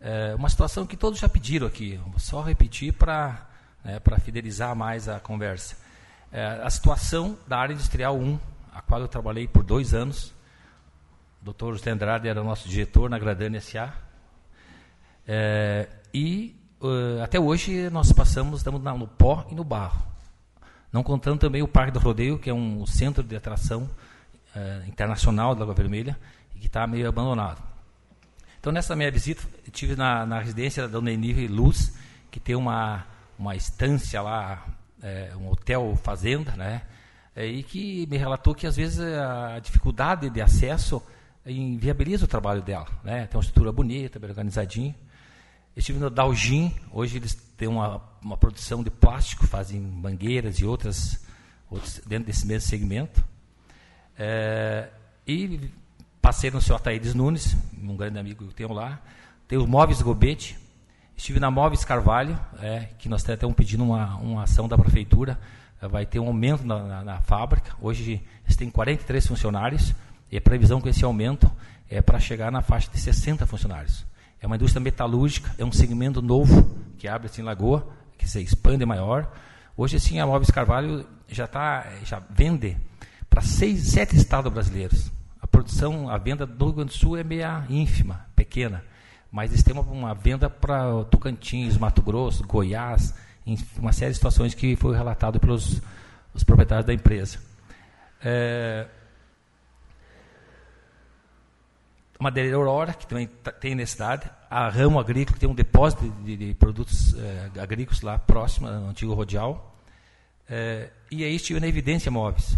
é, 0.00 0.34
uma 0.34 0.48
situação 0.48 0.86
que 0.86 0.96
todos 0.96 1.18
já 1.18 1.28
pediram 1.28 1.66
aqui, 1.66 1.96
vou 2.06 2.18
só 2.18 2.40
repetir 2.40 2.92
para 2.92 3.46
né, 3.84 4.00
fidelizar 4.20 4.74
mais 4.74 5.08
a 5.08 5.18
conversa. 5.18 5.76
É, 6.30 6.60
a 6.62 6.70
situação 6.70 7.36
da 7.46 7.58
área 7.58 7.74
industrial 7.74 8.16
1, 8.16 8.38
a 8.72 8.80
qual 8.80 9.00
eu 9.00 9.08
trabalhei 9.08 9.48
por 9.48 9.64
dois 9.64 9.92
anos, 9.92 10.32
o 11.42 11.44
doutor 11.44 11.76
José 11.76 11.90
Andrade 11.90 12.28
era 12.28 12.42
nosso 12.42 12.68
diretor 12.68 13.10
na 13.10 13.18
Gradane 13.18 13.56
S.A., 13.56 13.92
e 16.14 16.56
até 17.22 17.38
hoje 17.38 17.90
nós 17.90 18.10
passamos, 18.12 18.60
estamos 18.60 18.82
no 18.82 19.06
pó 19.06 19.46
e 19.50 19.54
no 19.54 19.62
barro. 19.62 20.07
Não 20.92 21.02
contando 21.02 21.38
também 21.38 21.62
o 21.62 21.68
Parque 21.68 21.92
do 21.92 21.98
Rodeio, 21.98 22.38
que 22.38 22.48
é 22.48 22.54
um 22.54 22.86
centro 22.86 23.22
de 23.22 23.36
atração 23.36 23.88
uh, 24.54 24.88
internacional 24.88 25.54
da 25.54 25.60
Lagoa 25.60 25.74
Vermelha, 25.74 26.18
e 26.56 26.58
que 26.58 26.66
está 26.66 26.86
meio 26.86 27.08
abandonado. 27.08 27.62
Então, 28.58 28.72
nessa 28.72 28.96
minha 28.96 29.10
visita, 29.10 29.42
estive 29.66 29.94
na, 29.96 30.26
na 30.26 30.40
residência 30.40 30.82
da 30.82 30.88
Dona 30.88 31.12
Enive 31.12 31.46
Luz, 31.46 31.94
que 32.30 32.40
tem 32.40 32.56
uma, 32.56 33.06
uma 33.38 33.54
estância 33.54 34.20
lá, 34.20 34.66
é, 35.02 35.32
um 35.36 35.50
hotel 35.50 35.96
fazenda, 36.02 36.56
né? 36.56 36.82
É, 37.36 37.46
e 37.46 37.62
que 37.62 38.06
me 38.10 38.16
relatou 38.16 38.54
que, 38.54 38.66
às 38.66 38.74
vezes, 38.74 38.98
a 38.98 39.60
dificuldade 39.60 40.28
de 40.28 40.40
acesso 40.40 41.00
inviabiliza 41.46 42.24
o 42.24 42.28
trabalho 42.28 42.62
dela. 42.62 42.88
Né? 43.04 43.26
Tem 43.26 43.38
uma 43.38 43.42
estrutura 43.42 43.72
bonita, 43.72 44.18
bem 44.18 44.28
organizadinha. 44.28 44.94
Estive 45.76 45.98
no 45.98 46.10
Dalgin, 46.10 46.74
hoje 46.90 47.18
eles 47.18 47.47
têm 47.58 47.68
uma, 47.68 48.00
uma 48.22 48.36
produção 48.36 48.82
de 48.84 48.90
plástico, 48.90 49.46
fazem 49.46 49.80
mangueiras 49.80 50.60
e 50.60 50.64
outras, 50.64 51.20
outros 51.68 52.00
dentro 52.06 52.26
desse 52.26 52.46
mesmo 52.46 52.68
segmento. 52.68 53.22
É, 54.16 54.88
e 55.26 55.68
passei 56.22 56.50
no 56.50 56.62
seu 56.62 56.76
Ataídes 56.76 57.14
Nunes, 57.14 57.56
um 57.82 57.96
grande 57.96 58.18
amigo 58.18 58.44
que 58.44 58.50
eu 58.50 58.54
tenho 58.54 58.72
lá. 58.72 59.00
Tem 59.48 59.58
os 59.58 59.66
Móveis 59.66 60.00
Gobete. 60.00 60.56
Estive 61.16 61.40
na 61.40 61.50
Móveis 61.50 61.84
Carvalho, 61.84 62.38
é, 62.62 62.90
que 62.96 63.08
nós 63.08 63.28
estamos 63.28 63.56
pedindo 63.56 63.82
uma, 63.82 64.14
uma 64.16 64.44
ação 64.44 64.68
da 64.68 64.78
prefeitura. 64.78 65.36
É, 65.82 65.88
vai 65.88 66.06
ter 66.06 66.20
um 66.20 66.28
aumento 66.28 66.64
na, 66.64 66.78
na, 66.78 67.04
na 67.04 67.20
fábrica. 67.22 67.74
Hoje 67.82 68.22
eles 68.44 68.56
têm 68.56 68.70
43 68.70 69.26
funcionários 69.26 69.92
e 70.30 70.36
a 70.36 70.40
previsão 70.40 70.80
com 70.80 70.88
esse 70.88 71.04
aumento 71.04 71.50
é 71.90 72.00
para 72.00 72.20
chegar 72.20 72.52
na 72.52 72.62
faixa 72.62 72.88
de 72.88 73.00
60 73.00 73.46
funcionários. 73.46 74.06
É 74.40 74.46
uma 74.46 74.56
indústria 74.56 74.80
metalúrgica, 74.80 75.52
é 75.58 75.64
um 75.64 75.72
segmento 75.72 76.22
novo 76.22 76.76
que 76.96 77.08
abre 77.08 77.26
assim 77.26 77.42
Lagoa, 77.42 77.86
que 78.16 78.28
se 78.28 78.40
expande 78.40 78.84
maior. 78.84 79.32
Hoje, 79.76 79.96
assim, 79.96 80.18
a 80.18 80.26
Móveis 80.26 80.50
Carvalho 80.50 81.06
já, 81.28 81.46
tá, 81.46 81.86
já 82.04 82.20
vende 82.30 82.76
para 83.28 83.40
seis, 83.40 83.88
sete 83.88 84.16
estados 84.16 84.52
brasileiros. 84.52 85.10
A 85.40 85.46
produção, 85.46 86.08
a 86.08 86.18
venda 86.18 86.46
do 86.46 86.64
Rio 86.66 86.74
Grande 86.74 86.90
do 86.90 86.96
Sul 86.96 87.16
é 87.16 87.22
meia 87.22 87.64
ínfima, 87.68 88.26
pequena. 88.34 88.82
Mas 89.30 89.50
eles 89.50 89.62
têm 89.62 89.74
uma, 89.74 89.82
uma 89.82 90.14
venda 90.14 90.48
para 90.48 91.04
Tocantins, 91.04 91.76
Mato 91.76 92.02
Grosso, 92.02 92.44
Goiás, 92.44 93.14
em 93.46 93.56
uma 93.78 93.92
série 93.92 94.10
de 94.10 94.16
situações 94.16 94.54
que 94.54 94.74
foi 94.76 94.96
relatado 94.96 95.38
pelos 95.38 95.80
os 96.34 96.44
proprietários 96.44 96.86
da 96.86 96.94
empresa. 96.94 97.38
É, 98.22 98.86
Madeireira 102.18 102.56
Aurora, 102.56 102.92
que 102.92 103.06
também 103.06 103.26
tá- 103.26 103.52
tem 103.52 103.74
necessidade, 103.74 104.28
a 104.50 104.68
Ramo 104.68 104.98
Agrícola, 104.98 105.34
que 105.34 105.40
tem 105.40 105.48
um 105.48 105.54
depósito 105.54 106.08
de, 106.24 106.36
de 106.36 106.54
produtos 106.54 107.14
eh, 107.14 107.50
agrícolas 107.60 108.00
lá 108.02 108.18
próximo, 108.18 108.68
no 108.68 108.88
antigo 108.88 109.14
Rodial. 109.14 109.78
Eh, 110.48 110.90
e 111.10 111.22
aí 111.24 111.34
estive 111.36 111.60
na 111.60 111.68
Evidência 111.68 112.10
Móveis. 112.10 112.56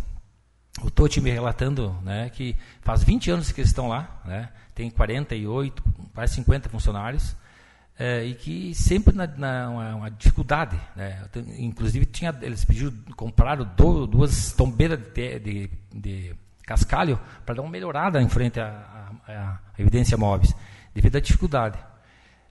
O 0.83 0.91
Toti 0.91 1.21
me 1.21 1.31
relatando 1.31 1.93
né, 2.03 2.31
que 2.31 2.57
faz 2.81 3.03
20 3.03 3.31
anos 3.33 3.53
que 3.53 3.61
eles 3.61 3.71
estão 3.71 3.89
lá, 3.89 4.23
né, 4.25 4.49
tem 4.75 4.89
48, 4.89 5.83
quase 6.15 6.35
50 6.37 6.69
funcionários, 6.71 7.37
eh, 7.99 8.25
e 8.27 8.35
que 8.35 8.75
sempre 8.75 9.15
na, 9.15 9.27
na 9.27 9.69
uma, 9.69 9.95
uma 9.97 10.11
dificuldade. 10.11 10.81
Né, 10.97 11.23
inclusive, 11.59 12.07
tinha, 12.07 12.35
eles 12.41 12.65
pediram, 12.65 12.93
compraram 13.15 13.69
do- 13.77 14.07
duas 14.07 14.53
tombeiras 14.53 14.99
de, 15.13 15.39
de, 15.41 15.71
de 15.93 16.35
cascalho 16.71 17.19
para 17.45 17.57
dar 17.57 17.63
uma 17.63 17.71
melhorada 17.71 18.23
em 18.23 18.29
frente 18.29 18.61
à, 18.61 18.67
à- 19.27 19.33
à 19.33 19.59
Evidência 19.77 20.17
Móveis, 20.17 20.55
devido 20.95 21.17
à 21.17 21.21
dificuldade. 21.21 21.77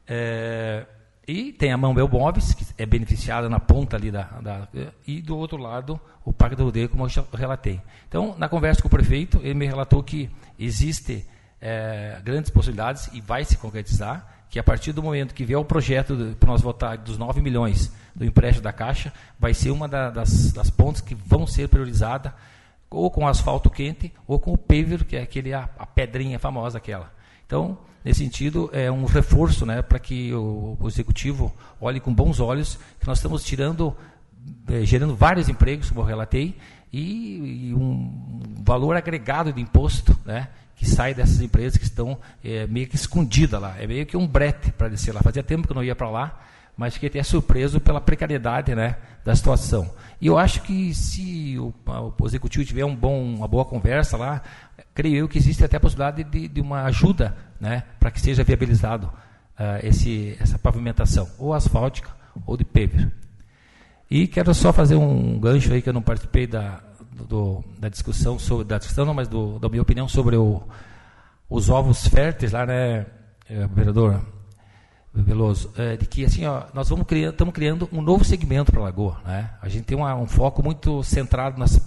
É, 0.08 0.86
e 1.28 1.54
tem 1.54 1.72
a 1.72 1.78
Mambel 1.78 2.08
Móveis, 2.10 2.54
que 2.54 2.66
é 2.78 2.86
beneficiada 2.86 3.48
na 3.48 3.60
ponta 3.60 3.96
ali 3.96 4.12
da, 4.12 4.24
da- 4.42 4.68
E 5.08 5.22
do 5.22 5.38
outro 5.38 5.58
lado, 5.58 6.00
o 6.26 6.34
Parque 6.34 6.56
do 6.56 6.66
Rodeio, 6.66 6.90
como 6.90 7.06
eu 7.06 7.10
já 7.10 7.24
relatei. 7.34 7.80
Então, 8.08 8.36
na 8.38 8.50
conversa 8.50 8.82
com 8.82 8.88
o 8.88 8.92
prefeito, 8.92 9.38
ele 9.44 9.54
me 9.54 9.66
relatou 9.68 10.04
que 10.04 10.30
existe 10.58 11.26
é, 11.62 12.20
grandes 12.24 12.50
possibilidades 12.50 13.10
e 13.14 13.22
vai 13.22 13.46
se 13.46 13.58
concretizar, 13.58 14.26
que 14.50 14.58
a 14.60 14.64
partir 14.64 14.92
do 14.92 15.04
momento 15.04 15.34
que 15.36 15.46
vier 15.46 15.60
o 15.60 15.64
projeto 15.66 16.36
para 16.40 16.50
nós 16.50 16.62
votar 16.62 16.98
dos 16.98 17.18
9 17.18 17.40
milhões 17.42 17.94
do 18.16 18.26
empréstimo 18.26 18.64
da 18.64 18.74
Caixa, 18.74 19.14
vai 19.40 19.54
ser 19.54 19.70
uma 19.70 19.88
da- 19.88 20.10
das, 20.10 20.52
das 20.52 20.70
pontes 20.72 21.02
que 21.02 21.14
vão 21.14 21.46
ser 21.46 21.68
priorizadas 21.70 22.32
ou 22.90 23.10
com 23.12 23.28
asfalto 23.28 23.70
quente 23.70 24.12
ou 24.28 24.40
com 24.40 24.54
o 24.54 24.58
paver, 24.58 25.04
que 25.04 25.16
é 25.16 25.22
aquele 25.22 25.54
a, 25.54 25.70
a 25.78 25.86
pedrinha 25.86 26.40
famosa 26.40 26.78
aquela. 26.78 27.12
Então, 27.46 27.78
nesse 28.04 28.24
sentido, 28.24 28.70
é 28.74 28.92
um 28.92 29.06
reforço 29.06 29.66
né, 29.66 29.82
para 29.82 30.00
que 30.00 30.34
o, 30.34 30.78
o 30.80 30.88
executivo 30.88 31.54
olhe 31.80 32.00
com 32.00 32.14
bons 32.14 32.40
olhos 32.40 32.80
que 33.00 33.08
nós 33.08 33.18
estamos 33.18 33.44
tirando, 33.44 33.96
eh, 34.68 34.86
gerando 34.86 35.16
vários 35.16 35.50
empregos, 35.50 35.90
como 35.90 36.02
eu 36.02 36.06
relatei, 36.06 36.56
e, 36.92 37.70
e 37.70 37.74
um 37.76 38.42
valor 38.64 38.96
agregado 38.96 39.54
de 39.54 39.62
imposto 39.62 40.18
né, 40.26 40.50
que 40.76 40.88
sai 40.90 41.14
dessas 41.14 41.42
empresas 41.42 41.78
que 41.78 41.84
estão 41.84 42.18
eh, 42.44 42.66
meio 42.68 42.88
que 42.88 42.96
escondidas 42.96 43.62
lá. 43.62 43.76
É 43.80 43.86
meio 43.86 44.06
que 44.06 44.18
um 44.18 44.26
brete 44.26 44.72
para 44.72 44.88
descer 44.88 45.14
lá. 45.14 45.22
Fazia 45.22 45.44
tempo 45.44 45.68
que 45.68 45.72
eu 45.72 45.76
não 45.76 45.84
ia 45.84 45.96
para 45.96 46.10
lá, 46.10 46.42
mas 46.80 46.94
fiquei 46.94 47.10
até 47.10 47.22
surpreso 47.22 47.82
pela 47.82 48.00
precariedade 48.00 48.74
né, 48.74 48.96
da 49.26 49.36
situação. 49.36 49.94
E 50.22 50.28
eu 50.28 50.38
acho 50.38 50.62
que 50.62 50.94
se 50.96 51.60
o, 51.60 51.74
o 52.18 52.26
executivo 52.26 52.64
tiver 52.64 52.86
um 52.86 52.96
bom, 52.96 53.22
uma 53.22 53.50
boa 53.50 53.66
conversa 53.66 54.16
lá, 54.16 54.42
creio 54.94 55.18
eu 55.18 55.28
que 55.28 55.38
existe 55.38 55.62
até 55.62 55.76
a 55.76 55.80
possibilidade 55.82 56.24
de, 56.24 56.48
de 56.48 56.62
uma 56.62 56.84
ajuda 56.84 57.36
né, 57.60 57.84
para 58.00 58.10
que 58.10 58.22
seja 58.22 58.46
viabilizado 58.46 59.12
ah, 59.58 59.80
esse, 59.84 60.38
essa 60.40 60.58
pavimentação, 60.58 61.28
ou 61.38 61.54
asfáltica 61.54 62.10
ou 62.46 62.56
de 62.56 62.64
paver. 62.64 63.12
E 64.10 64.26
quero 64.26 64.54
só 64.54 64.72
fazer 64.72 64.96
um 64.96 65.38
gancho 65.38 65.74
aí 65.74 65.82
que 65.82 65.90
eu 65.90 65.94
não 65.94 66.02
participei 66.02 66.48
da, 66.48 66.80
do- 67.28 67.62
da 67.78 67.90
discussão 67.90 68.40
sobre 68.40 68.64
da 68.64 68.78
discussão, 68.78 69.06
não, 69.06 69.14
mas 69.14 69.28
do, 69.28 69.60
da 69.60 69.68
minha 69.68 69.82
opinião 69.82 70.08
sobre 70.08 70.38
o, 70.38 70.64
os 71.50 71.70
ovos 71.70 72.08
férteis 72.08 72.54
lá, 72.54 72.66
né, 72.66 73.06
eh, 73.50 73.68
vereador 73.76 74.39
Veloso, 75.14 75.72
eh, 75.76 75.98
de 75.98 76.06
que 76.06 76.24
assim, 76.24 76.46
ó, 76.46 76.64
nós 76.74 76.88
vamos 76.88 77.08
criando, 77.08 77.32
estamos 77.32 77.54
criando 77.54 77.90
um 77.92 78.00
novo 78.02 78.24
segmento 78.24 78.72
para 78.72 78.80
a 78.80 78.84
Lagoa, 78.84 79.18
né? 79.26 79.50
A 79.60 79.68
gente 79.68 79.84
tem 79.86 79.98
uma- 79.98 80.16
um 80.16 80.28
foco 80.28 80.62
muito 80.62 81.02
centrado 81.04 81.58
nas, 81.60 81.82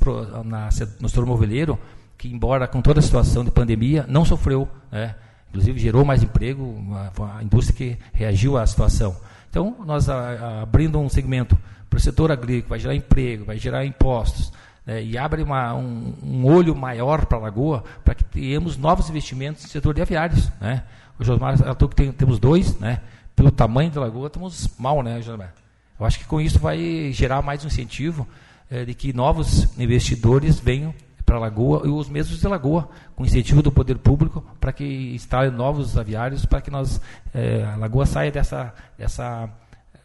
na, 0.45 0.69
no 1.01 1.09
setor 1.09 1.25
moveleiro, 1.25 1.79
que 2.19 2.29
embora 2.29 2.67
com 2.67 2.83
toda 2.83 2.99
a 2.99 3.03
situação 3.03 3.45
de 3.45 3.51
pandemia 3.53 4.05
não 4.09 4.25
sofreu, 4.25 4.69
né? 4.91 5.15
Inclusive 5.51 5.79
gerou 5.79 6.05
mais 6.05 6.23
emprego, 6.23 6.65
uma, 6.65 7.11
foi 7.13 7.29
a 7.31 7.43
indústria 7.43 7.77
que 7.77 7.99
reagiu 8.13 8.57
à 8.59 8.67
situação. 8.67 9.15
Então, 9.49 9.77
nós 9.87 10.09
a- 10.09 10.17
a- 10.17 10.63
abrindo 10.63 10.99
um 10.99 11.09
segmento 11.09 11.57
para 11.89 11.99
o 11.99 12.01
setor 12.01 12.33
agrícola, 12.33 12.71
vai 12.71 12.79
gerar 12.81 12.95
emprego, 12.97 13.45
vai 13.45 13.57
gerar 13.59 13.85
impostos, 13.87 14.53
né, 14.85 15.01
e 15.03 15.17
abre 15.17 15.43
uma- 15.45 15.75
um, 15.75 16.13
um 16.25 16.47
olho 16.47 16.75
maior 16.75 17.25
para 17.27 17.39
a 17.39 17.41
Lagoa, 17.43 17.85
para 18.05 18.17
que 18.17 18.25
tenhamos 18.25 18.77
novos 18.77 19.09
investimentos 19.09 19.63
no 19.63 19.69
setor 19.69 19.95
de 19.95 20.03
aviários. 20.03 20.51
Né? 20.61 20.83
O 21.21 21.25
Josmar 21.25 21.55
que 21.57 21.95
tem- 21.95 22.11
temos 22.11 22.39
dois, 22.41 22.77
né? 22.81 23.01
Pelo 23.35 23.51
tamanho 23.51 23.91
da 23.91 24.01
Lagoa, 24.01 24.27
estamos 24.27 24.69
mal, 24.79 25.03
né, 25.03 25.21
Josmar? 25.23 25.55
Eu 25.99 26.07
acho 26.07 26.19
que 26.19 26.25
com 26.25 26.41
isso 26.41 26.59
vai 26.59 27.11
gerar 27.13 27.43
mais 27.43 27.65
um 27.65 27.69
incentivo 27.69 28.27
eh, 28.71 28.85
de 28.85 28.95
que 28.95 29.13
novos 29.13 29.69
investidores 29.79 30.59
venham 30.59 30.95
para 31.25 31.37
a 31.37 31.41
Lagoa 31.41 31.87
e 31.87 31.89
os 31.89 32.09
mesmos 32.09 32.41
de 32.41 32.49
Lagoa, 32.49 32.89
com 33.15 33.25
incentivo 33.25 33.63
do 33.63 33.71
poder 33.71 33.97
público 33.99 34.45
para 34.61 34.73
que 34.73 35.15
instalem 35.15 35.51
novos 35.51 35.97
aviários, 35.97 36.45
para 36.45 36.61
que 36.61 36.71
nós, 36.71 37.01
eh, 37.33 37.65
a 37.73 37.77
Lagoa 37.77 38.05
saia 38.07 38.31
dessa, 38.31 38.75
dessa 38.99 39.49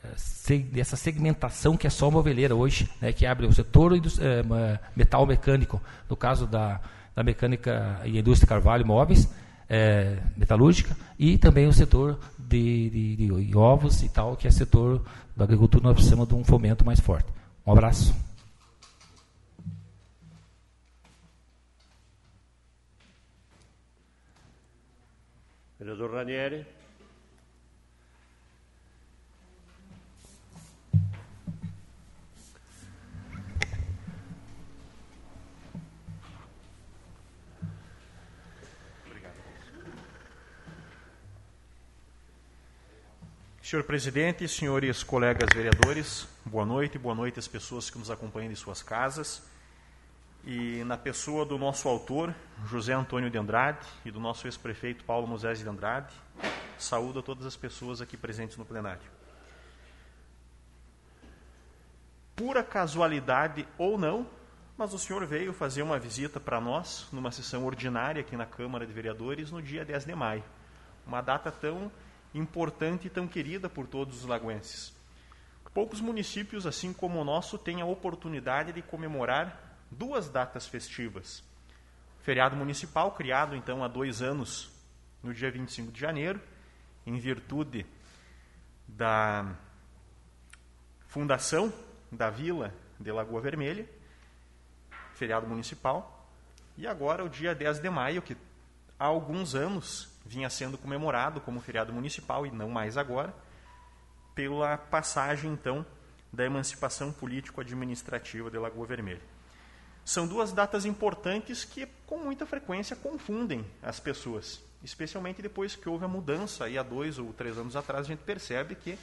eh, 0.04 0.58
dessa 0.72 0.96
segmentação 0.96 1.76
que 1.76 1.88
é 1.88 1.90
só 1.90 2.10
moveleira 2.10 2.56
hoje, 2.56 2.90
né, 3.02 3.12
que 3.12 3.26
abre 3.26 3.46
o 3.46 3.52
setor 3.52 3.92
ma- 4.46 4.80
metal 4.96 5.26
mecânico, 5.26 5.82
no 6.10 6.16
caso 6.16 6.48
da, 6.48 6.80
da 7.16 7.24
mecânica 7.24 8.00
e 8.06 8.18
indústria 8.18 8.48
Carvalho 8.48 8.86
Móveis, 8.86 9.28
eh, 9.70 10.18
metalúrgica, 10.38 10.96
e 11.20 11.38
também 11.38 11.68
o 11.68 11.74
setor 11.74 12.20
de, 12.48 13.16
de- 13.16 13.46
de 13.46 13.58
ovos 13.58 14.02
e 14.04 14.10
tal, 14.10 14.36
que 14.38 14.48
é 14.48 14.52
setor 14.52 15.04
da 15.36 15.44
agricultura, 15.44 15.84
nós 15.84 15.94
precisamos 15.96 16.28
de 16.28 16.36
um 16.36 16.44
fomento 16.44 16.86
mais 16.86 17.00
forte. 17.00 17.28
Um 17.66 17.72
abraço. 17.72 18.14
Vereador 25.80 26.12
Ranieri. 26.14 26.66
Senhor 43.68 43.84
presidente, 43.84 44.48
senhores 44.48 45.04
colegas 45.04 45.50
vereadores, 45.54 46.26
boa 46.46 46.66
noite, 46.66 46.98
boa 46.98 47.14
noite 47.14 47.38
às 47.38 47.50
pessoas 47.50 47.90
que 47.90 47.98
nos 47.98 48.10
acompanham 48.10 48.50
de 48.50 48.56
suas 48.56 48.82
casas. 48.82 49.44
E 50.46 50.86
na 50.86 50.96
pessoa 50.96 51.46
do 51.46 51.58
nosso 51.58 51.90
autor, 51.90 52.34
José 52.66 52.94
Antônio 52.94 53.30
de 53.30 53.38
Andrade, 53.38 53.86
e 54.06 54.10
do 54.10 54.22
nosso 54.22 54.48
ex-prefeito 54.48 55.04
Paulo 55.04 55.28
Moisés 55.28 55.60
de 55.60 55.68
Andrade, 55.68 56.16
saúdo 56.78 57.20
a 57.20 57.22
todas 57.22 57.46
as 57.46 57.58
pessoas 57.58 58.00
aqui 58.00 58.16
presentes 58.16 58.56
no 58.56 58.64
plenário. 58.64 59.02
Pura 62.38 62.64
casualidade 62.64 63.68
ou 63.78 63.98
não, 63.98 64.26
mas 64.78 64.94
o 64.94 64.98
senhor 64.98 65.26
veio 65.26 65.52
fazer 65.52 65.82
uma 65.82 66.00
visita 66.00 66.40
para 66.40 66.62
nós 66.62 67.06
numa 67.12 67.34
sessão 67.34 67.66
ordinária 67.66 68.22
aqui 68.22 68.38
na 68.38 68.46
Câmara 68.46 68.88
de 68.88 68.94
Vereadores 68.94 69.52
no 69.52 69.62
dia 69.62 69.84
10 69.84 70.06
de 70.06 70.16
maio. 70.16 70.44
Uma 71.06 71.20
data 71.20 71.52
tão 71.52 71.92
importante 72.38 73.08
e 73.08 73.10
tão 73.10 73.28
querida 73.28 73.70
por 73.70 73.88
todos 73.88 74.20
os 74.20 74.26
lagoenses. 74.26 74.96
Poucos 75.78 76.02
municípios, 76.02 76.66
assim 76.66 76.92
como 76.92 77.22
o 77.22 77.24
nosso, 77.24 77.56
têm 77.56 77.82
a 77.82 77.86
oportunidade 77.86 78.74
de 78.74 78.82
comemorar 78.82 79.78
duas 79.92 80.28
datas 80.28 80.66
festivas. 80.66 81.44
O 82.20 82.24
feriado 82.24 82.56
municipal, 82.56 83.12
criado 83.12 83.56
então 83.56 83.84
há 83.84 83.88
dois 83.88 84.22
anos, 84.22 84.72
no 85.22 85.34
dia 85.34 85.52
25 85.52 85.92
de 85.92 86.00
janeiro, 86.00 86.42
em 87.06 87.20
virtude 87.20 87.86
da 88.88 89.56
fundação 91.06 91.72
da 92.12 92.32
Vila 92.32 92.74
de 93.00 93.12
Lagoa 93.12 93.40
Vermelha, 93.40 93.88
feriado 95.14 95.46
municipal, 95.46 96.28
e 96.76 96.88
agora 96.88 97.24
o 97.24 97.30
dia 97.30 97.54
10 97.54 97.80
de 97.80 97.90
maio, 97.92 98.24
que 98.24 98.36
há 98.98 99.06
alguns 99.06 99.54
anos 99.54 100.17
vinha 100.28 100.50
sendo 100.50 100.78
comemorado 100.78 101.42
como 101.42 101.62
feriado 101.62 101.94
municipal 101.94 102.46
e 102.46 102.52
não 102.52 102.70
mais 102.70 102.98
agora, 102.98 103.34
pela 104.36 104.78
passagem 104.78 105.52
então 105.52 105.86
da 106.32 106.46
emancipação 106.46 107.12
político-administrativa 107.12 108.52
de 108.52 108.58
Lagoa 108.58 108.86
Vermelha. 108.86 109.22
São 110.06 110.28
duas 110.28 110.52
datas 110.52 110.86
importantes 110.86 111.66
que 111.66 111.88
com 112.06 112.18
muita 112.20 112.46
frequência 112.46 112.96
confundem 112.96 113.66
as 113.82 114.00
pessoas, 114.00 114.62
especialmente 114.84 115.42
depois 115.42 115.76
que 115.76 115.90
houve 115.90 116.06
a 116.06 116.08
mudança 116.08 116.66
há 116.66 116.84
dois 116.84 117.18
ou 117.18 117.34
três 117.34 117.58
anos 117.58 117.76
atrás 117.76 118.06
a 118.06 118.08
gente 118.08 118.20
percebe 118.20 118.76
que 118.76 118.98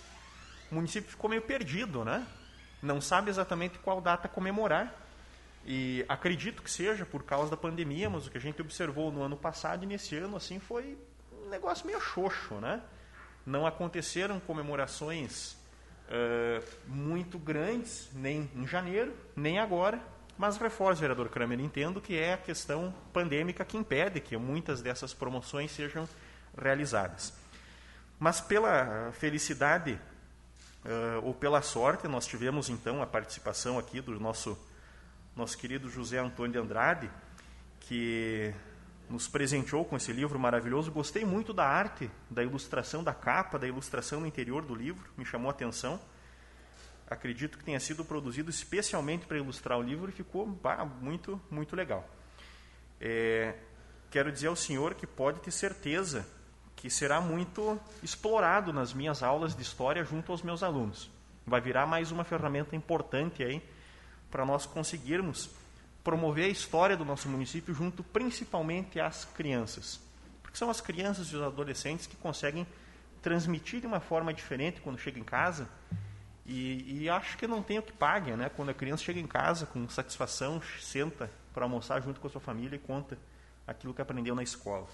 o 0.70 0.74
município 0.74 1.10
ficou 1.10 1.28
meio 1.28 1.42
perdido, 1.42 2.04
né? 2.04 2.26
Não 2.82 3.00
sabe 3.00 3.30
exatamente 3.30 3.78
qual 3.78 4.00
data 4.00 4.28
comemorar 4.28 4.94
e 5.66 6.04
acredito 6.08 6.62
que 6.62 6.70
seja 6.70 7.06
por 7.06 7.22
causa 7.22 7.50
da 7.50 7.56
pandemia, 7.56 8.08
mas 8.10 8.26
o 8.26 8.30
que 8.30 8.38
a 8.38 8.40
gente 8.40 8.60
observou 8.60 9.10
no 9.10 9.22
ano 9.22 9.36
passado 9.36 9.84
e 9.84 9.86
nesse 9.86 10.16
ano 10.16 10.36
assim 10.36 10.58
foi 10.58 10.96
um 11.44 11.48
negócio 11.48 11.86
meio 11.86 12.00
xoxo, 12.00 12.54
né? 12.54 12.80
Não 13.44 13.66
aconteceram 13.66 14.40
comemorações 14.40 15.52
uh, 16.08 16.64
muito 16.86 17.38
grandes, 17.38 18.08
nem 18.14 18.50
em 18.54 18.66
janeiro, 18.66 19.14
nem 19.36 19.58
agora, 19.58 20.00
Mas 20.36 20.56
reforço, 20.56 21.00
vereador 21.00 21.28
Kramer, 21.28 21.60
entendo 21.60 22.00
que 22.00 22.18
é 22.18 22.34
a 22.34 22.36
questão 22.36 22.92
pandêmica 23.12 23.64
que 23.64 23.76
impede 23.76 24.20
que 24.20 24.36
muitas 24.36 24.82
dessas 24.82 25.14
promoções 25.14 25.70
sejam 25.70 26.08
realizadas. 26.60 27.32
Mas 28.18 28.40
pela 28.40 29.12
felicidade 29.12 29.92
uh, 29.92 31.24
ou 31.24 31.34
pela 31.34 31.62
sorte, 31.62 32.08
nós 32.08 32.26
tivemos 32.26 32.68
então 32.68 33.00
a 33.00 33.06
participação 33.06 33.78
aqui 33.78 34.00
do 34.00 34.18
nosso, 34.18 34.58
nosso 35.36 35.56
querido 35.56 35.88
José 35.88 36.18
Antônio 36.18 36.52
de 36.52 36.58
Andrade, 36.58 37.10
que 37.80 38.52
nos 39.08 39.28
presenteou 39.28 39.84
com 39.84 39.96
esse 39.96 40.12
livro 40.12 40.38
maravilhoso. 40.38 40.90
Gostei 40.90 41.24
muito 41.24 41.52
da 41.52 41.66
arte, 41.66 42.10
da 42.30 42.42
ilustração 42.42 43.04
da 43.04 43.14
capa, 43.14 43.58
da 43.58 43.66
ilustração 43.66 44.20
no 44.20 44.26
interior 44.26 44.64
do 44.64 44.74
livro, 44.74 45.08
me 45.16 45.24
chamou 45.24 45.48
a 45.48 45.52
atenção 45.52 46.00
acredito 47.06 47.58
que 47.58 47.64
tenha 47.64 47.80
sido 47.80 48.04
produzido 48.04 48.50
especialmente 48.50 49.26
para 49.26 49.36
ilustrar 49.36 49.78
o 49.78 49.82
livro 49.82 50.10
e 50.10 50.12
ficou 50.12 50.46
bah, 50.46 50.84
muito, 50.84 51.40
muito 51.50 51.76
legal. 51.76 52.08
É, 53.00 53.54
quero 54.10 54.30
dizer 54.32 54.48
ao 54.48 54.56
senhor 54.56 54.94
que 54.94 55.06
pode 55.06 55.40
ter 55.40 55.50
certeza 55.50 56.26
que 56.76 56.90
será 56.90 57.20
muito 57.20 57.80
explorado 58.02 58.72
nas 58.72 58.92
minhas 58.92 59.22
aulas 59.22 59.54
de 59.54 59.62
história 59.62 60.04
junto 60.04 60.32
aos 60.32 60.42
meus 60.42 60.62
alunos. 60.62 61.10
Vai 61.46 61.60
virar 61.60 61.86
mais 61.86 62.10
uma 62.10 62.24
ferramenta 62.24 62.74
importante 62.74 63.42
aí 63.42 63.62
para 64.30 64.44
nós 64.44 64.66
conseguirmos 64.66 65.50
promover 66.04 66.44
a 66.44 66.48
história 66.48 66.96
do 66.96 67.04
nosso 67.04 67.28
município 67.28 67.74
junto 67.74 68.04
principalmente 68.04 69.00
às 69.00 69.24
crianças. 69.24 69.98
Porque 70.42 70.56
são 70.56 70.70
as 70.70 70.80
crianças 70.80 71.28
e 71.28 71.36
os 71.36 71.42
adolescentes 71.42 72.06
que 72.06 72.14
conseguem 72.16 72.66
transmitir 73.22 73.80
de 73.80 73.86
uma 73.86 74.00
forma 74.00 74.32
diferente 74.32 74.82
quando 74.82 74.98
chegam 74.98 75.22
em 75.22 75.24
casa 75.24 75.66
e, 76.46 77.04
e, 77.04 77.08
acho 77.08 77.38
que 77.38 77.46
não 77.46 77.62
tem 77.62 77.78
o 77.78 77.82
que 77.82 77.92
pague, 77.92 78.32
né? 78.32 78.50
Quando 78.50 78.68
a 78.68 78.74
criança 78.74 79.02
chega 79.02 79.18
em 79.18 79.26
casa 79.26 79.64
com 79.64 79.88
satisfação, 79.88 80.60
senta 80.78 81.30
para 81.54 81.64
almoçar 81.64 82.02
junto 82.02 82.20
com 82.20 82.26
a 82.26 82.30
sua 82.30 82.40
família 82.40 82.76
e 82.76 82.78
conta 82.78 83.16
aquilo 83.66 83.94
que 83.94 84.02
aprendeu 84.02 84.34
na 84.34 84.42
escola. 84.42 84.86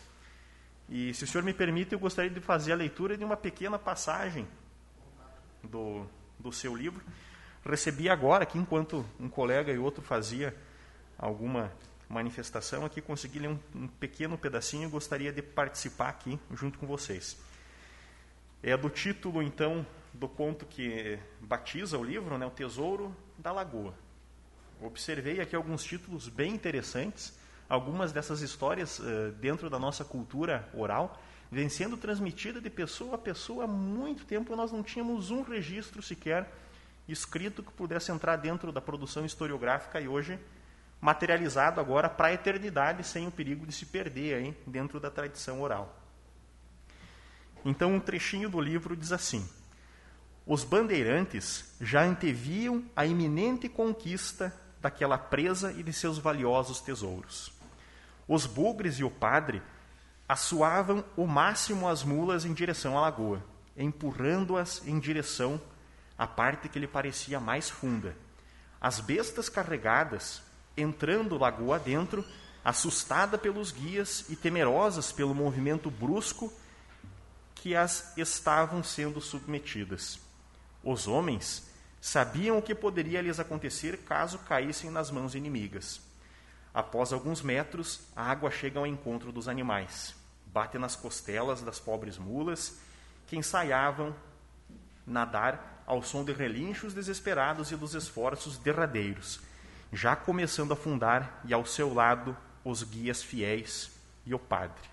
E 0.88 1.12
se 1.12 1.24
o 1.24 1.26
senhor 1.26 1.42
me 1.42 1.52
permite, 1.52 1.92
eu 1.92 1.98
gostaria 1.98 2.30
de 2.30 2.40
fazer 2.40 2.72
a 2.72 2.76
leitura 2.76 3.16
de 3.16 3.24
uma 3.24 3.36
pequena 3.36 3.80
passagem 3.80 4.46
do, 5.64 6.06
do 6.38 6.52
seu 6.52 6.76
livro. 6.76 7.04
Recebi 7.64 8.08
agora, 8.08 8.44
aqui 8.44 8.56
enquanto 8.56 9.04
um 9.18 9.28
colega 9.28 9.72
e 9.72 9.78
outro 9.78 10.02
fazia 10.02 10.54
alguma 11.20 11.70
manifestação, 12.08 12.84
aqui 12.84 13.00
consegui 13.00 13.38
ler 13.38 13.50
um, 13.50 13.58
um 13.74 13.86
pequeno 13.86 14.36
pedacinho 14.36 14.88
e 14.88 14.90
gostaria 14.90 15.32
de 15.32 15.42
participar 15.42 16.08
aqui 16.08 16.38
junto 16.52 16.78
com 16.78 16.86
vocês. 16.86 17.36
É 18.62 18.76
do 18.76 18.90
título, 18.90 19.42
então, 19.42 19.86
do 20.12 20.28
conto 20.28 20.66
que 20.66 21.18
batiza 21.40 21.96
o 21.98 22.04
livro, 22.04 22.36
né, 22.36 22.46
O 22.46 22.50
Tesouro 22.50 23.14
da 23.38 23.52
Lagoa. 23.52 23.94
Observei 24.80 25.40
aqui 25.40 25.54
alguns 25.54 25.84
títulos 25.84 26.28
bem 26.28 26.54
interessantes, 26.54 27.38
algumas 27.68 28.12
dessas 28.12 28.40
histórias 28.40 28.98
uh, 28.98 29.30
dentro 29.38 29.70
da 29.70 29.78
nossa 29.78 30.04
cultura 30.04 30.68
oral, 30.74 31.20
vem 31.52 31.68
sendo 31.68 31.96
transmitida 31.96 32.60
de 32.60 32.70
pessoa 32.70 33.14
a 33.14 33.18
pessoa 33.18 33.64
há 33.64 33.66
muito 33.68 34.24
tempo, 34.24 34.56
nós 34.56 34.72
não 34.72 34.82
tínhamos 34.82 35.30
um 35.30 35.42
registro 35.42 36.02
sequer 36.02 36.50
escrito 37.08 37.62
que 37.62 37.72
pudesse 37.72 38.10
entrar 38.10 38.36
dentro 38.36 38.72
da 38.72 38.80
produção 38.80 39.24
historiográfica 39.24 40.00
e 40.00 40.08
hoje 40.08 40.38
materializado 41.00 41.80
agora 41.80 42.08
para 42.08 42.28
a 42.28 42.32
eternidade 42.32 43.04
sem 43.04 43.26
o 43.26 43.30
perigo 43.30 43.66
de 43.66 43.72
se 43.72 43.86
perder 43.86 44.34
aí 44.34 44.56
dentro 44.66 45.00
da 45.00 45.10
tradição 45.10 45.60
oral. 45.62 45.96
Então, 47.64 47.94
um 47.94 48.00
trechinho 48.00 48.48
do 48.48 48.60
livro 48.60 48.96
diz 48.96 49.12
assim: 49.12 49.48
os 50.46 50.64
bandeirantes 50.64 51.74
já 51.80 52.02
anteviam 52.02 52.84
a 52.96 53.06
iminente 53.06 53.68
conquista 53.68 54.54
daquela 54.80 55.18
presa 55.18 55.72
e 55.72 55.82
de 55.82 55.92
seus 55.92 56.18
valiosos 56.18 56.80
tesouros. 56.80 57.52
Os 58.26 58.46
bugres 58.46 58.98
e 58.98 59.04
o 59.04 59.10
padre 59.10 59.62
assoavam 60.28 61.04
o 61.16 61.26
máximo 61.26 61.88
as 61.88 62.02
mulas 62.02 62.44
em 62.44 62.54
direção 62.54 62.96
à 62.96 63.02
lagoa, 63.02 63.42
empurrando-as 63.76 64.86
em 64.86 64.98
direção 64.98 65.60
à 66.16 66.26
parte 66.26 66.68
que 66.68 66.78
lhe 66.78 66.86
parecia 66.86 67.40
mais 67.40 67.68
funda. 67.68 68.16
As 68.80 69.00
bestas 69.00 69.48
carregadas, 69.48 70.42
entrando 70.76 71.38
lagoa 71.38 71.78
dentro, 71.78 72.24
assustada 72.64 73.38
pelos 73.38 73.72
guias 73.72 74.24
e 74.28 74.36
temerosas 74.36 75.12
pelo 75.12 75.34
movimento 75.34 75.90
brusco 75.90 76.52
que 77.54 77.76
as 77.76 78.16
estavam 78.16 78.82
sendo 78.82 79.20
submetidas. 79.20 80.18
Os 80.82 81.06
homens 81.06 81.68
sabiam 82.00 82.58
o 82.58 82.62
que 82.62 82.74
poderia 82.74 83.20
lhes 83.20 83.38
acontecer 83.38 83.98
caso 83.98 84.38
caíssem 84.38 84.90
nas 84.90 85.10
mãos 85.10 85.34
inimigas. 85.34 86.00
Após 86.72 87.12
alguns 87.12 87.42
metros, 87.42 88.00
a 88.16 88.30
água 88.30 88.50
chega 88.50 88.78
ao 88.78 88.86
encontro 88.86 89.32
dos 89.32 89.48
animais, 89.48 90.14
bate 90.46 90.78
nas 90.78 90.96
costelas 90.96 91.62
das 91.62 91.78
pobres 91.78 92.16
mulas, 92.16 92.78
que 93.26 93.36
ensaiavam 93.36 94.14
nadar 95.06 95.82
ao 95.86 96.02
som 96.02 96.24
de 96.24 96.32
relinchos 96.32 96.94
desesperados 96.94 97.72
e 97.72 97.76
dos 97.76 97.94
esforços 97.94 98.56
derradeiros, 98.56 99.40
já 99.92 100.14
começando 100.14 100.70
a 100.70 100.74
afundar 100.74 101.40
e 101.44 101.52
ao 101.52 101.66
seu 101.66 101.92
lado 101.92 102.36
os 102.64 102.82
guias 102.82 103.22
fiéis 103.22 103.90
e 104.24 104.34
o 104.34 104.38
padre. 104.38 104.88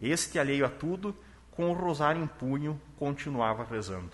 Este, 0.00 0.38
alheio 0.38 0.66
a 0.66 0.68
tudo, 0.68 1.16
com 1.50 1.70
o 1.70 1.72
rosário 1.72 2.22
em 2.22 2.26
punho, 2.26 2.80
continuava 2.98 3.64
rezando. 3.64 4.12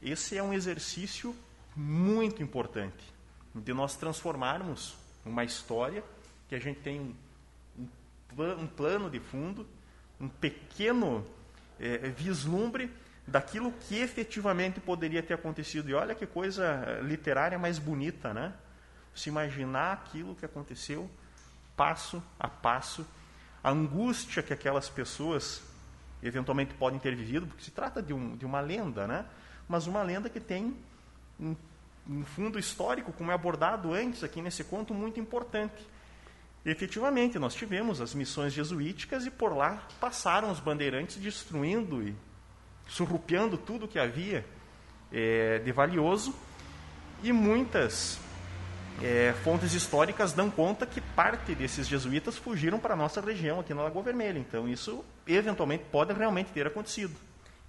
Esse 0.00 0.36
é 0.36 0.42
um 0.42 0.52
exercício 0.52 1.34
muito 1.74 2.42
importante 2.42 3.12
de 3.54 3.72
nós 3.72 3.96
transformarmos 3.96 4.96
uma 5.24 5.44
história 5.44 6.04
que 6.48 6.54
a 6.54 6.60
gente 6.60 6.80
tem 6.80 7.16
um, 7.76 7.86
um 8.60 8.66
plano 8.66 9.10
de 9.10 9.18
fundo, 9.18 9.66
um 10.20 10.28
pequeno 10.28 11.26
é, 11.78 12.08
vislumbre 12.08 12.90
daquilo 13.28 13.72
que 13.72 13.98
efetivamente 13.98 14.80
poderia 14.80 15.22
ter 15.22 15.34
acontecido. 15.34 15.90
E 15.90 15.94
olha 15.94 16.14
que 16.14 16.26
coisa 16.26 16.64
eh, 16.64 17.00
literária 17.02 17.58
mais 17.58 17.78
bonita, 17.78 18.32
né? 18.32 18.54
Se 19.18 19.28
imaginar 19.28 19.94
aquilo 19.94 20.36
que 20.36 20.44
aconteceu 20.44 21.10
passo 21.76 22.22
a 22.38 22.46
passo, 22.46 23.04
a 23.62 23.70
angústia 23.70 24.42
que 24.44 24.52
aquelas 24.52 24.88
pessoas 24.88 25.60
eventualmente 26.22 26.72
podem 26.74 27.00
ter 27.00 27.16
vivido, 27.16 27.46
porque 27.46 27.64
se 27.64 27.72
trata 27.72 28.00
de, 28.00 28.12
um, 28.12 28.36
de 28.36 28.46
uma 28.46 28.60
lenda, 28.60 29.08
né? 29.08 29.24
mas 29.68 29.88
uma 29.88 30.02
lenda 30.02 30.28
que 30.28 30.38
tem 30.38 30.76
um, 31.38 31.56
um 32.08 32.24
fundo 32.24 32.60
histórico, 32.60 33.12
como 33.12 33.32
é 33.32 33.34
abordado 33.34 33.92
antes 33.92 34.22
aqui 34.22 34.40
nesse 34.40 34.62
conto, 34.62 34.94
muito 34.94 35.18
importante. 35.18 35.84
Efetivamente, 36.64 37.40
nós 37.40 37.54
tivemos 37.54 38.00
as 38.00 38.14
missões 38.14 38.52
jesuíticas 38.52 39.26
e 39.26 39.30
por 39.30 39.56
lá 39.56 39.82
passaram 40.00 40.50
os 40.50 40.60
bandeirantes 40.60 41.16
destruindo 41.16 42.06
e 42.06 42.14
surrupiando 42.86 43.58
tudo 43.58 43.88
que 43.88 43.98
havia 43.98 44.46
é, 45.12 45.58
de 45.58 45.72
valioso 45.72 46.34
e 47.22 47.32
muitas 47.32 48.20
é, 49.02 49.32
fontes 49.44 49.72
históricas 49.74 50.32
dão 50.32 50.50
conta 50.50 50.84
que 50.84 51.00
parte 51.00 51.54
desses 51.54 51.86
jesuítas 51.86 52.36
fugiram 52.36 52.78
para 52.78 52.94
a 52.94 52.96
nossa 52.96 53.20
região 53.20 53.60
aqui 53.60 53.72
na 53.72 53.82
Lagoa 53.82 54.02
Vermelha. 54.02 54.38
Então, 54.38 54.68
isso 54.68 55.04
eventualmente 55.26 55.84
pode 55.90 56.12
realmente 56.12 56.50
ter 56.52 56.66
acontecido. 56.66 57.14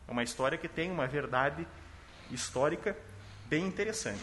É 0.08 0.12
uma 0.12 0.24
história 0.24 0.58
que 0.58 0.68
tem 0.68 0.90
uma 0.90 1.08
verdade 1.08 1.68
histórica 2.32 2.98
bem 3.48 3.66
interessante. 3.66 4.22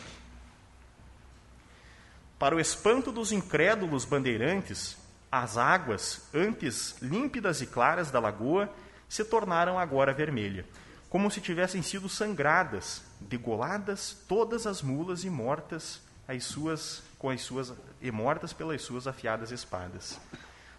Para 2.38 2.56
o 2.56 2.60
espanto 2.60 3.12
dos 3.12 3.32
incrédulos 3.32 4.04
bandeirantes, 4.04 4.96
as 5.30 5.56
águas, 5.56 6.28
antes 6.34 6.96
límpidas 7.00 7.60
e 7.60 7.66
claras 7.66 8.10
da 8.10 8.20
lagoa, 8.20 8.68
se 9.08 9.24
tornaram 9.24 9.78
agora 9.78 10.12
vermelha, 10.12 10.66
como 11.08 11.30
se 11.30 11.40
tivessem 11.40 11.82
sido 11.82 12.08
sangradas, 12.08 13.02
degoladas 13.20 14.24
todas 14.28 14.66
as 14.66 14.82
mulas 14.82 15.24
e 15.24 15.30
mortas 15.30 16.05
as 16.28 16.44
suas 16.44 17.02
com 17.18 17.30
as 17.30 17.40
suas 17.40 17.72
e 18.00 18.10
mortas 18.10 18.52
pelas 18.52 18.82
suas 18.82 19.06
afiadas 19.06 19.50
espadas. 19.50 20.20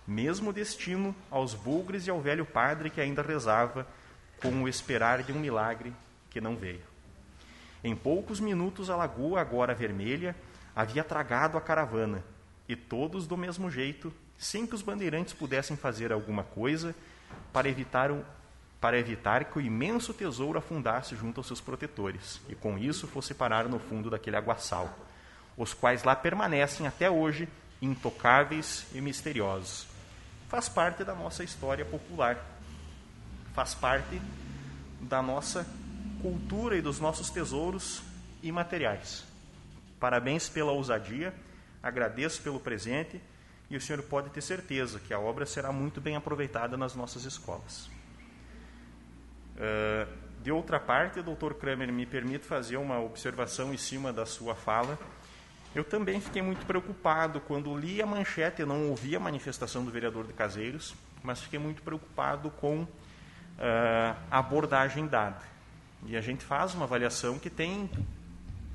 Mesmo 0.08 0.54
destino 0.54 1.16
aos 1.30 1.54
bugres 1.54 2.08
e 2.08 2.10
ao 2.10 2.22
velho 2.22 2.46
padre 2.46 2.90
que 2.90 3.02
ainda 3.02 3.22
rezava 3.22 3.88
com 4.42 4.64
o 4.64 4.68
esperar 4.68 5.24
de 5.24 5.32
um 5.34 5.40
milagre 5.40 5.94
que 6.30 6.40
não 6.40 6.56
veio. 6.56 6.84
Em 7.84 7.96
poucos 7.96 8.40
minutos, 8.40 8.90
a 8.90 8.96
lagoa, 8.96 9.42
agora 9.42 9.74
vermelha, 9.74 10.36
havia 10.76 11.04
tragado 11.04 11.58
a 11.58 11.62
caravana, 11.62 12.24
e 12.70 12.76
todos 12.76 13.26
do 13.26 13.38
mesmo 13.38 13.72
jeito, 13.72 14.14
sem 14.38 14.66
que 14.66 14.76
os 14.76 14.82
bandeirantes 14.82 15.34
pudessem 15.34 15.76
fazer 15.76 16.12
alguma 16.12 16.44
coisa 16.44 16.96
para 17.52 17.68
evitar, 17.68 18.12
para 18.80 19.00
evitar 19.00 19.46
que 19.46 19.58
o 19.58 19.62
imenso 19.62 20.14
tesouro 20.14 20.60
afundasse 20.60 21.16
junto 21.16 21.40
aos 21.40 21.48
seus 21.48 21.62
protetores, 21.62 22.40
e 22.48 22.56
com 22.56 22.78
isso 22.78 23.08
fosse 23.08 23.34
parar 23.34 23.68
no 23.68 23.80
fundo 23.80 24.10
daquele 24.10 24.36
aguaçal, 24.36 25.07
os 25.58 25.74
quais 25.74 26.04
lá 26.04 26.16
permanecem 26.16 26.86
até 26.86 27.10
hoje, 27.10 27.50
intocáveis 27.82 28.86
e 28.94 29.02
misteriosos. 29.02 29.88
Faz 30.48 30.70
parte 30.70 31.04
da 31.04 31.14
nossa 31.14 31.44
história 31.44 31.84
popular, 31.84 32.38
faz 33.54 33.74
parte 33.74 34.22
da 35.02 35.22
nossa 35.22 35.68
cultura 36.22 36.78
e 36.78 36.82
dos 36.82 37.00
nossos 37.00 37.30
tesouros 37.30 38.02
imateriais. 38.42 39.26
Parabéns 40.00 40.48
pela 40.48 40.72
ousadia, 40.72 41.34
agradeço 41.82 42.42
pelo 42.42 42.60
presente 42.60 43.20
e 43.70 43.76
o 43.76 43.82
senhor 43.82 44.02
pode 44.04 44.30
ter 44.30 44.42
certeza 44.42 45.00
que 45.00 45.14
a 45.14 45.20
obra 45.20 45.46
será 45.46 45.72
muito 45.72 46.00
bem 46.00 46.16
aproveitada 46.16 46.78
nas 46.78 46.96
nossas 46.96 47.26
escolas. 47.26 47.90
Uh, 49.56 50.08
de 50.42 50.52
outra 50.52 50.80
parte, 50.80 51.22
doutor 51.22 51.56
Kramer, 51.56 51.92
me 51.92 52.06
permite 52.06 52.46
fazer 52.46 52.78
uma 52.78 53.00
observação 53.00 53.74
em 53.74 53.78
cima 53.78 54.14
da 54.14 54.26
sua 54.26 54.56
fala. 54.56 54.98
Eu 55.78 55.84
também 55.84 56.20
fiquei 56.20 56.42
muito 56.42 56.66
preocupado 56.66 57.40
quando 57.40 57.78
li 57.78 58.02
a 58.02 58.06
manchete, 58.08 58.62
eu 58.62 58.68
não 58.68 58.90
ouvi 58.90 59.16
a 59.16 59.20
manifestação 59.20 59.86
do 59.86 59.92
vereador 59.92 60.26
de 60.26 60.34
Caseiros, 60.34 60.96
mas 61.22 61.40
fiquei 61.40 61.60
muito 61.60 61.84
preocupado 61.84 62.50
com 62.50 62.82
uh, 62.82 62.88
a 63.60 64.40
abordagem 64.40 65.06
dada. 65.06 65.44
E 66.08 66.18
a 66.18 66.22
gente 66.22 66.44
faz 66.44 66.74
uma 66.74 66.86
avaliação 66.86 67.38
que 67.38 67.48
tem, 67.48 67.88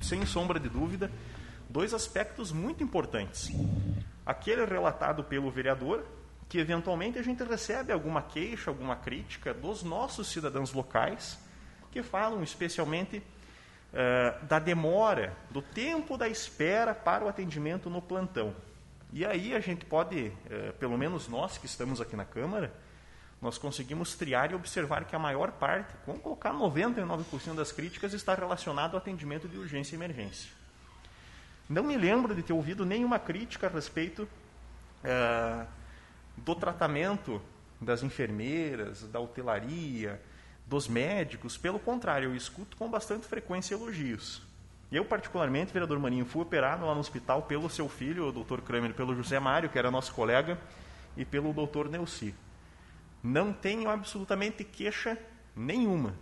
sem 0.01 0.25
sombra 0.25 0.61
de 0.61 0.69
dúvida, 0.69 1.11
dois 1.69 1.93
aspectos 1.93 2.53
muito 2.53 2.85
importantes. 2.85 3.51
Aquele 4.25 4.65
relatado 4.65 5.25
pelo 5.25 5.51
vereador, 5.51 6.05
que 6.49 6.59
eventualmente 6.59 7.19
a 7.19 7.23
gente 7.23 7.43
recebe 7.43 7.93
alguma 7.93 8.23
queixa, 8.23 8.71
alguma 8.71 8.95
crítica 8.95 9.53
dos 9.53 9.83
nossos 9.83 10.29
cidadãos 10.29 10.73
locais, 10.73 11.37
que 11.91 12.01
falam 12.01 12.45
especialmente 12.45 13.21
uh, 13.93 14.45
da 14.47 14.59
demora, 14.59 15.37
do 15.51 15.63
tempo 15.63 16.17
da 16.17 16.29
espera 16.29 16.95
para 16.95 17.25
o 17.25 17.29
atendimento 17.29 17.89
no 17.89 18.01
plantão. 18.01 18.55
E 19.13 19.25
aí 19.25 19.55
a 19.55 19.61
gente 19.61 19.85
pode, 19.85 20.29
uh, 20.29 20.73
pelo 20.79 20.97
menos 20.97 21.29
nós 21.29 21.59
que 21.59 21.67
estamos 21.67 22.01
aqui 22.01 22.17
na 22.17 22.25
Câmara, 22.25 22.73
nós 23.41 23.59
conseguimos 23.59 24.15
triar 24.15 24.53
e 24.53 24.55
observar 24.55 25.05
que 25.05 25.17
a 25.17 25.19
maior 25.19 25.51
parte, 25.53 25.93
vamos 26.07 26.23
colocar 26.23 26.53
99% 26.53 27.55
das 27.55 27.73
críticas, 27.73 28.13
está 28.13 28.35
relacionado 28.35 28.95
ao 28.95 28.99
atendimento 28.99 29.49
de 29.49 29.59
urgência 29.59 29.95
e 29.95 29.99
emergência. 29.99 30.51
Não 31.69 31.83
me 31.83 31.97
lembro 31.97 32.35
de 32.35 32.43
ter 32.43 32.53
ouvido 32.53 32.87
nenhuma 32.87 33.19
crítica 33.19 33.67
a 33.67 33.71
respeito 33.71 34.29
uh, 35.03 35.67
do 36.37 36.55
tratamento 36.55 37.43
das 37.81 38.03
enfermeiras, 38.03 39.03
da 39.09 39.19
hotelaria, 39.19 40.21
dos 40.73 40.89
médicos. 40.89 41.59
Pelo 41.59 41.79
contrário, 41.79 42.31
eu 42.31 42.35
escuto 42.35 42.77
com 42.79 42.89
bastante 42.89 43.27
frequência 43.27 43.75
elogios. 43.75 44.43
Eu, 44.91 45.05
particularmente, 45.05 45.73
vereador 45.73 45.99
Maninho, 45.99 46.25
fui 46.25 46.43
operado 46.43 46.87
lá 46.87 46.95
no 46.95 47.01
hospital 47.01 47.43
pelo 47.43 47.69
seu 47.69 47.89
filho, 47.89 48.29
o 48.29 48.33
doutor 48.33 48.63
Kramer, 48.63 48.95
pelo 48.95 49.15
José 49.15 49.39
Mário, 49.39 49.69
que 49.69 49.79
era 49.79 49.91
nosso 49.91 50.13
colega, 50.15 50.59
e 51.15 51.25
pelo 51.25 51.53
doutor 51.53 51.91
Neuci. 51.91 52.35
Não 53.23 53.53
tenho 53.53 53.89
absolutamente 53.89 54.65
queixa 54.65 55.19
nenhuma. 55.55 56.15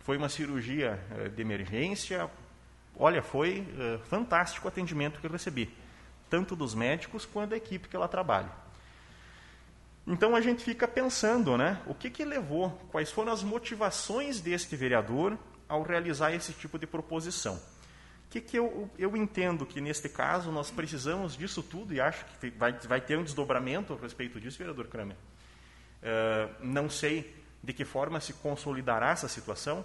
Foi 0.00 0.16
uma 0.16 0.28
cirurgia 0.28 0.98
eh, 1.10 1.28
de 1.28 1.42
emergência. 1.42 2.30
Olha, 2.96 3.22
foi 3.22 3.60
uh, 3.60 3.98
fantástico 4.06 4.66
o 4.66 4.68
atendimento 4.68 5.20
que 5.20 5.26
eu 5.26 5.30
recebi, 5.30 5.70
tanto 6.28 6.56
dos 6.56 6.74
médicos 6.74 7.24
quanto 7.26 7.50
da 7.50 7.56
equipe 7.56 7.88
que 7.88 7.94
ela 7.94 8.08
trabalha. 8.08 8.50
Então 10.10 10.34
a 10.34 10.40
gente 10.40 10.64
fica 10.64 10.88
pensando, 10.88 11.58
né? 11.58 11.82
O 11.86 11.94
que, 11.94 12.08
que 12.08 12.24
levou, 12.24 12.70
quais 12.90 13.10
foram 13.10 13.30
as 13.30 13.42
motivações 13.42 14.40
deste 14.40 14.74
vereador 14.74 15.36
ao 15.68 15.82
realizar 15.82 16.32
esse 16.32 16.54
tipo 16.54 16.78
de 16.78 16.86
proposição? 16.86 17.56
O 18.24 18.30
que, 18.30 18.40
que 18.40 18.58
eu, 18.58 18.90
eu 18.98 19.14
entendo 19.14 19.66
que, 19.66 19.82
neste 19.82 20.08
caso, 20.08 20.50
nós 20.50 20.70
precisamos 20.70 21.36
disso 21.36 21.62
tudo, 21.62 21.92
e 21.92 22.00
acho 22.00 22.24
que 22.40 22.48
vai, 22.50 22.72
vai 22.72 23.00
ter 23.02 23.18
um 23.18 23.22
desdobramento 23.22 23.92
a 23.92 23.96
respeito 23.96 24.40
disso, 24.40 24.58
vereador 24.58 24.86
Kramer, 24.86 25.16
Uh, 25.98 26.54
não 26.64 26.88
sei 26.88 27.34
de 27.60 27.72
que 27.72 27.84
forma 27.84 28.20
se 28.20 28.32
consolidará 28.34 29.10
essa 29.10 29.26
situação, 29.26 29.84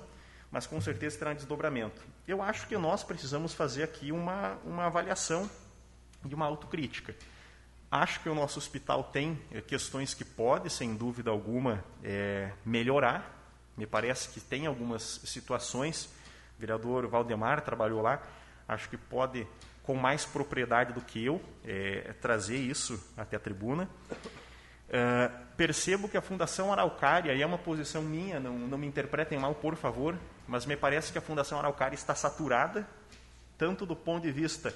mas 0.51 0.67
com 0.67 0.79
certeza 0.79 1.17
terá 1.17 1.31
um 1.31 1.33
desdobramento. 1.33 1.99
Eu 2.27 2.39
acho 2.39 2.67
que 2.67 2.77
nós 2.77 3.03
precisamos 3.03 3.55
fazer 3.55 3.81
aqui 3.81 4.11
uma, 4.11 4.59
uma 4.63 4.85
avaliação 4.85 5.49
e 6.23 6.35
uma 6.35 6.45
autocrítica. 6.45 7.15
Acho 7.95 8.21
que 8.21 8.27
o 8.27 8.33
nosso 8.33 8.57
hospital 8.57 9.03
tem 9.03 9.39
eh, 9.51 9.61
questões 9.61 10.15
que 10.15 10.25
pode, 10.25 10.67
sem 10.71 10.95
dúvida 10.95 11.29
alguma, 11.29 11.85
é, 12.03 12.49
melhorar. 12.65 13.31
Me 13.77 13.85
parece 13.85 14.29
que 14.29 14.41
tem 14.41 14.65
algumas 14.65 15.21
situações. 15.25 16.05
O 16.57 16.59
vereador 16.59 17.05
Valdemar 17.05 17.61
trabalhou 17.61 18.01
lá. 18.01 18.19
Acho 18.67 18.89
que 18.89 18.97
pode, 18.97 19.45
com 19.83 19.93
mais 19.93 20.25
propriedade 20.25 20.91
do 20.91 21.01
que 21.01 21.23
eu, 21.23 21.39
é, 21.63 22.15
trazer 22.19 22.57
isso 22.57 22.99
até 23.15 23.35
a 23.35 23.39
tribuna. 23.39 23.87
Uh, 24.89 25.45
percebo 25.55 26.09
que 26.09 26.17
a 26.17 26.21
Fundação 26.21 26.71
Araucária, 26.71 27.31
e 27.33 27.43
é 27.43 27.45
uma 27.45 27.59
posição 27.59 28.01
minha, 28.01 28.39
não, 28.39 28.57
não 28.57 28.77
me 28.77 28.87
interpretem 28.87 29.37
mal, 29.37 29.53
por 29.53 29.75
favor, 29.75 30.15
mas 30.47 30.65
me 30.65 30.75
parece 30.75 31.11
que 31.11 31.17
a 31.19 31.21
Fundação 31.21 31.59
Araucária 31.59 31.95
está 31.95 32.15
saturada, 32.15 32.87
tanto 33.55 33.85
do 33.85 33.95
ponto 33.95 34.23
de 34.23 34.31
vista 34.31 34.73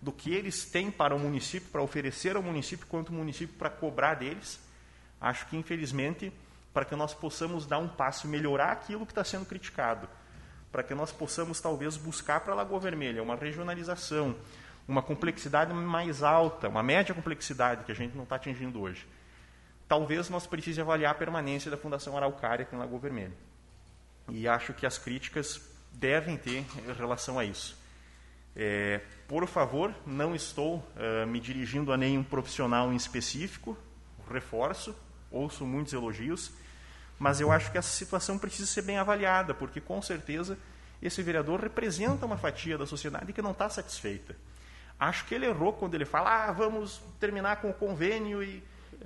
do 0.00 0.12
que 0.12 0.32
eles 0.32 0.64
têm 0.64 0.90
para 0.90 1.14
o 1.14 1.18
município, 1.18 1.68
para 1.70 1.82
oferecer 1.82 2.36
ao 2.36 2.42
município, 2.42 2.86
quanto 2.86 3.10
o 3.10 3.12
município 3.12 3.54
para 3.56 3.68
cobrar 3.68 4.14
deles. 4.14 4.60
Acho 5.20 5.46
que, 5.46 5.56
infelizmente, 5.56 6.32
para 6.72 6.84
que 6.84 6.96
nós 6.96 7.12
possamos 7.12 7.66
dar 7.66 7.78
um 7.78 7.88
passo 7.88 8.26
e 8.26 8.30
melhorar 8.30 8.72
aquilo 8.72 9.04
que 9.04 9.12
está 9.12 9.24
sendo 9.24 9.44
criticado, 9.44 10.08
para 10.72 10.82
que 10.82 10.94
nós 10.94 11.12
possamos, 11.12 11.60
talvez, 11.60 11.96
buscar 11.96 12.40
para 12.40 12.52
a 12.52 12.56
Lagoa 12.56 12.80
Vermelha 12.80 13.22
uma 13.22 13.36
regionalização, 13.36 14.34
uma 14.88 15.02
complexidade 15.02 15.74
mais 15.74 16.22
alta, 16.22 16.68
uma 16.68 16.82
média 16.82 17.14
complexidade 17.14 17.84
que 17.84 17.92
a 17.92 17.94
gente 17.94 18.16
não 18.16 18.24
está 18.24 18.36
atingindo 18.36 18.80
hoje 18.80 19.06
talvez 19.90 20.30
nós 20.30 20.46
precise 20.46 20.80
avaliar 20.80 21.10
a 21.10 21.14
permanência 21.16 21.68
da 21.68 21.76
Fundação 21.76 22.16
Araucária 22.16 22.62
aqui 22.62 22.76
em 22.76 22.78
Lagoa 22.78 23.00
Vermelha. 23.00 23.32
E 24.28 24.46
acho 24.46 24.72
que 24.72 24.86
as 24.86 24.96
críticas 24.98 25.60
devem 25.90 26.36
ter 26.36 26.64
relação 26.96 27.40
a 27.40 27.44
isso. 27.44 27.76
É, 28.56 29.00
por 29.28 29.46
favor, 29.46 29.94
não 30.04 30.34
estou 30.34 30.76
uh, 30.76 31.26
me 31.26 31.38
dirigindo 31.38 31.92
a 31.92 31.96
nenhum 31.96 32.22
profissional 32.22 32.92
em 32.92 32.96
específico, 32.96 33.76
reforço, 34.30 34.94
ouço 35.30 35.64
muitos 35.64 35.92
elogios, 35.92 36.52
mas 37.18 37.40
eu 37.40 37.52
acho 37.52 37.70
que 37.70 37.78
essa 37.78 37.90
situação 37.90 38.38
precisa 38.38 38.66
ser 38.66 38.82
bem 38.82 38.98
avaliada, 38.98 39.54
porque 39.54 39.80
com 39.80 40.00
certeza 40.02 40.58
esse 41.00 41.22
vereador 41.22 41.60
representa 41.60 42.26
uma 42.26 42.36
fatia 42.36 42.76
da 42.76 42.86
sociedade 42.86 43.32
que 43.32 43.42
não 43.42 43.52
está 43.52 43.68
satisfeita. 43.68 44.36
Acho 44.98 45.24
que 45.24 45.34
ele 45.34 45.46
errou 45.46 45.72
quando 45.72 45.94
ele 45.94 46.04
fala, 46.04 46.46
ah, 46.46 46.52
vamos 46.52 47.00
terminar 47.18 47.56
com 47.56 47.70
o 47.70 47.74
convênio 47.74 48.42
e 48.42 48.62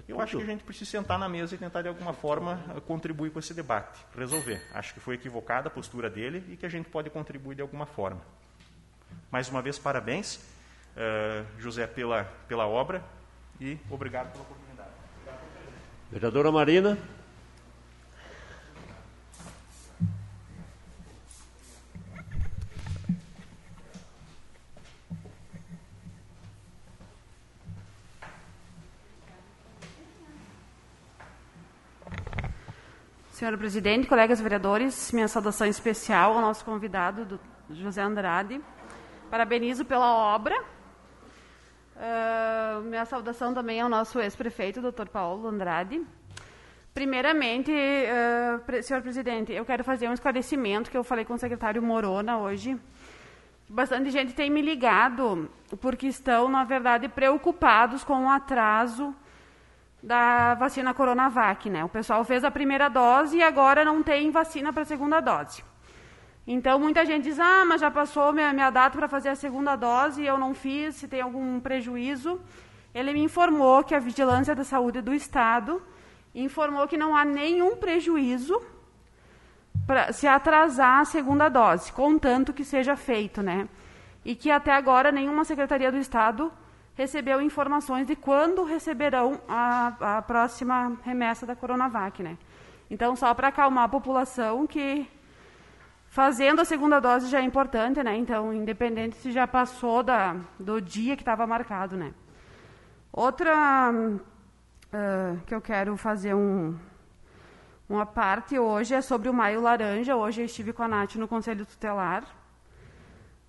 eu 0.08 0.20
acho 0.20 0.36
que 0.36 0.42
a 0.42 0.46
gente 0.46 0.64
precisa 0.64 0.90
sentar 0.90 1.18
na 1.18 1.28
mesa 1.28 1.54
e 1.54 1.58
tentar, 1.58 1.82
de 1.82 1.88
alguma 1.88 2.12
forma, 2.12 2.56
contribuir 2.86 3.30
com 3.30 3.38
esse 3.38 3.54
debate, 3.54 4.04
resolver. 4.16 4.60
Acho 4.72 4.92
que 4.92 4.98
foi 4.98 5.14
equivocada 5.14 5.68
a 5.68 5.70
postura 5.70 6.10
dele 6.10 6.44
e 6.48 6.56
que 6.56 6.66
a 6.66 6.68
gente 6.68 6.88
pode 6.88 7.10
contribuir 7.10 7.54
de 7.54 7.62
alguma 7.62 7.86
forma. 7.86 8.20
Mais 9.30 9.48
uma 9.48 9.60
vez, 9.60 9.78
parabéns, 9.78 10.36
uh, 10.96 11.44
José, 11.58 11.86
pela, 11.86 12.24
pela 12.46 12.66
obra 12.66 13.02
e 13.60 13.78
obrigado 13.90 14.32
pela 14.32 14.44
oportunidade. 14.44 14.90
Vereadora 16.10 16.52
Marina. 16.52 16.98
Senhor 33.44 33.58
presidente, 33.58 34.06
colegas 34.06 34.40
vereadores, 34.40 35.10
minha 35.12 35.26
saudação 35.28 35.66
especial 35.66 36.32
ao 36.32 36.40
nosso 36.40 36.64
convidado, 36.64 37.24
do 37.26 37.40
José 37.68 38.00
Andrade. 38.00 38.60
Parabenizo 39.34 39.84
pela 39.84 40.14
obra. 40.14 40.54
Uh, 41.96 42.82
minha 42.82 43.04
saudação 43.04 43.52
também 43.52 43.80
ao 43.80 43.88
nosso 43.88 44.20
ex-prefeito, 44.20 44.80
doutor 44.80 45.08
Paulo 45.08 45.48
Andrade. 45.48 46.00
Primeiramente, 46.94 47.72
uh, 47.72 48.80
senhor 48.80 49.02
presidente, 49.02 49.52
eu 49.52 49.64
quero 49.64 49.82
fazer 49.82 50.08
um 50.08 50.12
esclarecimento 50.12 50.88
que 50.88 50.96
eu 50.96 51.02
falei 51.02 51.24
com 51.24 51.34
o 51.34 51.38
secretário 51.38 51.82
Morona 51.82 52.38
hoje. 52.38 52.78
Bastante 53.68 54.08
gente 54.12 54.34
tem 54.34 54.48
me 54.48 54.62
ligado 54.62 55.50
porque 55.80 56.06
estão, 56.06 56.48
na 56.48 56.62
verdade, 56.62 57.08
preocupados 57.08 58.04
com 58.04 58.26
o 58.26 58.30
atraso 58.30 59.12
da 60.00 60.54
vacina 60.54 60.94
Coronavac, 60.94 61.68
né? 61.68 61.84
O 61.84 61.88
pessoal 61.88 62.22
fez 62.22 62.44
a 62.44 62.52
primeira 62.52 62.88
dose 62.88 63.38
e 63.38 63.42
agora 63.42 63.84
não 63.84 64.00
tem 64.00 64.30
vacina 64.30 64.72
para 64.72 64.82
a 64.82 64.86
segunda 64.86 65.18
dose. 65.18 65.73
Então, 66.46 66.78
muita 66.78 67.06
gente 67.06 67.24
diz, 67.24 67.40
ah, 67.40 67.64
mas 67.66 67.80
já 67.80 67.90
passou 67.90 68.32
minha, 68.32 68.52
minha 68.52 68.70
data 68.70 68.98
para 68.98 69.08
fazer 69.08 69.30
a 69.30 69.34
segunda 69.34 69.76
dose 69.76 70.22
e 70.22 70.26
eu 70.26 70.36
não 70.36 70.52
fiz, 70.54 70.96
se 70.96 71.08
tem 71.08 71.22
algum 71.22 71.58
prejuízo. 71.58 72.38
Ele 72.94 73.12
me 73.12 73.20
informou 73.20 73.82
que 73.82 73.94
a 73.94 73.98
Vigilância 73.98 74.54
da 74.54 74.62
Saúde 74.62 75.00
do 75.00 75.14
Estado 75.14 75.82
informou 76.34 76.86
que 76.86 76.96
não 76.96 77.16
há 77.16 77.24
nenhum 77.24 77.76
prejuízo 77.76 78.60
para 79.86 80.12
se 80.12 80.26
atrasar 80.26 81.00
a 81.00 81.04
segunda 81.04 81.48
dose, 81.48 81.92
contanto 81.92 82.52
que 82.52 82.64
seja 82.64 82.94
feito, 82.94 83.42
né? 83.42 83.68
E 84.24 84.34
que 84.34 84.50
até 84.50 84.72
agora 84.72 85.12
nenhuma 85.12 85.44
Secretaria 85.44 85.90
do 85.90 85.98
Estado 85.98 86.52
recebeu 86.94 87.40
informações 87.40 88.06
de 88.06 88.16
quando 88.16 88.64
receberão 88.64 89.40
a, 89.48 90.18
a 90.18 90.22
próxima 90.22 90.96
remessa 91.02 91.44
da 91.44 91.56
Coronavac, 91.56 92.22
né? 92.22 92.38
Então, 92.90 93.16
só 93.16 93.34
para 93.34 93.48
acalmar 93.48 93.84
a 93.84 93.88
população 93.88 94.66
que 94.66 95.06
Fazendo 96.14 96.60
a 96.60 96.64
segunda 96.64 97.00
dose 97.00 97.26
já 97.26 97.40
é 97.40 97.42
importante, 97.42 98.00
né? 98.00 98.16
Então, 98.16 98.54
independente 98.54 99.16
se 99.16 99.32
já 99.32 99.48
passou 99.48 100.00
da, 100.00 100.36
do 100.60 100.80
dia 100.80 101.16
que 101.16 101.22
estava 101.22 101.44
marcado, 101.44 101.96
né? 101.96 102.14
Outra 103.12 103.90
uh, 103.92 105.40
que 105.44 105.52
eu 105.52 105.60
quero 105.60 105.96
fazer 105.96 106.32
um, 106.32 106.78
uma 107.88 108.06
parte 108.06 108.56
hoje 108.56 108.94
é 108.94 109.00
sobre 109.00 109.28
o 109.28 109.34
Maio 109.34 109.60
Laranja. 109.60 110.14
Hoje 110.14 110.42
eu 110.42 110.44
estive 110.44 110.72
com 110.72 110.84
a 110.84 110.88
Nath 110.88 111.16
no 111.16 111.26
Conselho 111.26 111.66
Tutelar. 111.66 112.22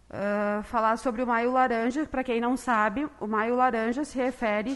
Uh, 0.09 0.63
falar 0.63 0.97
sobre 0.97 1.21
o 1.21 1.27
Maio 1.27 1.51
Laranja, 1.51 2.07
para 2.07 2.23
quem 2.23 2.41
não 2.41 2.57
sabe, 2.57 3.07
o 3.19 3.27
Maio 3.27 3.55
Laranja 3.55 4.03
se 4.03 4.17
refere 4.17 4.75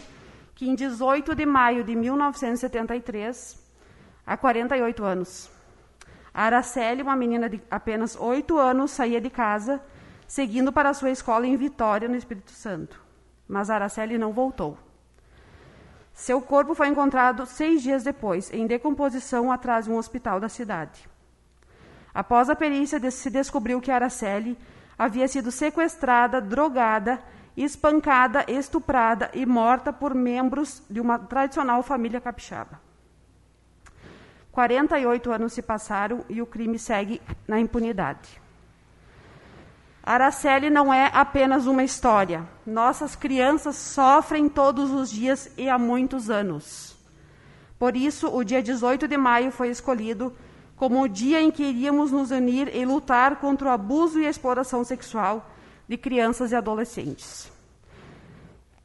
que 0.54 0.70
em 0.70 0.76
18 0.76 1.34
de 1.34 1.44
maio 1.44 1.82
de 1.82 1.96
1973, 1.96 3.60
há 4.24 4.36
48 4.36 5.04
anos, 5.04 5.49
a 6.32 6.44
Araceli, 6.44 7.02
uma 7.02 7.16
menina 7.16 7.48
de 7.48 7.60
apenas 7.70 8.16
8 8.16 8.58
anos, 8.58 8.90
saía 8.90 9.20
de 9.20 9.30
casa, 9.30 9.80
seguindo 10.26 10.72
para 10.72 10.94
sua 10.94 11.10
escola 11.10 11.46
em 11.46 11.56
Vitória, 11.56 12.08
no 12.08 12.16
Espírito 12.16 12.52
Santo. 12.52 13.00
Mas 13.48 13.68
Araceli 13.68 14.16
não 14.16 14.32
voltou. 14.32 14.78
Seu 16.12 16.40
corpo 16.40 16.74
foi 16.74 16.88
encontrado 16.88 17.46
seis 17.46 17.82
dias 17.82 18.04
depois, 18.04 18.52
em 18.52 18.66
decomposição 18.66 19.50
atrás 19.50 19.86
de 19.86 19.90
um 19.90 19.96
hospital 19.96 20.38
da 20.38 20.48
cidade. 20.48 21.08
Após 22.12 22.50
a 22.50 22.56
perícia, 22.56 23.10
se 23.10 23.30
descobriu 23.30 23.80
que 23.80 23.90
Araceli 23.90 24.58
havia 24.98 25.26
sido 25.26 25.50
sequestrada, 25.50 26.40
drogada, 26.40 27.20
espancada, 27.56 28.44
estuprada 28.48 29.30
e 29.32 29.46
morta 29.46 29.92
por 29.92 30.14
membros 30.14 30.82
de 30.90 31.00
uma 31.00 31.18
tradicional 31.18 31.82
família 31.82 32.20
capixaba. 32.20 32.80
48 34.52 35.32
anos 35.32 35.52
se 35.52 35.62
passaram 35.62 36.24
e 36.28 36.42
o 36.42 36.46
crime 36.46 36.78
segue 36.78 37.20
na 37.46 37.60
impunidade. 37.60 38.40
Araceli 40.02 40.70
não 40.70 40.92
é 40.92 41.10
apenas 41.12 41.66
uma 41.66 41.84
história. 41.84 42.44
Nossas 42.66 43.14
crianças 43.14 43.76
sofrem 43.76 44.48
todos 44.48 44.90
os 44.90 45.10
dias 45.10 45.52
e 45.56 45.68
há 45.68 45.78
muitos 45.78 46.30
anos. 46.30 46.96
Por 47.78 47.96
isso, 47.96 48.28
o 48.28 48.42
dia 48.42 48.62
18 48.62 49.06
de 49.06 49.16
maio 49.16 49.52
foi 49.52 49.68
escolhido 49.68 50.34
como 50.74 51.02
o 51.02 51.08
dia 51.08 51.40
em 51.40 51.50
que 51.50 51.62
iríamos 51.62 52.10
nos 52.10 52.30
unir 52.30 52.74
e 52.74 52.84
lutar 52.84 53.36
contra 53.36 53.68
o 53.68 53.70
abuso 53.70 54.18
e 54.18 54.26
a 54.26 54.30
exploração 54.30 54.82
sexual 54.82 55.50
de 55.86 55.96
crianças 55.96 56.52
e 56.52 56.56
adolescentes. 56.56 57.52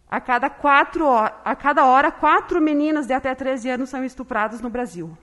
A 0.09 0.19
cada, 0.19 0.49
quatro, 0.49 1.07
a 1.09 1.55
cada 1.55 1.85
hora, 1.85 2.11
quatro 2.11 2.61
meninas 2.61 3.07
de 3.07 3.13
até 3.13 3.33
13 3.33 3.69
anos 3.69 3.89
são 3.89 4.03
estupradas 4.03 4.61
no 4.61 4.69
Brasil. 4.69 5.17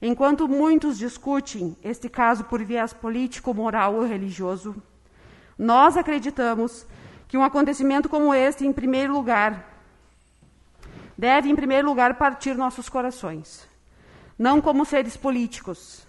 Enquanto 0.00 0.46
muitos 0.46 0.96
discutem 0.96 1.76
este 1.82 2.08
caso 2.08 2.44
por 2.44 2.62
viés 2.62 2.92
político, 2.92 3.52
moral 3.52 3.96
ou 3.96 4.06
religioso, 4.06 4.76
nós 5.58 5.96
acreditamos 5.96 6.86
que 7.26 7.36
um 7.36 7.42
acontecimento 7.42 8.08
como 8.08 8.32
este, 8.32 8.64
em 8.64 8.72
primeiro 8.72 9.12
lugar, 9.12 9.76
deve, 11.16 11.50
em 11.50 11.56
primeiro 11.56 11.88
lugar, 11.88 12.14
partir 12.14 12.54
nossos 12.54 12.88
corações. 12.88 13.68
Não 14.38 14.60
como 14.60 14.84
seres 14.84 15.16
políticos, 15.16 16.06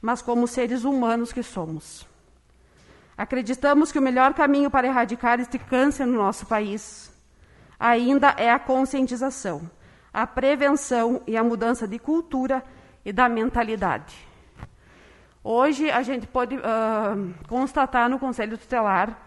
mas 0.00 0.22
como 0.22 0.48
seres 0.48 0.84
humanos 0.84 1.30
que 1.30 1.42
somos. 1.42 2.06
Acreditamos 3.18 3.92
que 3.92 3.98
o 3.98 4.02
melhor 4.02 4.32
caminho 4.32 4.70
para 4.70 4.86
erradicar 4.86 5.40
este 5.40 5.58
câncer 5.58 6.06
no 6.06 6.16
nosso 6.16 6.46
país 6.46 7.10
ainda 7.78 8.34
é 8.38 8.50
a 8.50 8.58
conscientização, 8.58 9.70
a 10.12 10.26
prevenção 10.26 11.22
e 11.26 11.36
a 11.36 11.44
mudança 11.44 11.86
de 11.86 11.98
cultura 11.98 12.64
e 13.06 13.12
da 13.12 13.28
mentalidade. 13.28 14.16
Hoje, 15.42 15.88
a 15.88 16.02
gente 16.02 16.26
pode 16.26 16.56
uh, 16.56 17.34
constatar 17.46 18.10
no 18.10 18.18
Conselho 18.18 18.58
Tutelar 18.58 19.22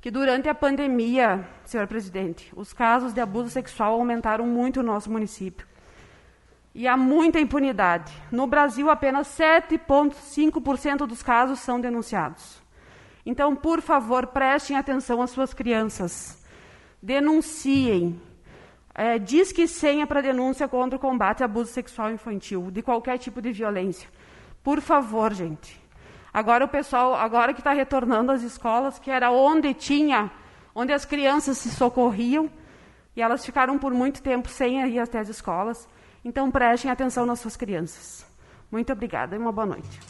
que 0.00 0.10
durante 0.10 0.48
a 0.48 0.54
pandemia, 0.54 1.48
senhor 1.64 1.86
presidente, 1.86 2.52
os 2.56 2.72
casos 2.72 3.14
de 3.14 3.20
abuso 3.20 3.48
sexual 3.48 3.92
aumentaram 3.92 4.44
muito 4.44 4.82
no 4.82 4.92
nosso 4.92 5.08
município. 5.08 5.64
E 6.74 6.88
há 6.88 6.96
muita 6.96 7.38
impunidade. 7.38 8.12
No 8.28 8.48
Brasil, 8.48 8.90
apenas 8.90 9.28
7,5% 9.28 11.06
dos 11.06 11.22
casos 11.22 11.60
são 11.60 11.80
denunciados. 11.80 12.60
Então, 13.24 13.54
por 13.54 13.80
favor, 13.80 14.26
prestem 14.26 14.76
atenção 14.76 15.22
às 15.22 15.30
suas 15.30 15.54
crianças. 15.54 16.44
Denunciem. 17.00 18.20
É, 18.94 19.18
diz 19.18 19.52
que 19.52 19.66
senha 19.66 20.06
para 20.06 20.20
denúncia 20.20 20.68
contra 20.68 20.96
o 20.96 21.00
combate 21.00 21.42
ao 21.42 21.46
abuso 21.46 21.72
sexual 21.72 22.10
infantil, 22.10 22.70
de 22.70 22.82
qualquer 22.82 23.18
tipo 23.18 23.40
de 23.40 23.50
violência. 23.50 24.08
Por 24.62 24.80
favor, 24.80 25.32
gente. 25.32 25.80
Agora 26.32 26.64
o 26.64 26.68
pessoal, 26.68 27.14
agora 27.14 27.52
que 27.52 27.60
está 27.60 27.72
retornando 27.72 28.32
às 28.32 28.42
escolas, 28.42 28.98
que 28.98 29.10
era 29.10 29.30
onde 29.30 29.74
tinha, 29.74 30.30
onde 30.74 30.92
as 30.92 31.04
crianças 31.04 31.58
se 31.58 31.70
socorriam, 31.70 32.50
e 33.14 33.20
elas 33.20 33.44
ficaram 33.44 33.78
por 33.78 33.92
muito 33.92 34.22
tempo 34.22 34.48
sem 34.48 34.86
ir 34.88 34.98
até 34.98 35.18
as 35.18 35.28
escolas. 35.28 35.88
Então 36.24 36.50
prestem 36.50 36.90
atenção 36.90 37.26
nas 37.26 37.40
suas 37.40 37.56
crianças. 37.56 38.26
Muito 38.70 38.92
obrigada 38.92 39.36
e 39.36 39.38
uma 39.38 39.52
boa 39.52 39.66
noite. 39.66 40.00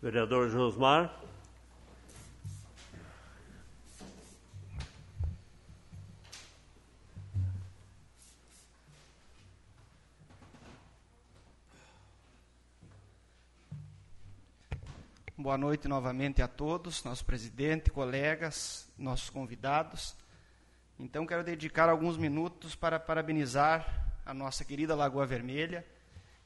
Vereador 0.00 0.48
Josmar. 0.48 1.27
Boa 15.40 15.56
noite 15.56 15.86
novamente 15.86 16.42
a 16.42 16.48
todos, 16.48 17.04
nosso 17.04 17.24
presidente, 17.24 17.92
colegas, 17.92 18.88
nossos 18.98 19.30
convidados. 19.30 20.16
Então, 20.98 21.24
quero 21.24 21.44
dedicar 21.44 21.88
alguns 21.88 22.16
minutos 22.16 22.74
para 22.74 22.98
parabenizar 22.98 24.10
a 24.26 24.34
nossa 24.34 24.64
querida 24.64 24.96
Lagoa 24.96 25.24
Vermelha 25.24 25.86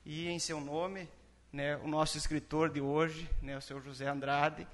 e, 0.05 0.28
em 0.28 0.39
seu 0.39 0.60
nome, 0.60 1.09
né, 1.51 1.78
o 1.78 1.89
nosso 1.89 2.19
escritor 2.19 2.69
de 2.69 2.82
hoje, 2.82 3.27
né, 3.40 3.56
o 3.56 3.62
seu 3.62 3.81
José 3.81 4.06
Andrade. 4.06 4.69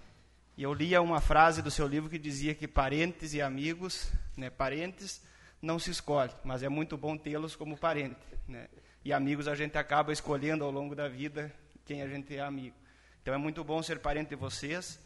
E 0.56 0.64
eu 0.64 0.74
lia 0.74 1.00
uma 1.00 1.20
frase 1.20 1.62
do 1.62 1.70
seu 1.70 1.86
livro 1.86 2.10
que 2.10 2.18
dizia 2.18 2.56
que 2.56 2.66
parentes 2.66 3.34
e 3.34 3.40
amigos, 3.40 4.10
né, 4.36 4.50
parentes 4.50 5.22
não 5.62 5.78
se 5.78 5.92
escolhe, 5.92 6.32
mas 6.42 6.64
é 6.64 6.68
muito 6.68 6.96
bom 6.96 7.16
tê-los 7.16 7.54
como 7.54 7.78
parente. 7.78 8.18
Né? 8.48 8.66
E 9.04 9.12
amigos 9.12 9.46
a 9.46 9.54
gente 9.54 9.78
acaba 9.78 10.12
escolhendo 10.12 10.64
ao 10.64 10.72
longo 10.72 10.96
da 10.96 11.06
vida 11.06 11.54
quem 11.84 12.02
a 12.02 12.08
gente 12.08 12.36
é 12.36 12.40
amigo. 12.40 12.77
Então 13.28 13.34
é 13.34 13.38
muito 13.38 13.62
bom 13.62 13.82
ser 13.82 13.98
parente 13.98 14.30
de 14.30 14.36
vocês, 14.36 14.98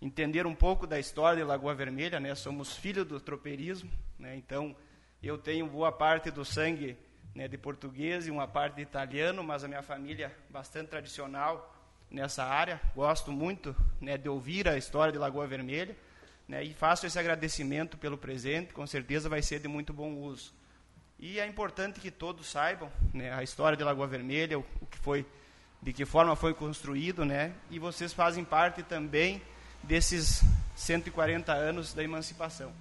entender 0.00 0.46
um 0.46 0.54
pouco 0.54 0.86
da 0.86 0.98
história 0.98 1.36
de 1.36 1.44
Lagoa 1.46 1.74
Vermelha, 1.74 2.18
né? 2.18 2.34
Somos 2.34 2.74
filhos 2.74 3.06
do 3.06 3.20
tropeirismo, 3.20 3.90
né? 4.18 4.34
Então 4.36 4.74
eu 5.22 5.36
tenho 5.36 5.66
boa 5.66 5.92
parte 5.92 6.30
do 6.30 6.46
sangue 6.46 6.96
né, 7.34 7.46
de 7.46 7.58
português 7.58 8.26
e 8.26 8.30
uma 8.30 8.48
parte 8.48 8.76
de 8.76 8.80
italiano, 8.80 9.44
mas 9.44 9.64
a 9.64 9.68
minha 9.68 9.82
família 9.82 10.28
é 10.28 10.50
bastante 10.50 10.88
tradicional 10.88 11.76
nessa 12.10 12.42
área. 12.42 12.80
Gosto 12.94 13.30
muito 13.30 13.76
né, 14.00 14.16
de 14.16 14.30
ouvir 14.30 14.66
a 14.66 14.78
história 14.78 15.12
de 15.12 15.18
Lagoa 15.18 15.46
Vermelha 15.46 15.94
né, 16.48 16.64
e 16.64 16.72
faço 16.72 17.04
esse 17.06 17.18
agradecimento 17.18 17.98
pelo 17.98 18.16
presente, 18.16 18.72
com 18.72 18.86
certeza 18.86 19.28
vai 19.28 19.42
ser 19.42 19.60
de 19.60 19.68
muito 19.68 19.92
bom 19.92 20.14
uso. 20.14 20.54
E 21.18 21.38
é 21.38 21.46
importante 21.46 22.00
que 22.00 22.10
todos 22.10 22.46
saibam 22.46 22.90
né, 23.12 23.30
a 23.30 23.42
história 23.42 23.76
de 23.76 23.84
Lagoa 23.84 24.06
Vermelha, 24.06 24.58
o, 24.58 24.64
o 24.80 24.86
que 24.86 24.96
foi 24.96 25.26
de 25.82 25.92
que 25.92 26.04
forma 26.04 26.34
foi 26.34 26.54
construído, 26.54 27.24
né? 27.24 27.52
E 27.70 27.78
vocês 27.78 28.12
fazem 28.12 28.44
parte 28.44 28.82
também 28.82 29.40
desses 29.82 30.42
140 30.76 31.52
anos 31.52 31.94
da 31.94 32.02
emancipação. 32.02 32.72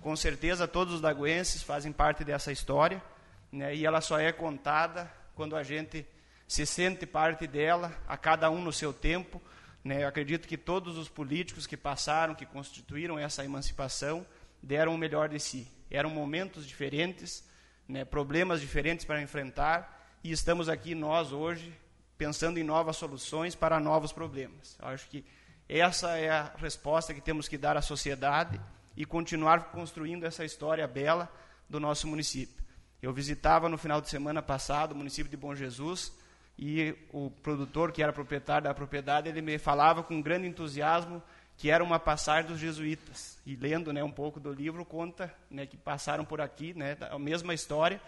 Com 0.00 0.14
certeza 0.14 0.68
todos 0.68 0.94
os 0.94 1.00
lagoenses 1.00 1.62
fazem 1.62 1.92
parte 1.92 2.24
dessa 2.24 2.52
história, 2.52 3.02
né? 3.50 3.74
E 3.74 3.84
ela 3.84 4.00
só 4.00 4.18
é 4.18 4.32
contada 4.32 5.10
quando 5.34 5.56
a 5.56 5.62
gente 5.62 6.06
se 6.46 6.64
sente 6.64 7.06
parte 7.06 7.46
dela, 7.46 7.92
a 8.06 8.16
cada 8.16 8.50
um 8.50 8.62
no 8.62 8.72
seu 8.72 8.92
tempo, 8.92 9.42
né? 9.82 10.04
Eu 10.04 10.08
acredito 10.08 10.46
que 10.46 10.56
todos 10.56 10.96
os 10.96 11.08
políticos 11.08 11.66
que 11.66 11.76
passaram, 11.76 12.34
que 12.34 12.46
constituíram 12.46 13.18
essa 13.18 13.44
emancipação, 13.44 14.24
deram 14.62 14.94
o 14.94 14.98
melhor 14.98 15.28
de 15.28 15.40
si. 15.40 15.66
Eram 15.90 16.10
momentos 16.10 16.66
diferentes, 16.66 17.44
né? 17.86 18.04
problemas 18.04 18.60
diferentes 18.60 19.04
para 19.04 19.20
enfrentar, 19.20 20.18
e 20.22 20.32
estamos 20.32 20.68
aqui 20.68 20.94
nós 20.94 21.32
hoje 21.32 21.72
pensando 22.16 22.58
em 22.58 22.62
novas 22.62 22.96
soluções 22.96 23.54
para 23.54 23.80
novos 23.80 24.12
problemas. 24.12 24.76
Eu 24.80 24.88
acho 24.88 25.08
que 25.08 25.24
essa 25.68 26.16
é 26.16 26.30
a 26.30 26.52
resposta 26.56 27.14
que 27.14 27.20
temos 27.20 27.48
que 27.48 27.58
dar 27.58 27.76
à 27.76 27.82
sociedade 27.82 28.60
e 28.96 29.04
continuar 29.04 29.70
construindo 29.70 30.24
essa 30.24 30.44
história 30.44 30.86
bela 30.86 31.32
do 31.68 31.80
nosso 31.80 32.06
município. 32.06 32.62
Eu 33.02 33.12
visitava 33.12 33.68
no 33.68 33.76
final 33.76 34.00
de 34.00 34.08
semana 34.08 34.42
passado 34.42 34.92
o 34.92 34.96
município 34.96 35.30
de 35.30 35.36
Bom 35.36 35.54
Jesus 35.54 36.12
e 36.58 36.94
o 37.12 37.30
produtor, 37.30 37.92
que 37.92 38.02
era 38.02 38.12
proprietário 38.12 38.64
da 38.64 38.74
propriedade, 38.74 39.28
ele 39.28 39.42
me 39.42 39.58
falava 39.58 40.02
com 40.02 40.22
grande 40.22 40.46
entusiasmo 40.46 41.22
que 41.56 41.70
era 41.70 41.84
uma 41.84 41.98
passagem 41.98 42.50
dos 42.50 42.58
jesuítas. 42.58 43.38
E 43.46 43.54
lendo 43.54 43.92
né, 43.92 44.02
um 44.02 44.10
pouco 44.10 44.40
do 44.40 44.52
livro, 44.52 44.84
conta 44.84 45.32
né, 45.50 45.66
que 45.66 45.76
passaram 45.76 46.24
por 46.24 46.40
aqui, 46.40 46.74
né, 46.74 46.96
a 47.10 47.18
mesma 47.18 47.54
história. 47.54 48.00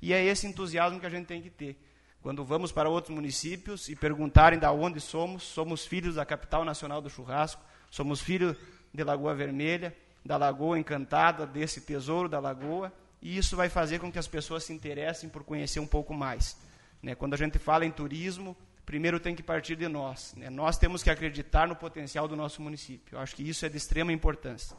E 0.00 0.12
é 0.12 0.24
esse 0.24 0.46
entusiasmo 0.46 1.00
que 1.00 1.06
a 1.06 1.10
gente 1.10 1.26
tem 1.26 1.42
que 1.42 1.50
ter 1.50 1.78
Quando 2.26 2.44
vamos 2.44 2.72
para 2.72 2.88
outros 2.88 3.14
municípios 3.14 3.88
e 3.88 3.94
perguntarem 3.94 4.58
de 4.58 4.66
onde 4.66 5.00
somos, 5.00 5.44
somos 5.44 5.86
filhos 5.86 6.16
da 6.16 6.26
capital 6.26 6.64
nacional 6.64 7.00
do 7.00 7.08
churrasco, 7.08 7.62
somos 7.88 8.20
filhos 8.20 8.56
de 8.92 9.04
Lagoa 9.04 9.32
Vermelha, 9.32 9.94
da 10.24 10.36
Lagoa 10.36 10.76
Encantada, 10.76 11.46
desse 11.46 11.82
tesouro 11.82 12.28
da 12.28 12.40
Lagoa, 12.40 12.92
e 13.22 13.38
isso 13.38 13.54
vai 13.54 13.68
fazer 13.68 14.00
com 14.00 14.10
que 14.10 14.18
as 14.18 14.26
pessoas 14.26 14.64
se 14.64 14.72
interessem 14.72 15.30
por 15.30 15.44
conhecer 15.44 15.78
um 15.78 15.86
pouco 15.86 16.12
mais. 16.12 16.58
Né? 17.00 17.14
Quando 17.14 17.34
a 17.34 17.36
gente 17.36 17.60
fala 17.60 17.86
em 17.86 17.92
turismo, 17.92 18.56
primeiro 18.84 19.20
tem 19.20 19.36
que 19.36 19.42
partir 19.44 19.76
de 19.76 19.86
nós. 19.86 20.34
Né? 20.36 20.50
Nós 20.50 20.76
temos 20.76 21.04
que 21.04 21.10
acreditar 21.10 21.68
no 21.68 21.76
potencial 21.76 22.26
do 22.26 22.34
nosso 22.34 22.60
município. 22.60 23.14
Eu 23.14 23.20
acho 23.20 23.36
que 23.36 23.48
isso 23.48 23.64
é 23.64 23.68
de 23.68 23.76
extrema 23.76 24.12
importância. 24.12 24.76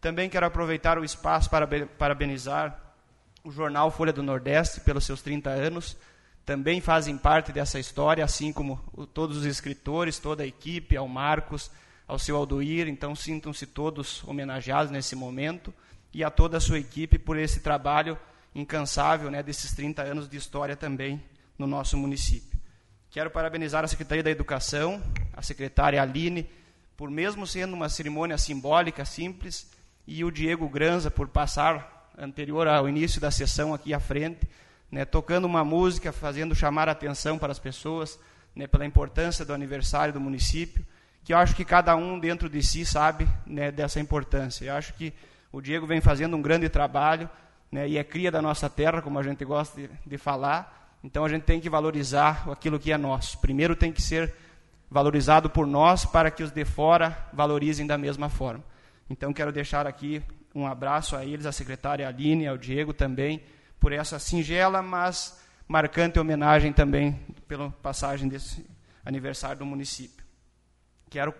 Também 0.00 0.30
quero 0.30 0.46
aproveitar 0.46 0.96
o 0.96 1.04
espaço 1.04 1.50
para 1.50 1.66
parabenizar 1.98 2.94
o 3.42 3.50
jornal 3.50 3.90
Folha 3.90 4.12
do 4.12 4.22
Nordeste 4.22 4.80
pelos 4.82 5.04
seus 5.04 5.22
30 5.22 5.50
anos 5.50 5.96
também 6.44 6.80
fazem 6.80 7.16
parte 7.16 7.52
dessa 7.52 7.78
história, 7.78 8.24
assim 8.24 8.52
como 8.52 8.76
todos 9.14 9.36
os 9.38 9.44
escritores, 9.44 10.18
toda 10.18 10.42
a 10.42 10.46
equipe, 10.46 10.96
ao 10.96 11.06
Marcos, 11.06 11.70
ao 12.06 12.18
seu 12.18 12.36
Aldoir. 12.36 12.88
Então, 12.88 13.14
sintam-se 13.14 13.66
todos 13.66 14.22
homenageados 14.24 14.90
nesse 14.90 15.14
momento 15.14 15.72
e 16.12 16.24
a 16.24 16.30
toda 16.30 16.56
a 16.56 16.60
sua 16.60 16.78
equipe 16.78 17.18
por 17.18 17.38
esse 17.38 17.60
trabalho 17.60 18.18
incansável 18.54 19.30
né, 19.30 19.42
desses 19.42 19.72
30 19.72 20.02
anos 20.02 20.28
de 20.28 20.36
história 20.36 20.76
também 20.76 21.22
no 21.58 21.66
nosso 21.66 21.96
município. 21.96 22.58
Quero 23.10 23.30
parabenizar 23.30 23.84
a 23.84 23.88
Secretaria 23.88 24.22
da 24.22 24.30
Educação, 24.30 25.02
a 25.32 25.42
secretária 25.42 26.00
Aline, 26.00 26.48
por 26.96 27.10
mesmo 27.10 27.46
sendo 27.46 27.74
uma 27.74 27.88
cerimônia 27.88 28.36
simbólica, 28.36 29.04
simples, 29.04 29.70
e 30.06 30.24
o 30.24 30.30
Diego 30.30 30.68
Granza 30.68 31.10
por 31.10 31.28
passar 31.28 32.10
anterior 32.18 32.66
ao 32.66 32.88
início 32.88 33.20
da 33.20 33.30
sessão 33.30 33.72
aqui 33.72 33.94
à 33.94 34.00
frente, 34.00 34.48
né, 34.92 35.06
tocando 35.06 35.46
uma 35.46 35.64
música, 35.64 36.12
fazendo 36.12 36.54
chamar 36.54 36.86
a 36.86 36.92
atenção 36.92 37.38
para 37.38 37.50
as 37.50 37.58
pessoas, 37.58 38.20
né, 38.54 38.66
pela 38.66 38.84
importância 38.84 39.42
do 39.42 39.54
aniversário 39.54 40.12
do 40.12 40.20
município, 40.20 40.84
que 41.24 41.32
eu 41.32 41.38
acho 41.38 41.56
que 41.56 41.64
cada 41.64 41.96
um 41.96 42.18
dentro 42.18 42.46
de 42.46 42.62
si 42.62 42.84
sabe 42.84 43.26
né, 43.46 43.72
dessa 43.72 43.98
importância. 43.98 44.66
Eu 44.66 44.74
acho 44.74 44.92
que 44.92 45.14
o 45.50 45.62
Diego 45.62 45.86
vem 45.86 46.02
fazendo 46.02 46.36
um 46.36 46.42
grande 46.42 46.68
trabalho 46.68 47.28
né, 47.70 47.88
e 47.88 47.96
é 47.96 48.04
cria 48.04 48.30
da 48.30 48.42
nossa 48.42 48.68
terra, 48.68 49.00
como 49.00 49.18
a 49.18 49.22
gente 49.22 49.42
gosta 49.46 49.80
de, 49.80 49.88
de 50.06 50.18
falar. 50.18 50.98
Então 51.02 51.24
a 51.24 51.28
gente 51.28 51.44
tem 51.44 51.58
que 51.58 51.70
valorizar 51.70 52.46
aquilo 52.50 52.78
que 52.78 52.92
é 52.92 52.98
nosso. 52.98 53.38
Primeiro 53.38 53.74
tem 53.74 53.90
que 53.92 54.02
ser 54.02 54.34
valorizado 54.90 55.48
por 55.48 55.66
nós 55.66 56.04
para 56.04 56.30
que 56.30 56.42
os 56.42 56.50
de 56.50 56.66
fora 56.66 57.16
valorizem 57.32 57.86
da 57.86 57.96
mesma 57.96 58.28
forma. 58.28 58.62
Então 59.08 59.32
quero 59.32 59.50
deixar 59.50 59.86
aqui 59.86 60.22
um 60.54 60.66
abraço 60.66 61.16
a 61.16 61.24
eles, 61.24 61.46
a 61.46 61.52
secretária 61.52 62.06
Aline, 62.06 62.46
ao 62.46 62.58
Diego 62.58 62.92
também, 62.92 63.40
por 63.82 63.92
essa 63.92 64.16
singela, 64.20 64.80
mas 64.80 65.42
marcante 65.66 66.16
homenagem 66.16 66.72
também 66.72 67.14
pela 67.48 67.68
passagem 67.68 68.28
desse 68.28 68.64
aniversário 69.04 69.58
do 69.58 69.66
município. 69.66 70.24
Quero 71.10 71.34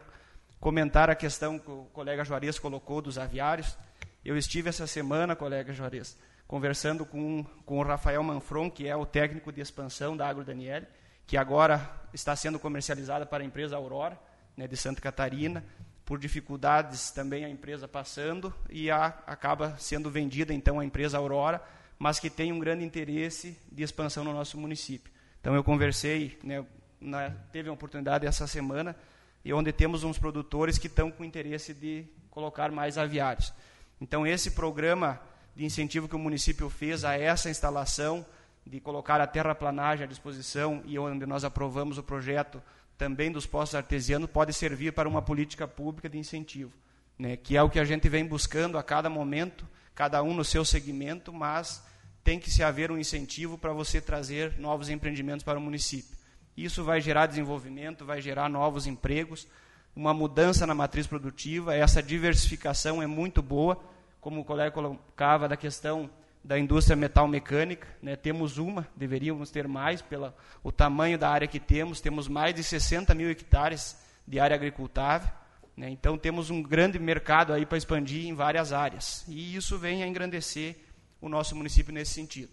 comentar 0.58 1.08
a 1.08 1.14
questão 1.14 1.56
que 1.56 1.70
o 1.70 1.84
colega 1.92 2.24
Juarez 2.24 2.58
colocou 2.58 3.00
dos 3.00 3.16
aviários. 3.16 3.78
Eu 4.24 4.36
estive 4.36 4.68
essa 4.68 4.88
semana, 4.88 5.36
colega 5.36 5.72
Juarez, 5.72 6.18
conversando 6.48 7.06
com, 7.06 7.44
com 7.64 7.78
o 7.78 7.84
Rafael 7.84 8.24
Manfron, 8.24 8.68
que 8.68 8.88
é 8.88 8.96
o 8.96 9.06
técnico 9.06 9.52
de 9.52 9.60
expansão 9.60 10.16
da 10.16 10.28
Agro 10.28 10.44
Daniel, 10.44 10.82
que 11.28 11.36
agora 11.36 11.88
está 12.12 12.34
sendo 12.34 12.58
comercializada 12.58 13.24
para 13.24 13.44
a 13.44 13.46
empresa 13.46 13.76
Aurora, 13.76 14.18
né, 14.56 14.66
de 14.66 14.76
Santa 14.76 15.00
Catarina, 15.00 15.64
por 16.04 16.18
dificuldades 16.18 17.12
também 17.12 17.44
a 17.44 17.48
empresa 17.48 17.86
passando, 17.86 18.52
e 18.68 18.90
a, 18.90 19.06
acaba 19.28 19.76
sendo 19.78 20.10
vendida 20.10 20.52
então 20.52 20.80
a 20.80 20.84
empresa 20.84 21.16
Aurora, 21.18 21.62
mas 22.02 22.18
que 22.18 22.28
tem 22.28 22.52
um 22.52 22.58
grande 22.58 22.84
interesse 22.84 23.56
de 23.70 23.84
expansão 23.84 24.24
no 24.24 24.32
nosso 24.32 24.58
município. 24.58 25.12
Então 25.40 25.54
eu 25.54 25.62
conversei, 25.62 26.36
né, 26.42 26.66
na, 27.00 27.30
teve 27.52 27.68
a 27.68 27.72
oportunidade 27.72 28.26
essa 28.26 28.44
semana, 28.44 28.96
e 29.44 29.52
onde 29.52 29.72
temos 29.72 30.02
uns 30.02 30.18
produtores 30.18 30.78
que 30.78 30.88
estão 30.88 31.12
com 31.12 31.24
interesse 31.24 31.72
de 31.72 32.04
colocar 32.28 32.72
mais 32.72 32.98
aviários. 32.98 33.52
Então 34.00 34.26
esse 34.26 34.50
programa 34.50 35.20
de 35.54 35.64
incentivo 35.64 36.08
que 36.08 36.16
o 36.16 36.18
município 36.18 36.68
fez 36.68 37.04
a 37.04 37.16
essa 37.16 37.48
instalação, 37.48 38.26
de 38.66 38.80
colocar 38.80 39.20
a 39.20 39.26
terraplanagem 39.28 40.02
à 40.02 40.08
disposição 40.08 40.82
e 40.84 40.98
onde 40.98 41.24
nós 41.24 41.44
aprovamos 41.44 41.98
o 41.98 42.02
projeto 42.02 42.60
também 42.98 43.30
dos 43.30 43.46
postos 43.46 43.76
artesianos, 43.76 44.28
pode 44.28 44.52
servir 44.52 44.92
para 44.92 45.08
uma 45.08 45.22
política 45.22 45.68
pública 45.68 46.08
de 46.08 46.18
incentivo, 46.18 46.72
né, 47.16 47.36
que 47.36 47.56
é 47.56 47.62
o 47.62 47.70
que 47.70 47.78
a 47.78 47.84
gente 47.84 48.08
vem 48.08 48.26
buscando 48.26 48.76
a 48.76 48.82
cada 48.82 49.08
momento, 49.08 49.68
cada 49.94 50.20
um 50.20 50.34
no 50.34 50.44
seu 50.44 50.64
segmento, 50.64 51.32
mas 51.32 51.91
tem 52.24 52.38
que 52.38 52.50
se 52.50 52.62
haver 52.62 52.90
um 52.90 52.98
incentivo 52.98 53.58
para 53.58 53.72
você 53.72 54.00
trazer 54.00 54.58
novos 54.58 54.88
empreendimentos 54.88 55.44
para 55.44 55.58
o 55.58 55.62
município. 55.62 56.16
Isso 56.56 56.84
vai 56.84 57.00
gerar 57.00 57.26
desenvolvimento, 57.26 58.04
vai 58.04 58.20
gerar 58.20 58.48
novos 58.48 58.86
empregos, 58.86 59.48
uma 59.94 60.14
mudança 60.14 60.66
na 60.66 60.74
matriz 60.74 61.06
produtiva, 61.06 61.74
essa 61.74 62.02
diversificação 62.02 63.02
é 63.02 63.06
muito 63.06 63.42
boa, 63.42 63.82
como 64.20 64.40
o 64.40 64.44
colega 64.44 64.70
colocava 64.70 65.48
da 65.48 65.56
questão 65.56 66.08
da 66.44 66.58
indústria 66.58 66.96
metal 66.96 67.28
mecânica, 67.28 67.86
né? 68.02 68.16
temos 68.16 68.58
uma, 68.58 68.86
deveríamos 68.96 69.50
ter 69.50 69.68
mais, 69.68 70.02
pelo 70.02 70.32
o 70.62 70.72
tamanho 70.72 71.18
da 71.18 71.28
área 71.28 71.46
que 71.46 71.60
temos, 71.60 72.00
temos 72.00 72.26
mais 72.26 72.54
de 72.54 72.64
60 72.64 73.14
mil 73.14 73.30
hectares 73.30 73.96
de 74.26 74.40
área 74.40 74.56
agricultável, 74.56 75.30
né? 75.76 75.88
então 75.88 76.18
temos 76.18 76.50
um 76.50 76.62
grande 76.62 76.98
mercado 76.98 77.52
aí 77.52 77.64
para 77.64 77.78
expandir 77.78 78.26
em 78.26 78.34
várias 78.34 78.72
áreas, 78.72 79.24
e 79.28 79.54
isso 79.54 79.78
vem 79.78 80.02
a 80.02 80.06
engrandecer 80.06 80.76
o 81.22 81.28
nosso 81.28 81.56
município 81.56 81.94
nesse 81.94 82.12
sentido. 82.12 82.52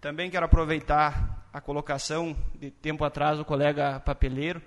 Também 0.00 0.30
quero 0.30 0.46
aproveitar 0.46 1.48
a 1.52 1.60
colocação 1.60 2.34
de 2.54 2.70
tempo 2.70 3.04
atrás 3.04 3.38
o 3.38 3.44
colega 3.44 4.00
papeleiro 4.00 4.62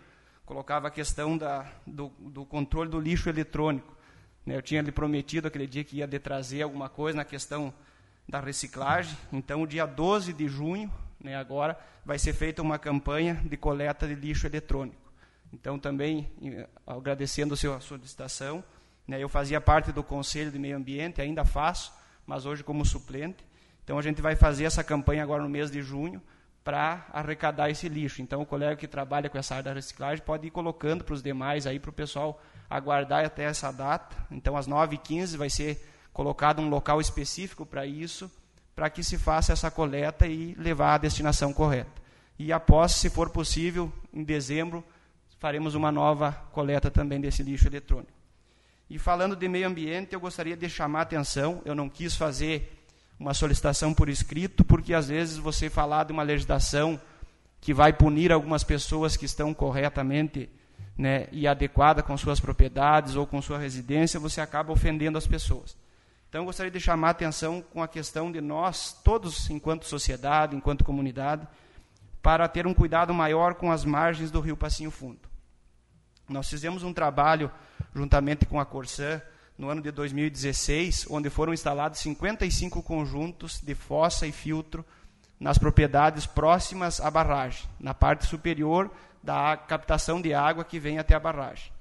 colocava 0.50 0.88
a 0.88 0.92
questão 0.92 1.38
da, 1.38 1.72
do, 1.86 2.12
do 2.18 2.44
controle 2.44 2.90
do 2.90 3.00
lixo 3.00 3.30
eletrônico. 3.30 3.96
Né, 4.44 4.56
eu 4.56 4.64
tinha 4.64 4.82
lhe 4.82 4.92
prometido 4.92 5.48
aquele 5.48 5.68
dia 5.68 5.84
que 5.84 5.98
ia 5.98 6.08
de 6.08 6.18
trazer 6.18 6.64
alguma 6.64 6.90
coisa 6.90 7.18
na 7.18 7.24
questão 7.24 7.72
da 8.28 8.40
reciclagem. 8.40 9.16
Então, 9.32 9.62
o 9.62 9.68
dia 9.68 9.86
12 9.86 10.34
de 10.34 10.48
junho, 10.48 10.92
né, 11.20 11.36
agora, 11.36 11.80
vai 12.04 12.18
ser 12.18 12.34
feita 12.34 12.64
uma 12.64 12.80
campanha 12.80 13.36
de 13.46 13.56
coleta 13.58 14.08
de 14.08 14.16
lixo 14.16 14.48
eletrônico. 14.48 15.14
Então, 15.54 15.78
também, 15.78 16.28
agradecendo 16.88 17.54
a 17.54 17.58
sua 17.58 17.80
solicitação, 17.80 18.64
né, 19.08 19.22
eu 19.22 19.30
fazia 19.30 19.62
parte 19.62 19.92
do 19.92 20.04
Conselho 20.04 20.50
de 20.52 20.58
Meio 20.58 20.78
Ambiente, 20.78 21.22
ainda 21.22 21.46
faço, 21.46 21.94
mas 22.30 22.46
hoje 22.46 22.64
como 22.64 22.86
suplente. 22.86 23.44
Então 23.84 23.98
a 23.98 24.04
gente 24.04 24.22
vai 24.22 24.36
fazer 24.36 24.66
essa 24.66 24.84
campanha 24.84 25.24
agora 25.24 25.42
no 25.42 25.50
mês 25.50 25.72
de 25.72 25.82
junho 25.82 26.22
para 26.64 27.08
arrecadar 27.12 27.72
esse 27.72 27.90
lixo. 27.90 28.22
Então 28.22 28.44
o 28.44 28.46
colega 28.46 28.76
que 28.76 28.88
trabalha 28.88 29.28
com 29.32 29.38
essa 29.40 29.56
área 29.56 29.64
da 29.64 29.74
reciclagem 29.74 30.24
pode 30.24 30.46
ir 30.46 30.52
colocando 30.52 31.04
para 31.04 31.16
os 31.16 31.24
demais 31.24 31.66
aí 31.66 31.80
para 31.80 31.90
o 31.90 31.94
pessoal 31.94 32.40
aguardar 32.70 33.26
até 33.26 33.46
essa 33.46 33.72
data. 33.72 34.16
Então 34.30 34.56
às 34.56 34.68
9h15 34.68 35.38
vai 35.38 35.50
ser 35.50 35.84
colocado 36.14 36.62
um 36.62 36.70
local 36.70 37.02
específico 37.02 37.66
para 37.66 37.84
isso, 37.88 38.32
para 38.76 38.92
que 38.92 39.04
se 39.04 39.18
faça 39.18 39.52
essa 39.52 39.72
coleta 39.72 40.28
e 40.28 40.54
levar 40.54 40.94
à 40.94 40.98
destinação 41.00 41.52
correta. 41.52 42.00
E 42.38 42.54
após, 42.54 42.92
se 42.92 43.10
for 43.10 43.32
possível, 43.32 43.92
em 44.14 44.24
dezembro, 44.24 44.84
faremos 45.40 45.74
uma 45.74 45.92
nova 45.92 46.32
coleta 46.52 46.92
também 46.92 47.20
desse 47.20 47.42
lixo 47.42 47.68
eletrônico. 47.68 48.19
E 48.90 48.98
falando 48.98 49.36
de 49.36 49.48
meio 49.48 49.68
ambiente, 49.68 50.14
eu 50.14 50.20
gostaria 50.20 50.58
de 50.58 50.68
chamar 50.68 51.00
a 51.00 51.04
atenção, 51.04 51.62
eu 51.64 51.76
não 51.76 51.88
quis 51.88 52.16
fazer 52.16 52.76
uma 53.20 53.34
solicitação 53.34 53.94
por 53.94 54.10
escrito, 54.10 54.64
porque 54.64 54.94
às 54.94 55.10
vezes 55.10 55.38
você 55.38 55.70
falar 55.70 56.06
de 56.06 56.12
uma 56.12 56.24
legislação 56.24 57.00
que 57.62 57.74
vai 57.74 57.94
punir 57.94 58.32
algumas 58.32 58.64
pessoas 58.64 59.16
que 59.16 59.26
estão 59.26 59.54
corretamente 59.54 60.50
né, 60.98 61.28
e 61.32 61.48
adequada 61.48 62.02
com 62.02 62.18
suas 62.18 62.40
propriedades 62.40 63.16
ou 63.16 63.28
com 63.28 63.42
sua 63.42 63.60
residência, 63.60 64.20
você 64.20 64.42
acaba 64.42 64.72
ofendendo 64.72 65.18
as 65.18 65.28
pessoas. 65.28 65.78
Então, 66.28 66.42
eu 66.42 66.46
gostaria 66.46 66.72
de 66.72 66.80
chamar 66.80 67.10
a 67.10 67.12
atenção 67.12 67.62
com 67.62 67.84
a 67.84 67.88
questão 67.88 68.32
de 68.32 68.42
nós, 68.42 69.00
todos, 69.04 69.50
enquanto 69.50 69.86
sociedade, 69.86 70.56
enquanto 70.56 70.84
comunidade, 70.84 71.48
para 72.22 72.48
ter 72.48 72.66
um 72.66 72.74
cuidado 72.74 73.14
maior 73.14 73.56
com 73.56 73.72
as 73.72 73.86
margens 73.86 74.32
do 74.32 74.40
rio 74.40 74.58
Passinho 74.58 74.92
Fundo. 74.92 75.20
Nós 76.28 76.50
fizemos 76.50 76.84
um 76.84 76.94
trabalho 76.94 77.52
juntamente 77.94 78.46
com 78.46 78.60
a 78.60 78.66
Corsã 78.66 79.22
no 79.58 79.70
ano 79.70 79.82
de 79.82 79.92
2016, 79.92 81.08
onde 81.10 81.30
foram 81.30 81.54
instalados 81.54 82.00
55 82.00 82.82
conjuntos 82.82 83.60
de 83.62 83.76
fossa 83.76 84.26
e 84.26 84.32
filtro 84.32 84.86
nas 85.40 85.58
propriedades 85.58 86.26
próximas 86.26 87.02
à 87.02 87.12
barragem, 87.12 87.66
na 87.80 87.94
parte 87.94 88.26
superior 88.26 88.90
da 89.22 89.58
captação 89.58 90.22
de 90.22 90.34
água 90.34 90.64
que 90.64 90.80
vem 90.80 90.98
até 90.98 91.16
a 91.16 91.20
barragem. 91.20 91.72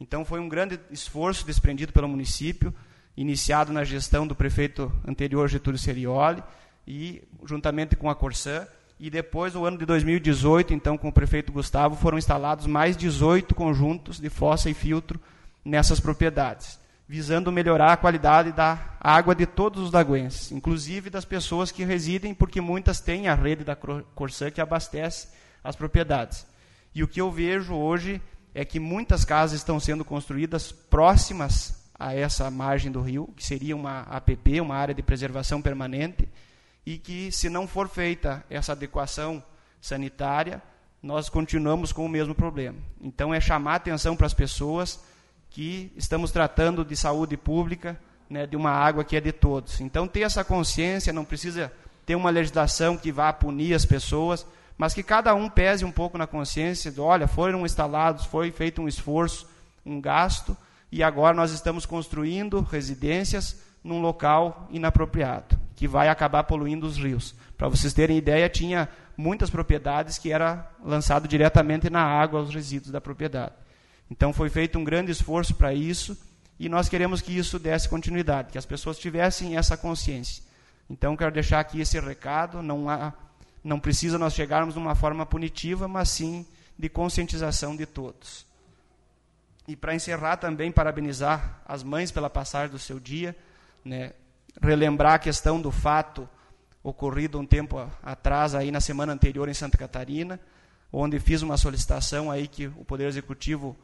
Então 0.00 0.24
foi 0.24 0.40
um 0.40 0.48
grande 0.48 0.78
esforço 0.90 1.46
desprendido 1.46 1.92
pelo 1.92 2.08
município, 2.08 2.74
iniciado 3.16 3.72
na 3.72 3.84
gestão 3.84 4.26
do 4.26 4.34
prefeito 4.34 4.92
anterior 5.06 5.48
Getúlio 5.48 5.78
Serioli 5.78 6.42
e 6.86 7.22
juntamente 7.44 7.96
com 7.96 8.10
a 8.10 8.14
Corsã, 8.14 8.66
e 8.98 9.10
depois, 9.10 9.54
no 9.54 9.64
ano 9.64 9.76
de 9.76 9.84
2018, 9.84 10.72
então, 10.72 10.96
com 10.96 11.08
o 11.08 11.12
prefeito 11.12 11.52
Gustavo, 11.52 11.96
foram 11.96 12.16
instalados 12.16 12.66
mais 12.66 12.96
18 12.96 13.54
conjuntos 13.54 14.20
de 14.20 14.30
fossa 14.30 14.70
e 14.70 14.74
filtro 14.74 15.20
nessas 15.64 16.00
propriedades. 16.00 16.78
visando 17.06 17.52
melhorar 17.52 17.92
a 17.92 17.96
qualidade 17.96 18.52
da 18.52 18.96
água 18.98 19.34
de 19.34 19.46
todos 19.46 19.82
os 19.82 19.92
lagoenses, 19.92 20.50
inclusive 20.50 21.10
das 21.10 21.24
pessoas 21.24 21.70
que 21.70 21.84
residem, 21.84 22.34
porque 22.34 22.60
muitas 22.60 23.00
têm 23.00 23.28
a 23.28 23.34
rede 23.34 23.62
da 23.62 23.76
Corsã 23.76 24.50
que 24.50 24.60
abastece 24.60 25.28
as 25.62 25.76
propriedades. 25.76 26.46
E 26.94 27.02
o 27.02 27.08
que 27.08 27.20
eu 27.20 27.30
vejo 27.30 27.74
hoje 27.74 28.22
é 28.54 28.64
que 28.64 28.80
muitas 28.80 29.24
casas 29.24 29.58
estão 29.58 29.78
sendo 29.78 30.04
construídas 30.04 30.72
próximas 30.72 31.84
a 31.98 32.14
essa 32.14 32.50
margem 32.50 32.90
do 32.90 33.02
rio, 33.02 33.28
que 33.36 33.44
seria 33.44 33.76
uma 33.76 34.00
APP, 34.02 34.60
uma 34.60 34.74
área 34.74 34.94
de 34.94 35.02
preservação 35.02 35.60
permanente, 35.60 36.28
e 36.86 36.98
que, 36.98 37.30
se 37.32 37.48
não 37.48 37.66
for 37.66 37.88
feita 37.88 38.44
essa 38.48 38.72
adequação 38.72 39.42
sanitária, 39.80 40.62
nós 41.02 41.28
continuamos 41.28 41.92
com 41.92 42.04
o 42.04 42.08
mesmo 42.08 42.34
problema. 42.34 42.78
Então, 43.00 43.32
é 43.32 43.40
chamar 43.40 43.76
atenção 43.76 44.16
para 44.16 44.26
as 44.26 44.34
pessoas 44.34 45.02
que 45.54 45.92
estamos 45.96 46.32
tratando 46.32 46.84
de 46.84 46.96
saúde 46.96 47.36
pública, 47.36 47.96
né, 48.28 48.44
de 48.44 48.56
uma 48.56 48.72
água 48.72 49.04
que 49.04 49.16
é 49.16 49.20
de 49.20 49.30
todos. 49.30 49.80
Então, 49.80 50.08
ter 50.08 50.22
essa 50.22 50.42
consciência, 50.42 51.12
não 51.12 51.24
precisa 51.24 51.72
ter 52.04 52.16
uma 52.16 52.28
legislação 52.28 52.96
que 52.96 53.12
vá 53.12 53.32
punir 53.32 53.72
as 53.72 53.86
pessoas, 53.86 54.44
mas 54.76 54.92
que 54.92 55.02
cada 55.04 55.32
um 55.32 55.48
pese 55.48 55.84
um 55.84 55.92
pouco 55.92 56.18
na 56.18 56.26
consciência 56.26 56.90
de, 56.90 57.00
olha, 57.00 57.28
foram 57.28 57.64
instalados, 57.64 58.24
foi 58.24 58.50
feito 58.50 58.82
um 58.82 58.88
esforço, 58.88 59.48
um 59.86 60.00
gasto, 60.00 60.56
e 60.90 61.04
agora 61.04 61.36
nós 61.36 61.52
estamos 61.52 61.86
construindo 61.86 62.60
residências 62.60 63.62
num 63.84 64.00
local 64.00 64.66
inapropriado, 64.72 65.56
que 65.76 65.86
vai 65.86 66.08
acabar 66.08 66.42
poluindo 66.42 66.84
os 66.84 66.96
rios. 66.96 67.32
Para 67.56 67.68
vocês 67.68 67.94
terem 67.94 68.18
ideia, 68.18 68.48
tinha 68.48 68.88
muitas 69.16 69.50
propriedades 69.50 70.18
que 70.18 70.32
era 70.32 70.68
lançado 70.84 71.28
diretamente 71.28 71.88
na 71.88 72.02
água 72.02 72.40
os 72.40 72.52
resíduos 72.52 72.90
da 72.90 73.00
propriedade. 73.00 73.52
Então 74.10 74.32
foi 74.32 74.48
feito 74.50 74.78
um 74.78 74.84
grande 74.84 75.10
esforço 75.10 75.54
para 75.54 75.72
isso 75.72 76.16
e 76.58 76.68
nós 76.68 76.88
queremos 76.88 77.20
que 77.20 77.36
isso 77.36 77.58
desse 77.58 77.88
continuidade, 77.88 78.52
que 78.52 78.58
as 78.58 78.66
pessoas 78.66 78.98
tivessem 78.98 79.56
essa 79.56 79.76
consciência. 79.76 80.42
Então 80.88 81.16
quero 81.16 81.32
deixar 81.32 81.60
aqui 81.60 81.80
esse 81.80 81.98
recado, 81.98 82.62
não 82.62 82.88
há, 82.88 83.12
não 83.62 83.80
precisa 83.80 84.18
nós 84.18 84.34
chegarmos 84.34 84.74
de 84.74 84.80
uma 84.80 84.94
forma 84.94 85.24
punitiva, 85.24 85.88
mas 85.88 86.10
sim 86.10 86.46
de 86.78 86.88
conscientização 86.88 87.74
de 87.74 87.86
todos. 87.86 88.46
E 89.66 89.74
para 89.74 89.94
encerrar 89.94 90.36
também 90.36 90.70
parabenizar 90.70 91.62
as 91.66 91.82
mães 91.82 92.10
pela 92.10 92.28
passagem 92.28 92.70
do 92.70 92.78
seu 92.78 93.00
dia, 93.00 93.34
né, 93.84 94.12
relembrar 94.60 95.14
a 95.14 95.18
questão 95.18 95.60
do 95.60 95.70
fato 95.70 96.28
ocorrido 96.82 97.38
um 97.38 97.46
tempo 97.46 97.78
atrás 98.02 98.54
aí 98.54 98.70
na 98.70 98.80
semana 98.80 99.12
anterior 99.12 99.48
em 99.48 99.54
Santa 99.54 99.78
Catarina, 99.78 100.38
onde 100.92 101.18
fiz 101.18 101.40
uma 101.40 101.56
solicitação 101.56 102.30
aí 102.30 102.46
que 102.46 102.66
o 102.66 102.84
Poder 102.84 103.08
Executivo 103.08 103.74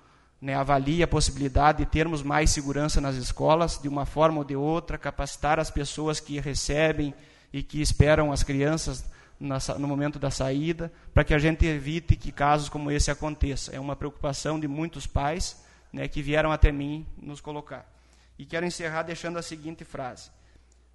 né, 0.41 0.55
avalie 0.55 1.03
a 1.03 1.09
possibilidade 1.09 1.85
de 1.85 1.91
termos 1.91 2.23
mais 2.23 2.51
segurança 2.51 3.01
nas 3.01 3.17
escolas, 3.17 3.79
de 3.81 3.89
uma 3.89 4.07
forma 4.07 4.39
ou 4.39 4.45
de 4.45 4.57
outra, 4.57 4.97
capacitar 4.97 5.61
as 5.61 5.71
pessoas 5.71 6.19
que 6.19 6.41
recebem 6.41 7.13
e 7.53 7.63
que 7.63 7.81
esperam 7.81 8.33
as 8.33 8.43
crianças 8.43 9.05
no 9.39 9.89
momento 9.89 10.19
da 10.19 10.31
saída, 10.31 10.93
para 11.15 11.25
que 11.25 11.33
a 11.33 11.39
gente 11.39 11.65
evite 11.67 12.15
que 12.15 12.31
casos 12.31 12.69
como 12.69 12.91
esse 12.91 13.11
aconteçam. 13.11 13.75
É 13.75 13.81
uma 13.81 13.97
preocupação 13.97 14.61
de 14.61 14.69
muitos 14.69 15.07
pais 15.07 15.65
né, 15.93 16.07
que 16.07 16.23
vieram 16.23 16.53
até 16.53 16.71
mim 16.71 17.07
nos 17.17 17.41
colocar. 17.41 17.91
E 18.39 18.45
quero 18.45 18.67
encerrar 18.67 19.03
deixando 19.03 19.39
a 19.39 19.43
seguinte 19.43 19.85
frase: 19.85 20.31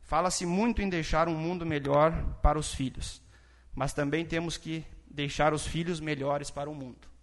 Fala-se 0.03 0.45
muito 0.45 0.81
em 0.81 0.89
deixar 0.89 1.27
um 1.27 1.35
mundo 1.35 1.65
melhor 1.65 2.11
para 2.41 2.59
os 2.59 2.73
filhos, 2.73 3.21
mas 3.73 3.93
também 3.93 4.23
temos 4.23 4.57
que 4.57 4.85
deixar 5.09 5.53
os 5.53 5.65
filhos 5.65 5.99
melhores 5.99 6.51
para 6.51 6.69
o 6.69 6.75
mundo. 6.75 7.14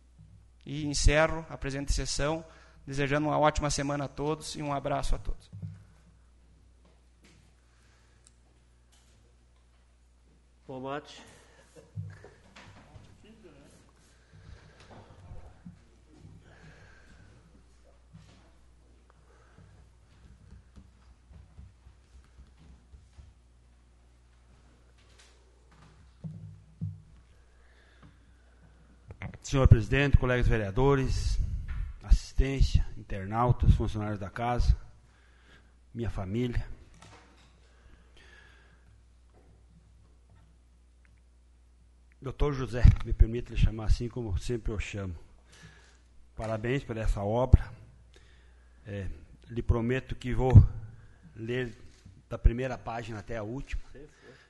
E 0.65 0.87
encerro 0.87 1.45
a 1.51 1.59
presente 1.59 1.93
sessão 1.93 2.45
desejando 2.87 3.29
uma 3.29 3.39
ótima 3.39 3.71
semana 3.71 4.05
a 4.05 4.09
todos 4.09 4.55
e 4.55 4.63
um 4.63 4.73
abraço 4.73 5.15
a 5.15 5.19
todos. 5.19 5.51
Bom 10.67 10.81
mate. 10.81 11.23
Senhor 29.43 29.67
presidente, 29.67 30.17
colegas 30.17 30.47
vereadores, 30.47 31.39
assistência, 32.03 32.87
internautas, 32.97 33.75
funcionários 33.75 34.19
da 34.19 34.31
casa, 34.31 34.77
minha 35.93 36.09
família. 36.09 36.65
Doutor 42.21 42.55
José, 42.55 42.83
me 43.05 43.13
permite 43.13 43.51
lhe 43.51 43.59
chamar 43.59 43.87
assim 43.87 44.09
como 44.09 44.39
sempre 44.39 44.73
eu 44.73 44.79
chamo. 44.79 45.15
Parabéns 46.37 46.85
por 46.85 46.97
essa 46.97 47.21
obra. 47.21 47.69
É, 48.87 49.09
lhe 49.49 49.61
prometo 49.61 50.15
que 50.15 50.33
vou 50.33 50.53
ler 51.35 51.77
da 52.29 52.39
primeira 52.39 52.79
página 52.79 53.19
até 53.19 53.37
a 53.37 53.43
última. 53.43 53.83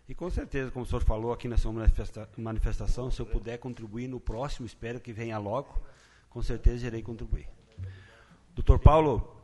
E 0.09 0.15
com 0.15 0.29
certeza, 0.29 0.71
como 0.71 0.85
o 0.85 0.89
senhor 0.89 1.03
falou 1.05 1.33
aqui 1.33 1.49
na 1.49 1.57
sua 1.57 1.73
manifesta 1.73 2.29
manifestação, 2.37 3.11
se 3.11 3.21
eu 3.21 3.27
puder 3.27 3.59
contribuir 3.59 4.09
no 4.09 4.19
próximo, 4.19 4.67
espero 4.67 5.01
que 5.01 5.13
venha 5.13 5.39
logo, 5.39 5.81
com 6.29 6.43
certeza 6.43 6.87
irei 6.87 7.03
contribuir. 7.03 7.49
Doutor 8.55 8.79
Paulo, 8.79 9.37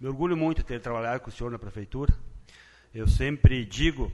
me 0.00 0.06
orgulho 0.06 0.36
muito 0.36 0.58
de 0.58 0.64
ter 0.64 0.80
trabalhado 0.80 1.20
com 1.20 1.28
o 1.28 1.32
senhor 1.32 1.50
na 1.50 1.58
prefeitura. 1.58 2.14
Eu 2.94 3.08
sempre 3.08 3.64
digo, 3.66 4.10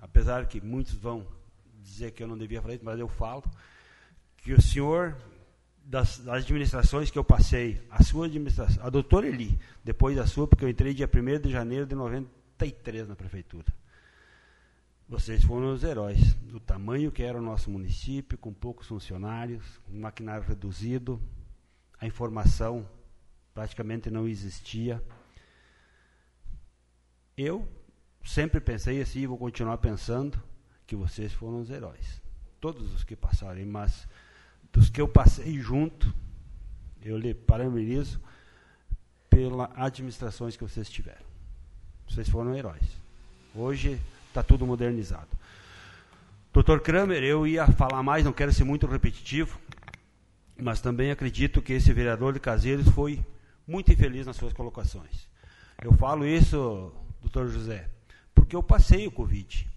apesar 0.00 0.46
que 0.46 0.60
muitos 0.60 0.94
vão 0.94 1.26
dizer 1.82 2.12
que 2.12 2.22
eu 2.22 2.26
não 2.26 2.38
devia 2.38 2.60
falar 2.62 2.74
isso, 2.74 2.84
mas 2.84 2.98
eu 2.98 3.08
falo, 3.08 3.44
que 4.38 4.52
o 4.52 4.60
senhor, 4.60 5.16
das, 5.84 6.18
das 6.18 6.42
administrações 6.44 7.10
que 7.10 7.18
eu 7.18 7.24
passei, 7.24 7.80
a 7.90 8.02
sua 8.02 8.26
administração, 8.26 8.84
a 8.84 8.90
doutora 8.90 9.28
Eli, 9.28 9.58
depois 9.84 10.16
da 10.16 10.26
sua, 10.26 10.48
porque 10.48 10.64
eu 10.64 10.68
entrei 10.68 10.94
dia 10.94 11.08
1 11.12 11.40
de 11.40 11.50
janeiro 11.50 11.86
de 11.86 11.94
93 11.94 13.06
na 13.06 13.14
prefeitura. 13.14 13.66
Vocês 15.14 15.44
foram 15.44 15.72
os 15.72 15.84
heróis 15.84 16.34
do 16.34 16.58
tamanho 16.58 17.12
que 17.12 17.22
era 17.22 17.38
o 17.38 17.40
nosso 17.40 17.70
município, 17.70 18.36
com 18.36 18.52
poucos 18.52 18.88
funcionários, 18.88 19.80
um 19.88 20.00
maquinário 20.00 20.44
reduzido, 20.44 21.22
a 22.00 22.04
informação 22.04 22.84
praticamente 23.54 24.10
não 24.10 24.26
existia. 24.26 25.00
Eu 27.36 27.64
sempre 28.24 28.60
pensei 28.60 29.00
assim, 29.00 29.20
e 29.20 29.26
vou 29.28 29.38
continuar 29.38 29.78
pensando, 29.78 30.42
que 30.84 30.96
vocês 30.96 31.32
foram 31.32 31.60
os 31.60 31.70
heróis. 31.70 32.20
Todos 32.60 32.92
os 32.92 33.04
que 33.04 33.14
passaram, 33.14 33.64
mas 33.66 34.08
dos 34.72 34.90
que 34.90 35.00
eu 35.00 35.06
passei 35.06 35.60
junto, 35.60 36.12
eu 37.00 37.16
lhe 37.16 37.32
parabenizo 37.32 38.20
pelas 39.30 39.70
administrações 39.76 40.56
que 40.56 40.64
vocês 40.64 40.90
tiveram. 40.90 41.24
Vocês 42.08 42.28
foram 42.28 42.52
heróis. 42.56 43.00
Hoje 43.54 44.00
está 44.34 44.42
tudo 44.42 44.66
modernizado. 44.66 45.28
Doutor 46.52 46.80
Kramer, 46.80 47.22
eu 47.22 47.46
ia 47.46 47.66
falar 47.68 48.02
mais, 48.02 48.24
não 48.24 48.32
quero 48.32 48.52
ser 48.52 48.64
muito 48.64 48.86
repetitivo, 48.86 49.58
mas 50.60 50.80
também 50.80 51.10
acredito 51.10 51.62
que 51.62 51.72
esse 51.72 51.92
vereador 51.92 52.32
de 52.32 52.40
Caseiros 52.40 52.88
foi 52.88 53.24
muito 53.66 53.92
infeliz 53.92 54.26
nas 54.26 54.36
suas 54.36 54.52
colocações. 54.52 55.28
Eu 55.82 55.92
falo 55.94 56.26
isso, 56.26 56.92
doutor 57.20 57.48
José, 57.48 57.88
porque 58.34 58.54
eu 58.54 58.62
passei 58.62 59.06
o 59.06 59.10
Covid. 59.10 59.68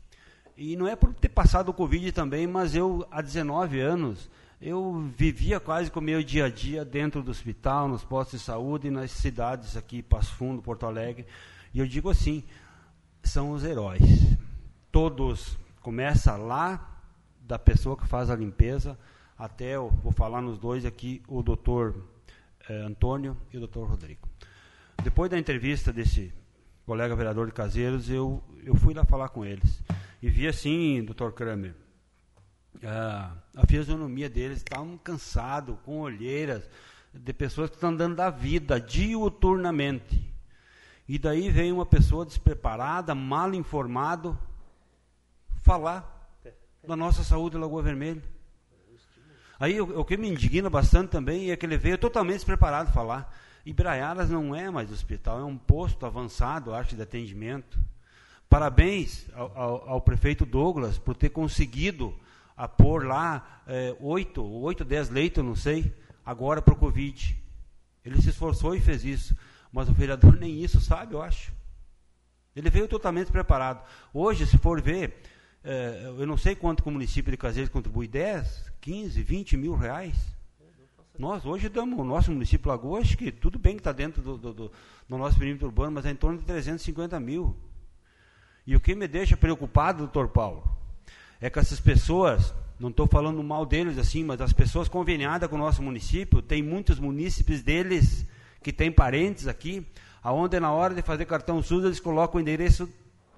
E 0.55 0.75
não 0.75 0.88
é 0.88 0.95
por 0.95 1.13
ter 1.13 1.29
passado 1.29 1.69
o 1.69 1.73
Covid 1.73 2.11
também, 2.11 2.47
mas 2.47 2.75
eu, 2.75 3.07
há 3.11 3.21
19 3.21 3.79
anos, 3.79 4.29
eu 4.59 5.07
vivia 5.15 5.59
quase 5.59 5.91
com 5.91 5.99
o 5.99 6.03
meu 6.03 6.23
dia 6.23 6.45
a 6.45 6.49
dia 6.49 6.84
dentro 6.84 7.21
do 7.21 7.29
hospital, 7.29 7.88
nos 7.88 8.03
postos 8.03 8.39
de 8.39 8.45
saúde 8.45 8.88
e 8.88 8.91
nas 8.91 9.11
cidades 9.11 9.77
aqui, 9.77 10.01
Passo 10.01 10.34
Fundo, 10.34 10.63
Porto 10.63 10.88
Alegre. 10.88 11.27
E 11.73 11.79
eu 11.79 11.88
digo 11.88 12.09
assim, 12.09 12.43
são 13.23 13.51
os 13.51 13.63
heróis 13.63 14.01
todos, 14.91 15.57
começa 15.81 16.35
lá 16.35 17.01
da 17.41 17.57
pessoa 17.57 17.95
que 17.95 18.07
faz 18.07 18.30
a 18.30 18.35
limpeza, 18.35 18.97
até, 19.38 19.76
eu 19.76 19.89
vou 20.03 20.11
falar 20.11 20.41
nos 20.41 20.57
dois 20.57 20.85
aqui, 20.85 21.22
o 21.27 21.43
doutor 21.43 21.95
eh, 22.68 22.81
Antônio 22.81 23.38
e 23.53 23.57
o 23.57 23.59
doutor 23.59 23.88
Rodrigo. 23.88 24.27
Depois 25.03 25.30
da 25.30 25.38
entrevista 25.38 25.93
desse 25.93 26.34
colega 26.85 27.15
vereador 27.15 27.45
de 27.45 27.53
Caseiros, 27.53 28.09
eu, 28.09 28.43
eu 28.64 28.73
fui 28.76 28.93
lá 28.93 29.05
falar 29.05 29.30
com 29.30 29.45
eles. 29.45 29.84
E 30.22 30.30
vi 30.30 30.47
assim, 30.47 31.03
doutor 31.03 31.34
Kramer, 31.34 31.76
a, 32.84 33.35
a 33.55 33.68
fisionomia 33.68 34.30
deles 34.30 34.57
estavam 34.57 34.97
cansados, 34.97 35.77
com 35.84 35.99
olheiras, 35.99 36.68
de 37.14 37.34
pessoas 37.34 37.69
que 37.69 37.76
estão 37.76 37.95
dando 37.95 38.15
da 38.15 38.30
vida 38.30 38.80
diuturnamente. 38.80 40.34
E 41.07 41.18
daí 41.18 41.49
vem 41.49 41.72
uma 41.72 41.85
pessoa 41.85 42.26
despreparada, 42.26 43.15
mal 43.15 43.53
informado, 43.53 44.38
falar 45.68 46.31
da 46.88 46.95
nossa 46.95 47.26
saúde 47.26 47.57
em 47.57 47.60
Lagoa 47.60 47.84
Vermelha. 47.84 48.23
Aí 49.60 49.81
o, 49.81 49.99
o, 49.99 50.06
que 50.06 50.15
me 50.15 50.30
indigna 50.30 50.69
bastante 50.69 51.10
também 51.10 51.52
é 51.52 51.57
que 51.57 51.65
ele 51.65 51.77
veio 51.77 51.98
totalmente 51.98 52.35
despreparado 52.35 52.94
falar. 52.94 53.35
Ibraiaras 53.65 54.30
não 54.30 54.56
é 54.56 54.72
mais 54.72 54.89
hospital, 54.89 55.41
é 55.41 55.44
um 55.44 55.57
posto 55.57 56.06
avançado, 56.06 56.73
acho, 56.73 56.95
de 56.95 57.02
atendimento. 57.02 57.77
Parabéns 58.49 59.27
ao, 59.34 59.57
ao, 59.57 59.89
ao 59.89 60.02
prefeito 60.02 60.45
Douglas 60.45 60.98
por 60.98 61.18
ter 61.18 61.31
conseguido 61.31 62.18
pôr 62.77 63.06
lá 63.06 63.61
é, 63.68 63.94
oito, 63.99 64.41
oito, 64.41 64.85
dez 64.85 65.10
leitos, 65.10 65.44
não 65.44 65.56
sei, 65.56 65.94
agora 66.26 66.61
para 66.61 66.73
o 66.73 66.77
Covid. 66.77 67.38
Ele 68.06 68.22
se 68.22 68.30
esforçou 68.30 68.73
e 68.73 68.80
fez 68.80 69.03
isso. 69.03 69.35
Mas 69.69 69.89
o 69.89 69.94
vereador 69.94 70.34
nem 70.39 70.64
isso 70.64 70.80
sabe, 70.80 71.14
eu 71.14 71.22
acho. 71.22 71.52
Ele 72.56 72.69
veio 72.69 72.88
totalmente 72.88 73.34
preparado. 73.34 73.85
Hoje, 74.14 74.48
se 74.48 74.57
for 74.57 74.81
ver, 74.81 75.22
eu 76.18 76.26
não 76.26 76.38
sei 76.38 76.56
quanto 76.56 76.81
que 76.81 76.88
o 76.88 76.91
município 76.91 77.30
de 77.30 77.38
Caseiros 77.38 77.69
contribui, 77.69 78.07
10, 78.07 78.72
15, 78.80 79.22
20 79.22 79.57
mil 79.57 79.76
reais. 79.76 80.15
Nós 81.19 81.45
hoje 81.45 81.68
damos, 81.68 81.99
o 81.99 82.03
nosso 82.03 82.31
município 82.31 82.69
Lagoa, 82.69 82.99
acho 83.02 83.18
que 83.18 83.31
tudo 83.31 83.60
bem 83.60 83.73
que 83.73 83.81
está 83.81 83.91
dentro 83.91 84.22
do, 84.22 84.38
do, 84.38 84.53
do, 84.53 84.72
do, 85.10 85.18
nosso 85.18 85.38
perímetro 85.38 85.68
urbano, 85.68 85.91
mas 85.91 86.06
é 86.06 86.11
em 86.11 86.15
torno 86.15 86.38
de 86.38 86.45
350 86.45 87.19
mil. 87.19 87.56
E 88.65 88.76
o 88.76 88.80
que 88.80 88.95
me 88.95 89.07
deixa 89.07 89.35
preocupado, 89.35 89.99
doutor 89.99 90.30
Paulo, 90.30 90.64
é 91.41 91.49
que 91.49 91.60
essas 91.60 91.80
pessoas, 91.80 92.53
não 92.80 92.89
estou 92.89 93.07
falando 93.07 93.44
mal 93.44 93.65
deles 93.65 93.98
assim, 93.98 94.23
mas 94.23 94.39
as 94.39 94.53
pessoas 94.53 94.88
conveniadas 94.88 95.49
com 95.49 95.56
o 95.56 95.60
nosso 95.60 95.81
município, 95.81 96.41
tem 96.41 96.61
muitos 96.61 96.99
munícipes 96.99 97.64
deles 97.64 98.26
que 98.61 98.72
têm 98.72 98.91
parentes 98.91 99.48
aqui, 99.48 99.85
aonde 100.23 100.60
na 100.60 100.72
hora 100.72 100.94
de 100.94 101.02
fazer 101.02 101.26
cartão 101.26 101.61
SUS 101.61 101.84
eles 101.84 101.99
colocam 101.99 102.38
o 102.38 102.41
endereço 102.41 102.88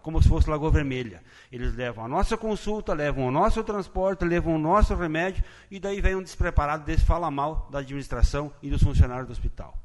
como 0.10 0.23
se 0.23 0.27
fosse 0.27 0.49
Lagoa 0.49 0.72
Vermelha. 0.72 1.22
Eles 1.52 1.76
levam 1.76 2.03
a 2.03 2.07
nossa 2.07 2.36
consulta, 2.36 2.94
levam 2.94 3.27
o 3.27 3.31
nosso 3.31 3.64
transporte, 3.64 4.26
levam 4.26 4.56
o 4.56 4.57
nosso 4.57 4.95
remédio, 4.95 5.44
e 5.69 5.80
daí 5.80 6.02
vem 6.02 6.15
um 6.15 6.23
despreparado 6.23 6.84
desse 6.84 7.06
fala 7.06 7.30
mal 7.30 7.69
da 7.72 7.77
administração 7.77 8.52
e 8.61 8.72
dos 8.72 8.81
funcionários 8.81 9.27
do 9.27 9.31
hospital. 9.31 9.77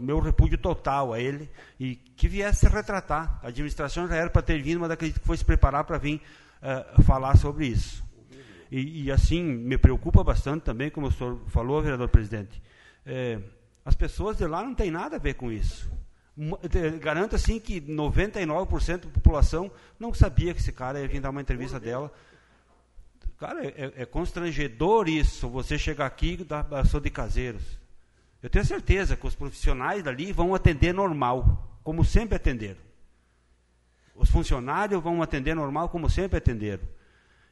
meu 0.00 0.18
repúdio 0.18 0.58
total 0.58 1.12
a 1.12 1.20
ele, 1.20 1.48
e 1.78 1.94
que 1.94 2.26
viesse 2.26 2.66
se 2.66 2.68
retratar. 2.68 3.38
A 3.44 3.46
administração 3.46 4.08
já 4.08 4.16
era 4.16 4.28
para 4.28 4.42
ter 4.42 4.60
vindo, 4.60 4.80
mas 4.80 4.90
acredito 4.90 5.20
que 5.20 5.26
foi 5.26 5.36
se 5.36 5.44
preparar 5.44 5.84
para 5.84 5.98
vir 5.98 6.20
uh, 6.60 7.00
falar 7.04 7.36
sobre 7.36 7.68
isso. 7.68 8.02
E, 8.72 9.04
e, 9.04 9.12
assim, 9.12 9.40
me 9.40 9.78
preocupa 9.78 10.24
bastante 10.24 10.64
também, 10.64 10.90
como 10.90 11.06
o 11.06 11.12
senhor 11.12 11.38
falou, 11.46 11.80
vereador 11.80 12.08
presidente, 12.08 12.60
é, 13.06 13.38
as 13.84 13.94
pessoas 13.94 14.36
de 14.36 14.46
lá 14.48 14.64
não 14.64 14.74
têm 14.74 14.90
nada 14.90 15.14
a 15.14 15.18
ver 15.20 15.34
com 15.34 15.52
isso. 15.52 16.01
Garanto 17.00 17.36
assim 17.36 17.60
que 17.60 17.80
99% 17.80 19.00
da 19.00 19.10
população 19.10 19.70
não 19.98 20.12
sabia 20.12 20.52
que 20.54 20.60
esse 20.60 20.72
cara 20.72 21.00
ia 21.00 21.08
vir 21.08 21.20
dar 21.20 21.30
uma 21.30 21.40
entrevista 21.40 21.78
dela. 21.78 22.12
Cara, 23.38 23.64
é, 23.64 23.92
é 23.96 24.06
constrangedor 24.06 25.08
isso, 25.08 25.48
você 25.48 25.78
chegar 25.78 26.06
aqui 26.06 26.38
e 26.40 26.44
dar 26.44 26.86
sou 26.86 27.00
de 27.00 27.10
caseiros. 27.10 27.62
Eu 28.42 28.50
tenho 28.50 28.64
certeza 28.64 29.16
que 29.16 29.26
os 29.26 29.34
profissionais 29.34 30.02
dali 30.02 30.32
vão 30.32 30.54
atender 30.54 30.92
normal, 30.92 31.78
como 31.84 32.04
sempre 32.04 32.36
atenderam. 32.36 32.80
Os 34.14 34.30
funcionários 34.30 35.02
vão 35.02 35.22
atender 35.22 35.54
normal, 35.54 35.88
como 35.88 36.10
sempre 36.10 36.38
atenderam. 36.38 36.82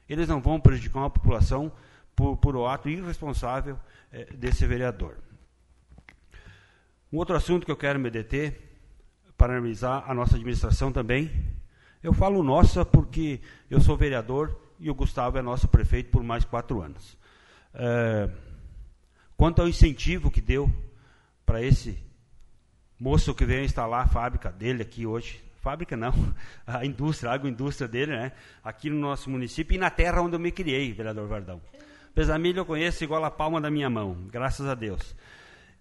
Eles 0.08 0.28
não 0.28 0.40
vão 0.40 0.60
prejudicar 0.60 1.00
uma 1.00 1.10
população 1.10 1.72
por, 2.16 2.36
por 2.36 2.56
o 2.56 2.66
ato 2.66 2.88
irresponsável 2.88 3.78
é, 4.12 4.24
desse 4.24 4.66
vereador. 4.66 5.16
Um 7.12 7.18
outro 7.18 7.36
assunto 7.36 7.64
que 7.64 7.72
eu 7.72 7.76
quero 7.76 7.98
me 7.98 8.10
deter, 8.10 8.69
parabenizar 9.40 10.04
a 10.06 10.12
nossa 10.12 10.36
administração 10.36 10.92
também. 10.92 11.30
Eu 12.02 12.12
falo 12.12 12.42
nossa 12.42 12.84
porque 12.84 13.40
eu 13.70 13.80
sou 13.80 13.96
vereador 13.96 14.54
e 14.78 14.90
o 14.90 14.94
Gustavo 14.94 15.38
é 15.38 15.42
nosso 15.42 15.66
prefeito 15.66 16.10
por 16.10 16.22
mais 16.22 16.44
quatro 16.44 16.82
anos. 16.82 17.16
É, 17.72 18.28
quanto 19.38 19.62
ao 19.62 19.68
incentivo 19.68 20.30
que 20.30 20.42
deu 20.42 20.70
para 21.46 21.62
esse 21.62 21.96
moço 22.98 23.34
que 23.34 23.46
veio 23.46 23.64
instalar 23.64 24.04
a 24.04 24.08
fábrica 24.08 24.52
dele 24.52 24.82
aqui 24.82 25.06
hoje, 25.06 25.42
fábrica 25.62 25.96
não, 25.96 26.12
a 26.66 26.84
indústria, 26.84 27.30
a 27.30 27.34
agroindústria 27.34 27.88
dele, 27.88 28.12
né, 28.12 28.32
aqui 28.62 28.90
no 28.90 29.00
nosso 29.00 29.30
município 29.30 29.74
e 29.74 29.78
na 29.78 29.88
terra 29.88 30.20
onde 30.20 30.36
eu 30.36 30.40
me 30.40 30.52
criei, 30.52 30.92
vereador 30.92 31.26
Vardão. 31.26 31.62
Pesamilho 32.14 32.58
eu 32.58 32.66
conheço 32.66 33.02
igual 33.04 33.24
a 33.24 33.30
palma 33.30 33.58
da 33.58 33.70
minha 33.70 33.88
mão, 33.88 34.26
graças 34.30 34.66
a 34.66 34.74
Deus 34.74 35.14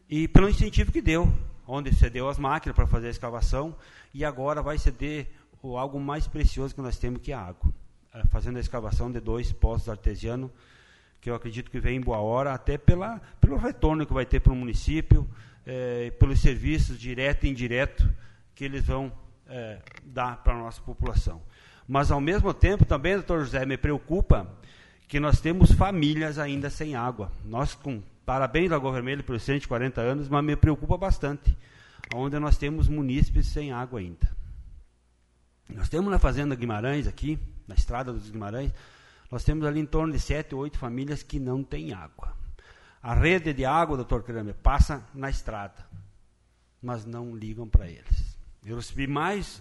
e 0.10 0.28
pelo 0.28 0.50
incentivo 0.50 0.92
que 0.92 1.02
deu, 1.02 1.32
onde 1.70 1.94
cedeu 1.94 2.28
as 2.28 2.40
máquinas 2.40 2.76
para 2.76 2.88
fazer 2.88 3.08
a 3.08 3.12
escavação 3.12 3.76
e 4.12 4.26
agora 4.26 4.62
vai 4.62 4.78
ceder 4.80 5.28
o 5.62 5.78
algo 5.78 6.00
mais 6.00 6.28
precioso 6.28 6.74
que 6.74 6.82
nós 6.82 6.98
temos, 6.98 7.22
que 7.22 7.32
é 7.32 7.36
a 7.36 7.42
água. 7.42 7.72
É, 8.12 8.26
fazendo 8.28 8.58
a 8.58 8.60
escavação 8.60 9.12
de 9.12 9.20
dois 9.20 9.52
poços 9.52 9.88
artesianos, 9.88 10.50
que 11.22 11.30
eu 11.30 11.36
acredito 11.36 11.70
que 11.70 11.80
vem 11.80 11.98
em 11.98 12.02
boa 12.02 12.18
hora, 12.18 12.54
até 12.54 12.76
pela, 12.76 13.22
pelo 13.40 13.56
retorno 13.58 14.04
que 14.04 14.14
vai 14.14 14.26
ter 14.26 14.40
para 14.40 14.52
o 14.52 14.56
município, 14.56 15.30
é, 15.64 16.10
pelos 16.12 16.40
serviços 16.40 17.00
direto 17.00 17.46
e 17.46 17.50
indireto 17.50 18.10
que 18.56 18.66
eles 18.66 18.84
vão 18.84 19.12
é, 19.48 19.80
dar 20.04 20.38
para 20.38 20.54
a 20.54 20.58
nossa 20.58 20.82
população. 20.82 21.40
Mas, 21.88 22.10
ao 22.10 22.20
mesmo 22.20 22.52
tempo, 22.52 22.84
também, 22.84 23.14
doutor 23.14 23.42
José, 23.42 23.64
me 23.66 23.78
preocupa 23.78 24.48
que 25.08 25.20
nós 25.20 25.40
temos 25.40 25.72
famílias 25.72 26.40
ainda 26.40 26.70
sem 26.70 26.96
água. 26.96 27.32
Nós, 27.46 27.76
com 27.76 28.02
Parabéns, 28.30 28.70
Lagoa 28.70 28.92
Vermelha, 28.92 29.24
pelos 29.24 29.42
140 29.42 30.02
anos, 30.02 30.30
mas 30.30 30.44
me 30.44 30.56
preocupa 30.56 30.96
bastante, 30.96 31.58
onde 32.14 32.38
nós 32.38 32.60
temos 32.60 32.88
munícipes 32.88 33.48
sem 33.48 33.72
água 33.72 34.00
ainda. 34.00 34.30
Nós 35.68 35.90
temos 35.90 36.12
na 36.12 36.20
Fazenda 36.20 36.54
Guimarães, 36.54 37.08
aqui, 37.08 37.40
na 37.68 37.74
Estrada 37.74 38.14
dos 38.14 38.30
Guimarães, 38.30 38.72
nós 39.32 39.44
temos 39.44 39.66
ali 39.66 39.80
em 39.80 39.86
torno 39.88 40.14
de 40.14 40.20
sete 40.20 40.54
ou 40.54 40.62
oito 40.62 40.78
famílias 40.78 41.24
que 41.24 41.40
não 41.40 41.64
têm 41.64 41.92
água. 41.92 42.38
A 43.02 43.16
rede 43.16 43.52
de 43.52 43.66
água, 43.66 43.98
doutor 43.98 44.22
Kramer, 44.22 44.54
passa 44.54 45.04
na 45.12 45.32
estrada, 45.32 45.84
mas 46.80 47.06
não 47.06 47.36
ligam 47.36 47.68
para 47.68 47.88
eles. 47.88 48.38
Eu 48.64 48.76
recebi 48.76 49.08
mais 49.08 49.60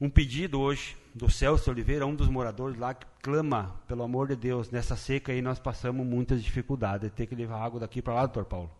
um 0.00 0.08
pedido 0.08 0.58
hoje 0.58 0.96
do 1.18 1.30
Celso 1.30 1.70
Oliveira, 1.70 2.06
um 2.06 2.14
dos 2.14 2.28
moradores 2.28 2.78
lá, 2.78 2.94
que 2.94 3.06
clama, 3.20 3.78
pelo 3.86 4.02
amor 4.02 4.28
de 4.28 4.36
Deus, 4.36 4.70
nessa 4.70 4.96
seca 4.96 5.32
aí 5.32 5.42
nós 5.42 5.58
passamos 5.58 6.06
muitas 6.06 6.42
dificuldades, 6.42 7.10
ter 7.12 7.26
que 7.26 7.34
levar 7.34 7.62
água 7.62 7.80
daqui 7.80 8.00
para 8.00 8.14
lá, 8.14 8.20
doutor 8.20 8.44
Paulo. 8.44 8.70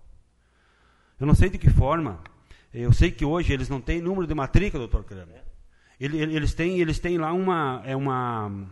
Eu 1.20 1.26
não 1.26 1.34
sei 1.34 1.50
de 1.50 1.58
que 1.58 1.68
forma, 1.68 2.20
eu 2.72 2.92
sei 2.92 3.10
que 3.10 3.24
hoje 3.24 3.52
eles 3.52 3.68
não 3.68 3.80
têm 3.80 4.00
número 4.00 4.26
de 4.26 4.34
matrícula, 4.34 4.86
doutor 4.86 5.04
Kramer. 5.04 5.42
Eles 6.00 6.54
têm, 6.54 6.80
eles 6.80 7.00
têm 7.00 7.18
lá 7.18 7.32
uma, 7.32 7.82
é 7.84 7.96
uma 7.96 8.68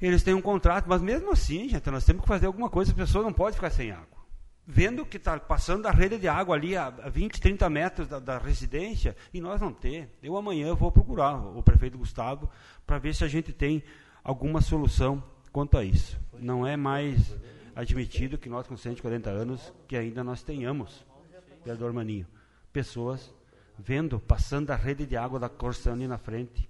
eles 0.00 0.22
têm 0.22 0.34
um 0.34 0.42
contrato, 0.42 0.86
mas 0.86 1.00
mesmo 1.00 1.32
assim, 1.32 1.68
gente, 1.68 1.90
nós 1.90 2.04
temos 2.04 2.22
que 2.22 2.28
fazer 2.28 2.46
alguma 2.46 2.68
coisa, 2.68 2.92
a 2.92 2.94
pessoa 2.94 3.24
não 3.24 3.32
pode 3.32 3.56
ficar 3.56 3.70
sem 3.70 3.90
água 3.90 4.19
vendo 4.66 5.04
que 5.04 5.16
está 5.16 5.38
passando 5.38 5.86
a 5.86 5.90
rede 5.90 6.18
de 6.18 6.28
água 6.28 6.54
ali 6.54 6.76
a 6.76 6.90
20, 6.90 7.40
30 7.40 7.70
metros 7.70 8.08
da, 8.08 8.18
da, 8.18 8.38
residência, 8.38 9.16
e 9.32 9.40
nós 9.40 9.60
não 9.60 9.72
ter. 9.72 10.08
Eu 10.22 10.36
amanhã 10.36 10.74
vou 10.74 10.92
procurar 10.92 11.36
o 11.36 11.62
prefeito 11.62 11.98
Gustavo 11.98 12.48
para 12.86 12.98
ver 12.98 13.14
se 13.14 13.24
a 13.24 13.28
gente 13.28 13.52
tem 13.52 13.82
alguma 14.22 14.60
solução 14.60 15.22
quanto 15.52 15.76
a 15.76 15.84
isso. 15.84 16.20
Não 16.38 16.66
é 16.66 16.76
mais 16.76 17.36
admitido 17.74 18.38
que 18.38 18.48
nós 18.48 18.66
com 18.66 18.76
140 18.76 19.30
anos, 19.30 19.72
que 19.88 19.96
ainda 19.96 20.22
nós 20.22 20.42
tenhamos, 20.42 21.04
vereador 21.64 21.92
Maninho, 21.92 22.26
pessoas 22.72 23.32
vendo, 23.78 24.20
passando 24.20 24.70
a 24.70 24.76
rede 24.76 25.06
de 25.06 25.16
água 25.16 25.38
da 25.38 25.48
Corsã 25.48 25.92
ali 25.92 26.06
na 26.06 26.18
frente, 26.18 26.68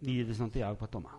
e 0.00 0.20
eles 0.20 0.38
não 0.38 0.48
têm 0.48 0.62
água 0.62 0.76
para 0.76 0.86
tomar. 0.86 1.18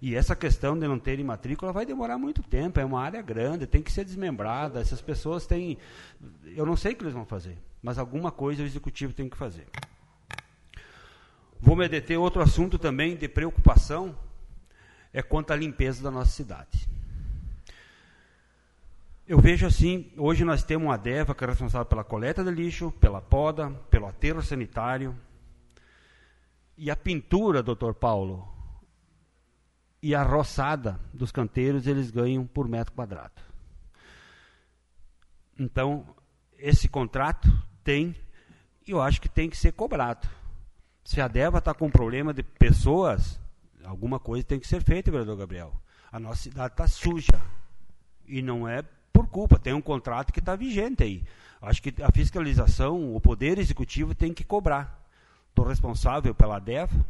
E 0.00 0.14
essa 0.14 0.36
questão 0.36 0.78
de 0.78 0.86
não 0.86 0.98
terem 0.98 1.24
matrícula 1.24 1.72
vai 1.72 1.84
demorar 1.84 2.18
muito 2.18 2.42
tempo, 2.42 2.78
é 2.78 2.84
uma 2.84 3.02
área 3.02 3.20
grande, 3.20 3.66
tem 3.66 3.82
que 3.82 3.90
ser 3.90 4.04
desmembrada, 4.04 4.80
essas 4.80 5.00
pessoas 5.00 5.46
têm. 5.46 5.76
Eu 6.44 6.64
não 6.64 6.76
sei 6.76 6.92
o 6.92 6.96
que 6.96 7.02
eles 7.02 7.14
vão 7.14 7.24
fazer, 7.24 7.58
mas 7.82 7.98
alguma 7.98 8.30
coisa 8.30 8.62
o 8.62 8.66
executivo 8.66 9.12
tem 9.12 9.28
que 9.28 9.36
fazer. 9.36 9.66
Vou 11.60 11.74
me 11.74 11.88
deter 11.88 12.16
outro 12.16 12.40
assunto 12.40 12.78
também 12.78 13.16
de 13.16 13.28
preocupação, 13.28 14.16
é 15.12 15.20
quanto 15.20 15.52
à 15.52 15.56
limpeza 15.56 16.02
da 16.02 16.10
nossa 16.10 16.30
cidade. 16.30 16.88
Eu 19.26 19.40
vejo 19.40 19.66
assim, 19.66 20.10
hoje 20.16 20.44
nós 20.44 20.62
temos 20.62 20.86
uma 20.86 20.96
DEVA 20.96 21.34
que 21.34 21.44
é 21.44 21.46
responsável 21.48 21.84
pela 21.84 22.04
coleta 22.04 22.44
de 22.44 22.50
lixo, 22.50 22.92
pela 22.92 23.20
poda, 23.20 23.68
pelo 23.90 24.06
aterro 24.06 24.40
sanitário. 24.40 25.14
E 26.78 26.90
a 26.90 26.96
pintura, 26.96 27.62
doutor 27.62 27.92
Paulo, 27.94 28.48
e 30.02 30.14
a 30.14 30.22
roçada 30.22 30.98
dos 31.12 31.32
canteiros 31.32 31.86
eles 31.86 32.10
ganham 32.10 32.46
por 32.46 32.68
metro 32.68 32.92
quadrado. 32.92 33.42
Então, 35.58 36.06
esse 36.56 36.88
contrato 36.88 37.48
tem, 37.82 38.14
e 38.86 38.90
eu 38.92 39.02
acho 39.02 39.20
que 39.20 39.28
tem 39.28 39.50
que 39.50 39.56
ser 39.56 39.72
cobrado. 39.72 40.28
Se 41.04 41.20
a 41.20 41.26
DEVA 41.26 41.58
está 41.58 41.74
com 41.74 41.90
problema 41.90 42.32
de 42.32 42.42
pessoas, 42.42 43.40
alguma 43.84 44.20
coisa 44.20 44.44
tem 44.44 44.60
que 44.60 44.68
ser 44.68 44.82
feita, 44.82 45.10
vereador 45.10 45.36
Gabriel. 45.36 45.72
A 46.12 46.20
nossa 46.20 46.42
cidade 46.42 46.74
está 46.74 46.86
suja. 46.86 47.40
E 48.26 48.42
não 48.42 48.68
é 48.68 48.82
por 49.12 49.26
culpa, 49.26 49.58
tem 49.58 49.72
um 49.72 49.80
contrato 49.80 50.32
que 50.32 50.38
está 50.38 50.54
vigente 50.54 51.02
aí. 51.02 51.24
Acho 51.60 51.82
que 51.82 52.02
a 52.02 52.12
fiscalização, 52.12 53.16
o 53.16 53.20
poder 53.20 53.58
executivo 53.58 54.14
tem 54.14 54.32
que 54.32 54.44
cobrar. 54.44 55.02
Estou 55.48 55.66
responsável 55.66 56.34
pela 56.34 56.60
DEVA, 56.60 57.04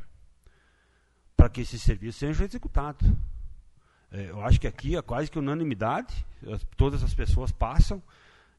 para 1.39 1.49
que 1.49 1.61
esse 1.61 1.79
serviço 1.79 2.19
seja 2.19 2.45
executado. 2.45 3.17
É, 4.11 4.31
eu 4.31 4.43
acho 4.43 4.61
que 4.61 4.67
aqui 4.67 4.97
é 4.97 5.03
quase 5.03 5.31
que 5.31 5.39
unanimidade, 5.39 6.27
as, 6.53 6.67
todas 6.77 7.05
as 7.05 7.15
pessoas 7.15 7.53
passam 7.53 8.03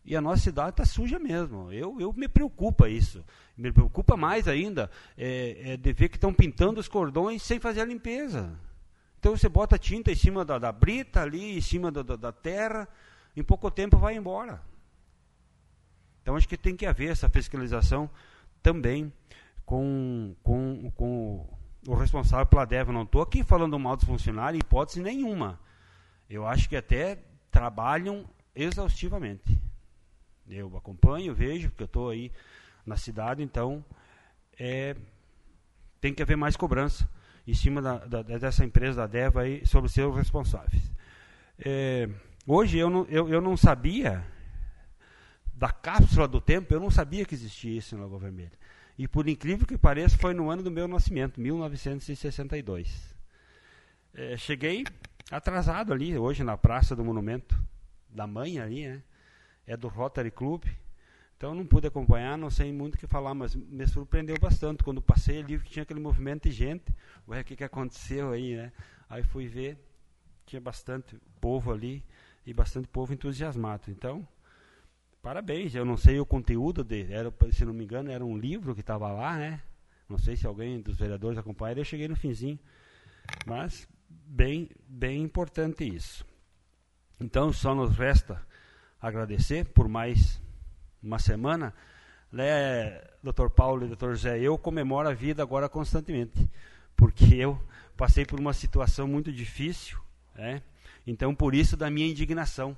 e 0.06 0.16
a 0.16 0.22
nossa 0.22 0.42
cidade 0.42 0.70
está 0.70 0.86
suja 0.86 1.20
mesmo. 1.20 1.70
Eu, 1.74 2.00
eu 2.00 2.14
me 2.14 2.30
preocupa 2.30 2.88
isso. 2.88 3.22
Me 3.58 3.70
preocupa 3.70 4.16
mais 4.16 4.48
ainda 4.48 4.90
é, 5.18 5.74
é 5.74 5.78
de 5.78 5.92
ver 5.92 6.08
que 6.08 6.16
estão 6.16 6.34
pintando 6.34 6.80
os 6.80 6.88
cordões 6.88 7.44
sem 7.44 7.60
fazer 7.60 7.82
a 7.82 7.86
limpeza. 7.86 8.58
Então 9.20 9.36
você 9.36 9.50
bota 9.50 9.78
tinta 9.78 10.10
em 10.10 10.16
cima 10.16 10.46
da, 10.46 10.58
da 10.58 10.72
brita 10.72 11.22
ali, 11.22 11.58
em 11.58 11.62
cima 11.62 11.92
da, 11.92 12.02
da, 12.02 12.16
da 12.16 12.32
terra, 12.32 12.88
em 13.36 13.44
pouco 13.44 13.70
tempo 13.70 13.98
vai 13.98 14.16
embora. 14.16 14.64
Então 16.22 16.38
acho 16.38 16.48
que 16.48 16.58
tem 16.58 16.78
que 16.78 16.86
haver 16.86 17.12
essa 17.12 17.30
fiscalização 17.30 18.10
também 18.64 19.12
com, 19.66 20.34
com, 20.42 20.90
com 20.96 21.59
o 21.88 21.96
responsável 21.96 22.46
pela 22.46 22.66
DEV. 22.66 22.92
não 22.92 23.04
estou 23.04 23.22
aqui 23.22 23.44
falando 23.44 23.78
mal 23.80 23.96
dos 23.96 24.06
funcionários, 24.06 24.60
hipótese 24.60 25.02
nenhuma. 25.02 25.60
Eu 26.30 26.46
acho 26.46 26.68
que 26.68 26.76
até 26.76 27.20
trabalham 27.50 28.26
exaustivamente. 28.56 29.60
Eu 30.48 30.76
acompanho, 30.76 31.34
vejo, 31.34 31.70
porque 31.70 31.84
eu 31.84 31.86
estou 31.86 32.10
aí 32.10 32.32
na 32.86 32.98
cidade, 32.98 33.44
então 33.44 33.84
é, 34.58 34.96
tem 36.02 36.14
que 36.14 36.22
haver 36.22 36.36
mais 36.36 36.56
cobrança 36.56 37.08
em 37.48 37.54
cima 37.54 37.82
da, 37.82 37.98
da, 37.98 38.22
dessa 38.22 38.64
empresa 38.64 39.02
da 39.02 39.08
DEVA 39.08 39.42
aí 39.42 39.66
sobre 39.66 39.90
seus 39.90 40.16
responsáveis. 40.16 40.92
É, 41.58 42.10
hoje 42.46 42.78
eu 42.78 42.90
não, 42.90 43.06
eu, 43.06 43.30
eu 43.30 43.42
não 43.42 43.56
sabia 43.56 44.26
da 45.54 45.72
cápsula 45.72 46.28
do 46.28 46.40
tempo, 46.40 46.74
eu 46.74 46.80
não 46.80 46.90
sabia 46.90 47.26
que 47.26 47.36
existia 47.36 47.78
isso 47.78 47.96
em 47.96 48.00
Lagoa 48.00 48.20
Vermelha. 48.20 48.59
E 49.00 49.08
por 49.08 49.30
incrível 49.30 49.66
que 49.66 49.78
pareça, 49.78 50.18
foi 50.18 50.34
no 50.34 50.50
ano 50.50 50.62
do 50.62 50.70
meu 50.70 50.86
nascimento, 50.86 51.40
1962. 51.40 53.16
É, 54.14 54.36
cheguei 54.36 54.84
atrasado 55.32 55.94
ali, 55.94 56.18
hoje 56.18 56.44
na 56.44 56.58
Praça 56.58 56.98
do 56.98 57.06
Monumento, 57.06 57.58
da 58.10 58.28
mãe 58.28 58.60
ali, 58.60 58.90
né? 58.90 59.02
É 59.66 59.78
do 59.78 59.88
Rotary 59.88 60.30
Club. 60.30 60.66
Então 61.38 61.56
não 61.56 61.66
pude 61.66 61.88
acompanhar, 61.88 62.38
não 62.38 62.50
sei 62.50 62.74
muito 62.74 62.96
o 62.96 62.98
que 62.98 63.08
falar, 63.08 63.34
mas 63.34 63.56
me 63.56 63.88
surpreendeu 63.88 64.36
bastante 64.38 64.84
quando 64.84 65.02
passei 65.02 65.40
ali 65.40 65.58
que 65.60 65.70
tinha 65.70 65.84
aquele 65.84 66.02
movimento 66.02 66.50
de 66.50 66.52
gente. 66.54 66.94
Ué, 67.26 67.40
o 67.40 67.46
que, 67.46 67.56
que 67.56 67.64
aconteceu 67.64 68.32
aí, 68.34 68.58
né? 68.58 68.70
Aí 69.10 69.24
fui 69.24 69.48
ver, 69.48 69.78
tinha 70.46 70.60
bastante 70.60 71.18
povo 71.40 71.72
ali 71.72 72.04
e 72.46 72.54
bastante 72.54 72.90
povo 72.90 73.14
entusiasmado. 73.14 73.84
Então, 73.88 74.28
parabéns. 75.22 75.76
Eu 75.76 75.86
não 75.86 75.98
sei 75.98 76.20
o 76.20 76.26
conteúdo 76.26 76.84
dele, 76.84 77.14
era, 77.14 77.34
se 77.52 77.66
não 77.66 77.74
me 77.74 77.84
engano, 77.84 78.12
era 78.12 78.24
um 78.24 78.38
livro 78.38 78.74
que 78.74 78.82
estava 78.82 79.12
lá, 79.12 79.38
né? 79.38 79.62
Não 80.08 80.18
sei 80.18 80.36
se 80.36 80.48
alguém 80.48 80.82
dos 80.82 80.98
vereadores 80.98 81.38
acompanha. 81.38 81.78
Eu 81.78 81.86
cheguei 81.86 82.08
no 82.08 82.16
finzinho, 82.16 82.60
mas 83.46 83.88
bem, 84.10 84.70
bem 84.88 85.22
importante 85.22 85.84
isso. 85.84 86.26
Então, 87.20 87.52
só 87.54 87.76
nos 87.76 87.96
resta 87.96 88.42
agradecer 89.02 89.66
por 89.66 89.88
mais 89.88 90.42
uma 91.02 91.20
semana, 91.20 91.74
né, 92.32 93.02
doutor 93.24 93.50
Paulo 93.50 93.86
e 93.86 93.88
doutor 93.88 94.16
José, 94.16 94.40
eu 94.40 94.58
comemoro 94.58 95.08
a 95.08 95.14
vida 95.14 95.42
agora 95.42 95.70
constantemente, 95.70 96.50
porque 96.96 97.36
eu 97.36 97.62
passei 97.96 98.26
por 98.26 98.40
uma 98.40 98.54
situação 98.54 99.08
muito 99.08 99.32
difícil, 99.32 100.00
né? 100.36 100.62
então 101.08 101.34
por 101.34 101.56
isso 101.56 101.78
da 101.78 101.90
minha 101.90 102.08
indignação, 102.08 102.76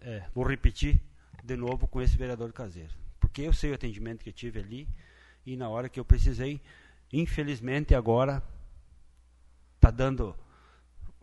é, 0.00 0.24
vou 0.34 0.44
repetir 0.44 1.00
de 1.44 1.56
novo 1.56 1.86
com 1.86 2.00
esse 2.00 2.16
vereador 2.16 2.52
caseiro, 2.52 2.94
porque 3.20 3.42
eu 3.42 3.52
sei 3.52 3.70
o 3.70 3.74
atendimento 3.74 4.24
que 4.24 4.32
tive 4.32 4.60
ali, 4.60 4.88
e 5.44 5.56
na 5.56 5.68
hora 5.68 5.88
que 5.88 6.00
eu 6.00 6.04
precisei, 6.04 6.60
infelizmente 7.12 7.94
agora 7.94 8.42
está 9.76 9.90
dando 9.90 10.34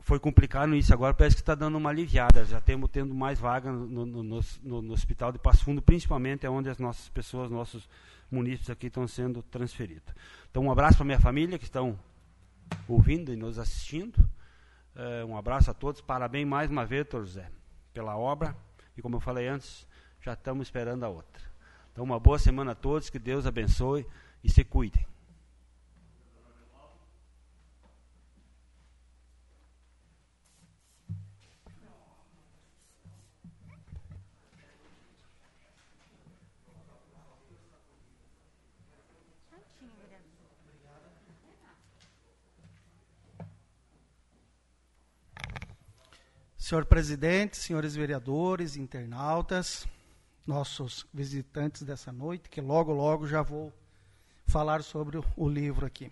foi 0.02 0.20
complicado 0.20 0.76
isso, 0.76 0.92
agora 0.94 1.14
parece 1.14 1.36
que 1.36 1.42
está 1.42 1.54
dando 1.54 1.78
uma 1.78 1.92
aliviada. 1.92 2.44
Já 2.44 2.60
temos 2.60 2.90
tendo 2.90 3.14
mais 3.14 3.40
vaga 3.40 3.72
no, 3.72 4.06
no, 4.06 4.24
no, 4.24 4.82
no, 4.82 4.94
hospital 4.94 5.32
de 5.32 5.38
Passo 5.38 5.64
Fundo, 5.64 5.82
principalmente 5.82 6.46
é 6.46 6.50
onde 6.50 6.70
as 6.70 6.80
nossas 6.80 7.08
pessoas, 7.10 7.52
nossos 7.52 7.88
munícipes 8.30 8.70
aqui 8.70 8.88
estão 8.88 9.08
sendo 9.08 9.44
transferidos. 9.44 10.14
Então, 10.50 10.64
um 10.64 10.72
abraço 10.72 10.98
para 10.98 11.06
minha 11.06 11.20
família 11.20 11.60
que 11.60 11.66
estão 11.66 12.00
ouvindo 12.88 13.32
e 13.32 13.36
nos 13.36 13.60
assistindo. 13.60 14.18
Uh, 14.96 15.26
um 15.28 15.38
abraço 15.38 15.70
a 15.70 15.74
todos. 15.74 16.02
Parabéns 16.02 16.48
mais 16.48 16.70
uma 16.70 16.86
vez, 16.86 17.08
José, 17.12 17.50
pela 17.94 18.18
obra. 18.18 18.56
E 18.98 19.02
como 19.02 19.18
eu 19.18 19.20
falei 19.20 19.48
antes, 19.48 19.88
já 20.22 20.34
estamos 20.34 20.68
esperando 20.68 21.04
a 21.04 21.10
outra. 21.10 21.42
Então, 21.92 22.04
uma 22.04 22.20
boa 22.20 22.40
semana 22.40 22.72
a 22.72 22.76
todos, 22.76 23.10
que 23.10 23.20
Deus 23.20 23.46
abençoe 23.46 24.06
e 24.44 24.50
se 24.50 24.64
cuidem. 24.64 25.06
Senhor 46.58 46.86
presidente, 46.86 47.58
senhores 47.58 47.94
vereadores, 47.98 48.78
internautas, 48.78 49.86
nossos 50.46 51.06
visitantes 51.14 51.84
dessa 51.84 52.12
noite, 52.12 52.50
que 52.50 52.62
logo, 52.62 52.92
logo 52.92 53.28
já 53.28 53.42
vou 53.42 53.72
falar 54.46 54.84
sobre 54.84 55.20
o, 55.38 55.50
livro 55.50 55.86
aqui. 55.86 56.12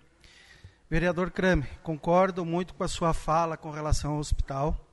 Vereador 0.89 1.31
Kramer, 1.31 1.79
concordo 1.81 2.45
muito 2.45 2.73
com 2.73 2.83
a 2.83 2.87
sua 2.87 3.13
fala 3.13 3.57
com 3.57 3.69
relação 3.69 4.13
ao 4.13 4.19
hospital, 4.19 4.87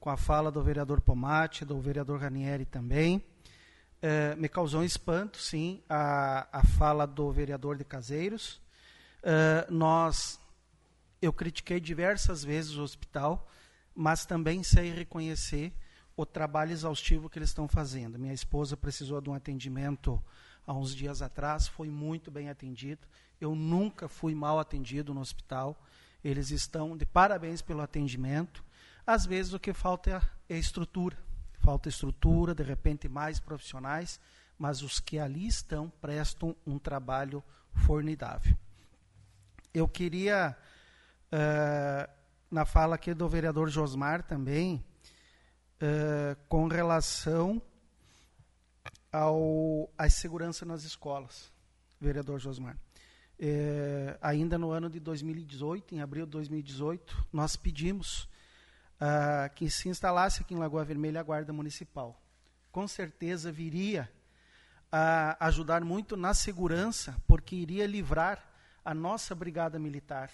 com 0.00 0.10
a 0.10 0.16
fala 0.16 0.50
do 0.50 0.62
vereador 0.62 1.00
Pomate, 1.00 1.64
do 1.64 1.80
vereador 1.80 2.20
Ranieri 2.20 2.64
também. 2.64 3.22
É, 4.00 4.34
me 4.34 4.48
causou 4.48 4.80
um 4.80 4.84
espanto, 4.84 5.38
sim, 5.38 5.80
a, 5.88 6.48
a 6.50 6.64
fala 6.64 7.06
do 7.06 7.30
vereador 7.30 7.76
de 7.76 7.84
Caseiros. 7.84 8.60
É, 9.22 9.66
nós, 9.70 10.40
eu 11.20 11.32
critiquei 11.32 11.78
diversas 11.78 12.42
vezes 12.42 12.74
o 12.74 12.82
hospital, 12.82 13.48
mas 13.94 14.26
também 14.26 14.62
sei 14.64 14.90
reconhecer 14.90 15.72
o 16.22 16.26
trabalho 16.26 16.72
exaustivo 16.72 17.28
que 17.28 17.38
eles 17.38 17.50
estão 17.50 17.68
fazendo. 17.68 18.18
Minha 18.18 18.34
esposa 18.34 18.76
precisou 18.76 19.20
de 19.20 19.30
um 19.30 19.34
atendimento 19.34 20.22
há 20.66 20.72
uns 20.72 20.94
dias 20.94 21.22
atrás, 21.22 21.66
foi 21.68 21.88
muito 21.88 22.30
bem 22.30 22.48
atendido. 22.48 23.06
Eu 23.40 23.54
nunca 23.54 24.08
fui 24.08 24.34
mal 24.34 24.58
atendido 24.58 25.12
no 25.12 25.20
hospital. 25.20 25.80
Eles 26.22 26.50
estão 26.50 26.96
de 26.96 27.04
parabéns 27.04 27.60
pelo 27.60 27.80
atendimento. 27.80 28.64
Às 29.06 29.26
vezes 29.26 29.52
o 29.52 29.58
que 29.58 29.72
falta 29.72 30.22
é 30.48 30.56
estrutura. 30.56 31.18
Falta 31.58 31.88
estrutura, 31.88 32.54
de 32.54 32.62
repente 32.62 33.08
mais 33.08 33.38
profissionais, 33.40 34.20
mas 34.58 34.82
os 34.82 35.00
que 35.00 35.18
ali 35.18 35.46
estão 35.46 35.90
prestam 36.00 36.56
um 36.66 36.78
trabalho 36.78 37.42
formidável. 37.72 38.56
Eu 39.74 39.88
queria 39.88 40.56
uh, 41.32 42.12
na 42.50 42.64
fala 42.64 42.96
aqui 42.96 43.14
do 43.14 43.28
vereador 43.28 43.68
Josmar 43.70 44.22
também, 44.22 44.84
uh, 45.82 46.36
com 46.48 46.68
relação 46.68 47.60
ao, 49.12 49.92
à 49.98 50.08
segurança 50.08 50.64
nas 50.64 50.84
escolas, 50.84 51.52
vereador 52.00 52.38
Josmar. 52.38 52.78
É, 53.44 54.16
ainda 54.22 54.56
no 54.56 54.70
ano 54.70 54.88
de 54.88 55.00
2018, 55.00 55.96
em 55.96 56.00
abril 56.00 56.24
de 56.24 56.30
2018, 56.30 57.26
nós 57.32 57.56
pedimos 57.56 58.22
uh, 59.00 59.52
que 59.56 59.68
se 59.68 59.88
instalasse 59.88 60.42
aqui 60.42 60.54
em 60.54 60.58
Lagoa 60.58 60.84
Vermelha 60.84 61.20
a 61.20 61.24
Guarda 61.24 61.52
Municipal. 61.52 62.22
Com 62.70 62.86
certeza 62.86 63.50
viria 63.50 64.08
a 64.90 65.46
ajudar 65.46 65.82
muito 65.82 66.16
na 66.16 66.34
segurança, 66.34 67.16
porque 67.26 67.56
iria 67.56 67.86
livrar 67.86 68.48
a 68.84 68.94
nossa 68.94 69.34
Brigada 69.34 69.78
Militar 69.78 70.30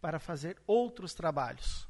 para 0.00 0.18
fazer 0.18 0.56
outros 0.66 1.14
trabalhos. 1.14 1.87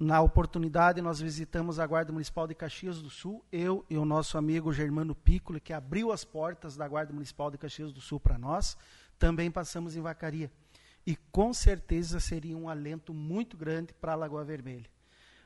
Na 0.00 0.22
oportunidade, 0.22 1.02
nós 1.02 1.20
visitamos 1.20 1.78
a 1.78 1.86
Guarda 1.86 2.10
Municipal 2.10 2.46
de 2.46 2.54
Caxias 2.54 3.02
do 3.02 3.10
Sul, 3.10 3.44
eu 3.52 3.84
e 3.90 3.98
o 3.98 4.04
nosso 4.06 4.38
amigo 4.38 4.72
Germano 4.72 5.14
Piccoli, 5.14 5.60
que 5.60 5.74
abriu 5.74 6.10
as 6.10 6.24
portas 6.24 6.74
da 6.74 6.88
Guarda 6.88 7.12
Municipal 7.12 7.50
de 7.50 7.58
Caxias 7.58 7.92
do 7.92 8.00
Sul 8.00 8.18
para 8.18 8.38
nós. 8.38 8.78
Também 9.18 9.50
passamos 9.50 9.96
em 9.96 10.00
Vacaria. 10.00 10.50
E 11.06 11.14
com 11.30 11.52
certeza 11.52 12.18
seria 12.18 12.56
um 12.56 12.66
alento 12.66 13.12
muito 13.12 13.58
grande 13.58 13.92
para 13.92 14.12
a 14.12 14.14
Lagoa 14.14 14.42
Vermelha. 14.42 14.88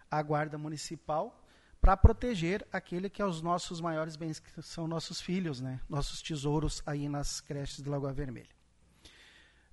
A 0.09 0.23
Guarda 0.23 0.57
Municipal 0.57 1.45
para 1.81 1.97
proteger 1.97 2.65
aquele 2.71 3.11
que 3.11 3.21
é 3.21 3.27
os 3.27 3.43
nossos 3.43 3.81
maiores 3.81 4.15
bens, 4.15 4.39
que 4.39 4.63
são 4.63 4.87
nossos 4.87 5.21
filhos, 5.21 5.61
né? 5.61 5.81
nossos 5.89 6.23
tesouros 6.23 6.81
aí 6.87 7.09
nas 7.09 7.41
creches 7.41 7.83
de 7.83 7.91
Lagoa 7.91 8.13
Vermelha. 8.13 8.55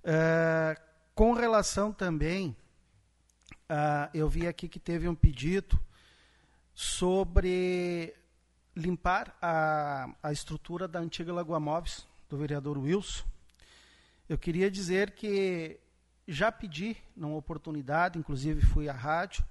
Uh, 0.02 0.82
com 1.14 1.34
relação 1.34 1.92
também, 1.92 2.56
uh, 3.72 4.10
eu 4.12 4.28
vi 4.28 4.46
aqui 4.46 4.68
que 4.68 4.78
teve 4.78 5.08
um 5.08 5.14
pedido 5.14 5.80
sobre 6.74 8.14
limpar 8.76 9.36
a, 9.40 10.14
a 10.22 10.32
estrutura 10.32 10.86
da 10.86 10.98
antiga 10.98 11.32
Lagoa 11.32 11.58
Móveis, 11.58 12.06
do 12.28 12.36
vereador 12.36 12.78
Wilson. 12.78 13.24
Eu 14.28 14.38
queria 14.38 14.70
dizer 14.70 15.12
que 15.12 15.80
já 16.28 16.52
pedi, 16.52 16.96
numa 17.16 17.36
oportunidade, 17.36 18.18
inclusive 18.18 18.60
fui 18.60 18.88
à 18.88 18.92
rádio, 18.92 19.44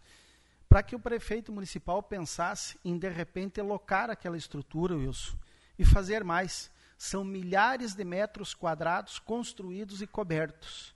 para 0.69 0.81
que 0.81 0.95
o 0.95 0.99
prefeito 0.99 1.52
municipal 1.52 2.02
pensasse 2.02 2.80
em, 2.85 2.98
de 2.98 3.10
repente, 3.10 3.61
locar 3.61 4.10
aquela 4.10 4.38
estrutura, 4.38 4.95
Wilson, 4.95 5.35
e 5.77 5.84
fazer 5.84 6.23
mais. 6.23 6.72
São 6.98 7.23
milhares 7.23 7.93
de 7.93 8.03
metros 8.03 8.53
quadrados 8.53 9.19
construídos 9.19 10.02
e 10.02 10.07
cobertos, 10.07 10.95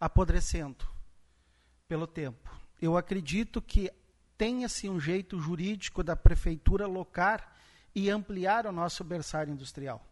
apodrecendo 0.00 0.88
pelo 1.86 2.06
tempo. 2.06 2.59
Eu 2.80 2.96
acredito 2.96 3.60
que 3.60 3.90
tenha-se 4.38 4.88
um 4.88 4.98
jeito 4.98 5.38
jurídico 5.38 6.02
da 6.02 6.16
prefeitura 6.16 6.86
locar 6.86 7.54
e 7.94 8.08
ampliar 8.08 8.66
o 8.66 8.72
nosso 8.72 9.04
berçário 9.04 9.52
industrial. 9.52 10.02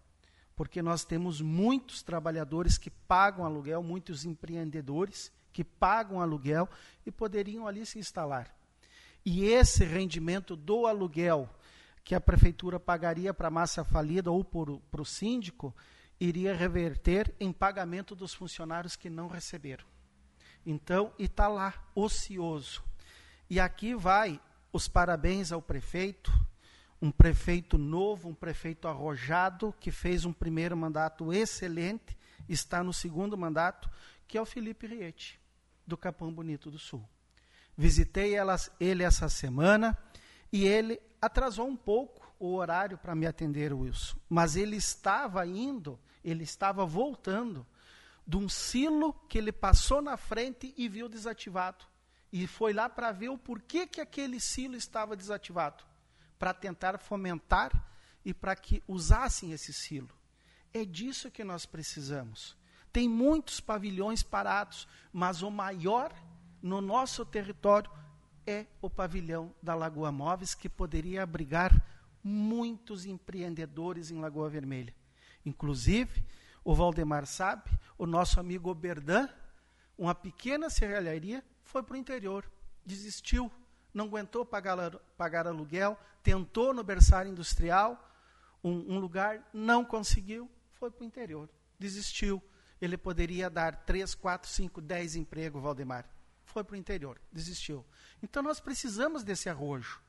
Porque 0.54 0.82
nós 0.82 1.04
temos 1.04 1.40
muitos 1.40 2.02
trabalhadores 2.02 2.76
que 2.76 2.90
pagam 2.90 3.44
aluguel, 3.44 3.82
muitos 3.82 4.24
empreendedores 4.24 5.32
que 5.52 5.64
pagam 5.64 6.20
aluguel 6.20 6.68
e 7.06 7.10
poderiam 7.10 7.66
ali 7.66 7.86
se 7.86 7.98
instalar. 7.98 8.54
E 9.24 9.44
esse 9.46 9.84
rendimento 9.84 10.54
do 10.54 10.86
aluguel 10.86 11.48
que 12.04 12.14
a 12.14 12.20
prefeitura 12.20 12.78
pagaria 12.78 13.32
para 13.32 13.48
a 13.48 13.50
massa 13.50 13.84
falida 13.84 14.30
ou 14.30 14.44
para 14.44 15.02
o 15.02 15.04
síndico 15.04 15.74
iria 16.20 16.54
reverter 16.54 17.34
em 17.38 17.52
pagamento 17.52 18.14
dos 18.14 18.34
funcionários 18.34 18.96
que 18.96 19.08
não 19.08 19.28
receberam. 19.28 19.84
Então, 20.70 21.14
e 21.18 21.24
está 21.24 21.48
lá, 21.48 21.72
ocioso. 21.94 22.84
E 23.48 23.58
aqui 23.58 23.94
vai 23.94 24.38
os 24.70 24.86
parabéns 24.86 25.50
ao 25.50 25.62
prefeito, 25.62 26.30
um 27.00 27.10
prefeito 27.10 27.78
novo, 27.78 28.28
um 28.28 28.34
prefeito 28.34 28.86
arrojado, 28.86 29.74
que 29.80 29.90
fez 29.90 30.26
um 30.26 30.32
primeiro 30.32 30.76
mandato 30.76 31.32
excelente, 31.32 32.14
está 32.46 32.84
no 32.84 32.92
segundo 32.92 33.34
mandato, 33.34 33.88
que 34.26 34.36
é 34.36 34.42
o 34.42 34.44
Felipe 34.44 34.86
Riete, 34.86 35.40
do 35.86 35.96
Capão 35.96 36.30
Bonito 36.30 36.70
do 36.70 36.78
Sul. 36.78 37.02
Visitei 37.74 38.34
elas, 38.34 38.70
ele 38.78 39.02
essa 39.02 39.30
semana 39.30 39.96
e 40.52 40.66
ele 40.66 41.00
atrasou 41.18 41.66
um 41.66 41.76
pouco 41.76 42.30
o 42.38 42.54
horário 42.54 42.98
para 42.98 43.14
me 43.14 43.26
atender, 43.26 43.72
Wilson. 43.72 44.18
Mas 44.28 44.54
ele 44.54 44.76
estava 44.76 45.46
indo, 45.46 45.98
ele 46.22 46.44
estava 46.44 46.84
voltando 46.84 47.66
de 48.28 48.36
um 48.36 48.46
silo 48.46 49.14
que 49.26 49.38
ele 49.38 49.50
passou 49.50 50.02
na 50.02 50.18
frente 50.18 50.74
e 50.76 50.86
viu 50.86 51.08
desativado. 51.08 51.86
E 52.30 52.46
foi 52.46 52.74
lá 52.74 52.86
para 52.86 53.10
ver 53.10 53.30
o 53.30 53.38
porquê 53.38 53.86
que 53.86 54.02
aquele 54.02 54.38
silo 54.38 54.76
estava 54.76 55.16
desativado. 55.16 55.82
Para 56.38 56.52
tentar 56.52 56.98
fomentar 56.98 57.72
e 58.22 58.34
para 58.34 58.54
que 58.54 58.82
usassem 58.86 59.52
esse 59.52 59.72
silo. 59.72 60.10
É 60.74 60.84
disso 60.84 61.30
que 61.30 61.42
nós 61.42 61.64
precisamos. 61.64 62.54
Tem 62.92 63.08
muitos 63.08 63.60
pavilhões 63.60 64.22
parados, 64.22 64.86
mas 65.10 65.40
o 65.40 65.50
maior 65.50 66.12
no 66.60 66.82
nosso 66.82 67.24
território 67.24 67.90
é 68.46 68.66
o 68.82 68.90
pavilhão 68.90 69.54
da 69.62 69.74
Lagoa 69.74 70.12
Móveis, 70.12 70.54
que 70.54 70.68
poderia 70.68 71.22
abrigar 71.22 71.82
muitos 72.22 73.06
empreendedores 73.06 74.10
em 74.10 74.20
Lagoa 74.20 74.50
Vermelha. 74.50 74.94
Inclusive, 75.46 76.22
o 76.68 76.74
Valdemar 76.74 77.24
sabe, 77.24 77.70
o 77.96 78.04
nosso 78.04 78.38
amigo 78.38 78.68
Oberdan, 78.68 79.26
uma 79.96 80.14
pequena 80.14 80.68
serralharia, 80.68 81.42
foi 81.64 81.82
para 81.82 81.94
o 81.94 81.96
interior, 81.96 82.44
desistiu, 82.84 83.50
não 83.94 84.04
aguentou 84.04 84.44
pagar, 84.44 84.94
pagar 85.16 85.46
aluguel, 85.46 85.98
tentou 86.22 86.74
no 86.74 86.84
berçário 86.84 87.30
industrial, 87.30 88.06
um, 88.62 88.96
um 88.96 88.98
lugar, 88.98 89.48
não 89.50 89.82
conseguiu, 89.82 90.46
foi 90.74 90.90
para 90.90 91.04
o 91.04 91.06
interior, 91.06 91.48
desistiu. 91.78 92.42
Ele 92.82 92.98
poderia 92.98 93.48
dar 93.48 93.74
3, 93.74 94.14
4, 94.14 94.50
5, 94.50 94.82
10 94.82 95.16
empregos, 95.16 95.62
Valdemar 95.62 96.06
foi 96.44 96.62
para 96.62 96.74
o 96.74 96.76
interior, 96.76 97.18
desistiu. 97.32 97.82
Então 98.22 98.42
nós 98.42 98.60
precisamos 98.60 99.24
desse 99.24 99.48
arrojo. 99.48 100.02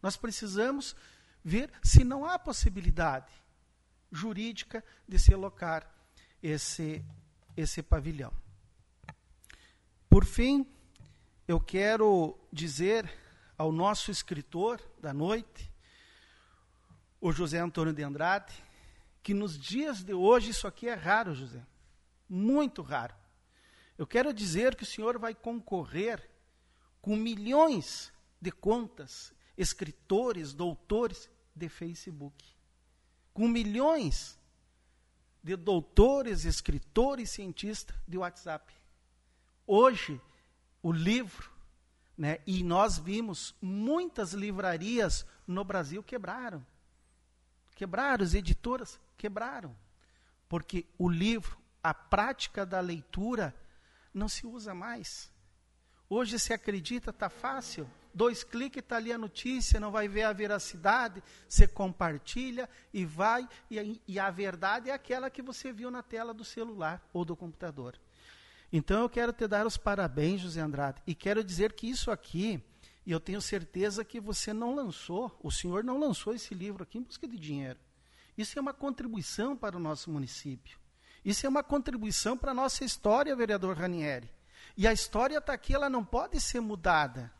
Nós 0.00 0.16
precisamos 0.16 0.94
ver 1.42 1.72
se 1.82 2.04
não 2.04 2.24
há 2.24 2.38
possibilidade 2.38 3.32
jurídica 4.12 4.84
de 5.08 5.18
se 5.18 5.34
alocar 5.34 5.92
esse, 6.44 7.02
esse 7.56 7.82
pavilhão. 7.82 8.30
Por 10.10 10.26
fim, 10.26 10.66
eu 11.48 11.58
quero 11.58 12.38
dizer 12.52 13.10
ao 13.56 13.72
nosso 13.72 14.10
escritor 14.10 14.78
da 15.00 15.14
noite, 15.14 15.72
o 17.18 17.32
José 17.32 17.58
Antônio 17.58 17.94
de 17.94 18.02
Andrade, 18.02 18.52
que 19.22 19.32
nos 19.32 19.58
dias 19.58 20.04
de 20.04 20.12
hoje 20.12 20.50
isso 20.50 20.66
aqui 20.66 20.86
é 20.86 20.92
raro, 20.92 21.34
José. 21.34 21.66
Muito 22.28 22.82
raro. 22.82 23.14
Eu 23.96 24.06
quero 24.06 24.34
dizer 24.34 24.76
que 24.76 24.82
o 24.82 24.86
senhor 24.86 25.18
vai 25.18 25.34
concorrer 25.34 26.28
com 27.00 27.16
milhões 27.16 28.12
de 28.38 28.52
contas, 28.52 29.32
escritores, 29.56 30.52
doutores 30.52 31.30
de 31.56 31.70
Facebook. 31.70 32.44
Com 33.32 33.48
milhões 33.48 34.38
de 35.44 35.54
doutores, 35.56 36.46
escritores, 36.46 37.28
cientistas 37.28 37.94
de 38.08 38.16
WhatsApp. 38.16 38.72
Hoje, 39.66 40.18
o 40.82 40.90
livro, 40.90 41.50
né, 42.16 42.38
e 42.46 42.64
nós 42.64 42.96
vimos 42.98 43.54
muitas 43.60 44.32
livrarias 44.32 45.26
no 45.46 45.62
Brasil 45.62 46.02
quebraram. 46.02 46.64
Quebraram, 47.74 48.24
as 48.24 48.32
editoras 48.32 48.98
quebraram. 49.18 49.76
Porque 50.48 50.86
o 50.96 51.10
livro, 51.10 51.58
a 51.82 51.92
prática 51.92 52.64
da 52.64 52.80
leitura, 52.80 53.54
não 54.14 54.30
se 54.30 54.46
usa 54.46 54.74
mais. 54.74 55.30
Hoje 56.08 56.38
se 56.38 56.54
acredita, 56.54 57.10
está 57.10 57.28
fácil. 57.28 57.86
Dois 58.14 58.44
cliques, 58.44 58.80
está 58.82 58.96
ali 58.96 59.12
a 59.12 59.18
notícia, 59.18 59.80
não 59.80 59.90
vai 59.90 60.06
ver 60.06 60.22
a 60.22 60.32
veracidade, 60.32 61.20
você 61.48 61.66
compartilha 61.66 62.68
e 62.92 63.04
vai, 63.04 63.48
e, 63.68 64.00
e 64.06 64.18
a 64.20 64.30
verdade 64.30 64.88
é 64.88 64.92
aquela 64.92 65.28
que 65.28 65.42
você 65.42 65.72
viu 65.72 65.90
na 65.90 66.02
tela 66.02 66.32
do 66.32 66.44
celular 66.44 67.04
ou 67.12 67.24
do 67.24 67.34
computador. 67.34 67.98
Então 68.72 69.02
eu 69.02 69.08
quero 69.08 69.32
te 69.32 69.48
dar 69.48 69.66
os 69.66 69.76
parabéns, 69.76 70.40
José 70.40 70.60
Andrade, 70.60 71.02
e 71.06 71.14
quero 71.14 71.42
dizer 71.42 71.72
que 71.72 71.88
isso 71.88 72.10
aqui, 72.10 72.62
e 73.04 73.10
eu 73.10 73.18
tenho 73.18 73.40
certeza 73.40 74.04
que 74.04 74.20
você 74.20 74.52
não 74.52 74.74
lançou, 74.74 75.36
o 75.42 75.50
senhor 75.50 75.82
não 75.82 75.98
lançou 75.98 76.32
esse 76.32 76.54
livro 76.54 76.84
aqui 76.84 76.98
em 76.98 77.02
busca 77.02 77.26
de 77.26 77.36
dinheiro. 77.36 77.78
Isso 78.38 78.58
é 78.58 78.62
uma 78.62 78.72
contribuição 78.72 79.56
para 79.56 79.76
o 79.76 79.80
nosso 79.80 80.10
município. 80.10 80.78
Isso 81.24 81.46
é 81.46 81.48
uma 81.48 81.62
contribuição 81.62 82.36
para 82.36 82.50
a 82.50 82.54
nossa 82.54 82.84
história, 82.84 83.34
vereador 83.34 83.76
Ranieri. 83.76 84.30
E 84.76 84.86
a 84.86 84.92
história 84.92 85.38
está 85.38 85.52
aqui, 85.52 85.74
ela 85.74 85.88
não 85.88 86.04
pode 86.04 86.40
ser 86.40 86.60
mudada. 86.60 87.32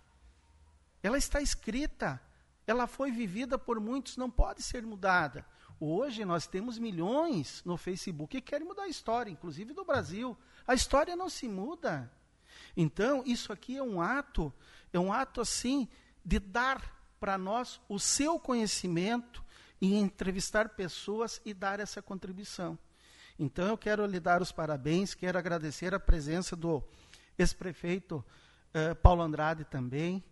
Ela 1.05 1.19
está 1.19 1.43
escrita, 1.43 2.19
ela 2.67 2.87
foi 2.87 3.13
vivida 3.13 3.59
por 3.59 3.79
muitos, 3.79 4.17
não 4.17 4.31
pode 4.31 4.63
ser 4.63 4.83
mudada. 4.87 5.47
Hoje 5.79 6.25
nós 6.25 6.47
temos 6.47 6.79
milhões 6.79 7.63
no 7.63 7.77
Facebook 7.77 8.41
que 8.41 8.41
querem 8.41 8.67
mudar 8.67 8.85
a 8.85 8.89
história, 8.89 9.31
inclusive 9.31 9.75
do 9.75 9.85
Brasil. 9.85 10.35
A 10.67 10.73
história 10.73 11.15
não 11.15 11.29
se 11.29 11.47
muda. 11.47 12.11
Então, 12.75 13.23
isso 13.27 13.53
aqui 13.53 13.77
é 13.77 13.83
um 13.83 14.01
ato, 14.01 14.51
é 14.95 14.99
um 14.99 15.13
ato 15.13 15.43
assim 15.43 15.87
de 16.25 16.39
dar 16.39 16.81
para 17.21 17.37
nós 17.37 17.79
o 17.87 17.99
seu 18.01 18.41
conhecimento 18.41 19.45
e 19.81 19.95
entrevistar 19.97 20.71
pessoas 20.71 21.39
e 21.45 21.53
dar 21.53 21.81
essa 21.81 22.01
contribuição. 22.01 22.79
Então 23.39 23.67
eu 23.67 23.77
quero 23.77 24.07
lhe 24.07 24.21
dar 24.21 24.41
os 24.41 24.53
parabéns, 24.53 25.13
quero 25.13 25.37
agradecer 25.37 25.93
a 25.93 26.01
presença 26.01 26.57
do 26.57 26.83
ex-prefeito 27.37 28.25
uh, 28.73 28.95
Paulo 28.97 29.23
Andrade 29.23 29.65
também. 29.65 30.25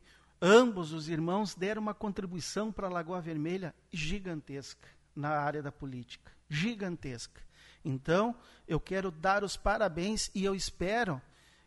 Ambos 0.44 0.92
os 0.92 1.08
irmãos 1.08 1.54
deram 1.54 1.80
uma 1.80 1.94
contribuição 1.94 2.72
para 2.72 2.88
a 2.88 2.90
Lagoa 2.90 3.20
Vermelha 3.20 3.72
gigantesca 3.92 4.88
na 5.14 5.28
área 5.28 5.62
da 5.62 5.70
política, 5.70 6.32
gigantesca. 6.48 7.40
Então, 7.84 8.34
eu 8.66 8.80
quero 8.80 9.12
dar 9.12 9.44
os 9.44 9.56
parabéns 9.56 10.32
e 10.34 10.44
eu 10.44 10.52
espero 10.52 11.22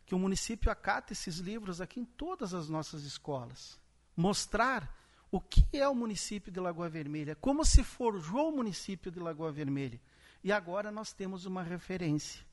que 0.06 0.14
o 0.14 0.20
município 0.20 0.70
acate 0.70 1.14
esses 1.14 1.38
livros 1.38 1.80
aqui 1.80 2.02
em 2.02 2.06
todas 2.06 2.54
as 2.54 2.68
nossas 2.68 3.04
escolas. 3.04 3.80
Mostrar 4.14 4.94
o 5.32 5.40
que 5.40 5.66
é 5.72 5.88
o 5.88 5.96
município 5.96 6.52
de 6.52 6.60
Lagoa 6.60 6.90
Vermelha, 6.90 7.34
como 7.34 7.64
se 7.64 7.82
forjou 7.82 8.50
o 8.50 8.58
município 8.58 9.10
de 9.10 9.22
Lagoa 9.22 9.54
Vermelha. 9.54 10.02
E 10.44 10.52
agora 10.52 10.92
nós 10.92 11.14
temos 11.14 11.46
uma 11.46 11.64
referência. 11.64 12.46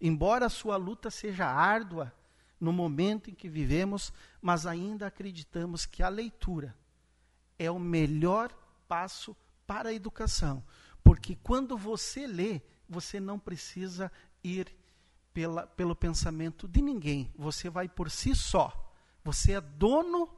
Embora 0.00 0.46
a 0.46 0.50
sua 0.50 0.76
luta 0.76 1.10
seja 1.10 1.44
árdua 1.44 2.12
no 2.60 2.72
momento 2.72 3.30
em 3.30 3.34
que 3.34 3.48
vivemos, 3.48 4.12
mas 4.40 4.66
ainda 4.66 5.06
acreditamos 5.06 5.84
que 5.86 6.02
a 6.02 6.08
leitura 6.08 6.76
é 7.58 7.70
o 7.70 7.78
melhor 7.78 8.50
passo 8.88 9.36
para 9.66 9.90
a 9.90 9.94
educação. 9.94 10.64
Porque 11.02 11.36
quando 11.36 11.76
você 11.76 12.26
lê, 12.26 12.60
você 12.88 13.20
não 13.20 13.38
precisa 13.38 14.10
ir 14.42 14.74
pela, 15.32 15.66
pelo 15.66 15.94
pensamento 15.94 16.66
de 16.66 16.80
ninguém. 16.80 17.30
Você 17.36 17.68
vai 17.68 17.88
por 17.88 18.10
si 18.10 18.34
só. 18.34 18.72
Você 19.22 19.52
é 19.52 19.60
dono 19.60 20.28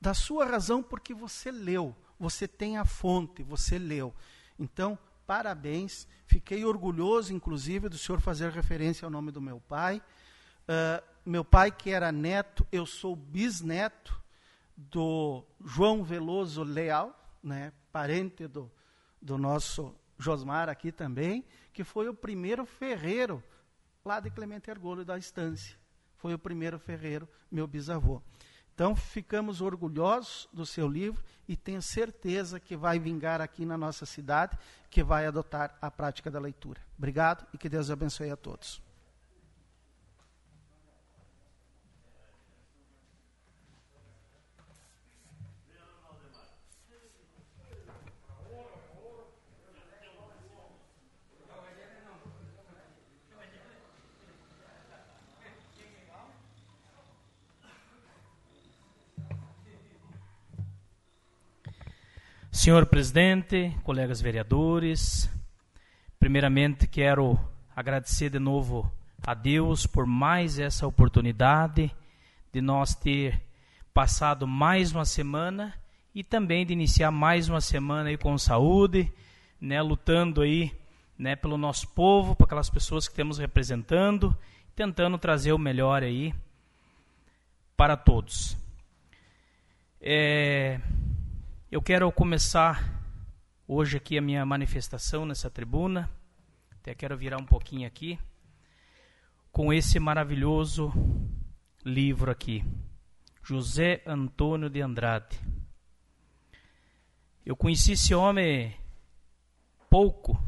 da 0.00 0.14
sua 0.14 0.44
razão 0.44 0.82
porque 0.82 1.14
você 1.14 1.50
leu. 1.50 1.96
Você 2.18 2.46
tem 2.46 2.76
a 2.76 2.84
fonte, 2.84 3.42
você 3.42 3.78
leu. 3.78 4.14
Então, 4.58 4.98
parabéns. 5.26 6.06
Fiquei 6.26 6.64
orgulhoso, 6.64 7.32
inclusive, 7.32 7.88
do 7.88 7.98
senhor 7.98 8.20
fazer 8.20 8.50
referência 8.50 9.04
ao 9.04 9.10
nome 9.10 9.30
do 9.30 9.40
meu 9.40 9.60
pai. 9.60 10.00
Uh, 10.68 11.13
meu 11.24 11.44
pai, 11.44 11.70
que 11.70 11.90
era 11.90 12.12
neto, 12.12 12.66
eu 12.70 12.84
sou 12.84 13.16
bisneto 13.16 14.22
do 14.76 15.44
João 15.64 16.02
Veloso 16.02 16.62
Leal, 16.62 17.18
né, 17.42 17.72
parente 17.90 18.46
do, 18.46 18.70
do 19.20 19.38
nosso 19.38 19.94
Josmar 20.18 20.68
aqui 20.68 20.92
também, 20.92 21.44
que 21.72 21.84
foi 21.84 22.08
o 22.08 22.14
primeiro 22.14 22.64
ferreiro 22.66 23.42
lá 24.04 24.20
de 24.20 24.30
Clemente 24.30 24.70
Ergolho 24.70 25.04
da 25.04 25.16
Estância. 25.16 25.76
Foi 26.16 26.34
o 26.34 26.38
primeiro 26.38 26.78
ferreiro, 26.78 27.28
meu 27.50 27.66
bisavô. 27.66 28.20
Então, 28.74 28.96
ficamos 28.96 29.60
orgulhosos 29.60 30.48
do 30.52 30.66
seu 30.66 30.88
livro 30.88 31.22
e 31.46 31.56
tenho 31.56 31.80
certeza 31.80 32.58
que 32.58 32.76
vai 32.76 32.98
vingar 32.98 33.40
aqui 33.40 33.64
na 33.64 33.78
nossa 33.78 34.04
cidade, 34.04 34.58
que 34.90 35.02
vai 35.02 35.26
adotar 35.26 35.76
a 35.80 35.90
prática 35.90 36.30
da 36.30 36.40
leitura. 36.40 36.80
Obrigado 36.98 37.46
e 37.54 37.58
que 37.58 37.68
Deus 37.68 37.88
abençoe 37.88 38.30
a 38.30 38.36
todos. 38.36 38.82
Senhor 62.64 62.86
presidente, 62.86 63.76
colegas 63.82 64.22
vereadores, 64.22 65.30
primeiramente 66.18 66.86
quero 66.86 67.38
agradecer 67.76 68.30
de 68.30 68.38
novo 68.38 68.90
a 69.22 69.34
Deus 69.34 69.86
por 69.86 70.06
mais 70.06 70.58
essa 70.58 70.86
oportunidade 70.86 71.94
de 72.50 72.62
nós 72.62 72.94
ter 72.94 73.38
passado 73.92 74.46
mais 74.46 74.92
uma 74.92 75.04
semana 75.04 75.74
e 76.14 76.24
também 76.24 76.64
de 76.64 76.72
iniciar 76.72 77.10
mais 77.10 77.50
uma 77.50 77.60
semana 77.60 78.08
aí 78.08 78.16
com 78.16 78.38
saúde, 78.38 79.12
né, 79.60 79.82
lutando 79.82 80.40
aí, 80.40 80.72
né, 81.18 81.36
pelo 81.36 81.58
nosso 81.58 81.86
povo, 81.88 82.34
para 82.34 82.46
aquelas 82.46 82.70
pessoas 82.70 83.06
que 83.06 83.14
temos 83.14 83.36
representando, 83.36 84.34
tentando 84.74 85.18
trazer 85.18 85.52
o 85.52 85.58
melhor 85.58 86.02
aí 86.02 86.34
para 87.76 87.94
todos. 87.94 88.56
É, 90.00 90.80
eu 91.74 91.82
quero 91.82 92.12
começar 92.12 93.02
hoje 93.66 93.96
aqui 93.96 94.16
a 94.16 94.22
minha 94.22 94.46
manifestação 94.46 95.26
nessa 95.26 95.50
tribuna, 95.50 96.08
até 96.70 96.94
quero 96.94 97.16
virar 97.18 97.36
um 97.36 97.44
pouquinho 97.44 97.84
aqui, 97.84 98.16
com 99.50 99.72
esse 99.72 99.98
maravilhoso 99.98 100.92
livro 101.84 102.30
aqui, 102.30 102.64
José 103.42 104.00
Antônio 104.06 104.70
de 104.70 104.80
Andrade. 104.80 105.36
Eu 107.44 107.56
conheci 107.56 107.94
esse 107.94 108.14
homem 108.14 108.72
pouco, 109.90 110.40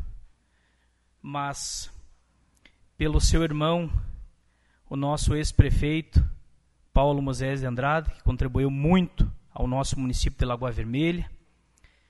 mas 1.21 1.93
pelo 2.97 3.21
seu 3.21 3.43
irmão, 3.43 3.91
o 4.89 4.95
nosso 4.95 5.35
ex-prefeito, 5.35 6.25
Paulo 6.93 7.21
Moisés 7.21 7.63
de 7.63 7.67
Andrade, 7.67 8.13
que 8.13 8.23
contribuiu 8.23 8.71
muito 8.71 9.29
ao 9.57 9.67
nosso 9.67 9.99
município 9.99 10.39
de 10.39 10.45
Lagoa 10.45 10.71
Vermelha, 10.71 11.31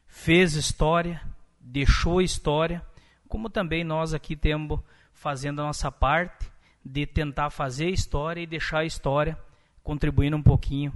fez 0.08 0.54
história, 0.54 1.22
deixou 1.60 2.20
história, 2.20 2.84
como 3.28 3.48
também 3.48 3.84
nós 3.84 4.12
aqui 4.12 4.34
temos 4.34 4.80
fazendo 5.12 5.62
a 5.62 5.66
nossa 5.66 5.92
parte 5.92 6.50
de 6.84 7.06
tentar 7.06 7.50
fazer 7.50 7.88
história 7.88 8.40
e 8.40 8.48
deixar 8.48 8.80
a 8.80 8.84
história 8.84 9.38
contribuindo 9.80 10.36
um 10.36 10.42
pouquinho 10.42 10.92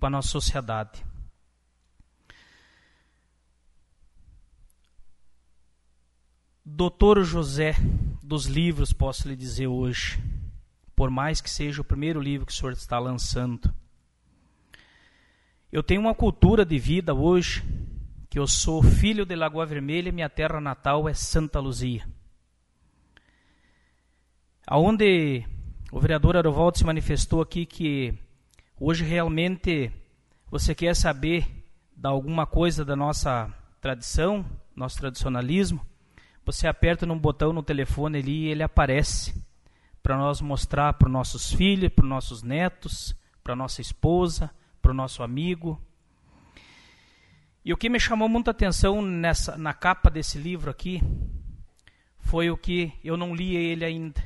para 0.00 0.08
a 0.08 0.10
nossa 0.10 0.28
sociedade. 0.28 1.06
Doutor 6.64 7.22
José 7.22 7.76
dos 8.20 8.46
livros, 8.46 8.92
posso 8.92 9.28
lhe 9.28 9.36
dizer 9.36 9.68
hoje, 9.68 10.20
por 10.96 11.10
mais 11.10 11.40
que 11.40 11.48
seja 11.48 11.80
o 11.80 11.84
primeiro 11.84 12.20
livro 12.20 12.44
que 12.44 12.52
o 12.52 12.56
senhor 12.56 12.72
está 12.72 12.98
lançando, 12.98 13.72
eu 15.72 15.82
tenho 15.82 16.02
uma 16.02 16.14
cultura 16.14 16.66
de 16.66 16.78
vida 16.78 17.14
hoje, 17.14 17.64
que 18.28 18.38
eu 18.38 18.46
sou 18.46 18.82
filho 18.82 19.24
de 19.24 19.34
Lagoa 19.34 19.64
Vermelha 19.64 20.10
e 20.10 20.12
minha 20.12 20.28
terra 20.28 20.60
natal 20.60 21.08
é 21.08 21.14
Santa 21.14 21.58
Luzia. 21.58 22.06
Aonde 24.66 25.46
o 25.90 25.98
vereador 25.98 26.36
Arovaldo 26.36 26.76
se 26.76 26.84
manifestou 26.84 27.40
aqui 27.40 27.64
que 27.64 28.12
hoje 28.78 29.02
realmente 29.02 29.90
você 30.50 30.74
quer 30.74 30.94
saber 30.94 31.46
de 31.96 32.06
alguma 32.06 32.46
coisa 32.46 32.84
da 32.84 32.94
nossa 32.94 33.50
tradição, 33.80 34.44
nosso 34.76 34.98
tradicionalismo, 34.98 35.80
você 36.44 36.68
aperta 36.68 37.06
num 37.06 37.18
botão 37.18 37.50
no 37.50 37.62
telefone 37.62 38.18
ali 38.18 38.44
e 38.44 38.48
ele 38.48 38.62
aparece 38.62 39.42
para 40.02 40.18
nós 40.18 40.42
mostrar 40.42 40.92
para 40.92 41.06
os 41.06 41.12
nossos 41.12 41.50
filhos, 41.50 41.90
para 41.90 42.04
os 42.04 42.10
nossos 42.10 42.42
netos, 42.42 43.16
para 43.42 43.56
nossa 43.56 43.80
esposa, 43.80 44.50
para 44.82 44.90
o 44.90 44.94
nosso 44.94 45.22
amigo. 45.22 45.80
E 47.64 47.72
o 47.72 47.76
que 47.76 47.88
me 47.88 48.00
chamou 48.00 48.28
muita 48.28 48.50
atenção 48.50 49.00
nessa, 49.00 49.56
na 49.56 49.72
capa 49.72 50.10
desse 50.10 50.36
livro 50.36 50.68
aqui 50.68 51.00
foi 52.18 52.50
o 52.50 52.56
que 52.56 52.92
eu 53.04 53.16
não 53.16 53.34
li 53.34 53.54
ele 53.54 53.84
ainda, 53.84 54.22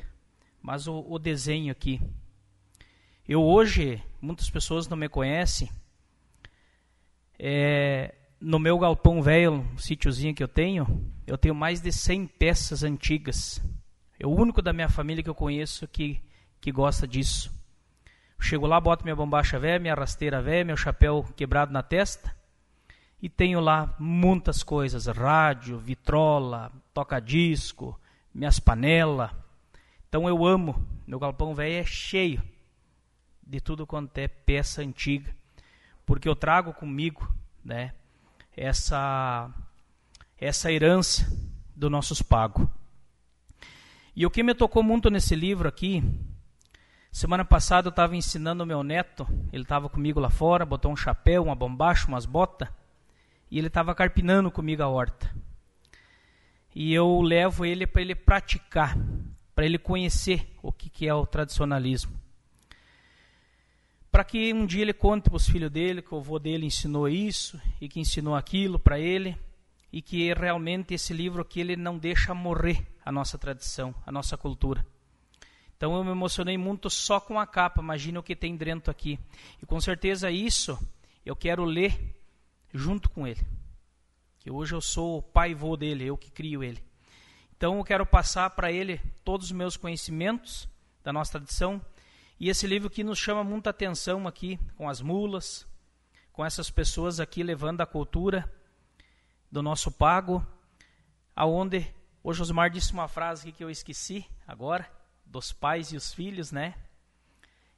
mas 0.61 0.87
o, 0.87 1.05
o 1.07 1.19
desenho 1.19 1.71
aqui. 1.71 2.01
Eu 3.27 3.43
hoje, 3.43 4.01
muitas 4.19 4.49
pessoas 4.49 4.87
não 4.87 4.97
me 4.97 5.07
conhecem, 5.07 5.69
é, 7.37 8.15
no 8.41 8.57
meu 8.57 8.79
galpão 8.79 9.21
velho, 9.21 9.53
um 9.53 9.77
sítiozinho 9.77 10.33
que 10.33 10.41
eu 10.41 10.47
tenho, 10.47 11.11
eu 11.27 11.37
tenho 11.37 11.53
mais 11.53 11.79
de 11.81 11.91
100 11.91 12.27
peças 12.27 12.83
antigas. 12.83 13.61
É 14.19 14.25
o 14.25 14.31
único 14.31 14.61
da 14.61 14.73
minha 14.73 14.89
família 14.89 15.23
que 15.23 15.29
eu 15.29 15.35
conheço 15.35 15.87
que, 15.87 16.19
que 16.59 16.71
gosta 16.71 17.07
disso. 17.07 17.56
Chego 18.39 18.67
lá, 18.67 18.79
boto 18.79 19.03
minha 19.03 19.15
bombacha 19.15 19.59
velha, 19.59 19.79
minha 19.79 19.95
rasteira 19.95 20.41
velha, 20.41 20.65
meu 20.65 20.77
chapéu 20.77 21.25
quebrado 21.35 21.71
na 21.73 21.83
testa 21.83 22.35
e 23.21 23.27
tenho 23.27 23.59
lá 23.59 23.95
muitas 23.99 24.63
coisas: 24.63 25.07
rádio, 25.07 25.77
vitrola, 25.77 26.71
toca-disco, 26.93 27.99
minhas 28.33 28.59
panelas. 28.59 29.31
Então 30.07 30.27
eu 30.27 30.45
amo, 30.45 30.85
meu 31.05 31.19
galpão 31.19 31.53
velho 31.53 31.75
é 31.75 31.85
cheio 31.85 32.41
de 33.45 33.59
tudo 33.59 33.87
quanto 33.87 34.17
é 34.17 34.27
peça 34.27 34.81
antiga, 34.81 35.35
porque 36.05 36.27
eu 36.27 36.35
trago 36.35 36.73
comigo, 36.73 37.29
né, 37.63 37.93
essa 38.55 39.49
essa 40.39 40.71
herança 40.71 41.27
dos 41.75 41.89
nossos 41.89 42.21
pagos. 42.21 42.67
E 44.15 44.25
o 44.25 44.31
que 44.31 44.43
me 44.43 44.53
tocou 44.53 44.83
muito 44.83 45.09
nesse 45.09 45.35
livro 45.35 45.67
aqui 45.67 46.03
Semana 47.17 47.43
passada 47.43 47.87
eu 47.87 47.89
estava 47.89 48.15
ensinando 48.15 48.63
o 48.63 48.67
meu 48.67 48.83
neto, 48.83 49.27
ele 49.51 49.63
estava 49.63 49.89
comigo 49.89 50.19
lá 50.19 50.29
fora, 50.29 50.63
botou 50.63 50.91
um 50.91 50.95
chapéu, 50.95 51.45
uma 51.45 51.55
bombacha, 51.55 52.07
umas 52.07 52.27
botas, 52.27 52.69
e 53.49 53.57
ele 53.57 53.69
estava 53.69 53.95
carpinando 53.95 54.51
comigo 54.51 54.83
a 54.83 54.87
horta. 54.87 55.35
E 56.75 56.93
eu 56.93 57.19
levo 57.21 57.65
ele 57.65 57.87
para 57.87 58.03
ele 58.03 58.13
praticar, 58.13 58.95
para 59.55 59.65
ele 59.65 59.79
conhecer 59.79 60.47
o 60.61 60.71
que, 60.71 60.91
que 60.91 61.07
é 61.07 61.13
o 61.15 61.25
tradicionalismo. 61.25 62.13
Para 64.11 64.23
que 64.23 64.53
um 64.53 64.67
dia 64.67 64.83
ele 64.83 64.93
conte 64.93 65.23
para 65.23 65.37
os 65.37 65.49
filhos 65.49 65.71
dele 65.71 66.03
que 66.03 66.13
o 66.13 66.19
avô 66.19 66.37
dele 66.37 66.67
ensinou 66.67 67.09
isso 67.09 67.59
e 67.81 67.89
que 67.89 67.99
ensinou 67.99 68.35
aquilo 68.35 68.77
para 68.77 68.99
ele, 68.99 69.35
e 69.91 70.03
que 70.03 70.31
realmente 70.35 70.93
esse 70.93 71.15
livro 71.15 71.41
aqui 71.41 71.61
ele 71.61 71.75
não 71.75 71.97
deixa 71.97 72.35
morrer 72.35 72.85
a 73.03 73.11
nossa 73.11 73.39
tradição, 73.39 73.95
a 74.05 74.11
nossa 74.11 74.37
cultura. 74.37 74.85
Então 75.77 75.95
eu 75.95 76.03
me 76.03 76.09
emocionei 76.09 76.57
muito 76.57 76.89
só 76.89 77.19
com 77.19 77.39
a 77.39 77.45
capa, 77.45 77.81
imagina 77.81 78.19
o 78.19 78.23
que 78.23 78.35
tem 78.35 78.57
dentro 78.57 78.89
aqui. 78.89 79.19
E 79.61 79.65
com 79.65 79.79
certeza 79.79 80.31
isso 80.31 80.77
eu 81.23 81.35
quero 81.35 81.63
ler 81.63 82.19
junto 82.73 83.09
com 83.09 83.27
ele. 83.27 83.45
Que 84.39 84.49
hoje 84.49 84.73
eu 84.73 84.81
sou 84.81 85.19
o 85.19 85.21
pai 85.21 85.51
e 85.51 85.53
vô 85.53 85.77
dele, 85.77 86.03
eu 86.05 86.17
que 86.17 86.31
crio 86.31 86.63
ele. 86.63 86.83
Então 87.55 87.77
eu 87.77 87.83
quero 87.83 88.05
passar 88.07 88.49
para 88.51 88.71
ele 88.71 88.99
todos 89.23 89.47
os 89.47 89.51
meus 89.51 89.77
conhecimentos 89.77 90.67
da 91.03 91.13
nossa 91.13 91.33
tradição. 91.33 91.79
E 92.39 92.49
esse 92.49 92.65
livro 92.65 92.89
que 92.89 93.03
nos 93.03 93.19
chama 93.19 93.43
muita 93.43 93.69
atenção 93.69 94.27
aqui, 94.27 94.59
com 94.75 94.89
as 94.89 94.99
mulas, 94.99 95.67
com 96.33 96.43
essas 96.43 96.71
pessoas 96.71 97.19
aqui 97.19 97.43
levando 97.43 97.81
a 97.81 97.85
cultura 97.85 98.51
do 99.51 99.61
nosso 99.61 99.91
pago, 99.91 100.45
aonde 101.35 101.87
o 102.23 102.33
Josmar 102.33 102.69
disse 102.71 102.93
uma 102.93 103.07
frase 103.07 103.51
que 103.51 103.63
eu 103.63 103.69
esqueci 103.69 104.25
agora, 104.47 104.96
dos 105.29 105.51
pais 105.51 105.91
e 105.91 105.97
os 105.97 106.13
filhos, 106.13 106.51
né? 106.51 106.73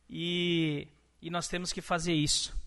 E, 0.09 0.87
e 1.21 1.29
nós 1.29 1.47
temos 1.47 1.71
que 1.73 1.81
fazer 1.81 2.13
isso. 2.13 2.57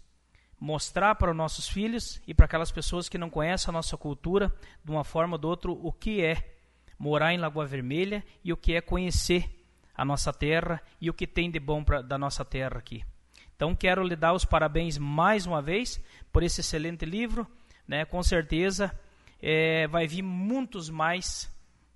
Mostrar 0.58 1.14
para 1.16 1.30
os 1.30 1.36
nossos 1.36 1.68
filhos 1.68 2.20
e 2.26 2.32
para 2.32 2.46
aquelas 2.46 2.70
pessoas 2.70 3.08
que 3.08 3.18
não 3.18 3.30
conhecem 3.30 3.68
a 3.68 3.72
nossa 3.72 3.96
cultura, 3.96 4.52
de 4.84 4.90
uma 4.90 5.04
forma 5.04 5.34
ou 5.34 5.38
de 5.38 5.46
outra, 5.46 5.70
o 5.70 5.92
que 5.92 6.22
é 6.22 6.56
morar 6.98 7.34
em 7.34 7.38
Lagoa 7.38 7.66
Vermelha 7.66 8.24
e 8.44 8.52
o 8.52 8.56
que 8.56 8.74
é 8.74 8.80
conhecer 8.80 9.50
a 9.94 10.04
nossa 10.04 10.32
terra 10.32 10.80
e 11.00 11.10
o 11.10 11.14
que 11.14 11.26
tem 11.26 11.50
de 11.50 11.58
bom 11.58 11.82
pra, 11.82 12.00
da 12.00 12.16
nossa 12.16 12.44
terra 12.44 12.78
aqui. 12.78 13.04
Então 13.56 13.74
quero 13.74 14.04
lhe 14.04 14.16
dar 14.16 14.32
os 14.32 14.44
parabéns 14.44 14.98
mais 14.98 15.46
uma 15.46 15.60
vez 15.60 16.00
por 16.32 16.42
esse 16.42 16.60
excelente 16.60 17.04
livro, 17.04 17.46
né? 17.86 18.04
Com 18.04 18.22
certeza 18.22 18.96
é, 19.40 19.86
vai 19.88 20.06
vir 20.06 20.22
muitos 20.22 20.88
mais 20.88 21.50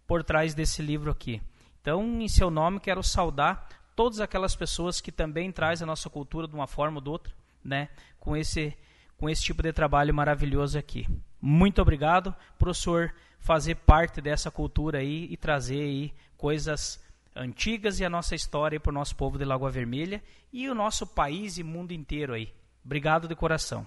por 0.06 0.24
trás 0.24 0.54
desse 0.54 0.82
livro 0.82 1.10
aqui. 1.10 1.40
Então, 1.86 2.20
em 2.20 2.26
seu 2.26 2.50
nome, 2.50 2.80
quero 2.80 3.00
saudar 3.00 3.68
todas 3.94 4.18
aquelas 4.18 4.56
pessoas 4.56 5.00
que 5.00 5.12
também 5.12 5.52
trazem 5.52 5.84
a 5.84 5.86
nossa 5.86 6.10
cultura 6.10 6.48
de 6.48 6.54
uma 6.56 6.66
forma 6.66 6.96
ou 6.96 7.00
de 7.00 7.08
outra, 7.08 7.32
né? 7.62 7.88
Com 8.18 8.36
esse 8.36 8.76
com 9.16 9.30
esse 9.30 9.44
tipo 9.44 9.62
de 9.62 9.72
trabalho 9.72 10.12
maravilhoso 10.12 10.76
aqui. 10.76 11.06
Muito 11.40 11.80
obrigado 11.80 12.34
senhor 12.74 13.14
fazer 13.38 13.76
parte 13.76 14.20
dessa 14.20 14.50
cultura 14.50 14.98
aí 14.98 15.28
e 15.30 15.36
trazer 15.36 15.80
aí 15.80 16.12
coisas 16.36 17.00
antigas 17.36 18.00
e 18.00 18.04
a 18.04 18.10
nossa 18.10 18.34
história 18.34 18.80
para 18.80 18.90
o 18.90 18.92
nosso 18.92 19.14
povo 19.14 19.38
de 19.38 19.44
Lagoa 19.44 19.70
Vermelha 19.70 20.20
e 20.52 20.68
o 20.68 20.74
nosso 20.74 21.06
país 21.06 21.56
e 21.56 21.62
mundo 21.62 21.92
inteiro 21.92 22.34
aí. 22.34 22.52
Obrigado 22.84 23.28
de 23.28 23.36
coração. 23.36 23.86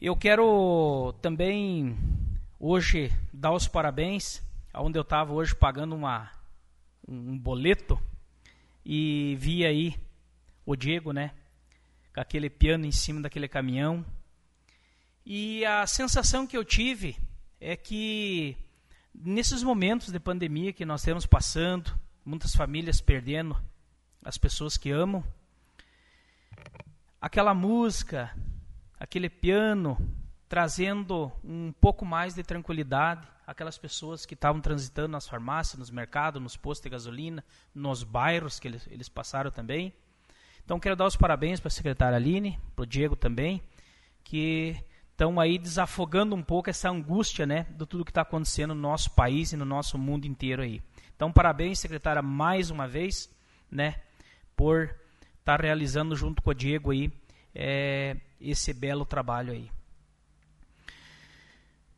Eu 0.00 0.16
quero 0.16 1.14
também 1.20 1.94
hoje 2.58 3.12
dar 3.30 3.52
os 3.52 3.68
parabéns, 3.68 4.42
aonde 4.74 4.98
eu 4.98 5.02
estava 5.02 5.32
hoje 5.32 5.54
pagando 5.54 5.94
uma, 5.94 6.30
um 7.06 7.38
boleto 7.38 7.98
e 8.84 9.36
vi 9.38 9.64
aí 9.64 9.94
o 10.66 10.74
Diego, 10.74 11.12
né, 11.12 11.30
com 12.12 12.20
aquele 12.20 12.50
piano 12.50 12.84
em 12.84 12.90
cima 12.90 13.22
daquele 13.22 13.46
caminhão. 13.46 14.04
E 15.24 15.64
a 15.64 15.86
sensação 15.86 16.46
que 16.46 16.56
eu 16.56 16.64
tive 16.64 17.16
é 17.60 17.76
que 17.76 18.56
nesses 19.14 19.62
momentos 19.62 20.10
de 20.10 20.18
pandemia 20.18 20.72
que 20.72 20.84
nós 20.84 21.02
temos 21.02 21.24
passando, 21.24 21.96
muitas 22.24 22.52
famílias 22.54 23.00
perdendo 23.00 23.56
as 24.24 24.36
pessoas 24.36 24.76
que 24.76 24.90
amam, 24.90 25.24
aquela 27.20 27.54
música, 27.54 28.36
aquele 28.98 29.30
piano 29.30 29.96
trazendo 30.48 31.32
um 31.42 31.72
pouco 31.80 32.04
mais 32.04 32.34
de 32.34 32.42
tranquilidade 32.42 33.26
aquelas 33.46 33.76
pessoas 33.76 34.24
que 34.24 34.34
estavam 34.34 34.60
transitando 34.60 35.08
nas 35.08 35.28
farmácias, 35.28 35.78
nos 35.78 35.90
mercados, 35.90 36.42
nos 36.42 36.56
postos 36.56 36.84
de 36.84 36.90
gasolina, 36.90 37.44
nos 37.74 38.02
bairros 38.02 38.58
que 38.58 38.68
eles, 38.68 38.86
eles 38.90 39.08
passaram 39.08 39.50
também. 39.50 39.92
Então, 40.64 40.80
quero 40.80 40.96
dar 40.96 41.06
os 41.06 41.16
parabéns 41.16 41.60
para 41.60 41.68
a 41.68 41.70
secretária 41.70 42.16
Aline, 42.16 42.58
para 42.74 42.84
o 42.84 42.86
Diego 42.86 43.14
também, 43.14 43.62
que 44.22 44.76
estão 45.10 45.38
aí 45.38 45.58
desafogando 45.58 46.34
um 46.34 46.42
pouco 46.42 46.70
essa 46.70 46.88
angústia 46.88 47.44
né, 47.44 47.66
de 47.70 47.86
tudo 47.86 48.04
que 48.04 48.10
está 48.10 48.22
acontecendo 48.22 48.74
no 48.74 48.80
nosso 48.80 49.10
país 49.10 49.52
e 49.52 49.56
no 49.56 49.64
nosso 49.64 49.98
mundo 49.98 50.26
inteiro 50.26 50.62
aí. 50.62 50.82
Então, 51.14 51.30
parabéns, 51.30 51.78
secretária, 51.78 52.22
mais 52.22 52.70
uma 52.70 52.88
vez, 52.88 53.30
né, 53.70 54.00
por 54.56 54.84
estar 55.38 55.58
tá 55.58 55.62
realizando 55.62 56.16
junto 56.16 56.42
com 56.42 56.50
o 56.50 56.54
Diego 56.54 56.90
aí 56.90 57.12
é, 57.54 58.16
esse 58.40 58.72
belo 58.72 59.04
trabalho 59.04 59.52
aí. 59.52 59.70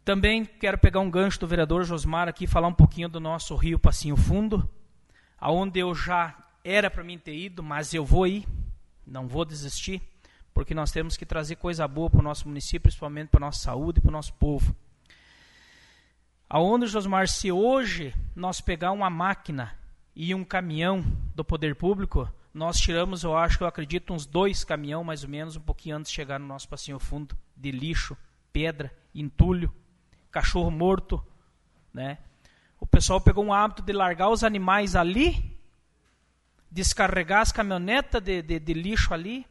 Também 0.07 0.45
quero 0.45 0.79
pegar 0.79 1.01
um 1.01 1.11
gancho 1.11 1.41
do 1.41 1.49
vereador 1.49 1.83
Josmar 1.83 2.29
aqui 2.29 2.47
falar 2.47 2.69
um 2.69 2.73
pouquinho 2.73 3.09
do 3.09 3.19
nosso 3.19 3.57
Rio 3.57 3.77
Passinho 3.77 4.17
Fundo, 4.17 4.71
aonde 5.37 5.81
eu 5.81 5.93
já 5.97 6.33
era 6.63 6.89
para 6.89 7.03
mim 7.03 7.19
ter 7.19 7.35
ido, 7.35 7.61
mas 7.61 7.93
eu 7.93 8.05
vou 8.05 8.25
ir, 8.25 8.47
não 9.05 9.27
vou 9.27 9.45
desistir, 9.45 10.01
porque 10.55 10.73
nós 10.73 10.93
temos 10.93 11.17
que 11.17 11.27
trazer 11.27 11.57
coisa 11.57 11.89
boa 11.89 12.09
para 12.09 12.21
o 12.21 12.23
nosso 12.23 12.47
município, 12.47 12.83
principalmente 12.83 13.31
para 13.31 13.41
a 13.41 13.47
nossa 13.49 13.59
saúde 13.59 13.99
e 13.99 14.01
para 14.01 14.11
o 14.11 14.13
nosso 14.13 14.33
povo. 14.35 14.77
Aonde, 16.49 16.87
Josmar, 16.87 17.27
se 17.27 17.51
hoje 17.51 18.15
nós 18.33 18.61
pegar 18.61 18.93
uma 18.93 19.11
máquina 19.11 19.77
e 20.15 20.33
um 20.33 20.45
caminhão 20.45 21.05
do 21.35 21.45
poder 21.45 21.75
público, 21.75 22.33
nós 22.55 22.79
tiramos, 22.79 23.25
eu 23.25 23.37
acho 23.37 23.59
que 23.59 23.65
eu 23.65 23.69
acredito, 23.69 24.15
uns 24.15 24.25
dois 24.25 24.63
caminhão 24.63 25.03
mais 25.03 25.25
ou 25.25 25.29
menos, 25.29 25.57
um 25.57 25.63
pouquinho 25.63 25.97
antes 25.97 26.13
de 26.13 26.15
chegar 26.15 26.39
no 26.39 26.47
nosso 26.47 26.69
passinho 26.69 27.01
fundo, 27.01 27.37
de 27.57 27.73
lixo, 27.73 28.17
pedra, 28.53 28.97
entulho, 29.13 29.75
cachorro 30.37 30.71
morto, 30.71 31.25
né? 31.95 32.19
O 32.79 32.87
pessoal 32.87 33.19
pegou 33.19 33.43
um 33.43 33.55
hábito 33.55 33.81
de 33.81 33.93
largar 33.95 34.29
os 34.29 34.45
animais 34.45 34.95
ali 34.95 35.57
descarregar 36.71 37.41
as 37.41 37.51
caminhonetas 37.51 38.23
de, 38.23 38.43
de, 38.43 38.59
de, 38.59 38.75
lixo 38.75 39.15
ali, 39.15 39.47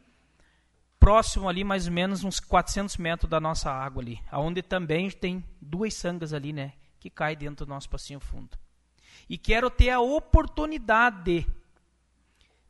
próximo 0.96 1.48
ali 1.48 1.64
mais 1.64 1.88
ou 1.88 1.92
menos 1.92 2.22
uns 2.22 2.38
400 2.38 2.98
metros 2.98 3.28
da 3.28 3.40
nossa 3.40 3.68
água 3.68 4.00
ali, 4.00 4.22
aonde 4.30 4.62
também 4.62 5.10
tem 5.10 5.44
duas 5.60 5.94
sangas 5.94 6.32
ali, 6.32 6.52
né, 6.52 6.74
que 7.00 7.10
cai 7.10 7.34
dentro 7.34 7.66
do 7.66 7.70
nosso 7.70 7.90
passinho 7.90 8.20
fundo. 8.20 8.56
E 9.28 9.36
quero 9.36 9.68
ter 9.68 9.90
a 9.90 9.98
oportunidade 9.98 11.44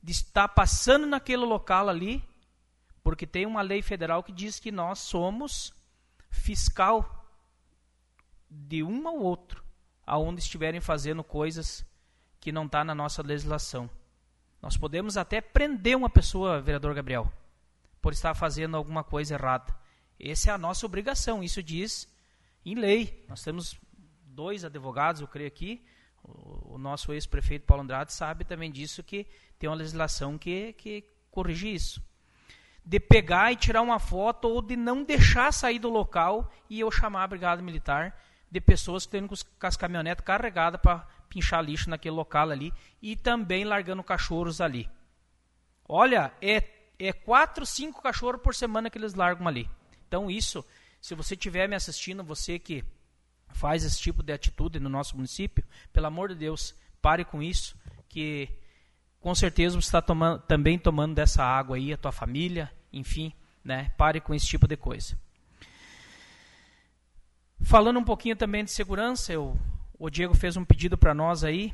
de 0.02 0.12
estar 0.12 0.48
passando 0.48 1.06
naquele 1.06 1.44
local 1.44 1.90
ali, 1.90 2.24
porque 3.02 3.26
tem 3.26 3.44
uma 3.44 3.60
lei 3.60 3.82
federal 3.82 4.22
que 4.22 4.32
diz 4.32 4.58
que 4.58 4.72
nós 4.72 5.00
somos 5.00 5.70
fiscal 6.30 7.15
de 8.50 8.82
um 8.82 9.06
ao 9.06 9.18
outro, 9.18 9.64
aonde 10.06 10.40
estiverem 10.40 10.80
fazendo 10.80 11.22
coisas 11.24 11.84
que 12.40 12.52
não 12.52 12.66
está 12.66 12.84
na 12.84 12.94
nossa 12.94 13.22
legislação. 13.22 13.90
Nós 14.62 14.76
podemos 14.76 15.16
até 15.16 15.40
prender 15.40 15.96
uma 15.96 16.08
pessoa, 16.08 16.60
vereador 16.60 16.94
Gabriel, 16.94 17.30
por 18.00 18.12
estar 18.12 18.34
fazendo 18.34 18.76
alguma 18.76 19.02
coisa 19.02 19.34
errada. 19.34 19.74
Essa 20.18 20.50
é 20.50 20.54
a 20.54 20.58
nossa 20.58 20.86
obrigação, 20.86 21.42
isso 21.42 21.62
diz 21.62 22.08
em 22.64 22.74
lei. 22.74 23.24
Nós 23.28 23.42
temos 23.42 23.76
dois 24.24 24.64
advogados, 24.64 25.20
eu 25.20 25.28
creio 25.28 25.48
aqui. 25.48 25.84
O, 26.22 26.78
nosso 26.78 27.12
ex-prefeito 27.12 27.64
Paulo 27.64 27.82
Andrade 27.82 28.12
sabe 28.12 28.44
também 28.44 28.70
disso, 28.70 29.02
que 29.02 29.26
tem 29.58 29.68
uma 29.70 29.76
legislação 29.76 30.36
que, 30.36 30.72
que 30.72 31.04
corrige 31.30 31.72
isso. 31.72 32.02
De 32.84 32.98
pegar 32.98 33.52
e 33.52 33.56
tirar 33.56 33.82
uma 33.82 33.98
foto 33.98 34.48
ou 34.48 34.60
de 34.60 34.76
não 34.76 35.04
deixar 35.04 35.52
sair 35.52 35.78
do 35.78 35.88
local 35.88 36.50
e 36.68 36.80
eu 36.80 36.90
chamar 36.90 37.24
a 37.24 37.28
brigada 37.28 37.62
militar 37.62 38.16
de 38.50 38.60
pessoas 38.60 39.06
que 39.06 39.16
estão 39.16 39.28
com 39.28 39.66
as 39.66 39.76
caminhonetas 39.76 40.24
carregadas 40.24 40.80
para 40.80 41.06
pinchar 41.28 41.64
lixo 41.64 41.90
naquele 41.90 42.14
local 42.14 42.50
ali 42.50 42.72
e 43.02 43.16
também 43.16 43.64
largando 43.64 44.02
cachorros 44.02 44.60
ali. 44.60 44.88
Olha, 45.88 46.32
é, 46.40 46.62
é 46.98 47.12
quatro, 47.12 47.66
cinco 47.66 48.02
cachorros 48.02 48.40
por 48.40 48.54
semana 48.54 48.90
que 48.90 48.98
eles 48.98 49.14
largam 49.14 49.46
ali. 49.46 49.68
Então 50.06 50.30
isso, 50.30 50.64
se 51.00 51.14
você 51.14 51.34
estiver 51.34 51.68
me 51.68 51.76
assistindo, 51.76 52.22
você 52.24 52.58
que 52.58 52.84
faz 53.48 53.84
esse 53.84 54.00
tipo 54.00 54.22
de 54.22 54.32
atitude 54.32 54.80
no 54.80 54.88
nosso 54.88 55.16
município, 55.16 55.64
pelo 55.92 56.06
amor 56.06 56.28
de 56.28 56.34
Deus, 56.34 56.74
pare 57.00 57.24
com 57.24 57.42
isso, 57.42 57.76
que 58.08 58.48
com 59.20 59.34
certeza 59.34 59.80
você 59.80 59.88
está 59.88 60.02
tomando, 60.02 60.40
também 60.42 60.78
tomando 60.78 61.14
dessa 61.14 61.42
água 61.42 61.76
aí, 61.76 61.92
a 61.92 61.96
tua 61.96 62.12
família, 62.12 62.70
enfim, 62.92 63.32
né? 63.64 63.92
Pare 63.96 64.20
com 64.20 64.34
esse 64.34 64.46
tipo 64.46 64.68
de 64.68 64.76
coisa. 64.76 65.18
Falando 67.60 67.98
um 67.98 68.04
pouquinho 68.04 68.36
também 68.36 68.64
de 68.64 68.70
segurança, 68.70 69.32
eu 69.32 69.58
o 69.98 70.10
Diego 70.10 70.34
fez 70.34 70.56
um 70.56 70.64
pedido 70.64 70.96
para 70.98 71.14
nós 71.14 71.42
aí, 71.42 71.72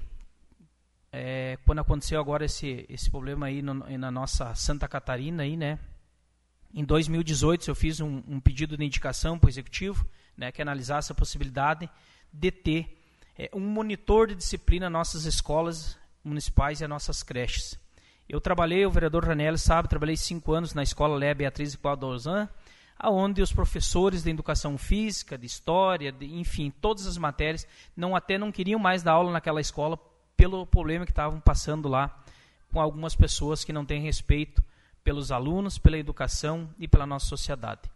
é, 1.10 1.58
quando 1.66 1.80
aconteceu 1.80 2.20
agora 2.20 2.44
esse, 2.44 2.86
esse 2.88 3.10
problema 3.10 3.46
aí 3.46 3.60
no, 3.60 3.74
na 3.74 4.10
nossa 4.10 4.54
Santa 4.54 4.86
Catarina 4.86 5.42
aí, 5.42 5.56
né? 5.56 5.78
Em 6.72 6.84
2018 6.84 7.68
eu 7.68 7.74
fiz 7.74 8.00
um, 8.00 8.22
um 8.26 8.40
pedido 8.40 8.76
de 8.76 8.84
indicação 8.84 9.38
para 9.38 9.48
o 9.48 9.50
executivo, 9.50 10.06
né, 10.34 10.50
que 10.50 10.62
analisasse 10.62 11.12
a 11.12 11.14
possibilidade 11.14 11.90
de 12.32 12.50
ter 12.50 12.98
é, 13.36 13.50
um 13.52 13.60
monitor 13.60 14.26
de 14.26 14.34
disciplina 14.34 14.88
nas 14.88 15.00
nossas 15.00 15.26
escolas 15.26 15.98
municipais 16.24 16.80
e 16.80 16.84
nas 16.84 16.90
nossas 16.90 17.22
creches. 17.22 17.78
Eu 18.26 18.40
trabalhei, 18.40 18.86
o 18.86 18.90
vereador 18.90 19.26
Ranelli 19.26 19.58
sabe, 19.58 19.88
trabalhei 19.88 20.16
cinco 20.16 20.52
anos 20.52 20.72
na 20.72 20.82
escola 20.82 21.18
Léa 21.18 21.34
Beatriz 21.34 21.74
e 21.74 21.78
Quadrosan, 21.78 22.48
aonde 23.02 23.42
os 23.42 23.52
professores 23.52 24.22
de 24.22 24.30
educação 24.30 24.78
física, 24.78 25.36
de 25.36 25.44
história, 25.44 26.12
de, 26.12 26.24
enfim, 26.38 26.72
todas 26.80 27.04
as 27.04 27.18
matérias, 27.18 27.66
não 27.96 28.14
até 28.14 28.38
não 28.38 28.52
queriam 28.52 28.78
mais 28.78 29.02
dar 29.02 29.12
aula 29.12 29.32
naquela 29.32 29.60
escola 29.60 29.98
pelo 30.36 30.64
problema 30.64 31.04
que 31.04 31.10
estavam 31.10 31.40
passando 31.40 31.88
lá 31.88 32.16
com 32.72 32.80
algumas 32.80 33.16
pessoas 33.16 33.64
que 33.64 33.72
não 33.72 33.84
têm 33.84 34.00
respeito 34.00 34.62
pelos 35.02 35.32
alunos, 35.32 35.78
pela 35.78 35.98
educação 35.98 36.70
e 36.78 36.86
pela 36.86 37.04
nossa 37.04 37.26
sociedade. 37.26 37.90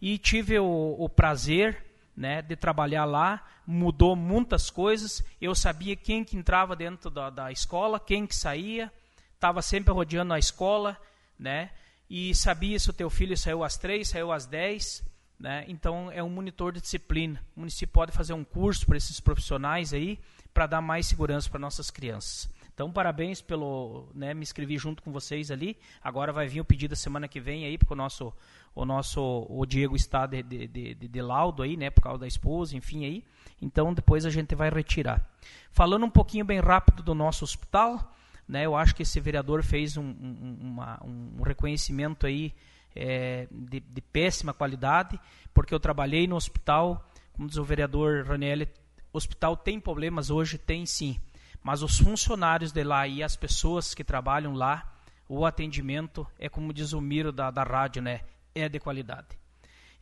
E 0.00 0.16
tive 0.16 0.60
o, 0.60 0.96
o 0.96 1.08
prazer 1.08 1.84
né, 2.16 2.40
de 2.40 2.54
trabalhar 2.54 3.04
lá, 3.04 3.44
mudou 3.66 4.14
muitas 4.14 4.70
coisas. 4.70 5.24
Eu 5.40 5.56
sabia 5.56 5.96
quem 5.96 6.24
que 6.24 6.36
entrava 6.36 6.76
dentro 6.76 7.10
da, 7.10 7.30
da 7.30 7.50
escola, 7.50 7.98
quem 7.98 8.26
que 8.26 8.34
saía, 8.34 8.92
estava 9.34 9.60
sempre 9.60 9.92
rodeando 9.92 10.32
a 10.32 10.38
escola, 10.38 10.96
né? 11.38 11.70
E 12.10 12.34
sabia 12.34 12.76
se 12.76 12.90
o 12.90 12.92
teu 12.92 13.08
filho 13.08 13.38
saiu 13.38 13.62
às 13.62 13.76
três, 13.76 14.08
saiu 14.08 14.32
às 14.32 14.44
dez, 14.44 15.04
né? 15.38 15.64
Então 15.68 16.10
é 16.10 16.20
um 16.20 16.28
monitor 16.28 16.72
de 16.72 16.80
disciplina. 16.80 17.40
O 17.56 17.60
município 17.60 17.92
pode 17.92 18.10
fazer 18.10 18.32
um 18.32 18.42
curso 18.42 18.84
para 18.84 18.96
esses 18.96 19.20
profissionais 19.20 19.94
aí 19.94 20.18
para 20.52 20.66
dar 20.66 20.80
mais 20.80 21.06
segurança 21.06 21.48
para 21.48 21.60
nossas 21.60 21.88
crianças. 21.88 22.50
Então 22.74 22.90
parabéns 22.90 23.40
pelo, 23.40 24.08
né, 24.12 24.34
me 24.34 24.42
inscrevi 24.42 24.76
junto 24.76 25.04
com 25.04 25.12
vocês 25.12 25.52
ali. 25.52 25.76
Agora 26.02 26.32
vai 26.32 26.48
vir 26.48 26.60
o 26.60 26.64
pedido 26.64 26.96
semana 26.96 27.28
que 27.28 27.38
vem 27.38 27.64
aí 27.64 27.78
porque 27.78 27.92
o 27.92 27.96
nosso 27.96 28.32
o 28.74 28.84
nosso 28.84 29.46
o 29.48 29.64
Diego 29.64 29.94
está 29.94 30.26
de, 30.26 30.42
de, 30.42 30.66
de, 30.66 30.94
de 30.94 31.22
laudo 31.22 31.62
aí, 31.62 31.76
né, 31.76 31.90
por 31.90 32.02
causa 32.02 32.20
da 32.20 32.26
esposa, 32.26 32.76
enfim 32.76 33.04
aí. 33.04 33.24
Então 33.62 33.94
depois 33.94 34.26
a 34.26 34.30
gente 34.30 34.56
vai 34.56 34.68
retirar. 34.68 35.24
Falando 35.70 36.06
um 36.06 36.10
pouquinho 36.10 36.44
bem 36.44 36.58
rápido 36.58 37.04
do 37.04 37.14
nosso 37.14 37.44
hospital, 37.44 38.12
né? 38.50 38.66
Eu 38.66 38.76
acho 38.76 38.94
que 38.94 39.02
esse 39.02 39.20
vereador 39.20 39.62
fez 39.62 39.96
um, 39.96 40.02
um, 40.02 40.58
uma, 40.60 41.00
um 41.04 41.40
reconhecimento 41.42 42.26
aí 42.26 42.52
é, 42.96 43.46
de, 43.50 43.78
de, 43.78 44.00
péssima 44.00 44.52
qualidade, 44.52 45.20
porque 45.54 45.72
eu 45.72 45.78
trabalhei 45.78 46.26
no 46.26 46.34
hospital, 46.34 47.08
como 47.32 47.46
diz 47.46 47.56
o 47.56 47.64
vereador 47.64 48.26
Raniel, 48.26 48.66
hospital 49.12 49.56
tem 49.56 49.78
problemas 49.78 50.30
hoje, 50.30 50.58
tem 50.58 50.84
sim, 50.84 51.16
mas 51.62 51.80
os 51.80 51.98
funcionários 51.98 52.72
de 52.72 52.82
lá 52.82 53.06
e 53.06 53.22
as 53.22 53.36
pessoas 53.36 53.94
que 53.94 54.02
trabalham 54.02 54.52
lá, 54.52 54.98
o 55.28 55.46
atendimento 55.46 56.26
é 56.36 56.48
como 56.48 56.72
diz 56.74 56.92
o 56.92 57.00
Miro 57.00 57.30
da, 57.30 57.52
da 57.52 57.62
rádio, 57.62 58.02
né? 58.02 58.22
É 58.52 58.68
de 58.68 58.80
qualidade. 58.80 59.28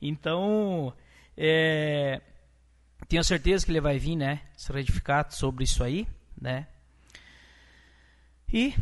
Então, 0.01 0.95
é, 1.37 2.23
tenho 3.07 3.23
certeza 3.23 3.67
que 3.67 3.71
ele 3.71 3.81
vai 3.81 3.99
vir, 3.99 4.17
né? 4.17 4.41
Se 4.57 4.73
retificar 4.73 5.31
sobre 5.31 5.65
isso 5.65 5.85
aí, 5.85 6.09
né? 6.41 6.67
E 8.53 8.75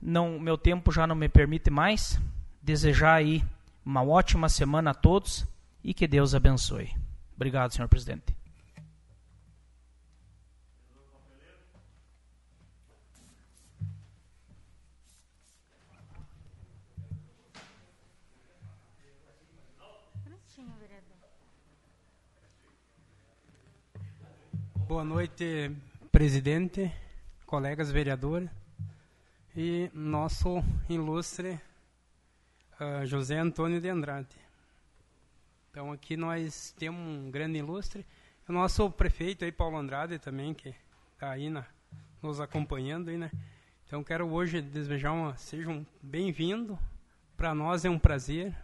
não, 0.00 0.38
meu 0.38 0.56
tempo 0.56 0.92
já 0.92 1.06
não 1.06 1.16
me 1.16 1.28
permite 1.28 1.68
mais 1.70 2.20
desejar 2.62 3.14
aí 3.14 3.44
uma 3.84 4.02
ótima 4.04 4.48
semana 4.48 4.90
a 4.90 4.94
todos 4.94 5.44
e 5.82 5.92
que 5.92 6.06
Deus 6.06 6.34
abençoe. 6.34 6.94
Obrigado, 7.34 7.72
senhor 7.72 7.88
presidente. 7.88 8.34
Boa 24.86 25.04
noite, 25.04 25.70
presidente, 26.12 26.92
colegas 27.52 27.92
vereadores 27.92 28.48
e 29.54 29.90
nosso 29.92 30.64
ilustre 30.88 31.60
uh, 32.80 33.04
José 33.04 33.38
Antônio 33.38 33.78
de 33.78 33.90
Andrade. 33.90 34.34
Então 35.70 35.92
aqui 35.92 36.16
nós 36.16 36.74
temos 36.78 36.98
um 36.98 37.30
grande 37.30 37.58
ilustre, 37.58 38.06
o 38.48 38.52
nosso 38.54 38.90
prefeito 38.90 39.44
aí, 39.44 39.52
Paulo 39.52 39.76
Andrade 39.76 40.18
também, 40.18 40.54
que 40.54 40.74
está 41.12 41.30
aí 41.30 41.50
na, 41.50 41.66
nos 42.22 42.40
acompanhando 42.40 43.10
aí, 43.10 43.18
né? 43.18 43.30
Então 43.86 44.02
quero 44.02 44.26
hoje 44.30 44.62
desejar 44.62 45.12
uma, 45.12 45.36
sejam 45.36 45.86
bem-vindos, 46.02 46.78
para 47.36 47.54
nós 47.54 47.84
é 47.84 47.90
um 47.90 47.98
prazer 47.98 48.56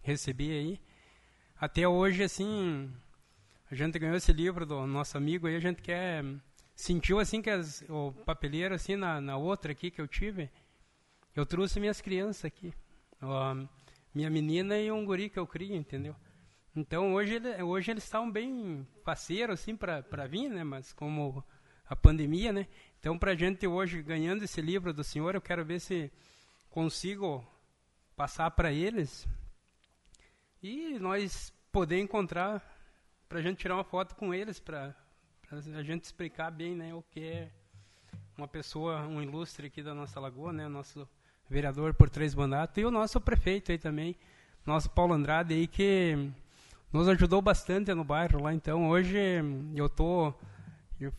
receber 0.00 0.52
aí. 0.52 0.80
Até 1.60 1.88
hoje, 1.88 2.22
assim, 2.22 2.88
a 3.68 3.74
gente 3.74 3.98
ganhou 3.98 4.14
esse 4.14 4.32
livro 4.32 4.64
do 4.64 4.86
nosso 4.86 5.18
amigo 5.18 5.48
aí, 5.48 5.56
a 5.56 5.60
gente 5.60 5.82
quer 5.82 6.24
sentiu 6.78 7.18
assim 7.18 7.42
que 7.42 7.50
as, 7.50 7.84
o 7.88 8.12
papeleiro 8.24 8.72
assim 8.72 8.94
na, 8.94 9.20
na 9.20 9.36
outra 9.36 9.72
aqui 9.72 9.90
que 9.90 10.00
eu 10.00 10.06
tive, 10.06 10.48
eu 11.34 11.44
trouxe 11.44 11.80
minhas 11.80 12.00
crianças 12.00 12.44
aqui, 12.44 12.72
ó, 13.20 13.56
minha 14.14 14.30
menina 14.30 14.78
e 14.78 14.90
um 14.90 15.04
guri 15.04 15.28
que 15.28 15.40
eu 15.40 15.46
crio, 15.46 15.74
entendeu? 15.74 16.14
Então 16.76 17.14
hoje 17.14 17.34
ele, 17.34 17.62
hoje 17.64 17.90
eles 17.90 18.04
estão 18.04 18.30
bem 18.30 18.86
parceiros 19.04 19.60
assim 19.60 19.76
para 19.76 20.04
para 20.04 20.28
vir, 20.28 20.48
né? 20.48 20.62
Mas 20.62 20.92
como 20.92 21.44
a 21.84 21.96
pandemia, 21.96 22.52
né? 22.52 22.68
Então 23.00 23.18
para 23.18 23.34
gente 23.34 23.66
hoje 23.66 24.00
ganhando 24.00 24.44
esse 24.44 24.60
livro 24.60 24.92
do 24.92 25.02
senhor, 25.02 25.34
eu 25.34 25.40
quero 25.40 25.64
ver 25.64 25.80
se 25.80 26.12
consigo 26.70 27.44
passar 28.14 28.52
para 28.52 28.72
eles 28.72 29.26
e 30.62 30.96
nós 31.00 31.52
poder 31.72 31.98
encontrar 31.98 32.62
para 33.28 33.42
gente 33.42 33.58
tirar 33.58 33.74
uma 33.74 33.84
foto 33.84 34.14
com 34.14 34.32
eles, 34.32 34.60
para 34.60 34.94
a 35.50 35.82
gente 35.82 36.04
explicar 36.04 36.50
bem 36.50 36.74
né, 36.76 36.92
o 36.94 37.02
que 37.02 37.20
é 37.20 37.48
uma 38.36 38.46
pessoa, 38.46 39.00
um 39.06 39.22
ilustre 39.22 39.68
aqui 39.68 39.82
da 39.82 39.94
nossa 39.94 40.20
lagoa, 40.20 40.52
né, 40.52 40.68
nosso 40.68 41.08
vereador 41.48 41.94
por 41.94 42.10
três 42.10 42.34
mandatos, 42.34 42.76
e 42.76 42.84
o 42.84 42.90
nosso 42.90 43.18
prefeito 43.18 43.72
aí 43.72 43.78
também, 43.78 44.14
nosso 44.66 44.90
Paulo 44.90 45.14
Andrade 45.14 45.54
aí, 45.54 45.66
que 45.66 46.30
nos 46.92 47.08
ajudou 47.08 47.40
bastante 47.40 47.94
no 47.94 48.04
bairro 48.04 48.42
lá. 48.42 48.52
Então, 48.52 48.90
hoje 48.90 49.18
eu 49.74 49.88
tô 49.88 50.34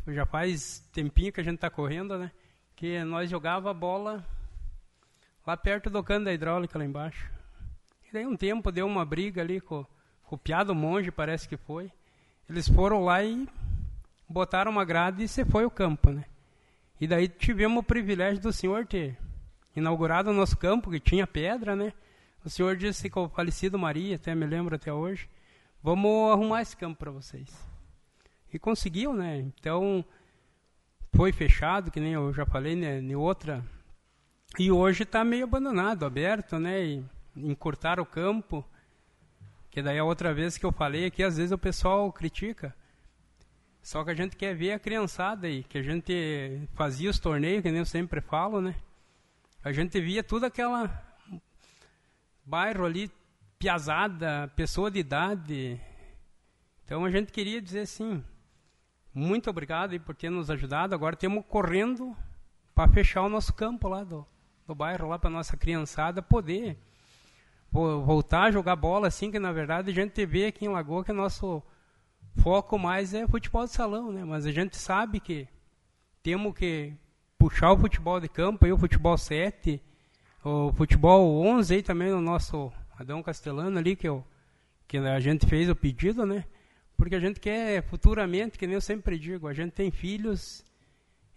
já 0.09 0.25
faz 0.25 0.79
tempinho 0.91 1.31
que 1.33 1.39
a 1.39 1.43
gente 1.43 1.55
está 1.55 1.69
correndo, 1.69 2.17
né? 2.17 2.31
Que 2.75 3.03
nós 3.03 3.29
jogava 3.29 3.73
bola 3.73 4.25
lá 5.47 5.57
perto 5.57 5.89
do 5.89 6.03
cano 6.03 6.25
da 6.25 6.33
hidráulica 6.33 6.77
lá 6.77 6.85
embaixo. 6.85 7.31
E 8.07 8.13
daí 8.13 8.27
um 8.27 8.35
tempo 8.35 8.71
deu 8.71 8.85
uma 8.85 9.05
briga 9.05 9.41
ali 9.41 9.59
com, 9.59 9.85
com 10.23 10.35
o 10.35 10.37
piado 10.37 10.75
monge, 10.75 11.09
parece 11.09 11.47
que 11.47 11.57
foi. 11.57 11.91
Eles 12.47 12.67
foram 12.67 13.03
lá 13.03 13.23
e 13.23 13.47
botaram 14.29 14.71
uma 14.71 14.85
grade 14.85 15.23
e 15.23 15.27
você 15.27 15.43
foi 15.43 15.65
o 15.65 15.71
campo, 15.71 16.11
né? 16.11 16.25
E 17.01 17.07
daí 17.07 17.27
tivemos 17.27 17.79
o 17.79 17.83
privilégio 17.83 18.41
do 18.41 18.53
senhor 18.53 18.85
ter 18.85 19.17
inaugurado 19.75 20.29
o 20.29 20.33
nosso 20.33 20.55
campo, 20.57 20.91
que 20.91 20.99
tinha 20.99 21.25
pedra, 21.25 21.75
né? 21.75 21.93
O 22.45 22.49
senhor 22.49 22.75
disse 22.77 23.09
com 23.09 23.25
o 23.25 23.29
falecido 23.29 23.79
Maria, 23.79 24.15
até 24.15 24.35
me 24.35 24.45
lembro 24.45 24.75
até 24.75 24.93
hoje, 24.93 25.29
vamos 25.81 26.31
arrumar 26.31 26.61
esse 26.61 26.77
campo 26.77 26.99
para 26.99 27.11
vocês. 27.11 27.49
E 28.53 28.59
conseguiu, 28.59 29.13
né? 29.13 29.39
Então, 29.39 30.03
foi 31.13 31.31
fechado, 31.31 31.91
que 31.91 31.99
nem 31.99 32.13
eu 32.13 32.33
já 32.33 32.45
falei, 32.45 32.75
né? 32.75 32.99
Em 32.99 33.15
outra. 33.15 33.63
E 34.57 34.71
hoje 34.71 35.03
está 35.03 35.23
meio 35.23 35.43
abandonado, 35.43 36.05
aberto, 36.05 36.57
né? 36.59 36.83
E 36.83 37.05
encurtaram 37.35 38.03
o 38.03 38.05
campo. 38.05 38.65
Que 39.69 39.81
daí 39.81 39.99
a 39.99 40.03
outra 40.03 40.33
vez 40.33 40.57
que 40.57 40.65
eu 40.65 40.71
falei 40.71 41.05
aqui, 41.05 41.23
às 41.23 41.37
vezes 41.37 41.51
o 41.51 41.57
pessoal 41.57 42.11
critica. 42.11 42.75
Só 43.81 44.03
que 44.03 44.11
a 44.11 44.13
gente 44.13 44.35
quer 44.35 44.55
ver 44.55 44.73
a 44.73 44.79
criançada 44.79 45.47
aí, 45.47 45.63
que 45.63 45.77
a 45.77 45.81
gente 45.81 46.67
fazia 46.73 47.09
os 47.09 47.19
torneios, 47.19 47.61
que 47.63 47.69
nem 47.69 47.79
eu 47.79 47.85
sempre 47.85 48.21
falo, 48.21 48.61
né? 48.61 48.75
A 49.63 49.71
gente 49.71 49.99
via 49.99 50.23
tudo 50.23 50.45
aquela 50.45 51.03
bairro 52.45 52.85
ali, 52.85 53.11
piazada, 53.57 54.51
pessoa 54.55 54.89
de 54.89 54.99
idade. 54.99 55.79
Então 56.83 57.05
a 57.05 57.11
gente 57.11 57.31
queria 57.31 57.61
dizer 57.61 57.81
assim, 57.81 58.23
muito 59.13 59.49
obrigado 59.49 59.91
aí 59.91 59.99
por 59.99 60.15
ter 60.15 60.29
nos 60.29 60.49
ajudado. 60.49 60.95
Agora 60.95 61.15
temos 61.15 61.43
correndo 61.47 62.15
para 62.73 62.91
fechar 62.91 63.21
o 63.21 63.29
nosso 63.29 63.53
campo 63.53 63.87
lá 63.87 64.03
do, 64.03 64.25
do 64.65 64.73
bairro, 64.73 65.09
lá 65.09 65.19
para 65.19 65.29
nossa 65.29 65.57
criançada 65.57 66.21
poder 66.21 66.77
voltar 67.71 68.43
a 68.43 68.51
jogar 68.51 68.75
bola, 68.75 69.07
assim, 69.07 69.29
que 69.29 69.37
na 69.37 69.51
verdade 69.51 69.91
a 69.91 69.93
gente 69.93 70.25
vê 70.25 70.47
aqui 70.47 70.65
em 70.65 70.69
Lagoa 70.69 71.03
que 71.03 71.11
o 71.11 71.15
nosso 71.15 71.61
foco 72.37 72.77
mais 72.77 73.13
é 73.13 73.27
futebol 73.27 73.65
de 73.65 73.71
salão, 73.71 74.11
né? 74.11 74.23
Mas 74.23 74.45
a 74.45 74.51
gente 74.51 74.77
sabe 74.77 75.19
que 75.19 75.47
temos 76.21 76.53
que 76.53 76.93
puxar 77.37 77.71
o 77.71 77.77
futebol 77.77 78.19
de 78.19 78.27
campo, 78.27 78.65
aí 78.65 78.71
o 78.71 78.77
futebol 78.77 79.17
7, 79.17 79.81
o 80.43 80.73
futebol 80.73 81.41
11 81.45 81.75
aí 81.75 81.83
também 81.83 82.09
no 82.09 82.21
nosso 82.21 82.71
Adão 82.97 83.23
Castelano 83.23 83.77
ali, 83.77 83.95
que, 83.95 84.07
eu, 84.07 84.25
que 84.87 84.97
a 84.97 85.19
gente 85.19 85.45
fez 85.45 85.69
o 85.69 85.75
pedido, 85.75 86.25
né? 86.25 86.45
Porque 86.97 87.15
a 87.15 87.19
gente 87.19 87.39
quer 87.39 87.81
futuramente, 87.83 88.57
que 88.57 88.67
nem 88.67 88.75
eu 88.75 88.81
sempre 88.81 89.17
digo, 89.17 89.47
a 89.47 89.53
gente 89.53 89.71
tem 89.71 89.89
filhos 89.89 90.65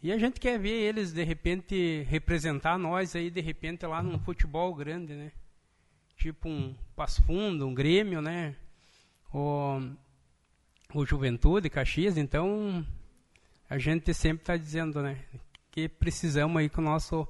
e 0.02 0.10
a 0.12 0.18
gente 0.18 0.40
quer 0.40 0.58
ver 0.58 0.80
eles 0.80 1.12
de 1.12 1.22
repente 1.22 2.02
representar 2.08 2.76
nós 2.76 3.14
aí 3.14 3.30
de 3.30 3.40
repente 3.40 3.86
lá 3.86 4.02
num 4.02 4.18
futebol 4.18 4.74
grande, 4.74 5.14
né? 5.14 5.30
tipo 6.22 6.48
um 6.48 6.74
Passo 6.94 7.20
Fundo, 7.22 7.66
um 7.66 7.74
Grêmio, 7.74 8.22
né? 8.22 8.54
O, 9.34 9.80
o 10.94 11.06
Juventude, 11.06 11.70
Caxias, 11.70 12.16
então 12.16 12.86
a 13.68 13.78
gente 13.78 14.12
sempre 14.12 14.42
está 14.42 14.56
dizendo, 14.56 15.02
né? 15.02 15.18
Que 15.70 15.88
precisamos 15.88 16.56
aí 16.58 16.68
que 16.68 16.78
o 16.78 16.82
nosso 16.82 17.26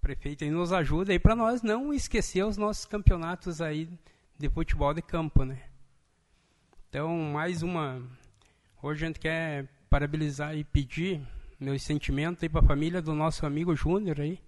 prefeito 0.00 0.44
aí 0.44 0.50
nos 0.50 0.72
ajude 0.72 1.12
aí 1.12 1.18
para 1.18 1.34
nós 1.34 1.62
não 1.62 1.92
esquecer 1.92 2.44
os 2.44 2.56
nossos 2.56 2.84
campeonatos 2.86 3.60
aí 3.60 3.88
de 4.38 4.48
futebol 4.48 4.94
de 4.94 5.02
campo, 5.02 5.44
né? 5.44 5.62
Então, 6.88 7.16
mais 7.32 7.62
uma... 7.62 8.02
Hoje 8.82 9.04
a 9.04 9.06
gente 9.08 9.20
quer 9.20 9.68
parabenizar 9.88 10.56
e 10.56 10.64
pedir 10.64 11.20
meus 11.58 11.82
sentimentos 11.82 12.42
aí 12.42 12.48
para 12.48 12.60
a 12.60 12.66
família 12.66 13.00
do 13.00 13.14
nosso 13.14 13.46
amigo 13.46 13.74
Júnior 13.74 14.20
aí, 14.20 14.38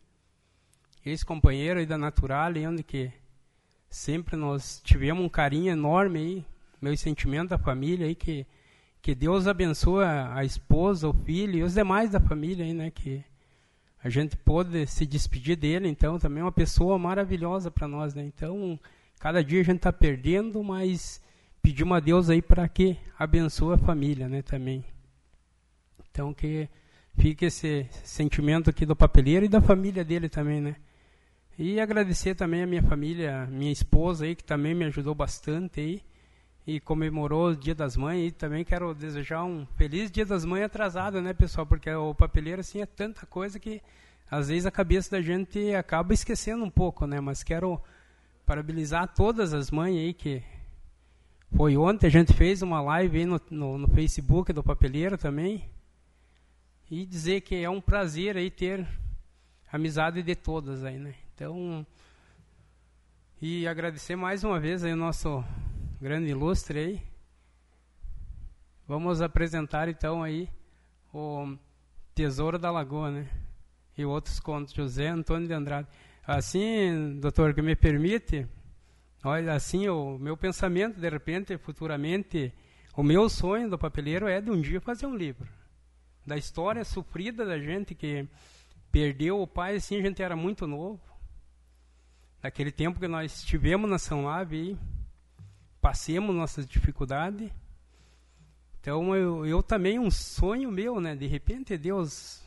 ex-companheiro 1.05 1.81
aí 1.81 1.86
da 1.86 1.97
Natural, 1.97 2.52
onde 2.68 2.83
que 2.83 3.12
sempre 3.89 4.36
nós 4.36 4.81
tivemos 4.83 5.25
um 5.25 5.28
carinho 5.28 5.73
enorme 5.73 6.18
aí, 6.18 6.47
meu 6.81 6.97
sentimento 6.97 7.51
da 7.51 7.59
família 7.59 8.07
aí, 8.07 8.15
que, 8.15 8.47
que 9.01 9.15
Deus 9.15 9.47
abençoe 9.47 10.05
a, 10.05 10.35
a 10.35 10.45
esposa, 10.45 11.09
o 11.09 11.13
filho 11.13 11.57
e 11.57 11.63
os 11.63 11.75
demais 11.75 12.11
da 12.11 12.21
família 12.21 12.65
aí, 12.65 12.73
né, 12.73 12.91
que 12.91 13.25
a 14.03 14.09
gente 14.09 14.37
pôde 14.37 14.87
se 14.87 15.07
despedir 15.07 15.57
dele, 15.57 15.89
então 15.89 16.19
também 16.19 16.41
é 16.41 16.45
uma 16.45 16.53
pessoa 16.53 16.99
maravilhosa 16.99 17.71
para 17.71 17.89
nós, 17.89 18.15
né, 18.15 18.25
então 18.25 18.79
cada 19.19 19.43
dia 19.43 19.61
a 19.61 19.65
gente 19.65 19.79
está 19.79 19.93
perdendo, 19.93 20.63
mas 20.63 21.21
pedimos 21.63 21.97
a 21.97 22.01
Deus 22.01 22.31
aí 22.31 22.41
para 22.41 22.69
que 22.69 22.97
abençoe 23.19 23.75
a 23.75 23.79
família, 23.79 24.29
né, 24.29 24.43
também. 24.43 24.85
Então 26.11 26.33
que 26.33 26.69
fique 27.19 27.47
esse 27.47 27.89
sentimento 28.05 28.71
aqui 28.71 28.87
do 28.87 28.95
papeleiro 28.95 29.47
e 29.47 29.49
da 29.49 29.61
família 29.61 30.05
dele 30.05 30.29
também, 30.29 30.61
né. 30.61 30.77
E 31.59 31.81
agradecer 31.81 32.35
também 32.35 32.63
a 32.63 32.67
minha 32.67 32.83
família, 32.83 33.47
minha 33.47 33.73
esposa 33.73 34.27
aí, 34.27 34.37
que 34.37 34.45
também 34.45 34.75
me 34.75 34.85
ajudou 34.85 35.15
bastante 35.15 35.81
aí. 35.81 36.03
E 36.67 36.81
comemorou 36.81 37.51
o 37.51 37.57
Dia 37.57 37.75
das 37.75 37.97
Mães. 37.97 38.28
E 38.28 38.31
também 38.33 38.65
quero 38.65 38.95
desejar 38.95 39.45
um 39.45 39.67
feliz 39.77 40.11
Dia 40.11 40.27
das 40.27 40.45
Mães 40.45 40.65
atrasado, 40.65 41.20
né, 41.20 41.33
pessoal? 41.33 41.67
Porque 41.67 41.91
o 41.91 42.15
papeleiro, 42.15 42.61
assim, 42.61 42.81
é 42.81 42.86
tanta 42.86 43.25
coisa 43.27 43.59
que 43.59 43.81
às 44.31 44.49
vezes 44.49 44.67
a 44.67 44.70
cabeça 44.70 45.12
da 45.12 45.23
gente 45.23 45.75
acaba 45.75 46.12
esquecendo 46.12 46.65
um 46.65 46.70
pouco, 46.70 47.07
né? 47.07 47.20
Mas 47.20 47.43
quero 47.43 47.81
parabenizar 48.45 49.12
todas 49.15 49.55
as 49.55 49.70
mães 49.70 49.97
aí 49.97 50.12
que 50.12 50.43
foi 51.55 51.77
ontem, 51.77 52.07
a 52.07 52.11
gente 52.11 52.33
fez 52.33 52.61
uma 52.61 52.81
live 52.81 53.19
aí 53.19 53.25
no, 53.25 53.41
no, 53.51 53.78
no 53.78 53.89
Facebook 53.89 54.53
do 54.53 54.62
Papeleiro 54.62 55.17
também. 55.17 55.65
E 56.91 57.07
dizer 57.07 57.41
que 57.41 57.55
é 57.57 57.70
um 57.70 57.81
prazer 57.81 58.36
aí 58.36 58.51
ter 58.51 58.86
amizade 59.73 60.23
de 60.23 60.35
todas 60.35 60.85
aí, 60.85 60.99
né? 60.99 61.15
Então, 61.35 61.86
e 63.41 63.67
agradecer 63.67 64.17
mais 64.17 64.45
uma 64.45 64.59
vez 64.59 64.85
aí 64.85 64.93
o 64.93 64.97
nosso 64.97 65.45
grande 66.07 66.31
ilustre 66.31 66.78
aí. 66.78 67.02
Vamos 68.86 69.20
apresentar 69.20 69.89
então 69.89 70.23
aí 70.23 70.49
o 71.12 71.57
Tesouro 72.15 72.60
da 72.60 72.70
Lagoa, 72.70 73.10
né? 73.10 73.28
E 73.99 74.05
outros 74.05 74.39
contos, 74.39 74.73
José 74.73 75.09
Antônio 75.09 75.49
de 75.49 75.52
Andrade. 75.52 75.89
Assim, 76.25 77.18
doutor, 77.18 77.52
que 77.55 77.60
me 77.60 77.75
permite, 77.75 78.47
olha, 79.25 79.52
assim, 79.52 79.89
o 79.89 80.17
meu 80.17 80.36
pensamento, 80.36 81.01
de 81.01 81.10
repente, 81.10 81.59
futuramente, 81.59 82.55
o 82.97 83.02
meu 83.02 83.28
sonho 83.28 83.68
do 83.68 83.76
papeleiro 83.76 84.28
é 84.28 84.41
de 84.41 84.49
um 84.49 84.60
dia 84.60 84.81
fazer 84.81 85.07
um 85.07 85.17
livro. 85.17 85.49
Da 86.25 86.36
história 86.36 86.85
sofrida 86.85 87.44
da 87.44 87.59
gente 87.59 87.97
que 87.97 88.28
perdeu 88.93 89.43
o 89.43 89.47
pai, 89.47 89.75
assim, 89.75 89.97
a 89.97 90.02
gente 90.02 90.23
era 90.23 90.36
muito 90.36 90.68
novo. 90.68 91.01
Naquele 92.41 92.70
tempo 92.70 93.01
que 93.01 93.09
nós 93.09 93.41
estivemos 93.41 93.91
na 93.91 93.99
São 93.99 94.25
Lave, 94.25 94.78
passemos 95.81 96.35
nossas 96.35 96.67
dificuldades 96.67 97.51
então 98.87 99.17
eu, 99.17 99.45
eu 99.45 99.65
também 99.65 99.99
um 99.99 100.13
sonho 100.13 100.71
meu, 100.71 101.01
né? 101.01 101.17
De 101.17 101.27
repente 101.27 101.77
Deus 101.77 102.41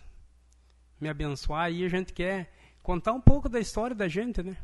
me 0.98 1.10
abençoar 1.10 1.70
e 1.70 1.84
a 1.84 1.90
gente 1.90 2.14
quer 2.14 2.50
contar 2.82 3.12
um 3.12 3.20
pouco 3.20 3.50
da 3.50 3.60
história 3.60 3.94
da 3.94 4.08
gente, 4.08 4.42
né? 4.42 4.56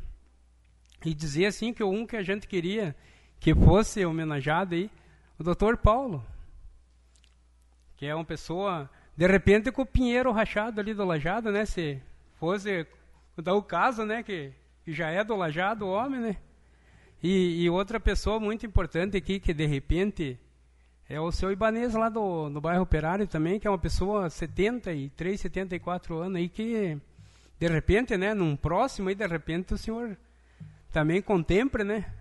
E 1.04 1.12
dizer 1.12 1.44
assim 1.44 1.74
que 1.74 1.84
um 1.84 2.06
que 2.06 2.16
a 2.16 2.22
gente 2.22 2.48
queria 2.48 2.96
que 3.38 3.54
fosse 3.54 4.06
homenageado 4.06 4.74
aí, 4.74 4.90
o 5.38 5.44
Dr. 5.44 5.76
Paulo, 5.76 6.24
que 7.94 8.06
é 8.06 8.14
uma 8.14 8.24
pessoa 8.24 8.88
de 9.14 9.26
repente 9.26 9.70
com 9.70 9.82
o 9.82 9.86
pinheiro 9.86 10.32
rachado 10.32 10.80
ali 10.80 10.94
do 10.94 11.04
lajado, 11.04 11.52
né? 11.52 11.66
Se 11.66 12.00
fosse 12.36 12.86
dar 13.36 13.52
o 13.52 13.62
caso, 13.62 14.06
né? 14.06 14.22
Que, 14.22 14.50
que 14.82 14.94
já 14.94 15.10
é 15.10 15.22
do 15.22 15.36
lajado 15.36 15.84
o 15.84 15.90
homem, 15.92 16.20
né? 16.20 16.36
E, 17.28 17.64
e 17.64 17.68
outra 17.68 17.98
pessoa 17.98 18.38
muito 18.38 18.64
importante 18.64 19.16
aqui 19.16 19.40
que 19.40 19.52
de 19.52 19.66
repente 19.66 20.38
é 21.08 21.20
o 21.20 21.32
seu 21.32 21.50
Ibanês 21.50 21.92
lá 21.92 22.08
do, 22.08 22.48
do 22.48 22.60
bairro 22.60 22.84
Operário 22.84 23.26
também, 23.26 23.58
que 23.58 23.66
é 23.66 23.70
uma 23.70 23.76
pessoa 23.76 24.30
73, 24.30 25.40
74 25.40 26.18
anos 26.18 26.36
aí 26.36 26.48
que 26.48 26.96
de 27.58 27.66
repente, 27.66 28.16
né, 28.16 28.32
num 28.32 28.54
próximo 28.54 29.08
aí 29.08 29.16
de 29.16 29.26
repente 29.26 29.74
o 29.74 29.76
senhor 29.76 30.16
também 30.92 31.20
contemple, 31.20 31.82
né? 31.82 32.14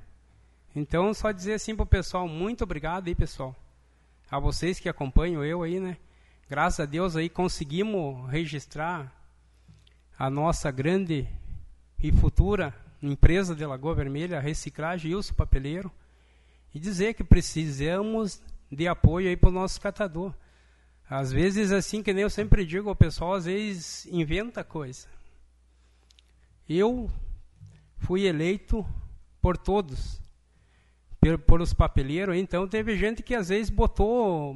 Então 0.75 1.13
só 1.13 1.31
dizer 1.31 1.53
assim 1.53 1.75
pro 1.75 1.85
pessoal, 1.85 2.27
muito 2.27 2.63
obrigado 2.63 3.07
aí, 3.07 3.13
pessoal. 3.13 3.55
A 4.31 4.39
vocês 4.39 4.79
que 4.79 4.89
acompanham 4.89 5.45
eu 5.45 5.61
aí, 5.61 5.79
né? 5.79 5.97
Graças 6.49 6.79
a 6.79 6.85
Deus 6.87 7.15
aí 7.15 7.29
conseguimos 7.29 8.27
registrar 8.31 9.13
a 10.17 10.31
nossa 10.31 10.71
grande 10.71 11.29
e 12.01 12.11
futura 12.11 12.73
empresa 13.05 13.55
de 13.55 13.65
Lagoa 13.65 13.95
Vermelha, 13.95 14.37
a 14.37 14.41
Reciclagem 14.41 15.11
Ilso 15.11 15.33
Papeleiro, 15.33 15.91
e 16.73 16.79
dizer 16.79 17.13
que 17.13 17.23
precisamos 17.23 18.41
de 18.71 18.87
apoio 18.87 19.29
aí 19.29 19.37
para 19.37 19.49
o 19.49 19.53
nosso 19.53 19.79
catador. 19.79 20.33
Às 21.09 21.31
vezes, 21.31 21.71
assim 21.71 22.01
que 22.01 22.13
nem 22.13 22.23
eu 22.23 22.29
sempre 22.29 22.65
digo 22.65 22.89
ao 22.89 22.95
pessoal, 22.95 23.33
às 23.33 23.45
vezes 23.45 24.05
inventa 24.07 24.63
coisa. 24.63 25.07
Eu 26.67 27.09
fui 27.97 28.25
eleito 28.25 28.85
por 29.41 29.55
todos, 29.55 30.19
por, 31.19 31.37
por 31.37 31.61
os 31.61 31.73
papeleiros, 31.73 32.35
então 32.35 32.67
teve 32.67 32.97
gente 32.97 33.21
que 33.21 33.35
às 33.35 33.49
vezes 33.49 33.69
botou 33.69 34.55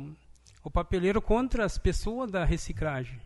o 0.64 0.72
papeleiro 0.72 1.22
contra 1.22 1.64
as 1.64 1.78
pessoas 1.78 2.32
da 2.32 2.44
reciclagem. 2.44 3.22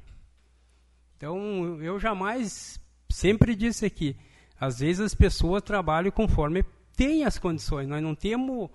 Então, 1.15 1.81
eu 1.81 1.97
jamais, 1.97 2.79
sempre 3.09 3.55
disse 3.55 3.85
aqui, 3.85 4.17
às 4.64 4.80
vezes 4.80 5.01
as 5.01 5.14
pessoas 5.14 5.61
trabalham 5.61 6.09
conforme 6.09 6.64
têm 6.95 7.25
as 7.25 7.38
condições. 7.38 7.85
Nós 7.85 8.01
não 8.01 8.16
temos 8.16 8.69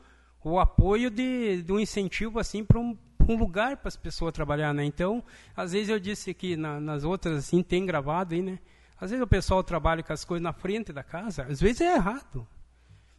o 0.45 0.59
apoio 0.59 1.11
de, 1.11 1.63
de 1.63 1.73
um 1.73 1.81
incentivo 1.81 2.39
assim 2.39 2.63
para 2.63 2.79
um, 2.79 2.97
um, 3.27 3.37
lugar 3.37 3.79
para 3.79 3.89
as 3.89 3.97
pessoas 3.97 4.35
trabalhar, 4.35 4.75
né? 4.75 4.85
Então, 4.85 5.25
às 5.57 5.73
vezes 5.73 5.89
eu 5.89 5.99
disse 5.99 6.35
que 6.35 6.57
na, 6.57 6.79
nas 6.79 7.05
outras 7.05 7.39
assim 7.39 7.63
tem 7.63 7.87
gravado 7.87 8.35
aí, 8.35 8.43
né? 8.43 8.59
Às 9.01 9.11
vezes 9.11 9.25
o 9.25 9.27
pessoal 9.27 9.63
trabalha 9.65 10.03
com 10.03 10.13
as 10.13 10.25
coisas 10.27 10.43
na 10.43 10.53
frente 10.53 10.93
da 10.93 11.03
casa, 11.03 11.45
às 11.45 11.59
vezes 11.61 11.81
é 11.81 11.95
errado, 11.95 12.47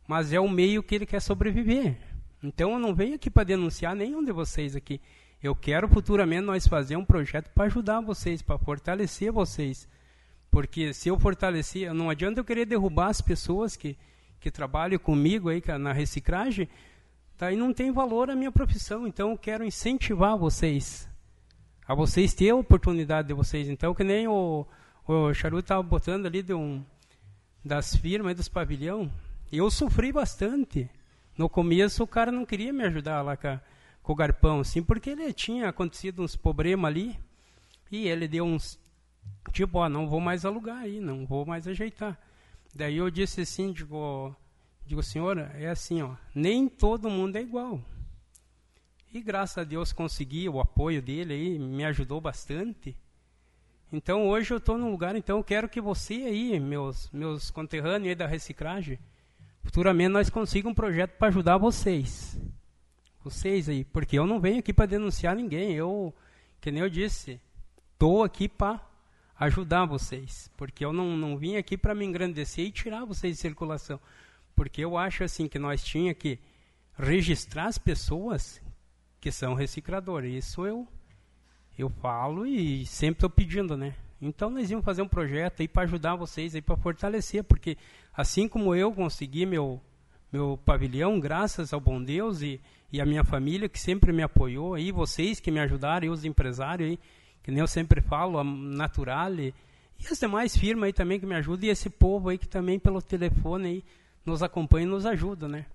mas 0.08 0.32
é 0.32 0.40
o 0.40 0.48
meio 0.48 0.84
que 0.84 0.94
ele 0.94 1.06
quer 1.08 1.22
sobreviver. 1.22 1.98
Então 2.44 2.74
eu 2.74 2.80
não 2.80 2.94
venho 2.94 3.16
aqui 3.16 3.32
para 3.32 3.46
denunciar 3.46 3.96
nenhum 3.96 4.24
de 4.24 4.32
vocês 4.32 4.76
aqui. 4.76 5.02
Eu 5.42 5.56
quero 5.56 5.88
futuramente 5.88 6.46
nós 6.46 6.68
fazer 6.68 6.98
um 6.98 7.06
projeto 7.06 7.50
para 7.50 7.66
ajudar 7.66 8.00
vocês, 8.02 8.44
para 8.44 8.60
fortalecer 8.60 9.32
vocês. 9.32 9.88
Porque 10.52 10.94
se 10.94 11.10
eu 11.10 11.20
fortalecer, 11.20 11.94
não 11.94 12.10
adianta 12.10 12.40
eu 12.40 12.46
querer 12.46 12.66
derrubar 12.66 13.08
as 13.08 13.22
pessoas 13.22 13.76
que, 13.76 13.98
que 14.40 14.50
trabalham 14.50 15.00
comigo 15.00 15.50
aí 15.50 15.62
na 15.78 15.94
reciclagem, 15.94 16.68
Tá? 17.40 17.54
E 17.54 17.56
não 17.56 17.72
tem 17.74 17.90
valor 17.90 18.30
a 18.30 18.36
minha 18.36 18.52
profissão, 18.52 19.08
então 19.08 19.32
eu 19.32 19.38
quero 19.38 19.64
incentivar 19.64 20.38
vocês. 20.38 21.08
A 21.88 21.96
vocês 21.96 22.34
ter 22.34 22.50
a 22.50 22.56
oportunidade 22.56 23.30
de 23.30 23.34
vocês. 23.34 23.70
Então, 23.70 23.96
que 23.96 24.04
nem 24.04 24.28
o, 24.28 24.68
o 25.08 25.34
Charuto 25.34 25.62
estava 25.62 25.82
botando 25.82 26.26
ali 26.26 26.44
de 26.44 26.54
um, 26.54 26.84
das 27.64 27.96
firmas, 27.96 28.36
dos 28.36 28.50
pavilhão, 28.50 29.10
eu 29.50 29.72
sofri 29.72 30.12
bastante. 30.12 30.90
No 31.38 31.48
começo, 31.48 32.04
o 32.04 32.08
cara 32.08 32.30
não 32.30 32.46
queria 32.46 32.74
me 32.74 32.84
ajudar 32.84 33.22
lá 33.22 33.38
com, 33.38 33.58
com 34.04 34.12
o 34.12 34.16
garpão, 34.18 34.60
assim, 34.60 34.84
porque 34.84 35.12
ele 35.12 35.32
tinha 35.32 35.70
acontecido 35.70 36.22
uns 36.22 36.36
problemas 36.36 36.90
ali, 36.92 37.18
e 37.90 38.10
ele 38.10 38.28
deu 38.28 38.44
uns, 38.44 38.78
tipo, 39.52 39.80
ó, 39.80 39.90
não 39.90 40.08
vou 40.08 40.20
mais 40.20 40.46
alugar 40.46 40.78
aí, 40.78 41.00
não 41.00 41.26
vou 41.26 41.46
mais 41.46 41.68
ajeitar. 41.68 42.20
Daí 42.74 42.98
eu 42.98 43.10
disse 43.10 43.42
assim, 43.42 43.72
digo, 43.72 44.36
Digo, 44.90 45.04
senhora, 45.04 45.52
é 45.54 45.70
assim, 45.70 46.02
ó, 46.02 46.16
nem 46.34 46.68
todo 46.68 47.12
mundo 47.12 47.36
é 47.36 47.42
igual. 47.44 47.80
E 49.14 49.22
graças 49.22 49.60
a 49.60 49.64
Deus 49.64 49.94
consegui 49.94 50.50
o 50.50 50.60
apoio 50.60 51.00
dele 51.00 51.32
aí, 51.32 51.60
me 51.60 51.86
ajudou 51.86 52.20
bastante. 52.20 52.98
Então 53.94 54.28
hoje 54.28 54.52
eu 54.52 54.58
estou 54.58 54.80
num 54.80 54.90
lugar, 54.90 55.16
então 55.16 55.38
eu 55.38 55.44
quero 55.44 55.70
que 55.70 55.80
você 55.80 56.16
aí, 56.16 56.60
meus, 56.60 57.08
meus 57.12 57.52
conterrâneos 57.52 58.10
aí 58.10 58.16
da 58.16 58.26
reciclagem, 58.26 58.98
futuramente 59.62 60.10
nós 60.10 60.28
consigamos 60.28 60.72
um 60.72 60.76
projeto 60.76 61.12
para 61.20 61.28
ajudar 61.28 61.60
vocês. 61.60 62.42
Vocês 63.24 63.70
aí, 63.70 63.84
porque 63.84 64.18
eu 64.18 64.26
não 64.26 64.40
venho 64.40 64.58
aqui 64.58 64.74
para 64.74 64.88
denunciar 64.88 65.36
ninguém, 65.36 65.76
eu, 65.76 66.12
que 66.60 66.72
nem 66.72 66.82
eu 66.82 66.90
disse, 66.90 67.40
estou 67.94 68.24
aqui 68.24 68.50
para 68.50 68.82
ajudar 69.40 69.86
vocês, 69.86 70.52
porque 70.58 70.84
eu 70.84 70.92
não, 70.92 71.16
não 71.16 71.38
vim 71.38 71.56
aqui 71.56 71.78
para 71.78 71.96
me 71.96 72.06
engrandecer 72.06 72.66
e 72.66 72.72
tirar 72.72 73.06
vocês 73.06 73.36
de 73.36 73.42
circulação. 73.42 74.00
Porque 74.54 74.84
eu 74.84 74.98
acho 74.98 75.24
assim 75.24 75.48
que 75.48 75.58
nós 75.58 75.84
tinha 75.84 76.14
que 76.14 76.38
registrar 76.98 77.68
as 77.68 77.78
pessoas 77.78 78.62
que 79.22 79.32
são 79.32 79.54
recicladores. 79.54 80.46
Isso 80.46 80.66
eu 80.66 80.88
eu 81.78 81.90
falo 81.90 82.46
e 82.46 82.86
sempre 82.86 83.20
estou 83.20 83.30
pedindo, 83.30 83.78
né? 83.78 83.96
Então 84.22 84.50
nós 84.50 84.70
íamos 84.70 84.84
fazer 84.84 85.02
um 85.02 85.08
projeto 85.08 85.62
aí 85.62 85.68
para 85.68 85.84
ajudar 85.84 86.16
vocês 86.18 86.54
aí 86.54 86.62
para 86.62 86.76
fortalecer, 86.76 87.42
porque 87.46 87.78
assim 88.14 88.50
como 88.50 88.76
eu 88.76 88.92
consegui 88.92 89.46
meu 89.46 89.82
meu 90.32 90.60
pavilhão, 90.64 91.20
graças 91.20 91.74
ao 91.74 91.80
bom 91.80 92.04
Deus 92.04 92.42
e, 92.42 92.62
e 92.92 93.02
a 93.02 93.06
minha 93.06 93.24
família 93.24 93.68
que 93.68 93.80
sempre 93.80 94.12
me 94.12 94.22
apoiou, 94.22 94.76
aí 94.76 94.92
vocês 94.92 95.40
que 95.40 95.50
me 95.50 95.60
ajudaram, 95.60 96.06
e 96.06 96.10
os 96.10 96.24
empresários 96.24 96.90
aí, 96.90 97.00
que 97.44 97.52
nem 97.52 97.60
eu 97.60 97.68
sempre 97.68 98.02
falo, 98.02 98.38
a 98.38 98.44
Naturale 98.44 99.54
e 100.00 100.08
as 100.12 100.20
demais 100.20 100.56
firmas 100.56 100.88
aí 100.88 100.94
também 100.94 101.20
que 101.20 101.26
me 101.26 101.36
ajudam 101.36 101.68
e 101.68 101.72
esse 101.72 101.90
povo 101.90 102.30
aí 102.30 102.38
que 102.38 102.48
também 102.48 102.80
pelo 102.80 103.02
telefone 103.02 103.68
aí 103.68 103.84
nos 104.26 104.42
acompanha 104.42 104.86
e 104.86 104.90
nos 104.90 105.06
ajuda, 105.06 105.48
né? 105.48 105.66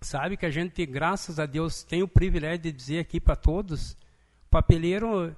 Sabe 0.00 0.36
que 0.36 0.46
a 0.46 0.50
gente, 0.50 0.84
graças 0.84 1.40
a 1.40 1.46
Deus, 1.46 1.82
tem 1.82 2.02
o 2.02 2.08
privilégio 2.08 2.58
de 2.58 2.72
dizer 2.72 2.98
aqui 3.00 3.18
para 3.18 3.34
todos, 3.34 3.92
o 3.92 4.48
papeleiro 4.50 5.34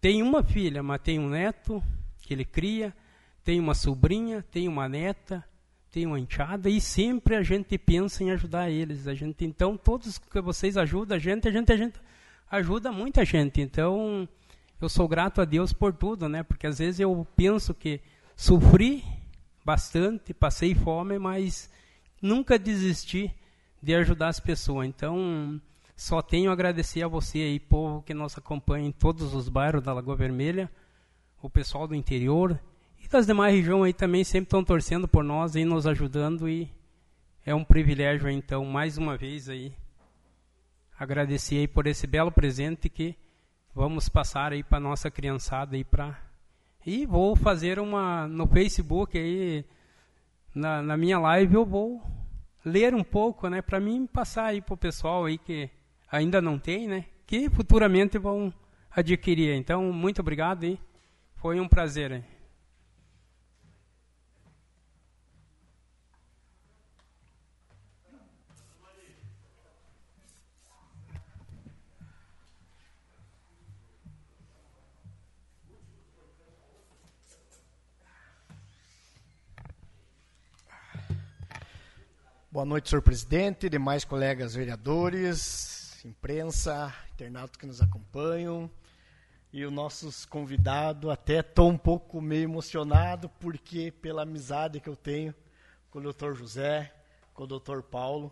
tem 0.00 0.22
uma 0.22 0.42
filha, 0.42 0.82
mas 0.82 1.00
tem 1.00 1.18
um 1.18 1.28
neto 1.28 1.82
que 2.20 2.34
ele 2.34 2.44
cria, 2.44 2.94
tem 3.42 3.58
uma 3.58 3.74
sobrinha, 3.74 4.44
tem 4.50 4.68
uma 4.68 4.88
neta, 4.88 5.44
tem 5.90 6.06
uma 6.06 6.18
enteada 6.18 6.70
e 6.70 6.80
sempre 6.80 7.36
a 7.36 7.42
gente 7.42 7.76
pensa 7.78 8.22
em 8.22 8.30
ajudar 8.30 8.70
eles. 8.70 9.06
A 9.06 9.14
gente, 9.14 9.44
então, 9.44 9.76
todos 9.76 10.18
que 10.18 10.40
vocês 10.40 10.76
ajudam 10.76 11.16
a 11.16 11.20
gente, 11.20 11.48
a 11.48 11.50
gente, 11.50 11.72
a 11.72 11.76
gente 11.76 12.00
ajuda 12.50 12.92
muita 12.92 13.24
gente. 13.24 13.60
Então, 13.60 14.28
eu 14.84 14.88
sou 14.88 15.06
grato 15.06 15.40
a 15.40 15.44
Deus 15.44 15.72
por 15.72 15.92
tudo, 15.92 16.28
né? 16.28 16.42
Porque 16.42 16.66
às 16.66 16.78
vezes 16.78 17.00
eu 17.00 17.26
penso 17.36 17.72
que 17.72 18.00
sofri 18.36 19.04
bastante, 19.64 20.34
passei 20.34 20.74
fome, 20.74 21.18
mas 21.18 21.70
nunca 22.20 22.58
desisti 22.58 23.32
de 23.82 23.94
ajudar 23.94 24.28
as 24.28 24.40
pessoas. 24.40 24.86
Então, 24.86 25.60
só 25.96 26.20
tenho 26.20 26.50
a 26.50 26.52
agradecer 26.52 27.02
a 27.02 27.08
você 27.08 27.38
aí, 27.38 27.60
povo 27.60 28.02
que 28.02 28.14
nos 28.14 28.36
acompanha 28.36 28.88
em 28.88 28.92
todos 28.92 29.34
os 29.34 29.48
bairros 29.48 29.82
da 29.82 29.92
Lagoa 29.92 30.16
Vermelha, 30.16 30.70
o 31.40 31.50
pessoal 31.50 31.86
do 31.86 31.94
interior 31.94 32.58
e 33.02 33.08
das 33.08 33.26
demais 33.26 33.54
regiões 33.54 33.86
aí 33.86 33.92
também 33.92 34.24
sempre 34.24 34.46
estão 34.46 34.64
torcendo 34.64 35.06
por 35.06 35.24
nós 35.24 35.54
e 35.54 35.64
nos 35.64 35.86
ajudando 35.86 36.48
e 36.48 36.70
é 37.44 37.54
um 37.54 37.64
privilégio 37.64 38.30
então 38.30 38.64
mais 38.64 38.96
uma 38.96 39.16
vez 39.16 39.48
aí 39.48 39.72
agradecer 40.96 41.56
aí 41.56 41.68
por 41.68 41.88
esse 41.88 42.06
belo 42.06 42.30
presente 42.30 42.88
que 42.88 43.16
vamos 43.74 44.08
passar 44.08 44.52
aí 44.52 44.62
para 44.62 44.80
nossa 44.80 45.10
criançada 45.10 45.76
aí 45.76 45.84
para 45.84 46.18
e 46.84 47.06
vou 47.06 47.36
fazer 47.36 47.78
uma 47.78 48.26
no 48.26 48.46
Facebook 48.46 49.16
aí 49.18 49.64
na, 50.54 50.82
na 50.82 50.96
minha 50.96 51.18
live 51.18 51.54
eu 51.54 51.64
vou 51.64 52.02
ler 52.64 52.94
um 52.94 53.02
pouco, 53.02 53.48
né, 53.48 53.60
para 53.60 53.80
mim 53.80 54.06
passar 54.06 54.46
aí 54.46 54.60
pro 54.60 54.76
pessoal 54.76 55.24
aí 55.24 55.38
que 55.38 55.70
ainda 56.10 56.40
não 56.40 56.58
tem, 56.58 56.86
né, 56.86 57.06
que 57.26 57.48
futuramente 57.50 58.18
vão 58.18 58.52
adquirir. 58.90 59.54
Então, 59.54 59.92
muito 59.92 60.20
obrigado 60.20 60.64
e 60.64 60.78
foi 61.36 61.58
um 61.58 61.68
prazer. 61.68 62.12
Hein? 62.12 62.24
Boa 82.52 82.66
noite, 82.66 82.90
senhor 82.90 83.00
presidente, 83.00 83.66
demais 83.66 84.04
colegas 84.04 84.54
vereadores, 84.54 86.04
imprensa, 86.04 86.94
internautas 87.14 87.56
que 87.56 87.64
nos 87.64 87.80
acompanham 87.80 88.70
e 89.50 89.64
os 89.64 89.72
nossos 89.72 90.26
convidados. 90.26 91.10
Até 91.10 91.40
estou 91.40 91.70
um 91.70 91.78
pouco 91.78 92.20
meio 92.20 92.42
emocionado, 92.42 93.30
porque 93.40 93.90
pela 93.90 94.24
amizade 94.24 94.80
que 94.80 94.88
eu 94.90 94.94
tenho 94.94 95.34
com 95.90 95.98
o 95.98 96.02
doutor 96.02 96.36
José, 96.36 96.94
com 97.32 97.44
o 97.44 97.46
doutor 97.46 97.82
Paulo, 97.82 98.30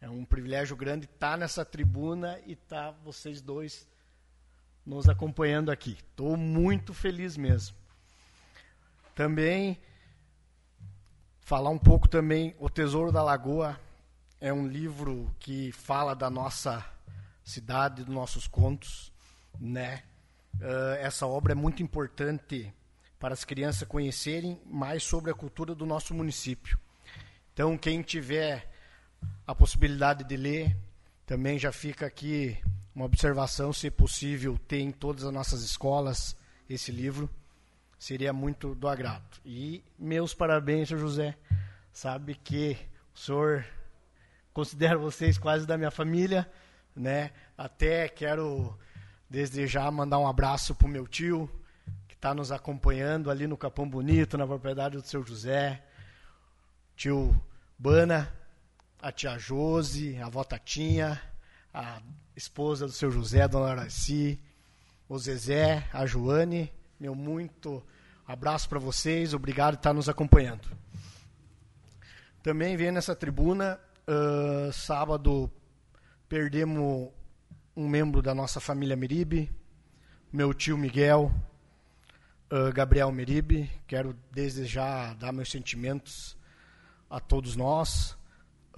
é 0.00 0.10
um 0.10 0.24
privilégio 0.24 0.74
grande 0.74 1.04
estar 1.04 1.38
nessa 1.38 1.64
tribuna 1.64 2.40
e 2.44 2.54
estar 2.54 2.90
vocês 3.04 3.40
dois 3.40 3.86
nos 4.84 5.08
acompanhando 5.08 5.70
aqui. 5.70 5.92
Estou 5.92 6.36
muito 6.36 6.92
feliz 6.92 7.36
mesmo. 7.36 7.76
Também 9.14 9.78
falar 11.52 11.68
um 11.68 11.78
pouco 11.78 12.08
também 12.08 12.56
O 12.58 12.70
Tesouro 12.70 13.12
da 13.12 13.22
Lagoa 13.22 13.78
é 14.40 14.50
um 14.50 14.66
livro 14.66 15.30
que 15.38 15.70
fala 15.70 16.14
da 16.14 16.30
nossa 16.30 16.82
cidade, 17.44 18.04
dos 18.04 18.14
nossos 18.14 18.46
contos, 18.46 19.12
né? 19.60 20.02
Uh, 20.54 20.96
essa 20.98 21.26
obra 21.26 21.52
é 21.52 21.54
muito 21.54 21.82
importante 21.82 22.72
para 23.20 23.34
as 23.34 23.44
crianças 23.44 23.86
conhecerem 23.86 24.58
mais 24.64 25.02
sobre 25.02 25.30
a 25.30 25.34
cultura 25.34 25.74
do 25.74 25.84
nosso 25.84 26.14
município. 26.14 26.78
Então, 27.52 27.76
quem 27.76 28.00
tiver 28.00 28.72
a 29.46 29.54
possibilidade 29.54 30.24
de 30.24 30.38
ler, 30.38 30.74
também 31.26 31.58
já 31.58 31.70
fica 31.70 32.06
aqui 32.06 32.56
uma 32.94 33.04
observação, 33.04 33.74
se 33.74 33.90
possível, 33.90 34.58
ter 34.66 34.80
em 34.80 34.90
todas 34.90 35.22
as 35.22 35.32
nossas 35.34 35.62
escolas 35.62 36.34
esse 36.66 36.90
livro 36.90 37.28
seria 38.02 38.32
muito 38.32 38.74
do 38.74 38.88
agrado. 38.88 39.22
E 39.44 39.80
meus 39.96 40.34
parabéns, 40.34 40.88
senhor 40.88 40.98
José. 40.98 41.36
Sabe 41.92 42.34
que 42.34 42.76
o 43.14 43.18
senhor 43.18 43.64
considera 44.52 44.98
vocês 44.98 45.38
quase 45.38 45.64
da 45.64 45.78
minha 45.78 45.90
família, 45.90 46.50
né? 46.96 47.30
Até 47.56 48.08
quero 48.08 48.76
desde 49.30 49.68
já 49.68 49.88
mandar 49.88 50.18
um 50.18 50.26
abraço 50.26 50.74
para 50.74 50.88
o 50.88 50.90
meu 50.90 51.06
tio, 51.06 51.48
que 52.08 52.16
está 52.16 52.34
nos 52.34 52.50
acompanhando 52.50 53.30
ali 53.30 53.46
no 53.46 53.56
Capão 53.56 53.88
Bonito, 53.88 54.36
na 54.36 54.48
propriedade 54.48 54.96
do 54.96 55.06
seu 55.06 55.24
José. 55.24 55.80
Tio 56.96 57.40
Bana, 57.78 58.34
a 59.00 59.12
tia 59.12 59.38
Jose, 59.38 60.16
a 60.16 60.26
avó 60.26 60.42
Tatinha, 60.42 61.22
a 61.72 62.02
esposa 62.34 62.84
do 62.84 62.92
seu 62.92 63.12
José, 63.12 63.42
a 63.42 63.46
dona 63.46 63.70
Araci, 63.70 64.40
o 65.08 65.16
Zezé, 65.20 65.88
a 65.92 66.04
Joane, 66.04 66.72
meu 67.02 67.16
muito 67.16 67.82
abraço 68.24 68.68
para 68.68 68.78
vocês, 68.78 69.34
obrigado 69.34 69.72
por 69.72 69.80
estar 69.80 69.92
nos 69.92 70.08
acompanhando. 70.08 70.68
Também 72.44 72.76
vem 72.76 72.92
nessa 72.92 73.16
tribuna, 73.16 73.76
uh, 74.06 74.72
sábado 74.72 75.50
perdemos 76.28 77.10
um 77.74 77.88
membro 77.88 78.22
da 78.22 78.32
nossa 78.32 78.60
família 78.60 78.94
Meribe, 78.94 79.50
meu 80.32 80.54
tio 80.54 80.78
Miguel, 80.78 81.34
uh, 82.52 82.72
Gabriel 82.72 83.10
Meribe. 83.10 83.68
Quero 83.88 84.16
desde 84.30 84.64
já 84.64 85.12
dar 85.14 85.32
meus 85.32 85.50
sentimentos 85.50 86.36
a 87.10 87.18
todos 87.18 87.56
nós, 87.56 88.16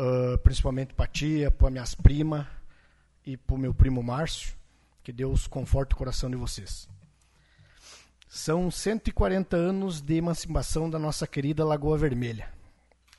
uh, 0.01 0.39
principalmente 0.39 0.94
para 0.94 1.05
a 1.05 1.09
tia, 1.09 1.51
para 1.51 1.69
minhas 1.69 1.94
primas 1.94 2.47
e 3.27 3.36
para 3.36 3.55
o 3.55 3.59
meu 3.59 3.75
primo 3.75 4.03
Márcio. 4.03 4.57
Que 5.03 5.12
Deus 5.12 5.47
conforte 5.47 5.93
o 5.93 5.99
coração 5.99 6.31
de 6.31 6.36
vocês. 6.36 6.89
São 8.28 8.70
140 8.70 9.57
anos 9.57 10.01
de 10.01 10.17
emancipação 10.17 10.91
da 10.91 10.99
nossa 10.99 11.27
querida 11.27 11.65
Lagoa 11.65 11.97
Vermelha. 11.97 12.49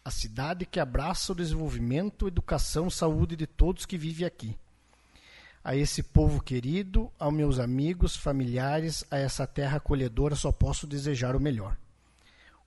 A 0.03 0.11
cidade 0.11 0.65
que 0.65 0.79
abraça 0.79 1.31
o 1.31 1.35
desenvolvimento, 1.35 2.27
educação, 2.27 2.89
saúde 2.89 3.35
de 3.35 3.47
todos 3.47 3.85
que 3.85 3.97
vivem 3.97 4.27
aqui. 4.27 4.57
A 5.63 5.75
esse 5.75 6.03
povo 6.03 6.43
querido, 6.43 7.09
aos 7.17 7.33
meus 7.33 7.59
amigos, 7.59 8.15
familiares, 8.15 9.05
a 9.09 9.17
essa 9.17 9.47
terra 9.47 9.77
acolhedora, 9.77 10.35
só 10.35 10.51
posso 10.51 10.85
desejar 10.85 11.35
o 11.35 11.39
melhor. 11.39 11.77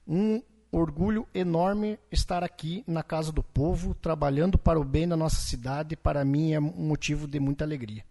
Um 0.07 0.41
orgulho 0.71 1.27
enorme 1.33 1.99
estar 2.11 2.43
aqui 2.43 2.83
na 2.87 3.03
casa 3.03 3.31
do 3.31 3.43
povo, 3.43 3.93
trabalhando 3.93 4.57
para 4.57 4.79
o 4.79 4.83
bem 4.83 5.07
da 5.07 5.15
nossa 5.15 5.39
cidade, 5.39 5.95
para 5.95 6.25
mim 6.25 6.51
é 6.51 6.59
um 6.59 6.87
motivo 6.87 7.27
de 7.27 7.39
muita 7.39 7.63
alegria 7.63 8.03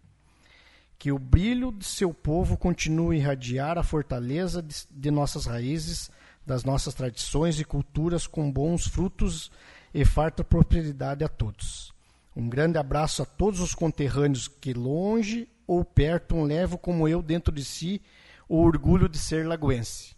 que 0.98 1.12
o 1.12 1.18
brilho 1.18 1.70
de 1.70 1.84
seu 1.84 2.12
povo 2.12 2.56
continue 2.56 3.16
a 3.16 3.18
irradiar 3.20 3.78
a 3.78 3.84
fortaleza 3.84 4.60
de, 4.60 4.74
de 4.90 5.10
nossas 5.10 5.46
raízes, 5.46 6.10
das 6.44 6.64
nossas 6.64 6.92
tradições 6.94 7.60
e 7.60 7.64
culturas 7.64 8.26
com 8.26 8.50
bons 8.50 8.86
frutos 8.88 9.50
e 9.94 10.04
farta 10.04 10.42
prosperidade 10.42 11.22
a 11.22 11.28
todos. 11.28 11.94
Um 12.34 12.48
grande 12.48 12.78
abraço 12.78 13.22
a 13.22 13.26
todos 13.26 13.60
os 13.60 13.74
conterrâneos 13.74 14.48
que 14.48 14.72
longe 14.72 15.48
ou 15.66 15.84
perto 15.84 16.42
levam 16.42 16.78
como 16.78 17.06
eu 17.06 17.22
dentro 17.22 17.52
de 17.52 17.64
si 17.64 18.02
o 18.48 18.60
orgulho 18.60 19.08
de 19.08 19.18
ser 19.18 19.46
lagoense. 19.46 20.16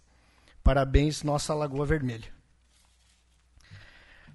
Parabéns, 0.62 1.22
nossa 1.22 1.52
Lagoa 1.52 1.84
Vermelha. 1.84 2.28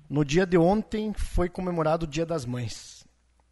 No 0.07 0.23
dia 0.23 0.45
de 0.45 0.57
ontem 0.57 1.13
foi 1.13 1.49
comemorado 1.49 2.05
o 2.05 2.09
Dia 2.09 2.25
das 2.25 2.45
Mães 2.45 2.94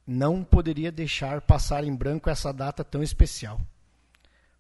não 0.06 0.44
poderia 0.44 0.92
deixar 0.92 1.42
passar 1.42 1.84
em 1.84 1.96
branco 1.96 2.30
essa 2.30 2.52
data 2.52 2.84
tão 2.84 3.02
especial. 3.02 3.60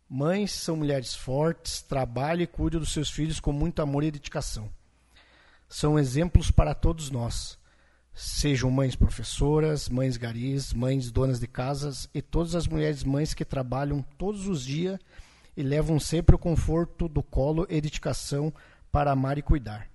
Mães 0.10 0.52
são 0.52 0.78
mulheres 0.78 1.16
fortes, 1.16 1.82
trabalham 1.82 2.44
e 2.44 2.48
cuidam 2.48 2.80
dos 2.80 2.92
seus 2.92 3.10
filhos 3.10 3.40
com 3.40 3.52
muito 3.52 3.82
amor 3.82 4.04
e 4.04 4.12
dedicação. 4.12 4.70
São 5.68 5.98
exemplos 5.98 6.52
para 6.52 6.74
todos 6.74 7.10
nós. 7.10 7.58
Sejam 8.14 8.70
mães 8.70 8.96
professoras, 8.96 9.90
mães 9.90 10.18
garis, 10.18 10.72
mães 10.72 11.12
donas 11.12 11.40
de 11.40 11.48
casas 11.48 12.08
e 12.14 12.22
todas 12.22 12.54
as 12.54 12.68
mulheres 12.68 13.04
mães 13.04 13.34
que 13.34 13.44
trabalham 13.44 14.04
todos 14.18 14.48
os 14.48 14.64
dias 14.64 15.00
e 15.58 15.64
levam 15.64 16.00
sempre 16.00 16.36
o 16.36 16.40
conforto 16.40 17.08
do 17.08 17.24
colo 17.24 17.66
e 17.70 17.82
dedicação 17.82 18.54
para 18.92 19.12
amar 19.12 19.40
e 19.40 19.42
cuidar. 19.42 19.88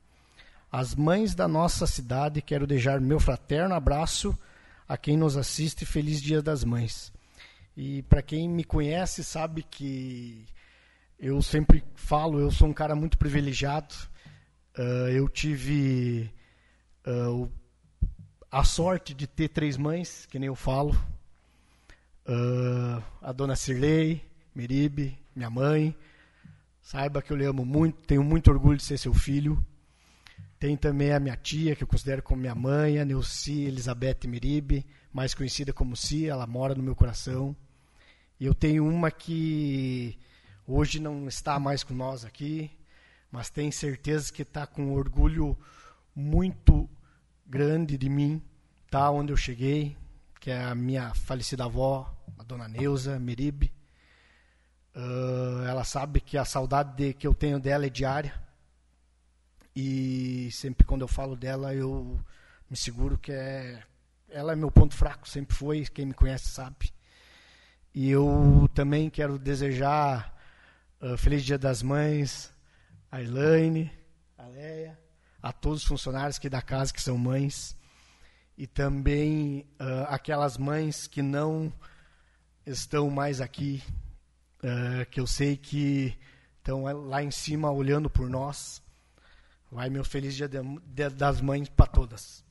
As 0.70 0.94
mães 0.96 1.34
da 1.34 1.46
nossa 1.46 1.86
cidade, 1.86 2.42
quero 2.42 2.66
deixar 2.66 3.00
meu 3.00 3.20
fraterno 3.20 3.74
abraço 3.74 4.36
a 4.89 4.97
quem 4.97 5.17
nos 5.17 5.36
assiste, 5.36 5.84
feliz 5.84 6.23
Dia 6.23 6.41
das 6.41 6.65
Mães. 6.65 7.12
E 7.76 8.02
para 8.02 8.23
quem 8.23 8.49
me 8.49 8.65
conhece 8.65 9.23
sabe 9.23 9.62
que 9.62 10.47
eu 11.18 11.42
sempre 11.42 11.84
falo, 11.94 12.41
eu 12.41 12.50
sou 12.50 12.67
um 12.67 12.73
cara 12.73 12.97
muito 12.97 13.18
privilegiado. 13.18 13.94
Uh, 14.76 15.08
eu 15.10 15.28
tive 15.28 16.33
uh, 17.07 17.50
a 18.50 18.65
sorte 18.65 19.12
de 19.12 19.26
ter 19.26 19.49
três 19.49 19.76
mães, 19.76 20.26
que 20.26 20.39
nem 20.39 20.47
eu 20.47 20.57
falo. 20.57 20.92
Uh, 22.26 23.02
a 23.20 23.31
dona 23.33 23.57
Cirlei, 23.57 24.25
Meribe, 24.55 25.18
minha 25.36 25.50
mãe. 25.50 25.94
Saiba 26.81 27.20
que 27.20 27.31
eu 27.31 27.36
lhe 27.36 27.44
amo 27.44 27.67
muito, 27.67 28.02
tenho 28.07 28.25
muito 28.25 28.50
orgulho 28.50 28.78
de 28.78 28.84
ser 28.84 28.97
seu 28.97 29.12
filho. 29.12 29.62
Tem 30.58 30.76
também 30.76 31.12
a 31.12 31.20
minha 31.20 31.36
tia, 31.36 31.76
que 31.76 31.84
eu 31.84 31.86
considero 31.86 32.20
como 32.20 32.40
minha 32.40 32.54
mãe, 32.54 32.98
a 32.98 33.04
Neuci 33.04 33.62
Elizabeth 33.62 34.26
Meribe, 34.26 34.84
mais 35.12 35.32
conhecida 35.32 35.72
como 35.72 35.96
Cia, 35.96 36.32
ela 36.32 36.46
mora 36.48 36.74
no 36.74 36.82
meu 36.82 36.96
coração. 36.96 37.54
E 38.40 38.44
eu 38.44 38.54
tenho 38.54 38.86
uma 38.86 39.10
que 39.10 40.18
hoje 40.66 40.98
não 40.98 41.28
está 41.28 41.60
mais 41.60 41.84
com 41.84 41.94
nós 41.94 42.24
aqui, 42.24 42.70
mas 43.30 43.50
tenho 43.50 43.72
certeza 43.72 44.32
que 44.32 44.42
está 44.42 44.66
com 44.66 44.92
orgulho 44.92 45.56
muito 46.14 46.90
grande 47.46 47.96
de 47.96 48.08
mim, 48.08 48.42
tá 48.90 49.10
onde 49.10 49.32
eu 49.32 49.36
cheguei, 49.36 49.96
que 50.40 50.50
é 50.50 50.60
a 50.60 50.74
minha 50.74 51.14
falecida 51.14 51.64
avó, 51.64 52.12
a 52.36 52.42
dona 52.42 52.66
Neuza 52.66 53.16
Meribe. 53.18 53.72
Uh, 54.94 55.62
ela 55.68 55.84
sabe 55.84 56.20
que 56.20 56.36
a 56.36 56.44
saudade 56.44 56.96
de, 56.96 57.14
que 57.14 57.26
eu 57.28 57.32
tenho 57.32 57.60
dela 57.60 57.86
é 57.86 57.90
diária. 57.90 58.47
E 59.81 60.50
sempre 60.50 60.84
quando 60.84 61.02
eu 61.02 61.07
falo 61.08 61.36
dela, 61.36 61.73
eu 61.73 62.18
me 62.68 62.76
seguro 62.76 63.16
que 63.16 63.31
é 63.31 63.81
ela 64.28 64.52
é 64.52 64.57
meu 64.57 64.73
ponto 64.73 64.92
fraco, 64.92 65.28
sempre 65.28 65.55
foi, 65.55 65.84
quem 65.84 66.07
me 66.07 66.12
conhece 66.12 66.48
sabe. 66.48 66.92
E 67.94 68.10
eu 68.10 68.68
também 68.74 69.08
quero 69.08 69.39
desejar 69.39 70.36
uh, 71.00 71.16
Feliz 71.16 71.44
Dia 71.44 71.57
das 71.57 71.81
Mães, 71.81 72.52
a 73.08 73.23
Elaine, 73.23 73.89
a 74.36 74.48
Leia, 74.48 74.98
a 75.40 75.52
todos 75.52 75.82
os 75.82 75.89
funcionários 75.89 76.39
aqui 76.39 76.50
da 76.50 76.60
casa 76.60 76.92
que 76.92 77.00
são 77.00 77.16
mães, 77.16 77.76
e 78.57 78.66
também 78.66 79.65
uh, 79.81 80.08
aquelas 80.08 80.58
mães 80.58 81.07
que 81.07 81.23
não 81.23 81.73
estão 82.66 83.08
mais 83.10 83.40
aqui, 83.40 83.81
uh, 84.58 85.08
que 85.08 85.20
eu 85.20 85.26
sei 85.26 85.57
que 85.57 86.18
estão 86.57 86.82
lá 86.82 87.23
em 87.23 87.31
cima 87.31 87.70
olhando 87.70 88.10
por 88.10 88.28
nós. 88.28 88.82
Vai 89.70 89.90
meu 89.90 90.02
feliz 90.02 90.34
dia 90.34 90.48
de, 90.48 90.58
de, 90.86 91.10
das 91.10 91.40
mães 91.40 91.68
para 91.68 91.86
todas. 91.86 92.42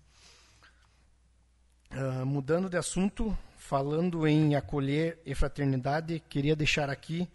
Uh, 1.91 2.25
mudando 2.25 2.69
de 2.69 2.77
assunto, 2.77 3.35
falando 3.57 4.27
em 4.27 4.55
acolher 4.55 5.19
e 5.25 5.33
fraternidade, 5.33 6.21
queria 6.29 6.55
deixar 6.55 6.89
aqui 6.89 7.27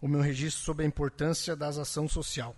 o 0.00 0.08
meu 0.08 0.20
registro 0.20 0.64
sobre 0.64 0.84
a 0.84 0.88
importância 0.88 1.54
das 1.54 1.78
ação 1.78 2.08
social. 2.08 2.56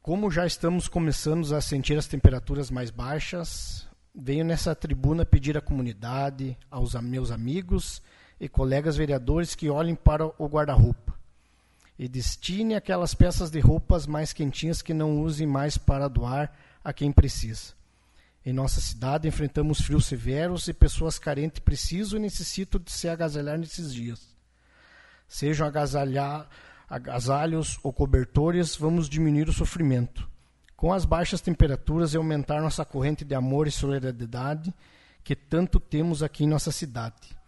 Como 0.00 0.30
já 0.30 0.46
estamos 0.46 0.88
começando 0.88 1.54
a 1.54 1.60
sentir 1.60 1.98
as 1.98 2.06
temperaturas 2.06 2.70
mais 2.70 2.90
baixas, 2.90 3.86
venho 4.14 4.44
nessa 4.46 4.74
tribuna 4.74 5.26
pedir 5.26 5.58
à 5.58 5.60
comunidade, 5.60 6.56
aos 6.70 6.94
meus 6.94 7.30
amigos 7.30 8.02
e 8.40 8.48
colegas 8.48 8.96
vereadores 8.96 9.54
que 9.54 9.68
olhem 9.68 9.94
para 9.94 10.26
o 10.26 10.48
guarda-roupa 10.48 11.19
e 12.00 12.08
destine 12.08 12.74
aquelas 12.74 13.12
peças 13.12 13.50
de 13.50 13.60
roupas 13.60 14.06
mais 14.06 14.32
quentinhas 14.32 14.80
que 14.80 14.94
não 14.94 15.20
usem 15.20 15.46
mais 15.46 15.76
para 15.76 16.08
doar 16.08 16.50
a 16.82 16.94
quem 16.94 17.12
precisa. 17.12 17.74
Em 18.42 18.54
nossa 18.54 18.80
cidade 18.80 19.28
enfrentamos 19.28 19.82
frios 19.82 20.06
severos 20.06 20.66
e 20.66 20.72
pessoas 20.72 21.18
carentes 21.18 21.58
precisam 21.58 22.18
e 22.18 22.22
necessitam 22.22 22.80
de 22.80 22.90
se 22.90 23.06
agasalhar 23.06 23.58
nesses 23.58 23.92
dias. 23.92 24.34
Sejam 25.28 25.66
agasalhar, 25.66 26.48
agasalhos 26.88 27.78
ou 27.82 27.92
cobertores, 27.92 28.74
vamos 28.74 29.06
diminuir 29.06 29.50
o 29.50 29.52
sofrimento. 29.52 30.26
Com 30.74 30.94
as 30.94 31.04
baixas 31.04 31.42
temperaturas 31.42 32.14
e 32.14 32.16
aumentar 32.16 32.62
nossa 32.62 32.82
corrente 32.82 33.26
de 33.26 33.34
amor 33.34 33.68
e 33.68 33.70
solidariedade 33.70 34.72
que 35.22 35.36
tanto 35.36 35.78
temos 35.78 36.22
aqui 36.22 36.44
em 36.44 36.48
nossa 36.48 36.72
cidade. 36.72 37.38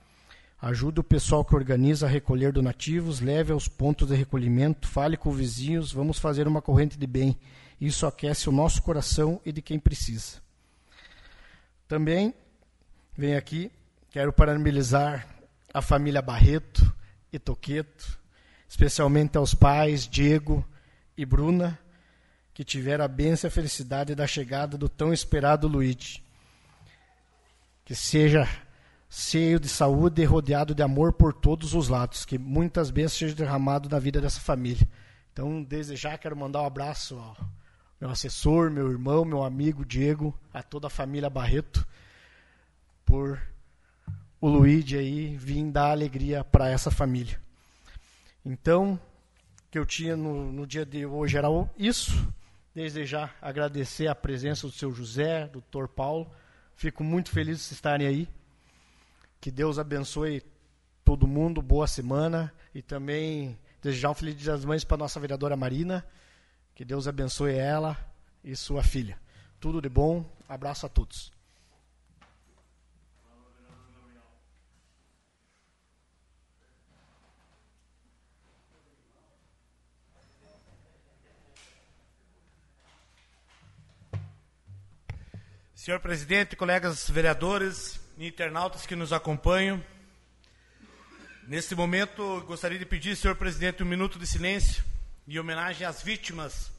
Ajude 0.63 1.01
o 1.01 1.05
pessoal 1.05 1.45
que 1.45 1.57
organiza 1.57 2.07
a 2.07 2.09
recolher 2.09 2.53
donativos, 2.53 3.19
leve 3.19 3.53
aos 3.53 3.67
pontos 3.67 4.07
de 4.07 4.15
recolhimento, 4.15 4.87
fale 4.87 5.17
com 5.17 5.33
vizinhos, 5.33 5.91
vamos 5.93 6.21
fazer 6.21 6.47
uma 6.47 6.63
corrente 6.63 6.97
de 6.97 7.05
bem. 7.05 7.37
Isso 7.81 8.07
aquece 8.07 8.49
o 8.49 8.53
nosso 8.53 8.81
coração 8.81 9.41
e 9.45 9.51
de 9.51 9.61
quem 9.61 9.77
precisa. 9.77 10.41
Também 11.89 12.33
venho 13.13 13.37
aqui, 13.37 13.73
quero 14.09 14.33
parabenizar 14.33 15.27
a 15.75 15.83
família 15.83 16.23
Barreto 16.23 16.95
e 17.33 17.41
Toqueto, 17.41 18.17
especialmente 18.69 19.37
aos 19.37 19.55
pais 19.55 20.07
Diego 20.07 20.65
e 21.19 21.27
Bruna, 21.27 21.77
que 22.55 22.63
tiveram 22.63 23.05
a 23.05 23.09
bênção 23.09 23.49
e 23.49 23.51
a 23.51 23.53
felicidade 23.53 24.15
da 24.15 24.29
chegada 24.29 24.79
do 24.79 24.89
tão 24.89 25.13
esperado 25.13 25.67
Luigi. 25.67 26.23
Que 27.85 27.97
seja 27.97 28.49
cheio 29.15 29.61
de 29.61 29.69
saúde 29.69 30.23
e 30.23 30.25
rodeado 30.25 30.75
de 30.75 30.83
amor 30.83 31.13
por 31.13 31.35
todos 31.35 31.75
os 31.75 31.89
lados, 31.89 32.25
que 32.25 32.39
muitas 32.39 32.91
bênçãos 32.91 33.19
sejam 33.19 33.37
derramadas 33.37 33.91
na 33.91 33.99
vida 33.99 34.23
dessa 34.23 34.41
família. 34.41 34.89
Então, 35.31 35.63
desde 35.63 35.95
já 35.97 36.17
quero 36.17 36.35
mandar 36.35 36.63
um 36.63 36.67
abraço 36.67 37.19
ao 37.19 37.37
meu 38.01 38.09
assessor, 38.09 38.71
meu 38.71 38.91
irmão, 38.91 39.23
meu 39.23 39.43
amigo 39.43 39.85
Diego, 39.85 40.35
a 40.51 40.63
toda 40.63 40.87
a 40.87 40.91
família 40.91 41.29
Barreto, 41.29 41.87
por 43.05 43.39
o 44.41 44.49
Luigi 44.49 44.97
aí 44.97 45.37
vir 45.37 45.63
dar 45.71 45.91
alegria 45.91 46.43
para 46.43 46.71
essa 46.71 46.91
família. 46.91 47.39
Então, 48.43 48.99
que 49.71 49.79
eu 49.79 49.85
tinha 49.85 50.17
no, 50.17 50.51
no 50.51 50.67
dia 50.67 50.87
de 50.87 51.05
hoje 51.05 51.37
era 51.37 51.49
isso. 51.77 52.33
Desde 52.75 53.05
já 53.05 53.29
agradecer 53.43 54.07
a 54.07 54.15
presença 54.15 54.67
do 54.67 54.73
seu 54.73 54.91
José, 54.91 55.49
do 55.49 55.63
Dr. 55.71 55.87
Paulo. 55.87 56.33
Fico 56.75 57.05
muito 57.05 57.31
feliz 57.31 57.69
de 57.69 57.75
estarem 57.75 58.07
aí. 58.07 58.29
Que 59.43 59.51
Deus 59.51 59.77
abençoe 59.77 60.41
todo 61.05 61.27
mundo, 61.27 61.61
boa 61.61 61.89
semana 61.89 62.55
e 62.73 62.81
também 62.81 63.59
desejar 63.83 64.11
um 64.11 64.15
feliz 64.15 64.37
dia 64.37 64.53
das 64.53 64.65
mães 64.65 64.85
para 64.85 64.97
nossa 64.97 65.19
vereadora 65.19 65.57
Marina. 65.57 66.07
Que 66.77 66.85
Deus 66.85 67.09
abençoe 67.09 67.53
ela 67.53 67.99
e 68.45 68.55
sua 68.55 68.85
filha. 68.85 69.19
Tudo 69.59 69.83
de 69.83 69.89
bom. 69.89 70.25
Abraço 70.49 70.87
a 70.87 70.89
todos. 70.89 71.33
Senhor 85.75 85.99
presidente, 85.99 86.55
colegas 86.55 87.11
vereadores, 87.11 88.01
internautas 88.27 88.87
que 88.87 88.95
nos 88.95 89.13
acompanham. 89.13 89.83
Neste 91.47 91.75
momento, 91.75 92.41
gostaria 92.47 92.79
de 92.79 92.87
pedir, 92.87 93.17
senhor 93.17 93.37
presidente, 93.37 93.83
um 93.83 93.87
minuto 93.87 94.19
de 94.19 94.27
silêncio 94.27 94.85
em 95.27 95.39
homenagem 95.39 95.87
às 95.87 96.03
vítimas 96.03 96.71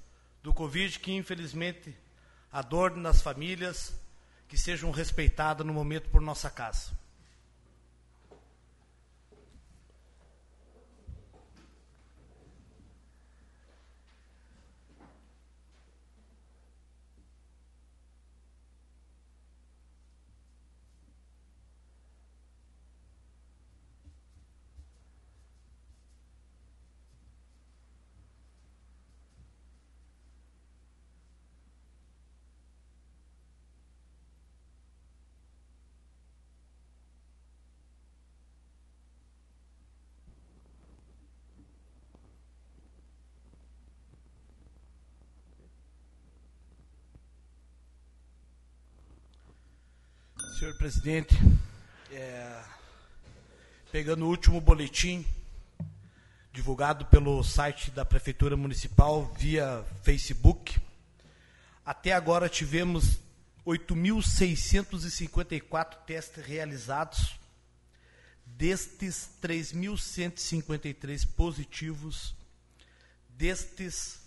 do 0.42 0.54
Covid, 0.54 1.00
que 1.00 1.12
infelizmente 1.12 1.96
a 2.52 2.62
dor 2.62 2.96
nas 2.96 3.22
famílias, 3.22 3.94
que 4.48 4.58
sejam 4.58 4.92
respeitadas 4.92 5.66
no 5.66 5.74
momento 5.74 6.10
por 6.10 6.22
nossa 6.22 6.50
casa. 6.50 7.03
Senhor 50.64 50.78
presidente, 50.78 51.36
é, 52.10 52.64
pegando 53.92 54.24
o 54.24 54.30
último 54.30 54.62
boletim 54.62 55.26
divulgado 56.54 57.06
pelo 57.08 57.44
site 57.44 57.92
da 57.92 58.06
Prefeitura 58.06 58.56
Municipal 58.56 59.26
via 59.38 59.84
Facebook, 60.04 60.80
até 61.86 62.14
agora 62.14 62.48
tivemos 62.48 63.20
8.654 63.68 65.98
testes 66.06 66.46
realizados, 66.46 67.38
destes 68.46 69.32
3.153 69.42 71.28
positivos, 71.36 72.34
destes 73.28 74.22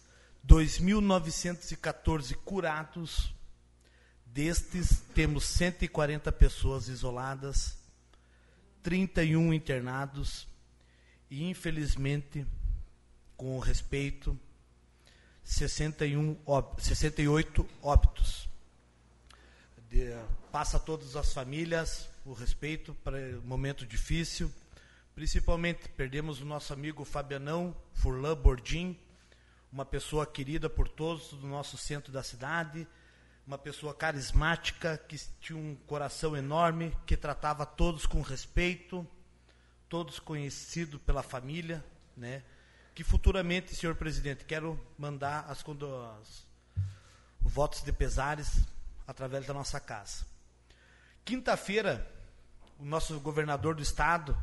2.914 0.47 2.34
curados, 2.44 3.34
Destes, 4.26 5.02
temos 5.14 5.44
140 5.44 6.30
pessoas 6.32 6.88
isoladas, 6.88 7.78
31 8.82 9.55
internados 9.55 10.46
e, 11.30 11.48
infelizmente, 11.48 12.46
com 13.36 13.58
respeito, 13.58 14.38
61, 15.42 16.36
68 16.78 17.66
óbitos. 17.82 18.48
De, 19.88 20.12
passa 20.50 20.76
a 20.76 20.80
todas 20.80 21.16
as 21.16 21.32
famílias 21.32 22.08
o 22.24 22.32
respeito 22.32 22.94
para 23.05 23.38
o 23.38 23.42
momento 23.42 23.86
difícil. 23.86 24.52
Principalmente, 25.14 25.88
perdemos 25.90 26.40
o 26.40 26.44
nosso 26.44 26.72
amigo 26.72 27.05
Fabianão 27.05 27.74
Furlan 27.94 28.36
Bordim, 28.36 28.98
uma 29.72 29.84
pessoa 29.84 30.26
querida 30.26 30.68
por 30.68 30.88
todos 30.88 31.30
do 31.30 31.46
nosso 31.46 31.78
centro 31.78 32.12
da 32.12 32.22
cidade, 32.22 32.86
uma 33.47 33.57
pessoa 33.57 33.94
carismática, 33.94 34.99
que 34.99 35.16
tinha 35.41 35.57
um 35.57 35.76
coração 35.86 36.36
enorme, 36.36 36.92
que 37.07 37.16
tratava 37.16 37.65
todos 37.65 38.05
com 38.05 38.20
respeito, 38.20 39.07
todos 39.89 40.18
conhecidos 40.18 41.00
pela 41.02 41.23
família, 41.23 41.84
né? 42.16 42.42
Que 42.92 43.05
futuramente, 43.05 43.76
senhor 43.76 43.94
presidente, 43.94 44.44
quero 44.44 44.81
mandar 44.99 45.47
as, 45.49 45.65
as 46.20 46.47
votos 47.41 47.83
de 47.83 47.92
pesares 47.92 48.66
através 49.07 49.47
da 49.47 49.55
nossa 49.55 49.78
casa. 49.78 50.26
Quinta-feira, 51.25 52.10
o 52.81 52.84
nosso 52.84 53.20
governador 53.20 53.76
do 53.76 53.83
estado 53.83 54.36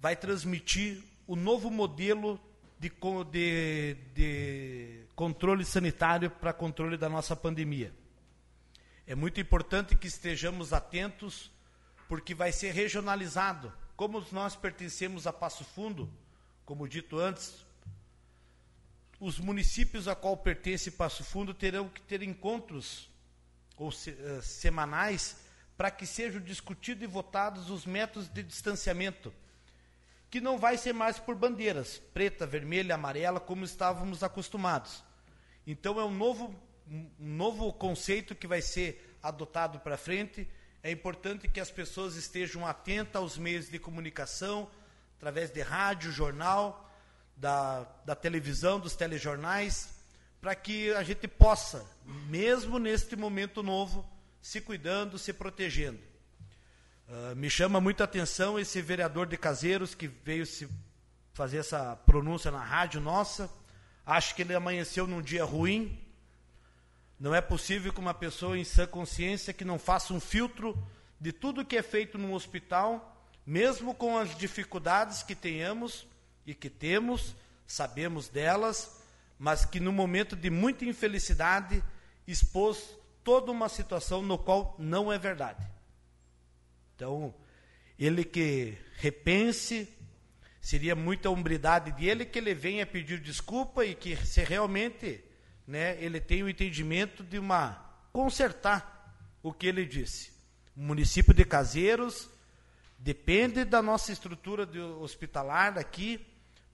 vai 0.00 0.16
transmitir 0.16 1.02
o 1.26 1.36
novo 1.36 1.70
modelo 1.70 2.40
de, 2.78 2.90
de, 3.30 3.96
de 4.14 5.04
controle 5.14 5.64
sanitário 5.64 6.30
para 6.30 6.52
controle 6.52 6.96
da 6.96 7.08
nossa 7.08 7.36
pandemia. 7.36 7.92
É 9.06 9.14
muito 9.14 9.40
importante 9.40 9.94
que 9.94 10.06
estejamos 10.06 10.72
atentos, 10.72 11.50
porque 12.08 12.34
vai 12.34 12.52
ser 12.52 12.72
regionalizado. 12.72 13.72
Como 13.96 14.24
nós 14.32 14.56
pertencemos 14.56 15.26
a 15.26 15.32
Passo 15.32 15.64
Fundo, 15.64 16.10
como 16.64 16.88
dito 16.88 17.18
antes, 17.18 17.64
os 19.20 19.38
municípios 19.38 20.08
a 20.08 20.14
qual 20.14 20.36
pertence 20.36 20.90
Passo 20.90 21.22
Fundo 21.22 21.54
terão 21.54 21.88
que 21.88 22.00
ter 22.00 22.22
encontros 22.22 23.10
ou 23.76 23.92
se, 23.92 24.10
uh, 24.10 24.42
semanais 24.42 25.36
para 25.76 25.90
que 25.90 26.06
sejam 26.06 26.40
discutidos 26.40 27.02
e 27.02 27.06
votados 27.06 27.70
os 27.70 27.84
métodos 27.84 28.28
de 28.28 28.42
distanciamento, 28.42 29.32
que 30.30 30.40
não 30.40 30.58
vai 30.58 30.76
ser 30.76 30.92
mais 30.92 31.18
por 31.18 31.34
bandeiras, 31.34 32.00
preta, 32.12 32.46
vermelha, 32.46 32.94
amarela, 32.94 33.40
como 33.40 33.64
estávamos 33.64 34.22
acostumados. 34.22 35.02
Então 35.66 35.98
é 35.98 36.04
um 36.04 36.14
novo, 36.14 36.54
um 36.90 37.08
novo 37.18 37.72
conceito 37.72 38.34
que 38.34 38.46
vai 38.46 38.60
ser 38.60 39.16
adotado 39.22 39.78
para 39.80 39.96
frente. 39.96 40.48
É 40.82 40.90
importante 40.90 41.48
que 41.48 41.60
as 41.60 41.70
pessoas 41.70 42.14
estejam 42.14 42.66
atentas 42.66 43.16
aos 43.16 43.38
meios 43.38 43.70
de 43.70 43.78
comunicação, 43.78 44.68
através 45.16 45.50
de 45.50 45.62
rádio, 45.62 46.12
jornal, 46.12 46.92
da, 47.36 47.84
da 48.04 48.14
televisão, 48.14 48.78
dos 48.78 48.94
telejornais, 48.94 49.94
para 50.40 50.54
que 50.54 50.92
a 50.92 51.02
gente 51.02 51.26
possa, 51.26 51.84
mesmo 52.28 52.78
neste 52.78 53.16
momento 53.16 53.62
novo, 53.62 54.06
se 54.42 54.60
cuidando, 54.60 55.18
se 55.18 55.32
protegendo. 55.32 55.98
Uh, 57.08 57.34
me 57.34 57.48
chama 57.48 57.80
muita 57.80 58.04
atenção 58.04 58.58
esse 58.58 58.80
vereador 58.82 59.26
de 59.26 59.38
Caseiros 59.38 59.94
que 59.94 60.06
veio 60.06 60.44
se 60.44 60.68
fazer 61.32 61.58
essa 61.58 61.96
pronúncia 61.96 62.50
na 62.50 62.62
rádio 62.62 63.00
nossa. 63.00 63.50
Acho 64.04 64.34
que 64.34 64.42
ele 64.42 64.54
amanheceu 64.54 65.06
num 65.06 65.22
dia 65.22 65.44
ruim. 65.44 65.98
Não 67.18 67.34
é 67.34 67.40
possível 67.40 67.92
que 67.92 68.00
uma 68.00 68.14
pessoa 68.14 68.58
em 68.58 68.64
sã 68.64 68.86
consciência 68.86 69.52
que 69.52 69.64
não 69.64 69.78
faça 69.78 70.12
um 70.12 70.20
filtro 70.20 70.76
de 71.20 71.32
tudo 71.32 71.64
que 71.64 71.76
é 71.76 71.82
feito 71.82 72.18
no 72.18 72.34
hospital, 72.34 73.16
mesmo 73.46 73.94
com 73.94 74.18
as 74.18 74.36
dificuldades 74.36 75.22
que 75.22 75.34
tenhamos 75.34 76.06
e 76.46 76.54
que 76.54 76.68
temos, 76.68 77.34
sabemos 77.66 78.28
delas, 78.28 79.00
mas 79.38 79.64
que 79.64 79.80
no 79.80 79.92
momento 79.92 80.36
de 80.36 80.50
muita 80.50 80.84
infelicidade 80.84 81.82
expôs 82.26 82.96
toda 83.22 83.50
uma 83.50 83.68
situação 83.68 84.22
no 84.22 84.36
qual 84.36 84.76
não 84.78 85.12
é 85.12 85.18
verdade. 85.18 85.66
Então, 86.94 87.34
ele 87.98 88.24
que 88.24 88.76
repense, 88.96 89.88
seria 90.60 90.94
muita 90.94 91.30
hombridade 91.30 91.92
dele 91.92 92.24
que 92.24 92.38
ele 92.38 92.54
venha 92.54 92.86
pedir 92.86 93.20
desculpa 93.20 93.84
e 93.84 93.94
que 93.94 94.16
se 94.16 94.42
realmente, 94.44 95.22
né, 95.66 95.96
ele 96.02 96.20
tenha 96.20 96.44
o 96.44 96.48
entendimento 96.48 97.22
de 97.22 97.38
uma 97.38 97.84
consertar 98.12 99.16
o 99.42 99.52
que 99.52 99.66
ele 99.66 99.84
disse. 99.84 100.32
O 100.76 100.80
município 100.80 101.34
de 101.34 101.44
Caseiros 101.44 102.28
depende 102.98 103.64
da 103.64 103.82
nossa 103.82 104.12
estrutura 104.12 104.68
hospitalar 104.98 105.78
aqui, 105.78 106.24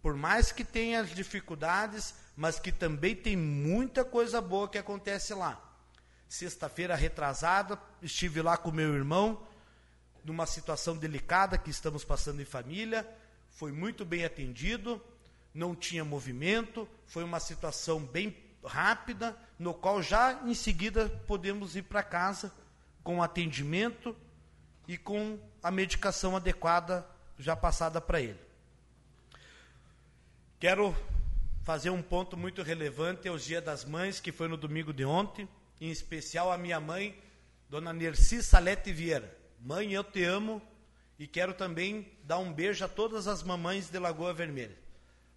por 0.03 0.15
mais 0.15 0.53
que 0.53 0.65
tenha 0.65 1.01
as 1.01 1.15
dificuldades, 1.15 2.15
mas 2.37 2.59
que 2.59 2.73
também 2.73 3.15
tem 3.15 3.37
muita 3.37 4.05
coisa 4.05 4.41
boa 4.41 4.69
que 4.69 4.79
acontece 4.79 5.35
lá. 5.35 5.61
Sexta-feira 6.29 6.95
retrasada, 6.95 7.79
estive 8.01 8.41
lá 8.41 8.57
com 8.57 8.71
meu 8.71 8.95
irmão, 8.95 9.47
numa 10.25 10.47
situação 10.47 10.97
delicada 10.97 11.59
que 11.59 11.71
estamos 11.71 12.05
passando 12.05 12.41
em 12.41 12.45
família. 12.45 13.07
Foi 13.51 13.73
muito 13.73 14.05
bem 14.05 14.25
atendido, 14.25 15.03
não 15.53 15.75
tinha 15.75 16.05
movimento, 16.05 16.89
foi 17.07 17.25
uma 17.25 17.41
situação 17.41 18.01
bem 18.01 18.31
rápida, 18.65 19.37
no 19.59 19.75
qual 19.75 20.03
já 20.03 20.41
em 20.45 20.55
seguida 20.55 21.09
podemos 21.27 21.77
ir 21.77 21.83
para 21.83 22.03
casa 22.03 22.53
com 23.03 23.23
atendimento 23.23 24.17
e 24.87 24.97
com 24.97 25.39
a 25.63 25.71
medicação 25.71 26.37
adequada 26.37 27.07
já 27.39 27.57
passada 27.57 28.01
para 28.01 28.21
ele. 28.21 28.41
Quero 30.59 30.95
fazer 31.63 31.91
um 31.91 32.03
ponto 32.03 32.37
muito 32.37 32.63
relevante 32.63 33.29
aos 33.29 33.45
Dia 33.45 33.61
das 33.61 33.85
Mães, 33.85 34.21
que 34.21 34.33
foi 34.33 34.49
no 34.49 34.57
domingo 34.57 34.93
de 34.93 35.05
ontem 35.05 35.49
em 35.81 35.91
especial 35.91 36.53
a 36.53 36.59
minha 36.59 36.79
mãe, 36.79 37.19
Dona 37.69 37.93
Nerci 37.93 38.43
Salete 38.43 38.93
Vieira. 38.93 39.35
Mãe, 39.59 39.93
eu 39.93 40.05
te 40.05 40.23
amo 40.23 40.61
e 41.19 41.27
quero 41.27 41.55
também 41.55 42.13
dar 42.23 42.39
um 42.39 42.53
beijo 42.53 42.85
a 42.85 42.89
todas 42.89 43.27
as 43.27 43.43
mamães 43.43 43.89
de 43.89 43.99
Lagoa 43.99 44.35
Vermelha. 44.35 44.77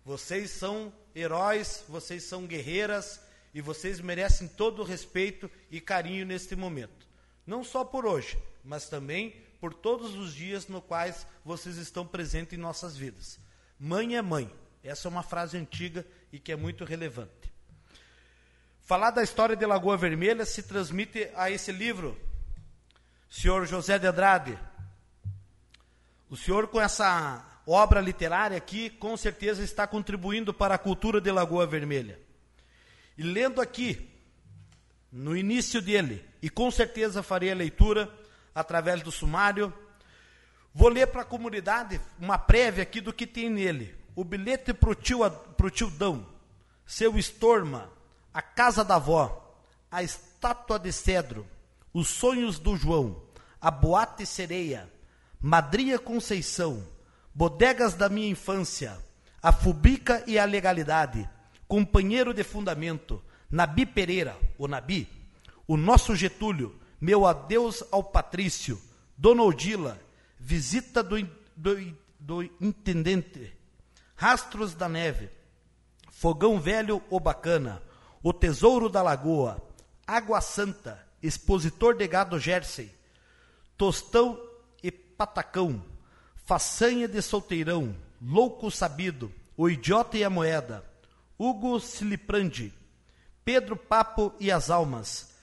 Vocês 0.03 0.51
são 0.51 0.93
heróis, 1.15 1.83
vocês 1.87 2.23
são 2.23 2.45
guerreiras 2.45 3.21
e 3.53 3.61
vocês 3.61 3.99
merecem 3.99 4.47
todo 4.47 4.81
o 4.81 4.85
respeito 4.85 5.49
e 5.69 5.79
carinho 5.79 6.25
neste 6.25 6.55
momento. 6.55 7.07
Não 7.45 7.63
só 7.63 7.83
por 7.83 8.05
hoje, 8.05 8.37
mas 8.63 8.89
também 8.89 9.31
por 9.59 9.73
todos 9.73 10.15
os 10.15 10.33
dias 10.33 10.67
no 10.67 10.81
quais 10.81 11.25
vocês 11.45 11.77
estão 11.77 12.05
presentes 12.05 12.57
em 12.57 12.61
nossas 12.61 12.97
vidas. 12.97 13.39
Mãe 13.79 14.15
é 14.15 14.21
mãe. 14.21 14.53
Essa 14.83 15.07
é 15.07 15.09
uma 15.09 15.23
frase 15.23 15.57
antiga 15.57 16.05
e 16.31 16.39
que 16.39 16.51
é 16.51 16.55
muito 16.55 16.83
relevante. 16.83 17.53
Falar 18.81 19.11
da 19.11 19.23
história 19.23 19.55
de 19.55 19.65
Lagoa 19.65 19.95
Vermelha 19.95 20.45
se 20.45 20.63
transmite 20.63 21.29
a 21.35 21.49
esse 21.49 21.71
livro, 21.71 22.19
senhor 23.29 23.65
José 23.65 23.97
de 23.97 24.07
Andrade. 24.07 24.59
O 26.29 26.35
senhor, 26.35 26.67
com 26.67 26.81
essa 26.81 27.52
obra 27.65 28.01
literária 28.01 28.57
aqui, 28.57 28.89
com 28.89 29.15
certeza 29.15 29.63
está 29.63 29.87
contribuindo 29.87 30.53
para 30.53 30.75
a 30.75 30.79
cultura 30.79 31.21
de 31.21 31.31
Lagoa 31.31 31.65
Vermelha. 31.65 32.19
E 33.17 33.23
lendo 33.23 33.61
aqui, 33.61 34.09
no 35.11 35.37
início 35.37 35.81
dele, 35.81 36.25
e 36.41 36.49
com 36.49 36.69
certeza 36.71 37.23
farei 37.23 37.51
a 37.51 37.55
leitura 37.55 38.11
através 38.53 39.01
do 39.01 39.11
sumário, 39.11 39.73
vou 40.73 40.89
ler 40.89 41.07
para 41.07 41.21
a 41.21 41.25
comunidade 41.25 42.01
uma 42.19 42.37
prévia 42.37 42.83
aqui 42.83 42.99
do 42.99 43.13
que 43.13 43.27
tem 43.27 43.49
nele. 43.49 43.95
O 44.15 44.23
bilhete 44.23 44.73
para 44.73 44.89
o 44.89 44.95
tio, 44.95 45.19
tio 45.71 45.89
Dão, 45.89 46.27
seu 46.85 47.17
Estorma, 47.17 47.91
a 48.33 48.41
casa 48.41 48.83
da 48.83 48.95
avó, 48.95 49.55
a 49.89 50.03
estátua 50.03 50.79
de 50.79 50.91
cedro, 50.91 51.47
os 51.93 52.09
sonhos 52.09 52.59
do 52.59 52.75
João, 52.75 53.23
a 53.61 53.69
boate 53.69 54.25
sereia, 54.25 54.91
Madria 55.39 55.99
Conceição, 55.99 56.87
bodegas 57.33 57.93
da 57.95 58.09
minha 58.09 58.29
infância, 58.29 58.97
a 59.41 59.51
Fubica 59.51 60.23
e 60.27 60.37
a 60.37 60.45
legalidade, 60.45 61.27
companheiro 61.67 62.33
de 62.33 62.43
fundamento, 62.43 63.23
Nabi 63.49 63.85
Pereira, 63.85 64.37
o 64.57 64.67
Nabi, 64.67 65.07
o 65.67 65.75
nosso 65.75 66.15
Getúlio, 66.15 66.79
meu 66.99 67.25
adeus 67.25 67.83
ao 67.91 68.03
Patrício, 68.03 68.79
Dona 69.17 69.43
Odila, 69.43 69.99
visita 70.39 71.03
do, 71.03 71.21
do, 71.55 71.97
do 72.19 72.43
intendente, 72.61 73.55
rastros 74.15 74.73
da 74.73 74.87
neve, 74.87 75.29
fogão 76.09 76.59
velho 76.59 77.01
ou 77.09 77.19
bacana, 77.19 77.81
o 78.21 78.31
Tesouro 78.31 78.87
da 78.87 79.01
Lagoa, 79.01 79.61
Água 80.07 80.39
Santa, 80.39 81.05
Expositor 81.21 81.95
de 81.95 82.07
Gado 82.07 82.39
Jersey, 82.39 82.93
Tostão 83.77 84.39
e 84.81 84.91
Patacão, 84.91 85.83
Façanha 86.45 87.07
de 87.07 87.21
Solteirão, 87.21 87.95
Louco 88.21 88.69
Sabido, 88.69 89.31
O 89.55 89.69
Idiota 89.69 90.17
e 90.17 90.25
a 90.25 90.29
Moeda, 90.29 90.83
Hugo 91.39 91.79
Siliprandi, 91.79 92.73
Pedro 93.45 93.77
Papo 93.77 94.33
e 94.41 94.51
as 94.51 94.69
Almas, 94.69 95.33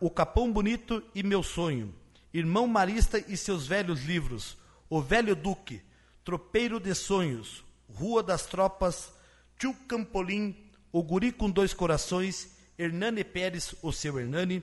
O 0.00 0.08
Capão 0.08 0.52
Bonito 0.52 1.02
e 1.12 1.24
Meu 1.24 1.42
Sonho, 1.42 1.92
Irmão 2.32 2.68
Marista 2.68 3.18
e 3.26 3.36
seus 3.36 3.66
velhos 3.66 4.04
livros, 4.04 4.56
O 4.88 5.02
Velho 5.02 5.34
Duque, 5.34 5.82
Tropeiro 6.24 6.78
de 6.78 6.94
Sonhos, 6.94 7.64
Rua 7.92 8.22
das 8.22 8.46
Tropas, 8.46 9.12
Tio 9.58 9.74
Campolim, 9.88 10.70
o 10.92 11.02
Guri 11.02 11.32
com 11.32 11.50
Dois 11.50 11.74
Corações, 11.74 12.56
Hernani 12.78 13.24
Pérez, 13.24 13.74
o 13.82 13.90
seu 13.90 14.16
Hernani, 14.16 14.62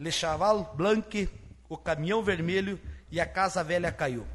Le 0.00 0.10
Chaval 0.10 0.74
Blanc, 0.74 1.28
o 1.68 1.76
Caminhão 1.76 2.22
Vermelho 2.22 2.80
e 3.10 3.20
a 3.20 3.26
Casa 3.26 3.62
Velha 3.62 3.92
Caiu. 3.92 4.26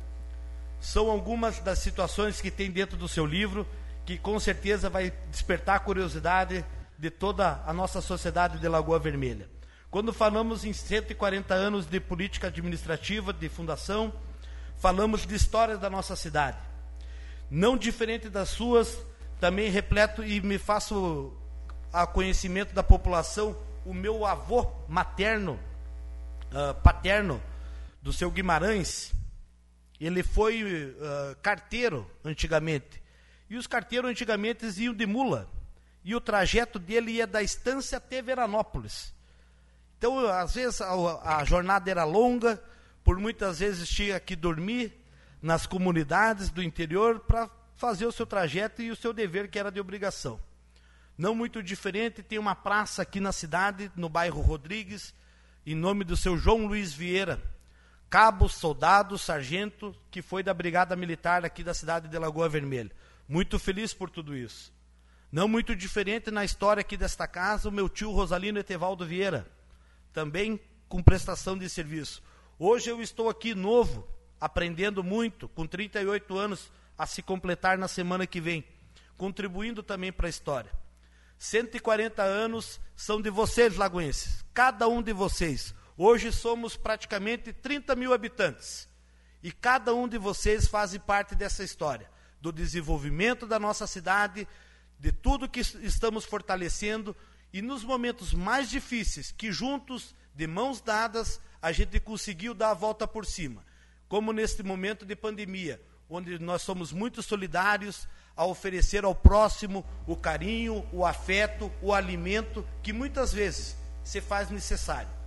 São 0.80 1.10
algumas 1.10 1.60
das 1.60 1.80
situações 1.80 2.40
que 2.40 2.50
tem 2.50 2.72
dentro 2.72 2.98
do 2.98 3.08
seu 3.08 3.26
livro 3.26 3.68
que 4.06 4.18
com 4.18 4.40
certeza 4.40 4.90
vai 4.90 5.14
despertar 5.30 5.76
a 5.76 5.80
curiosidade 5.80 6.66
de 6.98 7.10
toda 7.10 7.62
a 7.66 7.72
nossa 7.72 8.02
sociedade 8.02 8.58
de 8.58 8.68
Lagoa 8.68 8.98
Vermelha. 8.98 9.48
Quando 9.92 10.12
falamos 10.12 10.66
em 10.66 10.74
140 10.74 11.54
anos 11.54 11.86
de 11.86 12.00
política 12.00 12.48
administrativa, 12.48 13.32
de 13.32 13.50
fundação, 13.50 14.14
falamos 14.78 15.26
de 15.26 15.36
história 15.36 15.78
da 15.78 15.90
nossa 15.90 16.16
cidade. 16.16 16.58
não 17.52 17.78
diferente 17.78 18.30
das 18.30 18.50
suas, 18.50 18.98
também 19.40 19.70
repleto 19.70 20.24
e 20.24 20.42
me 20.42 20.58
faço 20.58 21.34
a 21.92 22.06
conhecimento 22.06 22.74
da 22.74 22.84
população 22.84 23.56
o 23.86 23.94
meu 23.94 24.26
avô 24.26 24.72
materno, 24.88 25.60
uh, 26.52 26.74
paterno, 26.82 27.42
do 28.02 28.14
seu 28.14 28.30
Guimarães, 28.30 29.14
ele 30.00 30.24
foi 30.24 30.64
uh, 30.64 31.36
carteiro 31.42 32.10
antigamente. 32.24 33.02
E 33.50 33.58
os 33.58 33.68
carteiros 33.68 34.10
antigamente 34.10 34.66
iam 34.82 34.94
de 34.94 35.06
mula. 35.06 35.50
E 36.04 36.16
o 36.16 36.22
trajeto 36.22 36.80
dele 36.80 37.12
ia 37.12 37.28
da 37.28 37.44
estância 37.44 37.98
até 37.98 38.22
Veranópolis. 38.22 39.14
Então, 39.98 40.26
às 40.28 40.56
vezes, 40.56 40.80
a, 40.80 41.40
a 41.40 41.44
jornada 41.44 41.92
era 41.92 42.06
longa, 42.06 42.62
por 43.04 43.18
muitas 43.18 43.60
vezes 43.60 43.90
tinha 43.90 44.20
que 44.20 44.36
dormir 44.36 44.94
nas 45.42 45.66
comunidades 45.66 46.50
do 46.50 46.64
interior 46.64 47.20
para 47.20 47.50
fazer 47.76 48.06
o 48.06 48.12
seu 48.12 48.26
trajeto 48.26 48.82
e 48.82 48.92
o 48.92 48.96
seu 48.96 49.12
dever, 49.12 49.50
que 49.50 49.60
era 49.60 49.72
de 49.72 49.80
obrigação. 49.80 50.40
Não 51.18 51.36
muito 51.36 51.62
diferente, 51.62 52.24
tem 52.24 52.40
uma 52.40 52.56
praça 52.56 53.02
aqui 53.02 53.20
na 53.20 53.34
cidade, 53.34 53.92
no 53.96 54.08
bairro 54.08 54.42
Rodrigues, 54.42 55.14
em 55.66 55.76
nome 55.76 56.06
do 56.06 56.16
seu 56.16 56.38
João 56.38 56.66
Luiz 56.66 56.94
Vieira, 56.94 57.42
cabo, 58.10 58.50
soldado, 58.50 59.18
sargento, 59.18 59.96
que 60.10 60.22
foi 60.22 60.42
da 60.42 60.54
Brigada 60.54 60.96
Militar 60.96 61.46
aqui 61.46 61.64
da 61.64 61.74
cidade 61.74 62.08
de 62.08 62.18
Lagoa 62.18 62.50
Vermelha. 62.50 62.92
Muito 63.28 63.60
feliz 63.60 63.94
por 63.94 64.10
tudo 64.10 64.36
isso. 64.36 64.74
Não 65.32 65.48
muito 65.48 65.76
diferente 65.76 66.32
na 66.32 66.44
história 66.44 66.82
aqui 66.82 66.98
desta 66.98 67.28
casa, 67.28 67.70
o 67.70 67.72
meu 67.72 67.88
tio 67.88 68.12
Rosalino 68.12 68.58
Etevaldo 68.58 69.06
Vieira, 69.06 69.46
também 70.12 70.60
com 70.88 71.04
prestação 71.04 71.56
de 71.56 71.70
serviço. 71.70 72.24
Hoje 72.58 72.90
eu 72.90 73.00
estou 73.00 73.30
aqui 73.30 73.54
novo, 73.54 74.08
aprendendo 74.42 75.04
muito, 75.04 75.48
com 75.48 75.68
38 75.68 76.36
anos 76.36 76.72
a 76.98 77.06
se 77.06 77.22
completar 77.22 77.78
na 77.78 77.88
semana 77.88 78.26
que 78.26 78.42
vem, 78.42 78.66
contribuindo 79.16 79.84
também 79.84 80.12
para 80.12 80.26
a 80.26 80.30
história. 80.32 80.72
140 81.38 82.24
anos 82.24 82.82
são 82.96 83.22
de 83.22 83.30
vocês, 83.30 83.78
lagoenses, 83.78 84.44
cada 84.52 84.88
um 84.88 85.02
de 85.02 85.14
vocês. 85.14 85.76
Hoje 86.02 86.32
somos 86.32 86.78
praticamente 86.78 87.52
30 87.52 87.94
mil 87.94 88.14
habitantes. 88.14 88.88
E 89.44 89.52
cada 89.52 89.94
um 89.94 90.08
de 90.08 90.18
vocês 90.18 90.66
faz 90.66 90.98
parte 91.00 91.36
dessa 91.36 91.62
história, 91.62 92.10
do 92.40 92.54
desenvolvimento 92.54 93.46
da 93.46 93.60
nossa 93.60 93.86
cidade, 93.86 94.48
de 94.98 95.12
tudo 95.12 95.50
que 95.50 95.60
estamos 95.60 96.24
fortalecendo 96.24 97.14
e 97.52 97.62
nos 97.62 97.84
momentos 97.84 98.34
mais 98.34 98.70
difíceis, 98.70 99.34
que 99.34 99.52
juntos, 99.52 100.16
de 100.34 100.48
mãos 100.48 100.80
dadas, 100.80 101.42
a 101.62 101.74
gente 101.74 102.00
conseguiu 102.00 102.54
dar 102.54 102.70
a 102.70 102.74
volta 102.74 103.06
por 103.06 103.26
cima. 103.26 103.66
Como 104.08 104.32
neste 104.32 104.64
momento 104.64 105.06
de 105.06 105.18
pandemia, 105.18 105.82
onde 106.10 106.40
nós 106.40 106.62
somos 106.62 106.94
muito 106.94 107.22
solidários, 107.22 108.08
a 108.38 108.46
oferecer 108.46 109.04
ao 109.04 109.14
próximo 109.14 109.86
o 110.08 110.16
carinho, 110.16 110.88
o 110.94 111.06
afeto, 111.06 111.70
o 111.82 111.94
alimento 111.94 112.66
que 112.82 112.94
muitas 112.94 113.34
vezes 113.34 113.76
se 114.02 114.22
faz 114.22 114.50
necessário. 114.50 115.19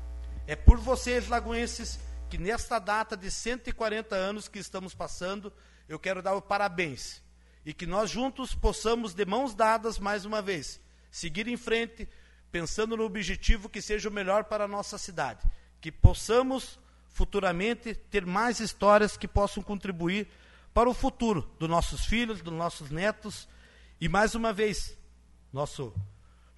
É 0.46 0.56
por 0.56 0.78
vocês, 0.78 1.28
lagoenses, 1.28 1.98
que 2.28 2.38
nesta 2.38 2.78
data 2.78 3.16
de 3.16 3.30
140 3.30 4.14
anos 4.14 4.48
que 4.48 4.58
estamos 4.58 4.94
passando, 4.94 5.52
eu 5.88 5.98
quero 5.98 6.22
dar 6.22 6.34
o 6.34 6.42
parabéns 6.42 7.22
e 7.64 7.72
que 7.72 7.86
nós 7.86 8.10
juntos 8.10 8.54
possamos, 8.54 9.14
de 9.14 9.24
mãos 9.24 9.54
dadas, 9.54 9.98
mais 9.98 10.24
uma 10.24 10.42
vez, 10.42 10.80
seguir 11.10 11.46
em 11.46 11.56
frente, 11.56 12.08
pensando 12.50 12.96
no 12.96 13.04
objetivo 13.04 13.68
que 13.68 13.80
seja 13.80 14.08
o 14.08 14.12
melhor 14.12 14.44
para 14.44 14.64
a 14.64 14.68
nossa 14.68 14.98
cidade, 14.98 15.40
que 15.80 15.92
possamos 15.92 16.78
futuramente 17.08 17.94
ter 17.94 18.26
mais 18.26 18.58
histórias 18.58 19.16
que 19.16 19.28
possam 19.28 19.62
contribuir 19.62 20.28
para 20.74 20.88
o 20.88 20.94
futuro 20.94 21.48
dos 21.58 21.68
nossos 21.68 22.04
filhos, 22.04 22.40
dos 22.40 22.54
nossos 22.54 22.90
netos. 22.90 23.46
E 24.00 24.08
mais 24.08 24.34
uma 24.34 24.52
vez, 24.52 24.96
nosso 25.52 25.94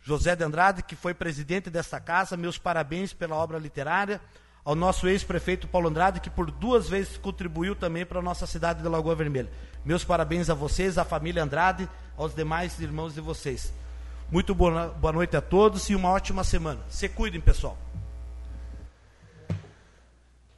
José 0.05 0.37
de 0.37 0.45
Andrade, 0.45 0.83
que 0.83 0.95
foi 0.95 1.15
presidente 1.15 1.71
desta 1.71 1.99
casa, 1.99 2.37
meus 2.37 2.59
parabéns 2.59 3.15
pela 3.15 3.37
obra 3.37 3.59
literária. 3.59 4.21
Ao 4.63 4.75
nosso 4.75 5.09
ex-prefeito 5.09 5.67
Paulo 5.67 5.89
Andrade, 5.89 6.21
que 6.21 6.29
por 6.29 6.51
duas 6.51 6.89
vezes 6.89 7.17
contribuiu 7.17 7.75
também 7.75 8.05
para 8.05 8.19
a 8.19 8.23
nossa 8.23 8.47
cidade 8.47 8.83
de 8.83 8.89
Lagoa 8.89 9.15
Vermelha. 9.15 9.51
Meus 9.83 10.05
parabéns 10.05 10.51
a 10.51 10.55
vocês, 10.55 10.99
à 10.99 11.05
família 11.07 11.43
Andrade, 11.43 11.89
aos 12.19 12.35
demais 12.35 12.79
irmãos 12.81 13.15
de 13.15 13.21
vocês. 13.23 13.73
Muito 14.31 14.55
boa, 14.55 14.89
boa 14.89 15.13
noite 15.13 15.39
a 15.39 15.41
todos 15.41 15.89
e 15.89 15.95
uma 15.95 16.11
ótima 16.11 16.45
semana. 16.45 16.81
Se 16.91 17.09
cuidem, 17.09 17.41
pessoal. 17.41 17.79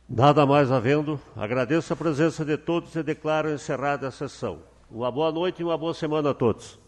Nada 0.09 0.45
mais 0.45 0.73
havendo, 0.73 1.21
agradeço 1.37 1.93
a 1.93 1.97
presença 1.97 2.45
de 2.45 2.57
todos 2.57 2.95
e 2.97 3.03
declaro 3.03 3.53
encerrada 3.53 4.09
a 4.09 4.11
sessão. 4.11 4.59
Uma 4.91 5.11
boa 5.11 5.31
noite 5.31 5.63
e 5.63 5.65
uma 5.65 5.79
boa 5.79 5.95
semana 5.95 6.31
a 6.31 6.35
todos. 6.35 6.79